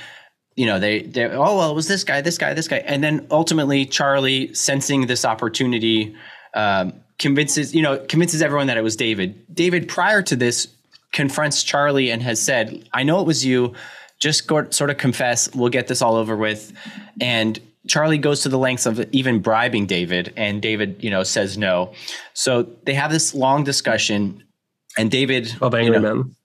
you 0.56 0.66
know, 0.66 0.78
they 0.78 1.02
they 1.02 1.26
oh 1.26 1.56
well, 1.56 1.70
it 1.70 1.74
was 1.74 1.88
this 1.88 2.04
guy, 2.04 2.20
this 2.20 2.38
guy, 2.38 2.54
this 2.54 2.68
guy, 2.68 2.78
and 2.78 3.02
then 3.02 3.26
ultimately 3.30 3.86
Charlie, 3.86 4.52
sensing 4.54 5.06
this 5.06 5.24
opportunity, 5.24 6.14
um, 6.54 6.92
convinces 7.18 7.74
you 7.74 7.82
know 7.82 7.98
convinces 8.08 8.42
everyone 8.42 8.66
that 8.68 8.76
it 8.76 8.82
was 8.82 8.96
David. 8.96 9.42
David, 9.54 9.88
prior 9.88 10.22
to 10.22 10.36
this, 10.36 10.68
confronts 11.12 11.62
Charlie 11.62 12.10
and 12.10 12.22
has 12.22 12.40
said, 12.40 12.88
"I 12.92 13.02
know 13.02 13.20
it 13.20 13.26
was 13.26 13.44
you." 13.44 13.74
just 14.22 14.46
go, 14.46 14.70
sort 14.70 14.88
of 14.88 14.98
confess. 14.98 15.52
We'll 15.52 15.68
get 15.68 15.88
this 15.88 16.00
all 16.00 16.14
over 16.14 16.36
with. 16.36 16.72
And 17.20 17.58
Charlie 17.88 18.18
goes 18.18 18.42
to 18.42 18.48
the 18.48 18.58
lengths 18.58 18.86
of 18.86 19.00
even 19.12 19.40
bribing 19.40 19.86
David, 19.86 20.32
and 20.36 20.62
David, 20.62 21.02
you 21.02 21.10
know, 21.10 21.22
says 21.22 21.58
no. 21.58 21.92
So 22.32 22.62
they 22.84 22.94
have 22.94 23.10
this 23.10 23.34
long 23.34 23.64
discussion, 23.64 24.44
and 24.96 25.10
David, 25.10 25.48
Twelve 25.48 25.74
Angry 25.74 25.96
you 25.96 26.00
know, 26.00 26.14
Men. 26.14 26.36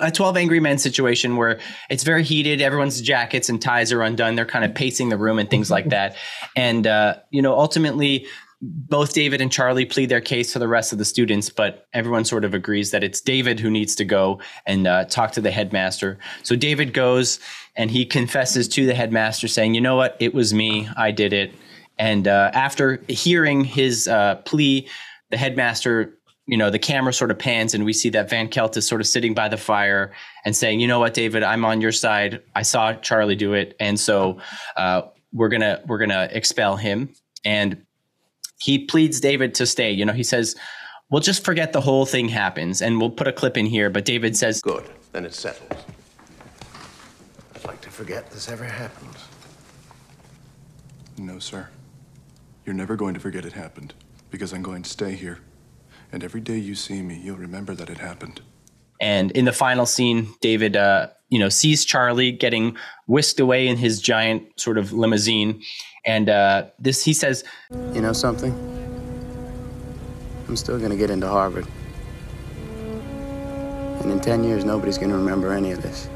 a 0.00 0.10
12 0.10 0.36
angry 0.36 0.60
men 0.60 0.78
situation 0.78 1.36
where 1.36 1.58
it's 1.88 2.04
very 2.04 2.22
heated 2.22 2.60
everyone's 2.60 3.00
jackets 3.00 3.48
and 3.48 3.60
ties 3.60 3.92
are 3.92 4.02
undone 4.02 4.36
they're 4.36 4.46
kind 4.46 4.64
of 4.64 4.72
pacing 4.72 5.08
the 5.08 5.16
room 5.16 5.38
and 5.38 5.50
things 5.50 5.68
like 5.68 5.88
that 5.88 6.14
and 6.54 6.86
uh, 6.86 7.16
you 7.30 7.42
know 7.42 7.58
ultimately 7.58 8.24
both 8.62 9.14
david 9.14 9.40
and 9.40 9.50
charlie 9.50 9.86
plead 9.86 10.08
their 10.08 10.20
case 10.20 10.52
to 10.52 10.58
the 10.58 10.68
rest 10.68 10.92
of 10.92 10.98
the 10.98 11.04
students 11.04 11.48
but 11.48 11.86
everyone 11.92 12.24
sort 12.24 12.44
of 12.44 12.54
agrees 12.54 12.90
that 12.90 13.02
it's 13.02 13.20
david 13.20 13.58
who 13.58 13.70
needs 13.70 13.94
to 13.94 14.04
go 14.04 14.40
and 14.66 14.86
uh, 14.86 15.04
talk 15.06 15.32
to 15.32 15.40
the 15.40 15.50
headmaster 15.50 16.18
so 16.42 16.54
david 16.54 16.92
goes 16.92 17.40
and 17.76 17.90
he 17.90 18.04
confesses 18.04 18.68
to 18.68 18.86
the 18.86 18.94
headmaster 18.94 19.48
saying 19.48 19.74
you 19.74 19.80
know 19.80 19.96
what 19.96 20.16
it 20.20 20.34
was 20.34 20.52
me 20.52 20.88
i 20.96 21.10
did 21.10 21.32
it 21.32 21.52
and 21.98 22.28
uh, 22.28 22.50
after 22.54 23.02
hearing 23.08 23.64
his 23.64 24.08
uh, 24.08 24.36
plea 24.44 24.86
the 25.30 25.36
headmaster 25.36 26.14
you 26.50 26.56
know, 26.56 26.68
the 26.68 26.80
camera 26.80 27.12
sort 27.12 27.30
of 27.30 27.38
pans 27.38 27.74
and 27.74 27.84
we 27.84 27.92
see 27.92 28.08
that 28.10 28.28
Van 28.28 28.48
Kelt 28.48 28.76
is 28.76 28.84
sort 28.84 29.00
of 29.00 29.06
sitting 29.06 29.34
by 29.34 29.48
the 29.48 29.56
fire 29.56 30.12
and 30.44 30.56
saying, 30.56 30.80
you 30.80 30.88
know 30.88 30.98
what, 30.98 31.14
David, 31.14 31.44
I'm 31.44 31.64
on 31.64 31.80
your 31.80 31.92
side. 31.92 32.42
I 32.56 32.62
saw 32.62 32.92
Charlie 32.94 33.36
do 33.36 33.54
it. 33.54 33.76
And 33.78 34.00
so 34.00 34.40
uh, 34.76 35.02
we're 35.32 35.48
to, 35.50 35.80
we're 35.86 36.04
to 36.04 36.36
expel 36.36 36.76
him. 36.76 37.14
And 37.44 37.86
he 38.60 38.78
pleads 38.78 39.20
David 39.20 39.54
to 39.56 39.66
stay. 39.66 39.90
You 39.90 40.04
know, 40.04 40.12
he 40.12 40.22
says, 40.22 40.56
we'll 41.10 41.20
just 41.20 41.44
forget 41.44 41.72
the 41.72 41.80
whole 41.80 42.06
thing 42.06 42.28
happens 42.28 42.82
and 42.82 43.00
we'll 43.00 43.10
put 43.10 43.26
a 43.26 43.32
clip 43.32 43.56
in 43.56 43.66
here. 43.66 43.90
But 43.90 44.04
David 44.04 44.36
says, 44.36 44.60
Good. 44.62 44.84
Then 45.12 45.24
it's 45.24 45.38
settled. 45.38 45.76
I'd 47.54 47.64
like 47.64 47.80
to 47.80 47.90
forget 47.90 48.30
this 48.30 48.48
ever 48.48 48.64
happened. 48.64 49.16
No, 51.18 51.38
sir. 51.38 51.68
You're 52.64 52.74
never 52.74 52.96
going 52.96 53.14
to 53.14 53.20
forget 53.20 53.44
it 53.44 53.52
happened 53.52 53.94
because 54.30 54.52
I'm 54.52 54.62
going 54.62 54.82
to 54.82 54.90
stay 54.90 55.12
here. 55.14 55.40
And 56.12 56.22
every 56.24 56.40
day 56.40 56.58
you 56.58 56.74
see 56.74 57.02
me, 57.02 57.20
you'll 57.22 57.36
remember 57.36 57.74
that 57.74 57.90
it 57.90 57.98
happened. 57.98 58.40
And 59.00 59.30
in 59.32 59.46
the 59.46 59.52
final 59.52 59.86
scene, 59.86 60.28
David, 60.40 60.76
uh, 60.76 61.08
you 61.30 61.38
know, 61.38 61.48
sees 61.48 61.84
Charlie 61.84 62.32
getting 62.32 62.76
whisked 63.06 63.40
away 63.40 63.66
in 63.66 63.76
his 63.76 64.00
giant 64.00 64.60
sort 64.60 64.76
of 64.76 64.92
limousine, 64.92 65.62
and 66.04 66.28
uh, 66.28 66.66
this 66.78 67.04
he 67.04 67.12
says, 67.12 67.44
You 67.70 68.00
know 68.00 68.12
something? 68.12 68.52
I'm 70.48 70.56
still 70.56 70.78
gonna 70.78 70.96
get 70.96 71.10
into 71.10 71.28
Harvard. 71.28 71.66
And 74.00 74.10
in 74.10 74.20
10 74.20 74.44
years, 74.44 74.64
nobody's 74.64 74.98
gonna 74.98 75.16
remember 75.16 75.52
any 75.52 75.72
of 75.72 75.82
this. 75.82 76.08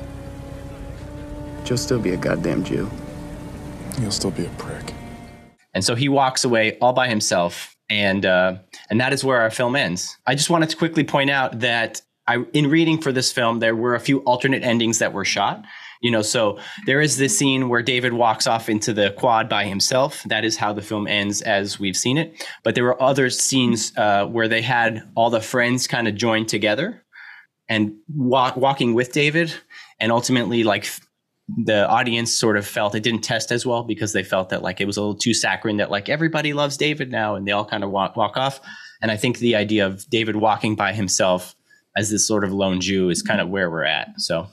But 1.59 1.69
you'll 1.69 1.79
still 1.79 2.01
be 2.01 2.13
a 2.15 2.17
goddamn 2.17 2.65
Jew. 2.65 2.91
You'll 4.01 4.11
still 4.11 4.31
be 4.31 4.47
a 4.47 4.51
prick. 4.51 4.93
and 5.75 5.85
so 5.85 5.95
he 5.95 6.09
walks 6.09 6.45
away 6.45 6.77
all 6.79 6.93
by 6.93 7.09
himself, 7.09 7.77
and 7.89 8.27
uh, 8.27 8.57
and 8.91 9.01
that 9.01 9.13
is 9.13 9.23
where 9.23 9.41
our 9.41 9.51
film 9.51 9.77
ends. 9.77 10.17
I 10.27 10.35
just 10.35 10.51
wanted 10.51 10.71
to 10.71 10.77
quickly 10.77 11.05
point 11.05 11.31
out 11.31 11.61
that 11.61 12.03
I, 12.27 12.45
in 12.53 12.71
reading 12.71 13.01
for 13.01 13.13
this 13.13 13.33
film, 13.33 13.61
there 13.61 13.77
were 13.77 13.95
a 13.95 14.01
few 14.01 14.19
alternate 14.21 14.63
endings 14.63 14.99
that 14.99 15.13
were 15.13 15.25
shot. 15.25 15.65
You 16.05 16.11
know, 16.11 16.21
so 16.21 16.59
there 16.85 17.01
is 17.01 17.17
this 17.17 17.37
scene 17.39 17.71
where 17.71 17.81
David 17.81 18.13
walks 18.13 18.47
off 18.47 18.69
into 18.69 18.93
the 18.93 19.13
quad 19.13 19.49
by 19.49 19.65
himself. 19.65 20.23
That 20.27 20.45
is 20.45 20.59
how 20.59 20.75
the 20.75 20.83
film 20.83 21.09
ends 21.09 21.41
as 21.41 21.81
we've 21.81 21.97
seen 21.97 22.19
it. 22.19 22.47
But 22.63 22.75
there 22.75 22.85
were 22.85 23.03
other 23.03 23.31
scenes 23.31 23.91
uh, 23.97 24.27
where 24.27 24.47
they 24.47 24.61
had 24.61 25.03
all 25.15 25.31
the 25.31 25.41
friends 25.41 25.87
kind 25.87 26.07
of 26.07 26.15
joined 26.15 26.49
together 26.49 27.03
and 27.71 27.95
walk, 28.15 28.55
walking 28.55 28.93
with 28.93 29.13
David, 29.13 29.55
and 29.99 30.13
ultimately, 30.13 30.63
like 30.63 30.87
the 31.65 31.89
audience 31.89 32.35
sort 32.35 32.59
of 32.59 32.67
felt 32.67 32.95
it 32.95 33.03
didn't 33.03 33.23
test 33.23 33.51
as 33.51 33.65
well 33.65 33.83
because 33.83 34.13
they 34.13 34.23
felt 34.23 34.51
that 34.51 34.63
like 34.63 34.83
it 34.83 34.87
was 34.87 34.99
a 34.99 35.01
little 35.01 35.17
too 35.17 35.33
saccharine 35.33 35.79
that 35.79 35.91
like 35.91 36.11
everybody 36.11 36.53
loves 36.53 36.77
David 36.77 37.11
now, 37.11 37.35
and 37.35 37.49
they 37.49 37.53
all 37.53 37.65
kind 37.65 37.83
of 37.83 37.91
walk 37.91 38.15
walk 38.15 38.37
off. 38.37 38.61
And 39.01 39.11
I 39.11 39.17
think 39.17 39.39
the 39.39 39.57
idea 39.57 39.87
of 39.87 40.07
David 40.11 40.37
walking 40.37 40.77
by 40.77 40.93
himself 40.93 41.55
as 41.97 42.11
this 42.11 42.29
sort 42.29 42.45
of 42.45 42.53
lone 42.53 42.83
Jew 42.83 43.09
is 43.09 43.23
kind 43.23 43.41
of 43.41 43.49
where 43.49 43.71
we're 43.71 43.85
at. 43.85 44.21
So 44.21 44.49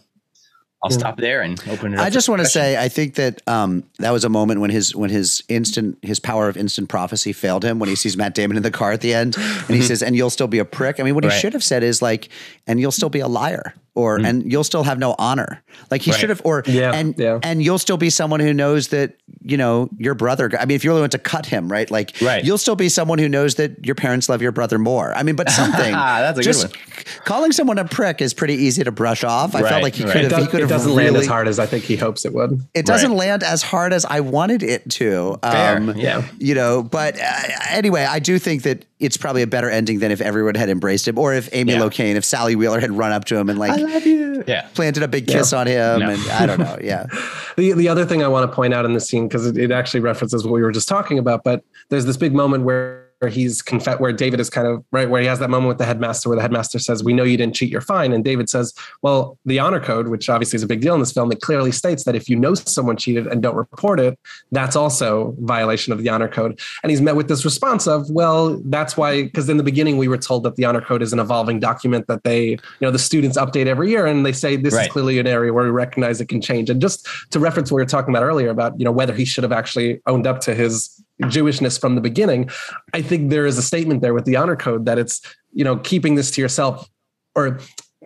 I'll 0.83 0.91
Yeah. 0.91 0.97
stop 0.97 1.17
there 1.17 1.41
and 1.41 1.61
open 1.69 1.93
it 1.93 1.99
up. 1.99 2.05
I 2.05 2.09
just 2.09 2.27
want 2.27 2.41
to 2.41 2.47
say, 2.47 2.75
I 2.75 2.89
think 2.89 3.13
that 3.15 3.41
um, 3.47 3.83
that 3.99 4.09
was 4.11 4.23
a 4.25 4.29
moment 4.29 4.61
when 4.61 4.71
his 4.71 4.95
when 4.95 5.09
his 5.11 5.43
instant 5.47 5.97
his 6.01 6.19
power 6.19 6.49
of 6.49 6.57
instant 6.57 6.89
prophecy 6.89 7.33
failed 7.33 7.63
him 7.63 7.77
when 7.77 7.87
he 7.89 7.95
sees 7.95 8.17
Matt 8.17 8.33
Damon 8.33 8.57
in 8.57 8.63
the 8.63 8.71
car 8.71 8.91
at 8.91 9.01
the 9.01 9.13
end, 9.13 9.35
and 9.37 9.75
he 9.75 9.81
says, 9.83 10.01
"And 10.01 10.15
you'll 10.15 10.31
still 10.31 10.47
be 10.47 10.57
a 10.59 10.65
prick." 10.65 10.99
I 10.99 11.03
mean, 11.03 11.13
what 11.13 11.23
he 11.23 11.29
Right. 11.29 11.39
should 11.39 11.53
have 11.53 11.63
said 11.63 11.83
is 11.83 12.01
like, 12.01 12.29
"And 12.65 12.79
you'll 12.79 12.91
still 12.91 13.09
be 13.09 13.19
a 13.19 13.27
liar," 13.27 13.75
or 13.95 14.17
"And 14.17 14.49
you'll 14.51 14.63
still 14.63 14.83
have 14.83 14.99
no 14.99 15.15
honor." 15.17 15.63
Like 15.89 16.01
he 16.01 16.11
Right. 16.11 16.19
should 16.19 16.29
have, 16.29 16.41
or 16.43 16.63
Yeah, 16.65 16.93
and 16.93 17.15
yeah. 17.17 17.39
and 17.43 17.63
you'll 17.63 17.79
still 17.79 17.97
be 17.97 18.09
someone 18.09 18.39
who 18.39 18.53
knows 18.53 18.89
that 18.89 19.15
you 19.43 19.57
know 19.57 19.89
your 19.97 20.13
brother. 20.13 20.49
I 20.59 20.65
mean, 20.65 20.75
if 20.75 20.83
you 20.83 20.91
really 20.91 21.01
want 21.01 21.11
to 21.13 21.17
cut 21.17 21.45
him, 21.45 21.71
right? 21.71 21.89
Like, 21.89 22.13
Right. 22.21 22.43
you'll 22.43 22.57
still 22.57 22.75
be 22.75 22.89
someone 22.89 23.17
who 23.19 23.27
knows 23.29 23.55
that 23.55 23.85
your 23.85 23.95
parents 23.95 24.29
love 24.29 24.41
your 24.41 24.51
brother 24.51 24.77
more. 24.77 25.13
I 25.15 25.23
mean, 25.23 25.35
but 25.35 25.49
something. 25.61 25.91
That's 25.91 26.37
a 26.37 26.41
good 26.41 26.45
just 26.45 26.63
one. 26.67 26.73
calling 27.25 27.51
someone 27.51 27.77
a 27.79 27.85
prick 27.85 28.21
is 28.21 28.33
pretty 28.33 28.55
easy 28.55 28.83
to 28.83 28.91
brush 28.91 29.23
off. 29.23 29.55
I 29.55 29.61
Right, 29.61 29.69
felt 29.69 29.83
like 29.83 29.95
he 29.95 30.03
could 30.03 30.15
It, 30.25 30.31
have. 30.31 30.41
He 30.41 30.47
could 30.47 30.59
it 30.59 30.61
have 30.61 30.69
doesn't 30.69 30.91
really, 30.91 31.05
land 31.11 31.17
as 31.17 31.27
hard 31.27 31.47
as 31.47 31.59
I 31.59 31.65
think 31.65 31.83
he 31.85 31.95
hopes 31.95 32.25
it 32.25 32.33
would. 32.33 32.61
it 32.73 32.85
doesn't 32.85 33.15
land 33.15 33.43
as 33.43 33.61
hard 33.61 33.93
as 33.93 34.05
I 34.05 34.19
wanted 34.19 34.63
it 34.63 34.89
to. 34.91 35.37
Um, 35.43 35.93
yeah. 35.97 36.23
You 36.39 36.55
know, 36.55 36.83
but 36.83 37.19
uh, 37.19 37.23
anyway, 37.69 38.03
I 38.03 38.19
do 38.19 38.37
think 38.39 38.63
that 38.63 38.85
it's 38.99 39.17
probably 39.17 39.41
a 39.41 39.47
better 39.47 39.69
ending 39.69 39.97
than 39.99 40.11
if 40.11 40.21
everyone 40.21 40.53
had 40.55 40.69
embraced 40.69 41.07
him 41.07 41.17
or 41.17 41.33
if 41.33 41.49
Amy 41.53 41.73
Yeah. 41.73 41.79
Locane, 41.79 42.15
if 42.15 42.23
Sally 42.25 42.55
Wheeler 42.55 42.79
had 42.79 42.91
run 42.91 43.11
up 43.11 43.25
to 43.25 43.37
him 43.37 43.49
and 43.49 43.57
like 43.57 43.80
you. 44.05 44.43
Yeah. 44.47 44.67
planted 44.73 45.03
a 45.03 45.07
big 45.07 45.27
kiss 45.27 45.53
on 45.53 45.67
him. 45.67 45.99
No. 45.99 46.09
And 46.09 46.31
I 46.31 46.45
don't 46.45 46.59
know. 46.59 46.77
Yeah. 46.81 47.05
The 47.57 47.73
the 47.73 47.87
other 47.89 48.05
thing 48.05 48.23
I 48.23 48.27
want 48.27 48.49
to 48.49 48.55
point 48.55 48.73
out 48.73 48.85
in 48.85 48.93
this 48.93 49.07
scene 49.07 49.27
because 49.27 49.45
it, 49.45 49.57
it 49.57 49.71
actually 49.71 49.99
references 49.99 50.43
what 50.43 50.53
we 50.53 50.61
were 50.61 50.71
just 50.71 50.87
talking 50.87 51.19
about, 51.19 51.43
but 51.43 51.63
there's 51.89 52.05
this 52.05 52.17
big 52.17 52.33
moment 52.33 52.63
where 52.63 53.10
he's 53.29 53.61
confess 53.61 53.99
where 53.99 54.11
David 54.13 54.39
is 54.39 54.49
kind 54.49 54.67
of 54.67 54.83
right 54.91 55.09
where 55.09 55.21
he 55.21 55.27
has 55.27 55.39
that 55.39 55.49
moment 55.49 55.67
with 55.67 55.77
the 55.77 55.85
headmaster 55.85 56.29
where 56.29 56.35
the 56.35 56.41
headmaster 56.41 56.79
says, 56.79 57.03
"We 57.03 57.13
know 57.13 57.23
you 57.23 57.37
didn't 57.37 57.55
cheat, 57.55 57.69
you're 57.69 57.81
fine," 57.81 58.13
and 58.13 58.23
David 58.23 58.49
says, 58.49 58.73
"Well, 59.01 59.37
the 59.45 59.59
honor 59.59 59.79
code, 59.79 60.07
which 60.07 60.29
obviously 60.29 60.57
is 60.57 60.63
a 60.63 60.67
big 60.67 60.81
deal 60.81 60.93
in 60.93 60.99
this 60.99 61.11
film, 61.11 61.31
it 61.31 61.41
clearly 61.41 61.71
states 61.71 62.03
that 62.05 62.15
if 62.15 62.29
you 62.29 62.35
know 62.35 62.53
someone 62.53 62.97
cheated 62.97 63.27
and 63.27 63.41
don't 63.41 63.55
report 63.55 63.99
it, 63.99 64.17
that's 64.51 64.75
also 64.75 65.35
violation 65.39 65.93
of 65.93 65.99
the 65.99 66.09
honor 66.09 66.27
code." 66.27 66.59
And 66.83 66.89
he's 66.89 67.01
met 67.01 67.15
with 67.15 67.27
this 67.27 67.45
response 67.45 67.87
of, 67.87 68.09
"Well, 68.09 68.61
that's 68.65 68.97
why," 68.97 69.23
because 69.23 69.49
in 69.49 69.57
the 69.57 69.63
beginning 69.63 69.97
we 69.97 70.07
were 70.07 70.17
told 70.17 70.43
that 70.43 70.55
the 70.55 70.65
honor 70.65 70.81
code 70.81 71.01
is 71.01 71.13
an 71.13 71.19
evolving 71.19 71.59
document 71.59 72.07
that 72.07 72.23
they, 72.23 72.49
you 72.49 72.57
know, 72.81 72.91
the 72.91 72.99
students 72.99 73.37
update 73.37 73.67
every 73.67 73.89
year, 73.89 74.05
and 74.05 74.25
they 74.25 74.31
say 74.33 74.55
this 74.55 74.73
Right. 74.73 74.87
is 74.87 74.91
clearly 74.91 75.19
an 75.19 75.27
area 75.27 75.53
where 75.53 75.65
we 75.65 75.71
recognize 75.71 76.21
it 76.21 76.27
can 76.29 76.41
change. 76.41 76.69
And 76.69 76.81
just 76.81 77.07
to 77.31 77.39
reference 77.39 77.71
what 77.71 77.77
we 77.77 77.81
were 77.81 77.87
talking 77.87 78.13
about 78.13 78.23
earlier 78.23 78.49
about, 78.49 78.73
you 78.79 78.85
know, 78.85 78.91
whether 78.91 79.13
he 79.13 79.25
should 79.25 79.43
have 79.43 79.51
actually 79.51 79.99
owned 80.07 80.25
up 80.27 80.39
to 80.41 80.53
his 80.53 80.89
Jewishness 81.23 81.79
from 81.79 81.95
the 81.95 82.01
beginning, 82.01 82.49
I 82.93 83.01
think 83.01 83.29
there 83.29 83.45
is 83.45 83.57
a 83.57 83.61
statement 83.61 84.01
there 84.01 84.13
with 84.13 84.25
the 84.25 84.35
honor 84.35 84.55
code 84.55 84.85
that 84.85 84.97
it's, 84.97 85.21
you 85.53 85.63
know, 85.63 85.77
keeping 85.77 86.15
this 86.15 86.31
to 86.31 86.41
yourself 86.41 86.89
or 87.35 87.59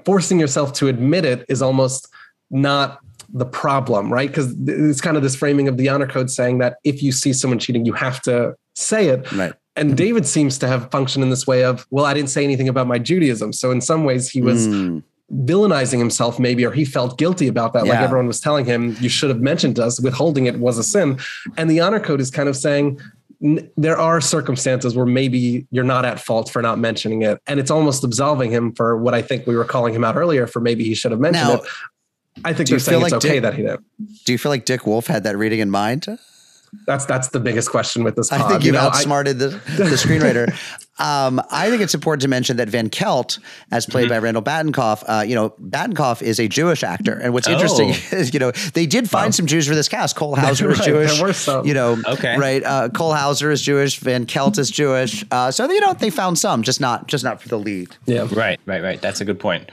forcing 0.06 0.40
yourself 0.40 0.74
to 0.74 0.88
admit 0.88 1.26
it 1.26 1.46
is 1.50 1.62
almost 1.62 2.08
not 2.52 3.00
the 3.34 3.46
problem, 3.46 4.12
right? 4.14 4.30
Because 4.30 4.56
it's 4.68 5.02
kind 5.02 5.18
of 5.18 5.24
this 5.24 5.36
framing 5.36 5.68
of 5.68 5.78
the 5.78 5.90
honor 5.90 6.08
code 6.08 6.30
saying 6.30 6.60
that 6.60 6.78
if 6.84 7.02
you 7.02 7.12
see 7.12 7.34
someone 7.34 7.60
cheating, 7.60 7.86
you 7.86 7.94
have 7.94 8.22
to 8.24 8.56
say 8.76 9.08
it. 9.08 9.32
Right. 9.32 9.54
And 9.76 9.98
David 9.98 10.26
seems 10.26 10.58
to 10.60 10.68
have 10.68 10.90
functioned 10.90 11.24
in 11.24 11.30
this 11.30 11.46
way 11.46 11.64
of, 11.64 11.86
well, 11.90 12.06
I 12.06 12.14
didn't 12.14 12.30
say 12.30 12.44
anything 12.44 12.70
about 12.70 12.88
my 12.88 12.98
Judaism. 12.98 13.52
So 13.52 13.72
in 13.72 13.82
some 13.82 14.06
ways, 14.06 14.30
he 14.30 14.42
was 14.42 14.68
Mm. 14.68 15.04
Villainizing 15.34 15.98
himself 15.98 16.40
maybe 16.40 16.66
or 16.66 16.72
he 16.72 16.86
felt 16.86 17.18
guilty 17.18 17.48
about 17.48 17.74
that 17.74 17.88
like 17.88 18.00
everyone 18.00 18.28
was 18.28 18.40
telling 18.40 18.64
him 18.64 18.96
you 19.00 19.10
should 19.10 19.30
have 19.30 19.42
mentioned 19.42 19.80
us. 19.80 20.00
Withholding 20.00 20.46
it 20.46 20.60
was 20.60 20.78
a 20.78 20.84
sin. 20.84 21.20
And 21.58 21.70
the 21.70 21.80
honor 21.80 22.00
code 22.00 22.22
is 22.22 22.30
kind 22.30 22.48
of 22.48 22.56
saying 22.56 23.00
there 23.76 23.98
are 23.98 24.22
circumstances 24.22 24.96
where 24.96 25.06
maybe 25.06 25.68
you're 25.72 25.84
not 25.84 26.06
at 26.06 26.20
fault 26.20 26.50
for 26.50 26.62
not 26.62 26.80
mentioning 26.80 27.24
it. 27.24 27.40
And 27.48 27.60
it's 27.60 27.72
almost 27.72 28.04
absolving 28.04 28.52
him 28.52 28.72
for 28.74 28.98
what 28.98 29.14
i 29.14 29.22
think 29.22 29.48
we 29.48 29.56
were 29.56 29.66
calling 29.66 29.94
him 29.94 30.04
out 30.04 30.16
earlier 30.16 30.46
for 30.48 30.60
maybe 30.60 30.84
he 30.84 30.94
should 30.96 31.12
have 31.12 31.20
mentioned 31.20 31.48
Now, 31.48 31.56
it. 31.56 31.66
I 32.44 32.54
think 32.54 32.68
do 32.68 32.74
you 32.74 32.80
they're 32.80 32.80
saying 32.80 33.00
feel 33.00 33.06
it's 33.06 33.14
like 33.14 33.26
okay 33.26 33.34
Dick- 33.36 33.44
that 33.44 33.54
he 33.56 33.64
did 33.64 33.80
Do 34.26 34.32
you 34.32 34.38
feel 34.38 34.52
like 34.52 34.66
Dick 34.66 34.86
Wolf 34.86 35.08
had 35.08 35.24
that 35.24 35.38
reading 35.38 35.60
in 35.60 35.72
mind? 35.72 36.08
That's 36.86 37.06
that's 37.06 37.30
the 37.30 37.40
biggest 37.40 37.70
question 37.70 38.04
with 38.04 38.16
this 38.16 38.32
I 38.32 38.38
think 38.48 38.62
You 38.64 38.68
you've 38.68 38.76
know, 38.76 38.82
I- 38.82 38.86
outsmarted 38.88 39.40
the, 39.40 39.48
the 39.50 39.96
screenwriter. 39.98 40.50
um, 41.00 41.42
I 41.52 41.70
think 41.70 41.82
it's 41.82 41.94
important 41.94 42.22
to 42.22 42.28
mention 42.28 42.58
that 42.58 42.70
Van 42.70 42.90
Kelt, 42.90 43.40
as 43.72 43.86
played 43.86 44.08
by 44.10 44.18
Randall 44.20 44.44
Batinkoff, 44.44 45.04
uh, 45.08 45.24
you 45.24 45.36
know, 45.36 45.50
Batinkoff 45.62 46.22
is 46.22 46.40
a 46.40 46.48
Jewish 46.48 46.84
actor. 46.84 47.14
And 47.20 47.34
what's 47.34 47.48
interesting 47.48 47.90
Oh. 47.92 48.16
is, 48.18 48.34
you 48.34 48.40
know, 48.40 48.52
they 48.74 48.86
did 48.86 49.10
find 49.10 49.34
some 49.36 49.46
Jews 49.46 49.68
for 49.68 49.76
this 49.76 49.90
cast. 49.90 50.16
Cole 50.16 50.36
Hauser 50.40 50.72
is 50.72 50.80
Jewish. 50.80 51.14
there 51.18 51.28
were 51.28 51.34
some. 51.34 51.66
You 51.66 51.74
know, 51.74 51.98
Okay. 52.08 52.38
right? 52.38 52.64
Uh, 52.64 52.90
Cole 52.90 53.14
Hauser 53.14 53.52
is 53.52 53.62
Jewish. 53.62 54.00
Van 54.00 54.26
Kelt 54.26 54.58
is 54.58 54.70
Jewish. 54.72 55.26
Uh, 55.32 55.52
so 55.52 55.70
you 55.70 55.80
know, 55.82 55.94
they 55.94 56.10
found 56.10 56.38
some, 56.40 56.64
just 56.64 56.80
not 56.80 57.08
just 57.08 57.24
not 57.24 57.42
for 57.42 57.50
the 57.50 57.58
lead. 57.60 57.96
yeah 58.06 58.28
Right, 58.32 58.60
right, 58.66 58.82
right. 58.82 59.02
That's 59.02 59.22
a 59.22 59.26
good 59.26 59.40
point. 59.40 59.70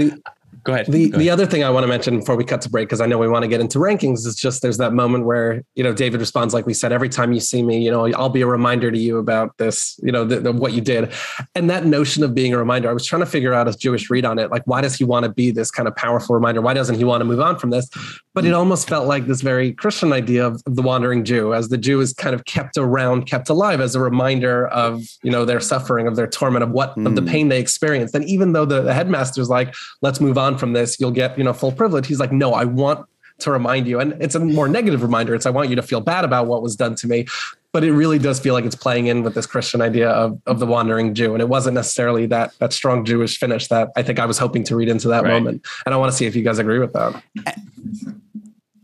Go 0.64 0.72
ahead. 0.74 0.86
The 0.86 1.08
Go 1.10 1.18
the 1.18 1.28
ahead. 1.28 1.32
other 1.40 1.46
thing 1.46 1.64
I 1.64 1.70
want 1.70 1.84
to 1.84 1.88
mention 1.88 2.20
before 2.20 2.36
we 2.36 2.44
cut 2.44 2.60
to 2.62 2.70
break, 2.70 2.88
because 2.88 3.00
I 3.00 3.06
know 3.06 3.18
we 3.18 3.28
want 3.28 3.42
to 3.42 3.48
get 3.48 3.60
into 3.60 3.78
rankings, 3.78 4.26
is 4.26 4.36
just 4.36 4.62
there's 4.62 4.78
that 4.78 4.92
moment 4.92 5.24
where 5.24 5.62
you 5.74 5.82
know 5.82 5.92
David 5.92 6.20
responds 6.20 6.54
like 6.54 6.66
we 6.66 6.74
said, 6.74 6.92
every 6.92 7.08
time 7.08 7.32
you 7.32 7.40
see 7.40 7.62
me, 7.62 7.82
you 7.84 7.90
know, 7.90 8.06
I'll 8.12 8.28
be 8.28 8.42
a 8.42 8.46
reminder 8.46 8.90
to 8.90 8.98
you 8.98 9.18
about 9.18 9.56
this, 9.58 9.98
you 10.02 10.12
know, 10.12 10.24
what 10.52 10.72
you 10.72 10.80
did, 10.80 11.12
and 11.54 11.68
that 11.70 11.84
notion 11.86 12.22
of 12.22 12.34
being 12.34 12.52
a 12.54 12.58
reminder. 12.58 12.88
I 12.88 12.92
was 12.92 13.04
trying 13.04 13.20
to 13.20 13.26
figure 13.26 13.52
out 13.52 13.66
a 13.68 13.76
Jewish 13.76 14.08
read 14.10 14.24
on 14.24 14.38
it, 14.38 14.50
like 14.50 14.62
why 14.66 14.80
does 14.80 14.94
he 14.94 15.04
want 15.04 15.24
to 15.24 15.30
be 15.32 15.50
this 15.50 15.70
kind 15.70 15.88
of 15.88 15.96
powerful 15.96 16.34
reminder? 16.34 16.60
Why 16.60 16.74
doesn't 16.74 16.94
he 16.96 17.04
want 17.04 17.20
to 17.22 17.24
move 17.24 17.40
on 17.40 17.58
from 17.58 17.70
this? 17.70 17.88
But 18.34 18.44
it 18.44 18.52
almost 18.54 18.88
felt 18.88 19.06
like 19.06 19.26
this 19.26 19.42
very 19.42 19.72
Christian 19.72 20.12
idea 20.12 20.46
of, 20.46 20.62
of 20.66 20.76
the 20.76 20.82
wandering 20.82 21.24
Jew, 21.24 21.52
as 21.54 21.68
the 21.68 21.76
Jew 21.78 22.00
is 22.00 22.12
kind 22.14 22.34
of 22.34 22.44
kept 22.44 22.76
around, 22.78 23.26
kept 23.26 23.48
alive 23.50 23.80
as 23.80 23.94
a 23.94 24.00
reminder 24.00 24.68
of 24.68 25.02
you 25.22 25.30
know 25.30 25.44
their 25.44 25.60
suffering, 25.60 26.06
of 26.06 26.16
their 26.16 26.26
torment, 26.28 26.62
of 26.62 26.70
what 26.70 26.90
of 26.98 27.14
the 27.16 27.22
Mm. 27.22 27.28
pain 27.28 27.48
they 27.48 27.60
experienced. 27.60 28.14
And 28.14 28.24
even 28.24 28.52
though 28.52 28.64
the, 28.64 28.80
the 28.82 28.94
headmaster's 28.94 29.48
like, 29.48 29.74
let's 30.02 30.20
move 30.20 30.38
on 30.38 30.51
from 30.58 30.72
this, 30.72 30.98
you'll 31.00 31.10
get 31.10 31.36
you 31.38 31.44
know 31.44 31.52
full 31.52 31.72
privilege. 31.72 32.06
He's 32.06 32.20
like, 32.20 32.32
no, 32.32 32.52
I 32.52 32.64
want 32.64 33.06
to 33.38 33.50
remind 33.50 33.86
you, 33.88 33.98
and 33.98 34.14
it's 34.22 34.34
a 34.34 34.40
more 34.40 34.68
negative 34.68 35.02
reminder. 35.02 35.34
It's 35.34 35.46
I 35.46 35.50
want 35.50 35.68
you 35.70 35.76
to 35.76 35.82
feel 35.82 36.00
bad 36.00 36.24
about 36.24 36.46
what 36.46 36.62
was 36.62 36.76
done 36.76 36.94
to 36.96 37.06
me. 37.06 37.26
But 37.72 37.84
it 37.84 37.92
really 37.94 38.18
does 38.18 38.38
feel 38.38 38.52
like 38.52 38.66
it's 38.66 38.74
playing 38.74 39.06
in 39.06 39.22
with 39.22 39.34
this 39.34 39.46
Christian 39.46 39.80
idea 39.80 40.10
of, 40.10 40.38
of 40.46 40.58
the 40.58 40.66
wandering 40.66 41.14
Jew, 41.14 41.32
and 41.32 41.40
it 41.40 41.48
wasn't 41.48 41.74
necessarily 41.74 42.26
that 42.26 42.52
that 42.58 42.72
strong 42.74 43.02
Jewish 43.06 43.38
finish 43.38 43.68
that 43.68 43.88
I 43.96 44.02
think 44.02 44.18
I 44.18 44.26
was 44.26 44.36
hoping 44.36 44.62
to 44.64 44.76
read 44.76 44.90
into 44.90 45.08
that 45.08 45.24
Right. 45.24 45.32
moment. 45.32 45.66
And 45.86 45.94
I 45.94 45.96
want 45.96 46.12
to 46.12 46.16
see 46.16 46.26
if 46.26 46.36
you 46.36 46.42
guys 46.42 46.58
agree 46.58 46.78
with 46.78 46.92
that. 46.92 47.22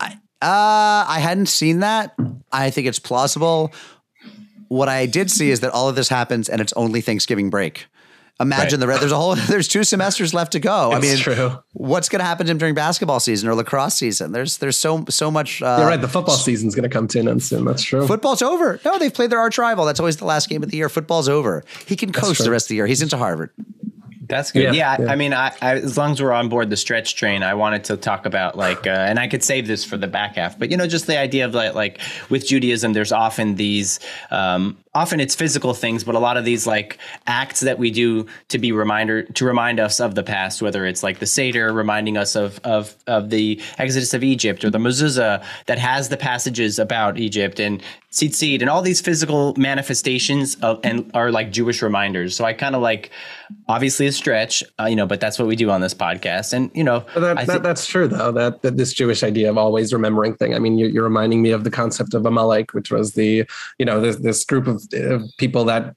I, 0.01 0.12
uh, 0.41 1.05
I 1.09 1.19
hadn't 1.21 1.47
seen 1.47 1.81
that. 1.81 2.16
I 2.51 2.71
think 2.71 2.87
it's 2.87 2.99
plausible. 2.99 3.73
What 4.69 4.89
I 4.89 5.07
did 5.07 5.31
see 5.31 5.51
is 5.51 5.61
that 5.61 5.73
all 5.73 5.89
of 5.89 5.95
this 5.97 6.09
happens 6.09 6.49
and 6.49 6.61
it's 6.61 6.73
only 6.75 7.01
Thanksgiving 7.01 7.51
break. 7.51 7.87
Imagine 8.41 8.78
the 8.78 8.86
re- 8.86 8.99
there's 8.99 9.12
a 9.12 9.16
whole 9.16 9.34
there's 9.49 9.66
two 9.66 9.82
semesters 9.82 10.32
left 10.32 10.53
to 10.53 10.61
go. 10.61 10.93
I 10.93 11.01
mean, 11.01 11.16
true. 11.16 11.59
what's 11.72 12.09
going 12.09 12.20
to 12.20 12.24
happen 12.24 12.47
to 12.47 12.53
him 12.53 12.59
during 12.59 12.74
basketball 12.74 13.18
season 13.18 13.49
or 13.49 13.55
lacrosse 13.55 13.97
season? 13.97 14.30
There's 14.30 14.59
there's 14.59 14.78
so 14.78 15.05
so 15.09 15.30
much. 15.30 15.61
Uh, 15.61 15.76
You're 15.80 15.89
right. 15.89 16.01
The 16.01 16.09
football 16.09 16.36
season's 16.36 16.74
going 16.74 16.89
to 16.89 16.89
come 16.89 17.09
to 17.09 17.18
an 17.18 17.28
end 17.28 17.43
soon. 17.43 17.64
That's 17.64 17.82
true. 17.82 18.07
Football's 18.07 18.43
over. 18.43 18.80
No, 18.84 18.99
they've 18.99 19.12
played 19.12 19.30
their 19.30 19.41
arch 19.41 19.59
rival. 19.59 19.84
That's 19.84 19.99
always 19.99 20.18
the 20.18 20.24
last 20.24 20.49
game 20.49 20.62
of 20.62 20.70
the 20.70 20.76
year. 20.76 20.89
Football's 20.89 21.28
over. 21.28 21.64
He 21.86 21.97
can 21.97 22.12
coach 22.12 22.39
the 22.39 22.51
rest 22.51 22.66
of 22.66 22.68
the 22.68 22.76
year. 22.76 22.86
He's 22.86 23.03
into 23.03 23.16
Harvard. 23.16 23.51
That's 24.29 24.53
good. 24.53 24.62
Yeah, 24.64 24.72
Yeah, 24.72 24.97
I- 24.99 25.03
yeah. 25.03 25.11
I 25.12 25.16
mean, 25.16 25.33
I, 25.35 25.53
I, 25.61 25.74
as 25.76 25.97
long 25.97 26.12
as 26.12 26.22
we're 26.22 26.33
on 26.33 26.49
board 26.49 26.70
the 26.70 26.76
stretch 26.76 27.16
train, 27.16 27.43
I 27.43 27.55
wanted 27.55 27.85
to 27.85 27.97
talk 27.97 28.26
about 28.26 28.57
like, 28.57 28.87
uh, 28.87 28.91
and 28.91 29.18
I 29.18 29.26
could 29.29 29.43
save 29.43 29.66
this 29.66 29.85
for 29.85 29.97
the 29.97 30.07
back 30.07 30.37
half, 30.37 30.59
but 30.59 30.70
you 30.70 30.76
know, 30.76 30.87
just 30.87 31.07
the 31.07 31.18
idea 31.18 31.45
of 31.47 31.55
like, 31.55 31.74
like 31.74 32.01
with 32.29 32.47
Judaism, 32.47 32.93
there's 32.93 33.12
often 33.12 33.55
these, 33.57 33.99
um, 34.31 34.76
often 34.95 35.20
it's 35.20 35.35
physical 35.35 35.74
things, 35.74 36.05
but 36.05 36.14
a 36.14 36.18
lot 36.18 36.37
of 36.37 36.45
these 36.45 36.66
like 36.66 36.99
acts 37.26 37.61
that 37.61 37.79
we 37.79 37.91
do 37.91 38.26
to 38.49 38.59
be 38.59 38.72
reminder 38.72 39.22
to 39.22 39.45
remind 39.45 39.79
us 39.81 40.01
of 40.01 40.14
the 40.14 40.22
past, 40.22 40.61
whether 40.61 40.85
it's 40.87 41.03
like 41.03 41.18
the 41.20 41.26
Seder 41.26 41.72
reminding 41.72 42.16
us 42.16 42.35
of 42.37 42.59
of 42.64 42.95
of 43.07 43.31
the 43.31 43.61
Exodus 43.79 44.12
of 44.14 44.24
Egypt 44.24 44.64
or 44.64 44.70
the 44.70 44.79
mezuzah 44.79 45.45
that 45.66 45.79
has 45.79 46.09
the 46.09 46.16
passages 46.16 46.79
about 46.79 47.16
Egypt 47.18 47.61
and 47.61 47.83
tzitzit 48.11 48.61
and 48.61 48.68
all 48.70 48.83
these 48.83 49.01
physical 49.01 49.55
manifestations 49.57 50.57
of 50.57 50.81
and 50.83 51.11
are 51.14 51.31
like 51.31 51.53
Jewish 51.53 51.81
reminders. 51.83 52.35
So 52.35 52.45
I 52.45 52.53
kind 52.53 52.74
of 52.74 52.83
like, 52.83 53.11
obviously 53.68 54.07
a 54.07 54.12
stretch, 54.12 54.62
uh, 54.80 54.84
you 54.84 54.96
know, 54.96 55.07
but 55.07 55.20
that's 55.20 55.38
what 55.38 55.49
we 55.49 55.57
do 55.57 55.70
on 55.70 55.80
this 55.80 55.94
podcast, 55.94 56.53
and 56.53 56.70
you 56.74 56.84
know, 56.84 57.05
That, 57.14 57.46
that, 57.46 57.62
that's 57.62 57.86
true, 57.86 58.09
though. 58.09 58.32
That, 58.32 58.62
that 58.62 58.76
this 58.76 58.92
Jewish 58.92 59.22
idea 59.22 59.51
of 59.51 59.59
always 59.59 59.92
remembering 59.92 60.34
thing. 60.34 60.55
I 60.55 60.59
mean, 60.59 60.78
you're, 60.78 60.90
you're 60.90 61.05
reminding 61.05 61.42
me 61.42 61.51
of 61.51 61.64
the 61.64 61.70
concept 61.70 62.14
of 62.14 62.26
Amalek, 62.26 62.74
which 62.74 62.90
was 62.90 63.14
the, 63.14 63.44
you 63.78 63.86
know, 63.86 64.01
this, 64.01 64.16
this 64.16 64.44
group 64.44 64.66
of, 64.66 64.82
of 64.94 65.24
people 65.38 65.64
that 65.64 65.94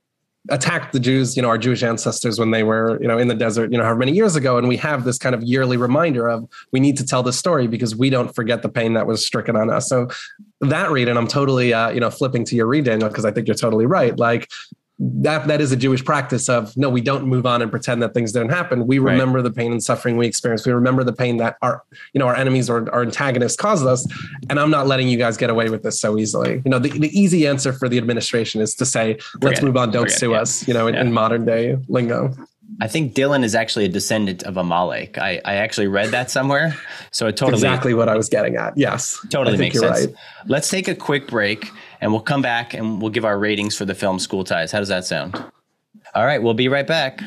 attacked 0.49 0.91
the 0.91 0.99
Jews, 0.99 1.35
you 1.35 1.41
know, 1.43 1.49
our 1.49 1.57
Jewish 1.57 1.83
ancestors 1.83 2.39
when 2.39 2.49
they 2.49 2.63
were, 2.63 2.99
you 2.99 3.07
know, 3.07 3.19
in 3.19 3.27
the 3.27 3.35
desert, 3.35 3.71
you 3.71 3.77
know, 3.77 3.83
however 3.83 3.99
many 3.99 4.13
years 4.13 4.35
ago. 4.35 4.57
And 4.57 4.67
we 4.67 4.75
have 4.77 5.03
this 5.03 5.19
kind 5.19 5.35
of 5.35 5.43
yearly 5.43 5.77
reminder 5.77 6.27
of 6.27 6.49
we 6.71 6.79
need 6.79 6.97
to 6.97 7.05
tell 7.05 7.21
this 7.21 7.37
story 7.37 7.67
because 7.67 7.95
we 7.95 8.09
don't 8.09 8.33
forget 8.33 8.63
the 8.63 8.69
pain 8.69 8.93
that 8.93 9.05
was 9.05 9.25
stricken 9.25 9.55
on 9.55 9.69
us. 9.69 9.87
So 9.87 10.07
that 10.61 10.89
read, 10.89 11.09
and 11.09 11.19
I'm 11.19 11.27
totally, 11.27 11.73
uh, 11.73 11.91
you 11.91 11.99
know, 11.99 12.09
flipping 12.09 12.43
to 12.45 12.55
your 12.55 12.65
read, 12.65 12.85
Daniel, 12.85 13.09
because 13.09 13.23
I 13.23 13.31
think 13.31 13.47
you're 13.47 13.55
totally 13.55 13.85
right. 13.85 14.17
Like 14.17 14.49
that 15.03 15.47
that 15.47 15.61
is 15.61 15.71
a 15.71 15.75
Jewish 15.75 16.05
practice 16.05 16.47
of 16.47 16.77
no, 16.77 16.87
we 16.87 17.01
don't 17.01 17.25
move 17.25 17.47
on 17.47 17.61
and 17.63 17.71
pretend 17.71 18.03
that 18.03 18.13
things 18.13 18.31
don't 18.31 18.49
happen. 18.49 18.85
We 18.85 18.99
Right. 18.99 19.13
remember 19.13 19.41
the 19.41 19.49
pain 19.49 19.71
and 19.71 19.83
suffering 19.83 20.15
we 20.15 20.27
experienced. 20.27 20.67
We 20.67 20.73
remember 20.73 21.03
the 21.03 21.13
pain 21.13 21.37
that 21.37 21.57
our 21.63 21.83
you 22.13 22.19
know 22.19 22.27
our 22.27 22.35
enemies 22.35 22.69
or 22.69 22.87
our 22.93 23.01
antagonists 23.01 23.55
caused 23.55 23.85
us. 23.87 24.05
And 24.49 24.59
I'm 24.59 24.69
not 24.69 24.85
letting 24.85 25.07
you 25.09 25.17
guys 25.17 25.37
get 25.37 25.49
away 25.49 25.69
with 25.69 25.81
this 25.81 25.99
so 25.99 26.19
easily. 26.19 26.61
You 26.63 26.69
know, 26.69 26.77
the, 26.77 26.89
the 26.89 27.09
easy 27.19 27.47
answer 27.47 27.73
for 27.73 27.89
the 27.89 27.97
administration 27.97 28.61
is 28.61 28.75
to 28.75 28.85
say, 28.85 29.13
let's 29.41 29.59
Forget 29.59 29.63
move 29.63 29.77
on, 29.77 29.89
don't 29.91 30.03
Forget 30.03 30.19
sue 30.19 30.31
yeah. 30.31 30.41
us. 30.41 30.67
You 30.67 30.73
know, 30.75 30.85
in, 30.87 30.93
Yeah. 30.93 31.01
in 31.01 31.13
modern 31.13 31.45
day 31.45 31.77
lingo. 31.87 32.33
I 32.79 32.87
think 32.87 33.13
Dillon 33.15 33.43
is 33.43 33.53
actually 33.53 33.83
a 33.85 33.89
descendant 33.89 34.43
of 34.43 34.55
Amalek. 34.55 35.17
I, 35.17 35.41
I 35.43 35.55
actually 35.55 35.87
read 35.87 36.09
that 36.11 36.31
somewhere, 36.31 36.73
so 37.11 37.27
it 37.27 37.35
totally 37.35 37.57
exactly 37.57 37.93
what 37.93 38.07
I 38.07 38.15
was 38.15 38.29
getting 38.29 38.55
at. 38.55 38.77
Yes, 38.77 39.19
totally 39.29 39.57
makes 39.57 39.77
sense. 39.77 40.05
right. 40.05 40.15
Let's 40.47 40.69
take 40.69 40.87
a 40.87 40.95
quick 40.95 41.27
break, 41.27 41.69
and 42.01 42.11
we'll 42.11 42.21
come 42.21 42.41
back 42.41 42.73
and 42.73 43.01
we'll 43.01 43.11
give 43.11 43.23
our 43.23 43.37
ratings 43.37 43.77
for 43.77 43.85
the 43.85 43.95
film 43.95 44.19
School 44.19 44.43
Ties. 44.43 44.71
How 44.71 44.79
does 44.79 44.89
that 44.89 45.05
sound? 45.05 45.35
All 46.15 46.25
right, 46.25 46.41
we'll 46.41 46.55
be 46.55 46.67
right 46.67 46.85
back. 46.85 47.21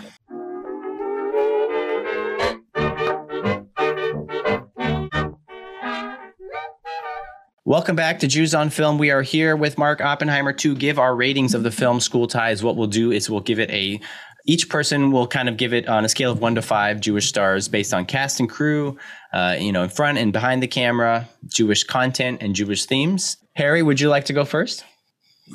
Welcome 7.67 7.97
back 7.97 8.19
to 8.19 8.27
Jews 8.27 8.55
on 8.55 8.69
Film. 8.69 8.99
We 8.99 9.11
are 9.11 9.23
here 9.23 9.57
with 9.57 9.79
Mark 9.79 10.03
Oppenheimer 10.03 10.53
to 10.55 10.75
give 10.75 10.99
our 10.99 11.17
ratings 11.17 11.55
of 11.55 11.63
the 11.63 11.71
film 11.71 11.99
School 11.99 12.27
Ties. 12.27 12.63
What 12.63 12.77
we'll 12.77 12.89
do 12.89 13.11
is 13.11 13.31
we'll 13.31 13.41
give 13.41 13.59
it 13.59 13.71
a 13.71 14.01
each 14.47 14.69
person 14.69 15.11
will 15.11 15.27
kind 15.27 15.49
of 15.49 15.57
give 15.57 15.73
it 15.73 15.89
on 15.89 16.05
a 16.05 16.09
scale 16.09 16.31
of 16.31 16.39
one 16.39 16.55
to 16.55 16.63
five 16.63 17.01
Jewish 17.01 17.27
stars 17.27 17.67
based 17.67 17.95
on 17.95 18.05
cast 18.05 18.41
and 18.41 18.49
crew, 18.51 18.99
uh, 19.35 19.57
you 19.59 19.73
know, 19.73 19.83
in 19.83 19.89
front 19.89 20.17
and 20.17 20.33
behind 20.33 20.63
the 20.63 20.69
camera, 20.69 21.29
Jewish 21.49 21.83
content 21.83 22.39
and 22.41 22.55
Jewish 22.55 22.87
themes. 22.87 23.37
Harry, 23.57 23.83
would 23.83 24.01
you 24.01 24.09
like 24.09 24.25
to 24.27 24.33
go 24.33 24.45
first? 24.45 24.85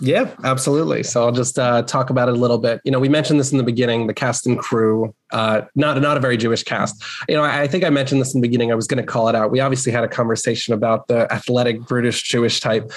Yeah, 0.01 0.30
absolutely. 0.43 1.01
So 1.01 1.23
I'll 1.23 1.32
just 1.32 1.57
uh, 1.57 1.82
talk 1.84 2.09
about 2.09 2.30
it 2.30 2.36
a 2.36 2.38
little 2.38 2.59
bit. 2.59 2.80
You 2.84 2.91
know, 2.91 2.99
we 2.99 3.09
mentioned 3.09 3.39
this 3.39 3.51
in 3.51 3.57
the 3.57 3.63
beginning, 3.63 4.05
the 4.05 4.13
cast 4.13 4.45
and 4.45 4.59
crew, 4.59 5.15
uh, 5.32 5.61
not 5.75 5.99
not 5.99 6.15
a 6.15 6.19
very 6.19 6.38
Jewish 6.38 6.61
cast. 6.61 7.03
You 7.27 7.36
know, 7.36 7.43
I, 7.43 7.61
I 7.61 7.67
think 7.67 7.84
I 7.84 7.89
mentioned 7.89 8.21
this 8.21 8.36
in 8.36 8.41
the 8.41 8.47
beginning. 8.47 8.71
I 8.71 8.75
was 8.75 8.86
going 8.86 9.03
to 9.03 9.07
call 9.07 9.30
it 9.30 9.36
out. 9.36 9.49
We 9.49 9.61
obviously 9.61 9.91
had 9.91 10.03
a 10.03 10.07
conversation 10.07 10.75
about 10.75 11.07
the 11.07 11.32
athletic 11.34 11.82
British 11.82 12.21
Jewish 12.23 12.59
type. 12.59 12.91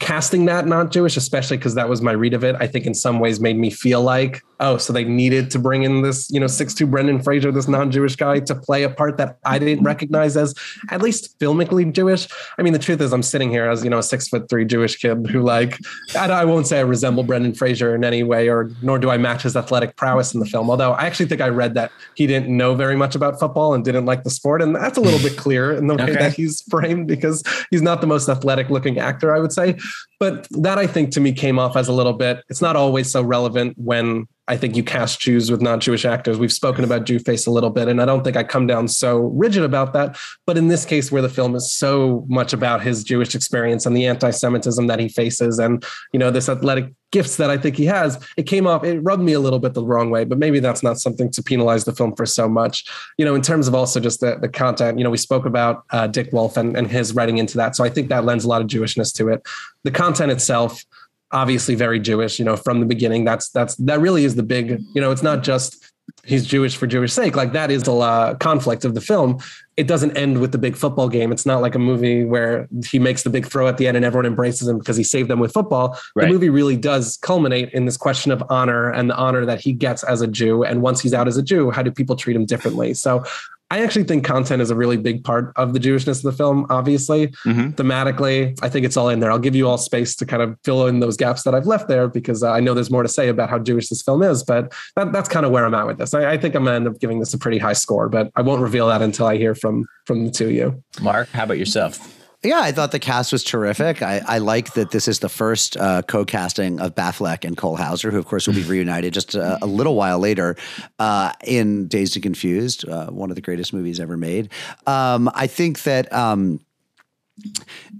Casting 0.00 0.44
that 0.46 0.66
not 0.66 0.92
Jewish, 0.92 1.16
especially 1.16 1.56
because 1.56 1.74
that 1.74 1.88
was 1.88 2.00
my 2.00 2.12
read 2.12 2.32
of 2.34 2.44
it, 2.44 2.54
I 2.60 2.66
think 2.68 2.86
in 2.86 2.94
some 2.94 3.18
ways 3.18 3.40
made 3.40 3.56
me 3.56 3.68
feel 3.68 4.00
like, 4.00 4.42
oh, 4.60 4.76
so 4.76 4.92
they 4.92 5.02
needed 5.04 5.50
to 5.52 5.58
bring 5.58 5.82
in 5.82 6.02
this, 6.02 6.30
you 6.30 6.38
know, 6.38 6.46
six 6.46 6.72
two 6.72 6.86
Brendan 6.86 7.20
Fraser, 7.20 7.50
this 7.50 7.66
non-Jewish 7.66 8.14
guy, 8.16 8.38
to 8.40 8.54
play 8.54 8.84
a 8.84 8.90
part 8.90 9.16
that 9.16 9.38
I 9.44 9.58
didn't 9.58 9.82
recognize 9.84 10.36
as 10.36 10.54
at 10.90 11.02
least 11.02 11.38
filmically 11.40 11.92
Jewish. 11.92 12.28
I 12.58 12.62
mean, 12.62 12.72
the 12.72 12.78
truth 12.78 13.00
is, 13.00 13.12
I'm 13.12 13.24
sitting 13.24 13.50
here 13.50 13.68
as 13.68 13.82
you 13.82 13.90
know 13.90 13.98
a 13.98 14.02
six 14.02 14.28
foot 14.28 14.48
three 14.48 14.64
Jewish 14.64 14.96
kid 14.96 15.26
who, 15.30 15.42
like, 15.42 15.78
I, 16.16 16.30
I 16.30 16.44
won't 16.44 16.68
say 16.68 16.78
I 16.78 16.82
resemble 16.82 17.24
Brendan 17.24 17.54
Fraser 17.54 17.94
in 17.94 18.04
any 18.04 18.22
way, 18.22 18.48
or 18.48 18.70
nor 18.80 19.00
do 19.00 19.10
I 19.10 19.16
match 19.18 19.42
his 19.42 19.56
athletic 19.56 19.96
prowess 19.96 20.32
in 20.32 20.38
the 20.38 20.46
film. 20.46 20.70
Although 20.70 20.92
I 20.92 21.06
actually 21.06 21.26
think 21.26 21.40
I 21.40 21.48
read 21.48 21.74
that 21.74 21.90
he 22.14 22.26
didn't 22.28 22.56
know 22.56 22.74
very 22.76 22.94
much 22.96 23.16
about 23.16 23.40
football 23.40 23.74
and 23.74 23.84
didn't 23.84 24.06
like 24.06 24.22
the 24.22 24.30
sport, 24.30 24.62
and 24.62 24.76
that's 24.76 24.96
a 24.96 25.00
little 25.00 25.20
bit 25.20 25.36
clear 25.36 25.72
in 25.72 25.88
the 25.88 25.96
way 25.96 26.04
Okay. 26.04 26.12
that 26.14 26.34
he's 26.34 26.62
framed 26.70 27.08
because 27.08 27.42
he's 27.70 27.82
not 27.82 28.00
the 28.00 28.06
most 28.06 28.28
athletic 28.28 28.70
looking 28.70 28.98
actor, 28.98 29.34
I 29.34 29.40
would 29.40 29.52
say. 29.52 29.76
But 30.20 30.48
that 30.50 30.78
I 30.78 30.86
think 30.86 31.10
to 31.12 31.20
me 31.20 31.32
came 31.32 31.58
off 31.58 31.76
as 31.76 31.88
a 31.88 31.92
little 31.92 32.12
bit. 32.12 32.42
It's 32.48 32.62
not 32.62 32.76
always 32.76 33.10
so 33.10 33.22
relevant 33.22 33.76
when 33.78 34.26
I 34.48 34.56
think 34.56 34.76
you 34.76 34.82
cast 34.82 35.20
Jews 35.20 35.50
with 35.50 35.60
non-Jewish 35.60 36.04
actors. 36.04 36.38
We've 36.38 36.52
spoken 36.52 36.82
about 36.82 37.04
Jew 37.04 37.18
face 37.18 37.46
a 37.46 37.50
little 37.50 37.70
bit, 37.70 37.86
and 37.86 38.00
I 38.00 38.06
don't 38.06 38.24
think 38.24 38.36
I 38.36 38.44
come 38.44 38.66
down 38.66 38.88
so 38.88 39.18
rigid 39.18 39.62
about 39.62 39.92
that. 39.92 40.18
But 40.46 40.56
in 40.56 40.68
this 40.68 40.84
case, 40.86 41.12
where 41.12 41.22
the 41.22 41.28
film 41.28 41.54
is 41.54 41.70
so 41.70 42.24
much 42.28 42.52
about 42.52 42.82
his 42.82 43.04
Jewish 43.04 43.34
experience 43.34 43.84
and 43.84 43.96
the 43.96 44.06
anti-Semitism 44.06 44.86
that 44.86 44.98
he 44.98 45.08
faces, 45.08 45.58
and 45.58 45.84
you 46.12 46.18
know 46.18 46.30
this 46.30 46.48
athletic 46.48 46.94
gifts 47.10 47.36
that 47.36 47.50
I 47.50 47.56
think 47.56 47.76
he 47.76 47.86
has, 47.86 48.22
it 48.36 48.44
came 48.44 48.66
off. 48.66 48.84
It 48.84 49.00
rubbed 49.00 49.22
me 49.22 49.32
a 49.32 49.40
little 49.40 49.58
bit 49.58 49.74
the 49.74 49.84
wrong 49.84 50.10
way. 50.10 50.24
But 50.24 50.38
maybe 50.38 50.60
that's 50.60 50.82
not 50.82 50.98
something 50.98 51.30
to 51.32 51.42
penalize 51.42 51.84
the 51.84 51.94
film 51.94 52.14
for 52.16 52.26
so 52.26 52.48
much. 52.48 52.84
You 53.18 53.24
know, 53.24 53.34
in 53.34 53.42
terms 53.42 53.68
of 53.68 53.74
also 53.74 54.00
just 54.00 54.20
the, 54.20 54.36
the 54.40 54.48
content. 54.48 54.98
You 54.98 55.04
know, 55.04 55.10
we 55.10 55.18
spoke 55.18 55.44
about 55.44 55.84
uh, 55.90 56.06
Dick 56.06 56.32
Wolf 56.32 56.56
and, 56.56 56.76
and 56.76 56.86
his 56.90 57.14
writing 57.14 57.38
into 57.38 57.56
that, 57.58 57.76
so 57.76 57.84
I 57.84 57.90
think 57.90 58.08
that 58.08 58.24
lends 58.24 58.44
a 58.44 58.48
lot 58.48 58.62
of 58.62 58.66
Jewishness 58.66 59.14
to 59.16 59.28
it. 59.28 59.46
The 59.84 59.90
content 59.90 60.32
itself 60.32 60.84
obviously 61.32 61.74
very 61.74 62.00
Jewish, 62.00 62.38
you 62.38 62.44
know, 62.44 62.56
from 62.56 62.80
the 62.80 62.86
beginning. 62.86 63.24
That's 63.24 63.50
that's 63.50 63.74
that 63.76 64.00
really 64.00 64.24
is 64.24 64.34
the 64.34 64.42
big, 64.42 64.80
you 64.94 65.00
know, 65.00 65.10
it's 65.10 65.22
not 65.22 65.42
just 65.42 65.84
he's 66.24 66.46
Jewish 66.46 66.76
for 66.76 66.86
Jewish 66.86 67.12
sake. 67.12 67.36
Like 67.36 67.52
that 67.52 67.70
is 67.70 67.82
the 67.82 67.94
uh, 67.94 68.34
conflict 68.34 68.84
of 68.84 68.94
the 68.94 69.00
film. 69.00 69.38
It 69.76 69.86
doesn't 69.86 70.16
end 70.16 70.40
with 70.40 70.52
the 70.52 70.58
big 70.58 70.76
football 70.76 71.08
game. 71.08 71.30
It's 71.30 71.46
not 71.46 71.60
like 71.60 71.74
a 71.74 71.78
movie 71.78 72.24
where 72.24 72.68
he 72.86 72.98
makes 72.98 73.22
the 73.22 73.30
big 73.30 73.46
throw 73.46 73.68
at 73.68 73.76
the 73.76 73.86
end 73.86 73.96
and 73.96 74.04
everyone 74.04 74.26
embraces 74.26 74.66
him 74.66 74.78
because 74.78 74.96
he 74.96 75.04
saved 75.04 75.30
them 75.30 75.38
with 75.38 75.52
football. 75.52 75.98
Right. 76.16 76.26
The 76.26 76.32
movie 76.32 76.50
really 76.50 76.76
does 76.76 77.18
culminate 77.18 77.70
in 77.70 77.84
this 77.84 77.96
question 77.96 78.32
of 78.32 78.42
honor 78.50 78.90
and 78.90 79.08
the 79.08 79.16
honor 79.16 79.44
that 79.46 79.60
he 79.60 79.72
gets 79.72 80.02
as 80.02 80.20
a 80.20 80.26
Jew. 80.26 80.64
And 80.64 80.82
once 80.82 81.00
he's 81.00 81.14
out 81.14 81.28
as 81.28 81.36
a 81.36 81.42
Jew, 81.42 81.70
how 81.70 81.82
do 81.82 81.90
people 81.90 82.16
treat 82.16 82.34
him 82.34 82.46
differently? 82.46 82.94
So 82.94 83.24
I 83.70 83.82
actually 83.82 84.04
think 84.04 84.24
content 84.24 84.62
is 84.62 84.70
a 84.70 84.74
really 84.74 84.96
big 84.96 85.24
part 85.24 85.52
of 85.56 85.74
the 85.74 85.78
Jewishness 85.78 86.18
of 86.18 86.22
the 86.22 86.32
film, 86.32 86.66
obviously. 86.70 87.28
Mm-hmm. 87.28 87.70
Thematically, 87.70 88.58
I 88.62 88.68
think 88.68 88.86
it's 88.86 88.96
all 88.96 89.10
in 89.10 89.20
there. 89.20 89.30
I'll 89.30 89.38
give 89.38 89.54
you 89.54 89.68
all 89.68 89.76
space 89.76 90.16
to 90.16 90.26
kind 90.26 90.42
of 90.42 90.56
fill 90.64 90.86
in 90.86 91.00
those 91.00 91.16
gaps 91.16 91.42
that 91.42 91.54
I've 91.54 91.66
left 91.66 91.88
there 91.88 92.08
because 92.08 92.42
uh, 92.42 92.50
I 92.50 92.60
know 92.60 92.72
there's 92.72 92.90
more 92.90 93.02
to 93.02 93.08
say 93.08 93.28
about 93.28 93.50
how 93.50 93.58
Jewish 93.58 93.88
this 93.88 94.02
film 94.02 94.22
is, 94.22 94.42
but 94.42 94.72
that, 94.96 95.12
that's 95.12 95.28
kind 95.28 95.44
of 95.44 95.52
where 95.52 95.66
I'm 95.66 95.74
at 95.74 95.86
with 95.86 95.98
this. 95.98 96.14
I, 96.14 96.32
I 96.32 96.38
think 96.38 96.54
I'm 96.54 96.64
going 96.64 96.72
to 96.72 96.88
end 96.88 96.94
up 96.94 97.00
giving 97.00 97.20
this 97.20 97.34
a 97.34 97.38
pretty 97.38 97.58
high 97.58 97.74
score, 97.74 98.08
but 98.08 98.30
I 98.36 98.42
won't 98.42 98.62
reveal 98.62 98.88
that 98.88 99.02
until 99.02 99.26
I 99.26 99.36
hear 99.36 99.54
from 99.54 99.86
from 100.06 100.24
the 100.24 100.30
two 100.30 100.46
of 100.46 100.52
you. 100.52 100.82
Mark, 101.02 101.28
how 101.30 101.44
about 101.44 101.58
yourself? 101.58 102.17
Yeah, 102.44 102.60
I 102.60 102.70
thought 102.70 102.92
the 102.92 103.00
cast 103.00 103.32
was 103.32 103.42
terrific. 103.42 104.00
I, 104.00 104.22
I 104.24 104.38
like 104.38 104.74
that 104.74 104.92
this 104.92 105.08
is 105.08 105.18
the 105.18 105.28
first 105.28 105.76
uh, 105.76 106.02
co-casting 106.02 106.78
of 106.78 106.94
Batfleck 106.94 107.44
and 107.44 107.56
Cole 107.56 107.74
Hauser, 107.74 108.12
who 108.12 108.18
of 108.18 108.26
course 108.26 108.46
will 108.46 108.54
be 108.54 108.62
reunited 108.62 109.12
just 109.12 109.34
a, 109.34 109.58
a 109.62 109.66
little 109.66 109.96
while 109.96 110.20
later 110.20 110.56
uh, 111.00 111.32
in 111.44 111.88
Dazed 111.88 112.14
and 112.14 112.22
Confused, 112.22 112.88
uh, 112.88 113.06
one 113.06 113.30
of 113.30 113.34
the 113.34 113.42
greatest 113.42 113.72
movies 113.72 113.98
ever 113.98 114.16
made. 114.16 114.50
Um, 114.86 115.28
I 115.34 115.48
think 115.48 115.82
that 115.82 116.12
um, 116.12 116.60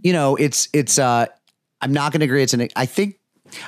you 0.02 0.12
know 0.12 0.36
it's 0.36 0.68
it's. 0.72 0.98
Uh, 0.98 1.26
I'm 1.80 1.92
not 1.92 2.12
going 2.12 2.20
to 2.20 2.24
agree. 2.24 2.42
It's 2.42 2.54
an. 2.54 2.68
I 2.76 2.86
think 2.86 3.17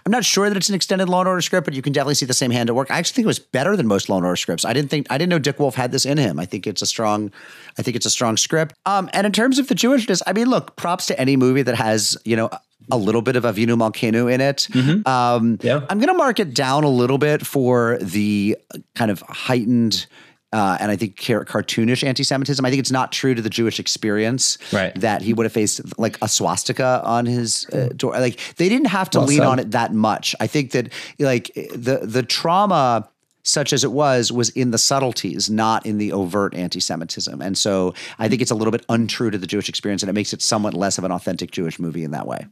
I'm 0.05 0.13
not 0.13 0.25
sure 0.25 0.49
that 0.49 0.57
it's 0.57 0.69
an 0.69 0.75
extended 0.75 1.09
Law 1.09 1.21
and 1.21 1.29
Order 1.29 1.41
script, 1.41 1.65
but 1.65 1.75
you 1.75 1.83
can 1.83 1.93
definitely 1.93 2.15
see 2.15 2.27
the 2.27 2.35
same 2.35 2.51
hand 2.51 2.69
at 2.69 2.77
work. 2.77 2.91
I 2.91 2.99
actually 2.99 3.17
think 3.17 3.25
it 3.25 3.29
was 3.29 3.39
better 3.39 3.77
than 3.77 3.87
most 3.87 4.09
Law 4.09 4.17
and 4.17 4.25
Order 4.25 4.37
scripts. 4.37 4.65
I 4.65 4.73
didn't 4.73 4.91
think 4.91 5.07
I 5.11 5.19
didn't 5.19 5.31
know 5.31 5.39
Dick 5.39 5.59
Wolf 5.59 5.75
had 5.75 5.93
this 5.93 6.07
in 6.07 6.19
him. 6.19 6.39
I 6.39 6.45
think 6.45 6.67
it's 6.67 6.83
a 6.83 6.87
strong, 6.87 7.33
I 7.79 7.83
think 7.83 7.97
it's 7.97 8.07
a 8.07 8.11
strong 8.11 8.37
script. 8.37 8.75
Um, 8.87 9.11
and 9.13 9.27
in 9.27 9.33
terms 9.33 9.59
of 9.59 9.69
the 9.69 9.75
Jewishness, 9.75 10.23
I 10.27 10.33
mean, 10.33 10.49
look, 10.49 10.77
props 10.77 11.07
to 11.07 11.21
any 11.21 11.37
movie 11.37 11.63
that 11.63 11.77
has 11.77 12.17
you 12.25 12.37
know 12.37 12.51
a 12.91 12.97
little 12.97 13.23
bit 13.23 13.37
of 13.37 13.45
Avinu 13.45 13.77
Malkeinu 13.77 14.33
in 14.33 14.41
it. 14.41 14.69
Mm-hmm. 14.71 15.07
Um, 15.07 15.59
yeah. 15.63 15.87
I'm 15.89 15.99
going 15.99 16.09
to 16.09 16.15
mark 16.15 16.41
it 16.41 16.55
down 16.55 16.85
a 16.85 16.89
little 16.89 17.19
bit 17.19 17.47
for 17.47 17.99
the 18.01 18.57
kind 18.95 19.11
of 19.11 19.21
heightened 19.21 20.07
uh, 20.53 20.77
and 20.81 20.91
I 20.91 20.97
think 20.97 21.17
cartoonish 21.17 22.03
anti-Semitism. 22.03 22.65
I 22.65 22.71
think 22.71 22.81
it's 22.81 22.91
not 22.91 23.13
true 23.13 23.35
to 23.35 23.43
the 23.43 23.51
Jewish 23.51 23.79
experience 23.79 24.59
right. 24.73 24.95
that 24.97 25.23
he 25.23 25.33
would 25.33 25.45
have 25.45 25.53
faced 25.53 25.81
like 25.99 26.19
a 26.23 26.29
swastika 26.29 27.03
on 27.05 27.27
his 27.27 27.67
uh, 27.73 27.91
door. 27.97 28.19
Like 28.19 28.39
they 28.57 28.69
didn't 28.69 28.89
have 28.89 29.11
to 29.11 29.19
well 29.19 29.29
lean 29.29 29.39
said. 29.39 29.47
on 29.47 29.59
it 29.59 29.71
that 29.71 29.93
much. 29.95 30.35
I 30.41 30.47
think 30.47 30.73
that 30.73 30.93
like 31.19 31.53
the 31.55 32.01
the 32.03 32.23
trauma 32.23 33.09
such 33.43 33.73
as 33.73 33.85
it 33.85 33.93
was 33.93 34.31
was 34.31 34.51
in 34.51 34.71
the 34.71 34.79
subtleties 34.79 35.49
not 35.49 35.87
in 35.87 35.99
the 35.99 36.13
overt 36.13 36.55
anti-semitism 36.55 37.41
and 37.41 37.57
so 37.57 37.95
i 38.19 38.29
think 38.29 38.43
it's 38.43 38.51
a 38.51 38.55
little 38.55 38.71
bit 38.71 38.85
untrue 38.91 39.31
to 39.31 39.39
the 39.39 39.47
jewish 39.47 39.67
experience 39.67 40.03
and 40.03 40.11
it 40.11 40.13
makes 40.13 40.35
it 40.35 40.43
somewhat 40.43 40.75
less 40.75 40.99
of 40.99 41.05
an 41.05 41.11
authentic 41.11 41.51
jewish 41.51 41.79
movie 41.79 42.05
in 42.05 42.11
that 42.11 42.27
way 42.27 42.47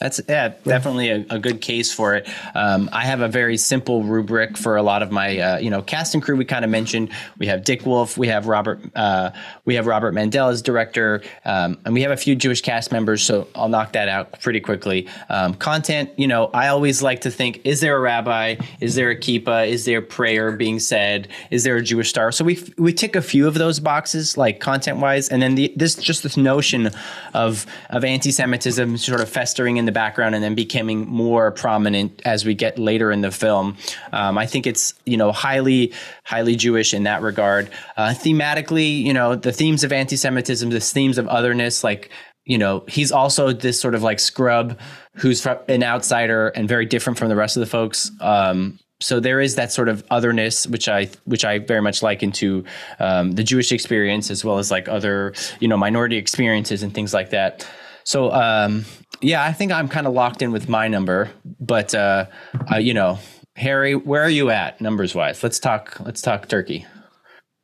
that's 0.00 0.18
yeah, 0.26 0.54
definitely 0.64 1.10
a, 1.10 1.26
a, 1.28 1.38
good 1.38 1.60
case 1.60 1.92
for 1.92 2.14
it. 2.14 2.26
Um, 2.54 2.88
I 2.90 3.04
have 3.04 3.20
a 3.20 3.28
very 3.28 3.58
simple 3.58 4.02
rubric 4.02 4.56
for 4.56 4.78
a 4.78 4.82
lot 4.82 5.02
of 5.02 5.12
my 5.12 5.38
uh, 5.38 5.58
you 5.58 5.68
know 5.68 5.82
cast 5.82 6.14
and 6.14 6.22
crew. 6.22 6.36
We 6.36 6.46
kind 6.46 6.64
of 6.64 6.70
mentioned 6.70 7.10
we 7.36 7.46
have 7.48 7.64
Dick 7.64 7.84
Wolf, 7.84 8.16
we 8.16 8.26
have 8.28 8.46
Robert, 8.46 8.80
uh, 8.96 9.30
we 9.66 9.74
have 9.74 9.86
Robert 9.86 10.12
Mandel 10.12 10.48
as 10.48 10.62
director, 10.62 11.22
um, 11.44 11.78
and 11.84 11.92
we 11.92 12.00
have 12.00 12.12
a 12.12 12.16
few 12.16 12.34
Jewish 12.34 12.62
cast 12.62 12.92
members. 12.92 13.22
So 13.22 13.46
I'll 13.54 13.68
knock 13.68 13.92
that 13.92 14.08
out 14.08 14.40
pretty 14.40 14.60
quickly. 14.60 15.06
Um, 15.28 15.52
content, 15.52 16.10
you 16.16 16.26
know, 16.26 16.46
I 16.54 16.68
always 16.68 17.02
like 17.02 17.20
to 17.22 17.30
think: 17.30 17.60
is 17.64 17.82
there 17.82 17.94
a 17.94 18.00
rabbi? 18.00 18.56
Is 18.80 18.94
there 18.94 19.10
a 19.10 19.16
kippah? 19.16 19.68
Is 19.68 19.84
there 19.84 20.00
prayer 20.00 20.52
being 20.52 20.78
said? 20.78 21.28
Is 21.50 21.64
there 21.64 21.76
a 21.76 21.82
Jewish 21.82 22.08
star? 22.08 22.32
So 22.32 22.42
we 22.42 22.58
we 22.78 22.94
tick 22.94 23.16
a 23.16 23.22
few 23.22 23.46
of 23.46 23.52
those 23.52 23.80
boxes, 23.80 24.38
like 24.38 24.60
content 24.60 24.96
wise, 24.96 25.28
and 25.28 25.42
then 25.42 25.56
the, 25.56 25.70
this 25.76 25.96
just 25.96 26.22
this 26.22 26.38
notion 26.38 26.88
of 27.34 27.66
of 27.90 28.02
anti-Semitism 28.02 28.96
sort 28.96 29.20
of 29.20 29.28
festering 29.28 29.76
in 29.76 29.84
the 29.84 29.89
the 29.90 29.94
background 29.94 30.34
and 30.34 30.44
then 30.44 30.54
becoming 30.54 31.06
more 31.08 31.50
prominent 31.50 32.22
as 32.24 32.44
we 32.44 32.54
get 32.54 32.78
later 32.78 33.10
in 33.10 33.20
the 33.20 33.30
film. 33.30 33.76
Um, 34.12 34.38
I 34.38 34.46
think 34.46 34.66
it's 34.66 34.94
you 35.04 35.16
know 35.16 35.32
highly 35.32 35.92
highly 36.24 36.56
Jewish 36.56 36.94
in 36.94 37.02
that 37.04 37.22
regard. 37.22 37.70
Uh, 37.96 38.10
thematically, 38.10 39.02
you 39.02 39.12
know, 39.12 39.34
the 39.34 39.52
themes 39.52 39.84
of 39.84 39.92
anti-Semitism, 39.92 40.70
the 40.70 40.80
themes 40.80 41.18
of 41.18 41.26
otherness, 41.28 41.82
like 41.82 42.10
you 42.44 42.58
know, 42.58 42.84
he's 42.88 43.12
also 43.12 43.52
this 43.52 43.80
sort 43.80 43.94
of 43.94 44.02
like 44.02 44.18
scrub 44.18 44.78
who's 45.14 45.44
an 45.68 45.82
outsider 45.82 46.48
and 46.48 46.68
very 46.68 46.86
different 46.86 47.18
from 47.18 47.28
the 47.28 47.36
rest 47.36 47.56
of 47.56 47.60
the 47.60 47.66
folks. 47.66 48.10
Um, 48.20 48.78
so 49.00 49.18
there 49.18 49.40
is 49.40 49.54
that 49.54 49.72
sort 49.72 49.88
of 49.88 50.04
otherness, 50.10 50.66
which 50.66 50.88
I 50.88 51.08
which 51.24 51.44
I 51.44 51.58
very 51.58 51.80
much 51.80 52.02
like 52.02 52.22
into 52.22 52.64
um, 52.98 53.32
the 53.32 53.42
Jewish 53.42 53.72
experience 53.72 54.30
as 54.30 54.44
well 54.44 54.58
as 54.58 54.70
like 54.70 54.88
other 54.88 55.34
you 55.58 55.68
know 55.68 55.76
minority 55.76 56.16
experiences 56.16 56.82
and 56.82 56.94
things 56.94 57.14
like 57.14 57.30
that. 57.30 57.66
So 58.04 58.32
um, 58.32 58.84
yeah, 59.20 59.44
I 59.44 59.52
think 59.52 59.72
I'm 59.72 59.88
kind 59.88 60.06
of 60.06 60.12
locked 60.12 60.42
in 60.42 60.52
with 60.52 60.68
my 60.68 60.88
number, 60.88 61.30
but 61.60 61.94
uh, 61.94 62.26
uh, 62.72 62.76
you 62.76 62.94
know, 62.94 63.18
Harry, 63.56 63.94
where 63.94 64.22
are 64.22 64.30
you 64.30 64.50
at 64.50 64.80
numbers 64.80 65.14
wise? 65.14 65.42
Let's 65.42 65.58
talk. 65.58 65.98
Let's 66.00 66.22
talk 66.22 66.48
turkey. 66.48 66.86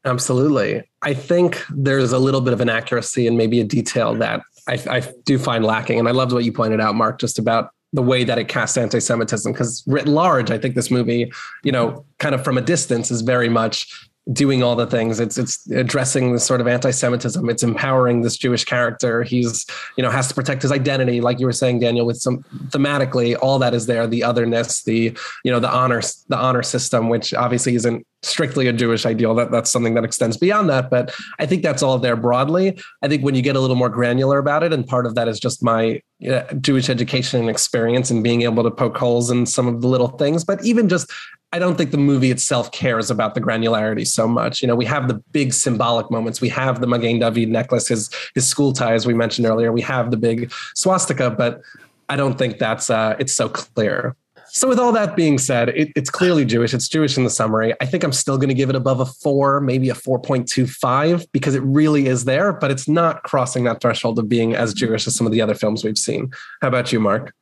Absolutely. 0.04 0.82
I 1.02 1.14
think 1.14 1.64
there's 1.70 2.12
a 2.12 2.18
little 2.18 2.40
bit 2.40 2.52
of 2.52 2.60
inaccuracy 2.60 3.26
and 3.26 3.36
maybe 3.36 3.60
a 3.60 3.64
detail 3.64 4.14
that 4.14 4.40
I, 4.68 4.78
I 4.88 5.00
do 5.24 5.38
find 5.38 5.64
lacking. 5.64 5.98
And 5.98 6.08
I 6.08 6.12
loved 6.12 6.32
what 6.32 6.44
you 6.44 6.52
pointed 6.52 6.80
out, 6.80 6.94
Mark, 6.94 7.18
just 7.18 7.38
about 7.38 7.70
the 7.92 8.02
way 8.02 8.22
that 8.24 8.38
it 8.38 8.46
casts 8.46 8.76
anti-Semitism. 8.76 9.52
Because 9.52 9.82
writ 9.86 10.06
large, 10.06 10.50
I 10.50 10.58
think 10.58 10.74
this 10.74 10.90
movie, 10.90 11.32
you 11.64 11.72
know, 11.72 12.04
kind 12.18 12.34
of 12.34 12.44
from 12.44 12.58
a 12.58 12.60
distance, 12.60 13.10
is 13.10 13.22
very 13.22 13.48
much 13.48 14.08
doing 14.32 14.62
all 14.62 14.74
the 14.74 14.86
things. 14.86 15.20
It's 15.20 15.38
it's 15.38 15.68
addressing 15.70 16.32
the 16.32 16.40
sort 16.40 16.60
of 16.60 16.66
anti-Semitism. 16.66 17.48
It's 17.48 17.62
empowering 17.62 18.22
this 18.22 18.36
Jewish 18.36 18.64
character. 18.64 19.22
He's 19.22 19.66
you 19.96 20.02
know 20.02 20.10
has 20.10 20.28
to 20.28 20.34
protect 20.34 20.62
his 20.62 20.72
identity, 20.72 21.20
like 21.20 21.38
you 21.38 21.46
were 21.46 21.52
saying, 21.52 21.80
Daniel. 21.80 22.06
With 22.06 22.18
some 22.18 22.42
thematically, 22.70 23.36
all 23.40 23.58
that 23.60 23.74
is 23.74 23.86
there. 23.86 24.06
The 24.06 24.24
otherness, 24.24 24.82
the 24.82 25.16
you 25.44 25.52
know 25.52 25.60
the 25.60 25.70
honor 25.70 26.02
the 26.28 26.36
honor 26.36 26.62
system, 26.62 27.08
which 27.08 27.34
obviously 27.34 27.74
isn't 27.76 28.06
strictly 28.22 28.66
a 28.66 28.72
Jewish 28.72 29.06
ideal. 29.06 29.34
That 29.34 29.50
that's 29.50 29.70
something 29.70 29.94
that 29.94 30.04
extends 30.04 30.36
beyond 30.36 30.68
that. 30.70 30.90
But 30.90 31.14
I 31.38 31.46
think 31.46 31.62
that's 31.62 31.82
all 31.82 31.98
there 31.98 32.16
broadly. 32.16 32.78
I 33.02 33.08
think 33.08 33.22
when 33.22 33.34
you 33.34 33.42
get 33.42 33.56
a 33.56 33.60
little 33.60 33.76
more 33.76 33.88
granular 33.88 34.38
about 34.38 34.62
it, 34.64 34.72
and 34.72 34.86
part 34.86 35.06
of 35.06 35.14
that 35.14 35.28
is 35.28 35.38
just 35.38 35.62
my 35.62 36.02
uh, 36.28 36.42
Jewish 36.54 36.88
education 36.88 37.40
and 37.40 37.50
experience 37.50 38.10
and 38.10 38.24
being 38.24 38.42
able 38.42 38.62
to 38.64 38.70
poke 38.70 38.96
holes 38.96 39.30
in 39.30 39.46
some 39.46 39.68
of 39.68 39.82
the 39.82 39.86
little 39.86 40.08
things. 40.08 40.44
But 40.44 40.64
even 40.64 40.88
just 40.88 41.10
I 41.52 41.58
don't 41.58 41.76
think 41.76 41.90
the 41.90 41.98
movie 41.98 42.30
itself 42.30 42.72
cares 42.72 43.10
about 43.10 43.34
the 43.34 43.40
granularity 43.40 44.06
so 44.06 44.26
much. 44.26 44.60
You 44.60 44.68
know, 44.68 44.74
we 44.74 44.84
have 44.84 45.08
the 45.08 45.14
big 45.32 45.52
symbolic 45.52 46.10
moments. 46.10 46.40
We 46.40 46.48
have 46.50 46.80
the 46.80 46.86
Magen 46.86 47.20
David 47.20 47.48
necklace, 47.48 47.88
his 47.88 48.10
his 48.34 48.46
school 48.46 48.72
tie, 48.72 48.94
as 48.94 49.06
we 49.06 49.14
mentioned 49.14 49.46
earlier. 49.46 49.72
We 49.72 49.82
have 49.82 50.10
the 50.10 50.16
big 50.16 50.52
swastika, 50.74 51.30
but 51.30 51.62
I 52.08 52.16
don't 52.16 52.36
think 52.36 52.58
that's 52.58 52.90
uh, 52.90 53.16
it's 53.18 53.32
so 53.32 53.48
clear. 53.48 54.16
So, 54.48 54.68
with 54.68 54.78
all 54.78 54.92
that 54.92 55.16
being 55.16 55.38
said, 55.38 55.70
it, 55.70 55.92
it's 55.96 56.08
clearly 56.08 56.44
Jewish. 56.44 56.72
It's 56.72 56.88
Jewish 56.88 57.18
in 57.18 57.24
the 57.24 57.30
summary. 57.30 57.74
I 57.80 57.86
think 57.86 58.02
I'm 58.04 58.12
still 58.12 58.38
going 58.38 58.48
to 58.48 58.54
give 58.54 58.70
it 58.70 58.76
above 58.76 59.00
a 59.00 59.04
four, 59.06 59.60
maybe 59.60 59.90
a 59.90 59.94
4.25, 59.94 61.26
because 61.32 61.54
it 61.54 61.62
really 61.62 62.06
is 62.06 62.24
there, 62.24 62.52
but 62.52 62.70
it's 62.70 62.88
not 62.88 63.22
crossing 63.22 63.64
that 63.64 63.82
threshold 63.82 64.18
of 64.18 64.28
being 64.28 64.54
as 64.54 64.72
Jewish 64.72 65.06
as 65.06 65.14
some 65.14 65.26
of 65.26 65.32
the 65.32 65.42
other 65.42 65.54
films 65.54 65.84
we've 65.84 65.98
seen. 65.98 66.30
How 66.62 66.68
about 66.68 66.92
you, 66.92 67.00
Mark? 67.00 67.34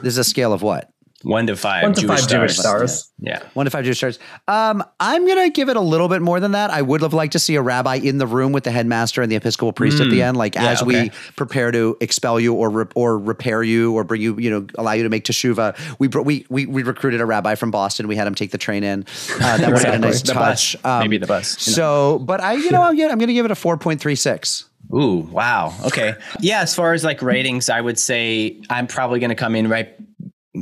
There's 0.00 0.16
a 0.16 0.24
scale 0.24 0.52
of 0.52 0.62
what? 0.62 0.90
One 1.24 1.46
to 1.46 1.56
five. 1.56 1.82
One 1.82 1.94
to 1.94 2.02
Jewish 2.02 2.10
five 2.10 2.20
stars. 2.20 2.52
Jewish 2.52 2.58
stars. 2.58 3.12
Yeah. 3.18 3.40
yeah. 3.40 3.48
One 3.54 3.64
to 3.64 3.70
five 3.70 3.84
Jewish 3.84 3.96
stars. 3.96 4.18
Um, 4.46 4.84
I'm 5.00 5.26
gonna 5.26 5.48
give 5.48 5.70
it 5.70 5.76
a 5.76 5.80
little 5.80 6.08
bit 6.08 6.20
more 6.20 6.38
than 6.38 6.52
that. 6.52 6.70
I 6.70 6.82
would 6.82 7.00
have 7.00 7.14
liked 7.14 7.32
to 7.32 7.38
see 7.38 7.54
a 7.54 7.62
rabbi 7.62 7.96
in 7.96 8.18
the 8.18 8.26
room 8.26 8.52
with 8.52 8.64
the 8.64 8.70
headmaster 8.70 9.22
and 9.22 9.32
the 9.32 9.36
Episcopal 9.36 9.72
priest 9.72 9.98
mm. 9.98 10.04
at 10.04 10.10
the 10.10 10.20
mm. 10.20 10.28
end, 10.28 10.36
like 10.36 10.54
yeah, 10.54 10.68
as 10.68 10.82
okay. 10.82 11.04
we 11.04 11.10
prepare 11.36 11.70
to 11.72 11.96
expel 12.02 12.38
you 12.38 12.52
or 12.52 12.68
re- 12.68 12.84
or 12.94 13.18
repair 13.18 13.62
you 13.62 13.94
or 13.94 14.04
bring 14.04 14.20
you, 14.20 14.38
you 14.38 14.50
know, 14.50 14.66
allow 14.76 14.92
you 14.92 15.02
to 15.02 15.08
make 15.08 15.24
teshuva. 15.24 15.74
We 15.98 16.08
we 16.08 16.46
we 16.50 16.66
we 16.66 16.82
recruited 16.82 17.22
a 17.22 17.26
rabbi 17.26 17.54
from 17.54 17.70
Boston. 17.70 18.06
We 18.06 18.16
had 18.16 18.26
him 18.26 18.34
take 18.34 18.50
the 18.50 18.58
train 18.58 18.84
in. 18.84 19.06
Uh, 19.40 19.56
that 19.56 19.72
was 19.72 19.82
a 19.84 19.98
nice 19.98 20.20
touch. 20.20 20.76
Um, 20.84 21.00
Maybe 21.00 21.16
the 21.16 21.26
bus. 21.26 21.48
So, 21.58 22.18
but 22.18 22.42
I, 22.42 22.52
you 22.52 22.70
know, 22.70 22.82
I'm, 22.82 23.00
I'm 23.00 23.18
gonna 23.18 23.32
give 23.32 23.46
it 23.46 23.50
a 23.50 23.56
four 23.56 23.78
point 23.78 24.00
three 24.00 24.16
six. 24.16 24.66
Ooh, 24.92 25.26
wow. 25.32 25.74
Okay. 25.86 26.14
Yeah, 26.40 26.60
as 26.60 26.74
far 26.74 26.92
as 26.92 27.04
like 27.04 27.22
ratings, 27.22 27.70
I 27.70 27.80
would 27.80 27.98
say 27.98 28.60
I'm 28.68 28.86
probably 28.86 29.18
going 29.18 29.30
to 29.30 29.34
come 29.34 29.54
in 29.54 29.68
right 29.68 29.94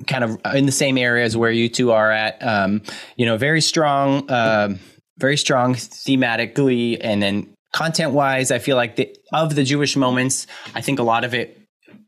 kind 0.07 0.25
of 0.25 0.39
in 0.55 0.67
the 0.67 0.73
same 0.73 0.99
areas 0.99 1.37
where 1.37 1.51
you 1.51 1.69
two 1.69 1.93
are 1.93 2.11
at. 2.11 2.43
Um, 2.43 2.83
you 3.17 3.27
know, 3.27 3.37
very 3.37 3.61
strong, 3.61 4.29
uh, 4.31 4.77
very 5.19 5.37
strong 5.37 5.75
thematically, 5.75 6.99
and 7.01 7.23
then 7.23 7.55
content 7.73 8.13
wise, 8.13 8.51
I 8.51 8.59
feel 8.59 8.77
like 8.77 8.97
the, 8.97 9.15
of 9.33 9.55
the 9.55 9.65
Jewish 9.65 9.97
moments, 9.97 10.47
I 10.75 10.81
think 10.81 10.99
a 10.99 11.03
lot 11.03 11.25
of 11.25 11.35
it 11.35 11.59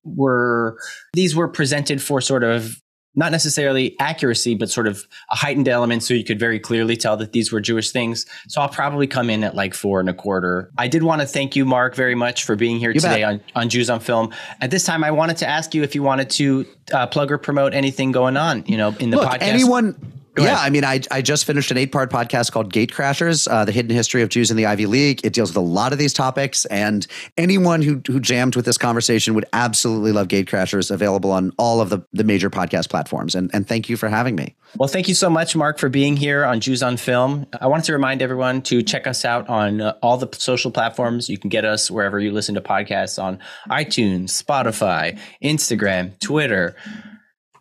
were 0.05 0.78
these 1.15 1.35
were 1.35 1.48
presented 1.48 2.02
for 2.02 2.20
sort 2.20 2.44
of 2.44 2.81
not 3.15 3.32
necessarily 3.32 3.97
accuracy, 4.01 4.55
but 4.55 4.70
sort 4.70 4.86
of 4.86 5.07
a 5.31 5.36
heightened 5.36 5.69
element. 5.69 6.03
So 6.03 6.15
you 6.15 6.24
could 6.24 6.39
very 6.39 6.59
clearly 6.59 6.97
tell 6.97 7.16
that 7.19 7.32
these 7.32 7.53
were 7.53 7.61
Jewish 7.61 7.91
things. 7.91 8.27
So 8.49 8.61
I'll 8.61 8.69
probably 8.69 9.07
come 9.07 9.31
in 9.31 9.45
at 9.45 9.55
like 9.55 9.74
four 9.74 10.01
and 10.01 10.09
a 10.09 10.15
quarter. 10.15 10.70
I 10.78 10.89
did 10.89 11.03
want 11.03 11.20
to 11.20 11.27
thank 11.27 11.55
you, 11.57 11.65
Mark, 11.65 11.95
very 11.95 12.15
much 12.15 12.45
for 12.45 12.57
being 12.57 12.78
here 12.78 12.91
you 12.91 13.01
today 13.01 13.23
on, 13.23 13.41
on 13.55 13.69
Jews 13.69 13.91
on 13.91 14.01
Film. 14.01 14.32
At 14.61 14.70
this 14.70 14.85
time, 14.85 15.05
I 15.05 15.11
wanted 15.11 15.36
to 15.39 15.49
ask 15.49 15.74
you 15.74 15.82
if 15.82 15.95
you 15.95 16.03
wanted 16.03 16.31
to 16.31 16.66
uh, 16.93 17.07
plug 17.07 17.31
or 17.31 17.39
promote 17.39 17.74
anything 17.74 18.12
going 18.12 18.36
on, 18.36 18.65
you 18.66 18.77
know, 18.77 18.95
in 18.99 19.11
the 19.11 19.19
Look, 19.19 19.28
podcast. 19.28 19.43
Anyone 19.43 20.24
yeah, 20.39 20.59
I 20.59 20.70
mean, 20.70 20.85
I, 20.85 21.01
I 21.11 21.23
just 21.23 21.44
finished 21.44 21.70
an 21.70 21.78
eight 21.78 21.93
part 21.93 22.11
podcast 22.11 22.52
called 22.52 22.73
Gatecrashers, 22.73 23.51
uh, 23.51 23.65
the 23.65 23.73
hidden 23.73 23.94
history 23.94 24.23
of 24.23 24.28
Jews 24.28 24.51
in 24.51 24.56
the 24.56 24.66
Ivy 24.66 24.86
League. 24.86 25.24
It 25.24 25.32
deals 25.32 25.51
with 25.51 25.56
a 25.56 25.61
lot 25.61 25.93
of 25.93 25.98
these 25.98 26.12
topics, 26.12 26.65
and 26.66 27.06
anyone 27.36 27.82
who 27.82 28.01
who 28.06 28.20
jammed 28.20 28.56
with 28.56 28.65
this 28.65 28.78
conversation 28.78 29.35
would 29.35 29.47
absolutely 29.52 30.12
love 30.12 30.28
Gatecrashers. 30.28 30.90
Available 30.90 31.31
on 31.31 31.52
all 31.59 31.81
of 31.81 31.90
the 31.90 32.05
the 32.12 32.24
major 32.24 32.51
podcast 32.51 32.89
platforms. 32.89 33.35
And 33.35 33.51
and 33.52 33.66
thank 33.66 33.89
you 33.89 33.97
for 33.97 34.09
having 34.09 34.35
me. 34.35 34.55
Well, 34.77 34.89
thank 34.89 35.06
you 35.06 35.15
so 35.15 35.31
much, 35.31 35.55
Mark, 35.55 35.78
for 35.78 35.89
being 35.89 36.16
here 36.16 36.44
on 36.44 36.59
Jews 36.59 36.82
on 36.82 36.97
Film. 36.97 37.47
I 37.61 37.69
wanted 37.69 37.85
to 37.85 37.93
remind 37.93 38.23
everyone 38.23 38.61
to 38.62 38.82
check 38.82 39.06
us 39.06 39.24
out 39.24 39.48
on 39.48 39.81
uh, 39.81 39.97
all 40.02 40.16
the 40.16 40.28
social 40.36 40.73
platforms. 40.73 41.28
You 41.28 41.39
can 41.39 41.48
get 41.48 41.65
us 41.65 41.90
wherever 41.90 42.19
you 42.19 42.32
listen 42.32 42.56
to 42.56 42.61
podcasts 42.61 43.23
on 43.23 43.39
iTunes, 43.70 44.43
Spotify, 44.43 45.16
Instagram, 45.43 46.19
Twitter, 46.19 46.74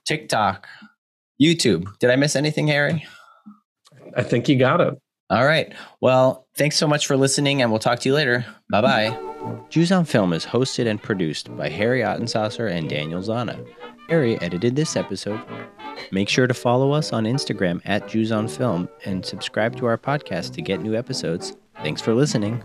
TikTok, 0.06 0.68
YouTube. 1.44 1.88
Did 2.00 2.10
I 2.10 2.16
miss 2.16 2.36
anything, 2.36 2.68
Harry? 2.68 3.06
I 4.16 4.24
think 4.24 4.48
you 4.48 4.58
got 4.58 4.82
it. 4.82 4.98
All 5.30 5.46
right. 5.46 5.74
Well, 6.02 6.48
thanks 6.56 6.76
so 6.76 6.88
much 6.88 7.08
for 7.08 7.18
listening, 7.18 7.62
and 7.62 7.72
we'll 7.72 7.80
talk 7.80 8.00
to 8.00 8.10
you 8.10 8.16
later. 8.16 8.46
Bye 8.70 8.82
bye. 8.82 9.20
Jews 9.70 9.92
on 9.92 10.06
Film 10.06 10.32
is 10.32 10.46
hosted 10.46 10.88
and 10.88 11.02
produced 11.02 11.56
by 11.58 11.70
Harry 11.70 12.02
Ottensasser 12.02 12.72
and 12.72 12.90
Daniel 12.90 13.22
Zana. 13.22 13.66
Harry 14.10 14.40
edited 14.42 14.76
this 14.76 14.96
episode. 14.96 15.42
Make 16.12 16.30
sure 16.30 16.48
to 16.48 16.54
follow 16.54 16.92
us 16.92 17.14
on 17.14 17.24
Instagram 17.26 17.82
at 17.86 18.08
Jews 18.08 18.32
on 18.32 18.48
Film 18.48 18.88
and 19.06 19.26
subscribe 19.26 19.76
to 19.78 19.86
our 19.86 19.98
podcast 19.98 20.54
to 20.54 20.62
get 20.62 20.82
new 20.82 20.96
episodes. 20.96 21.56
Thanks 21.82 22.02
for 22.02 22.14
listening. 22.14 22.64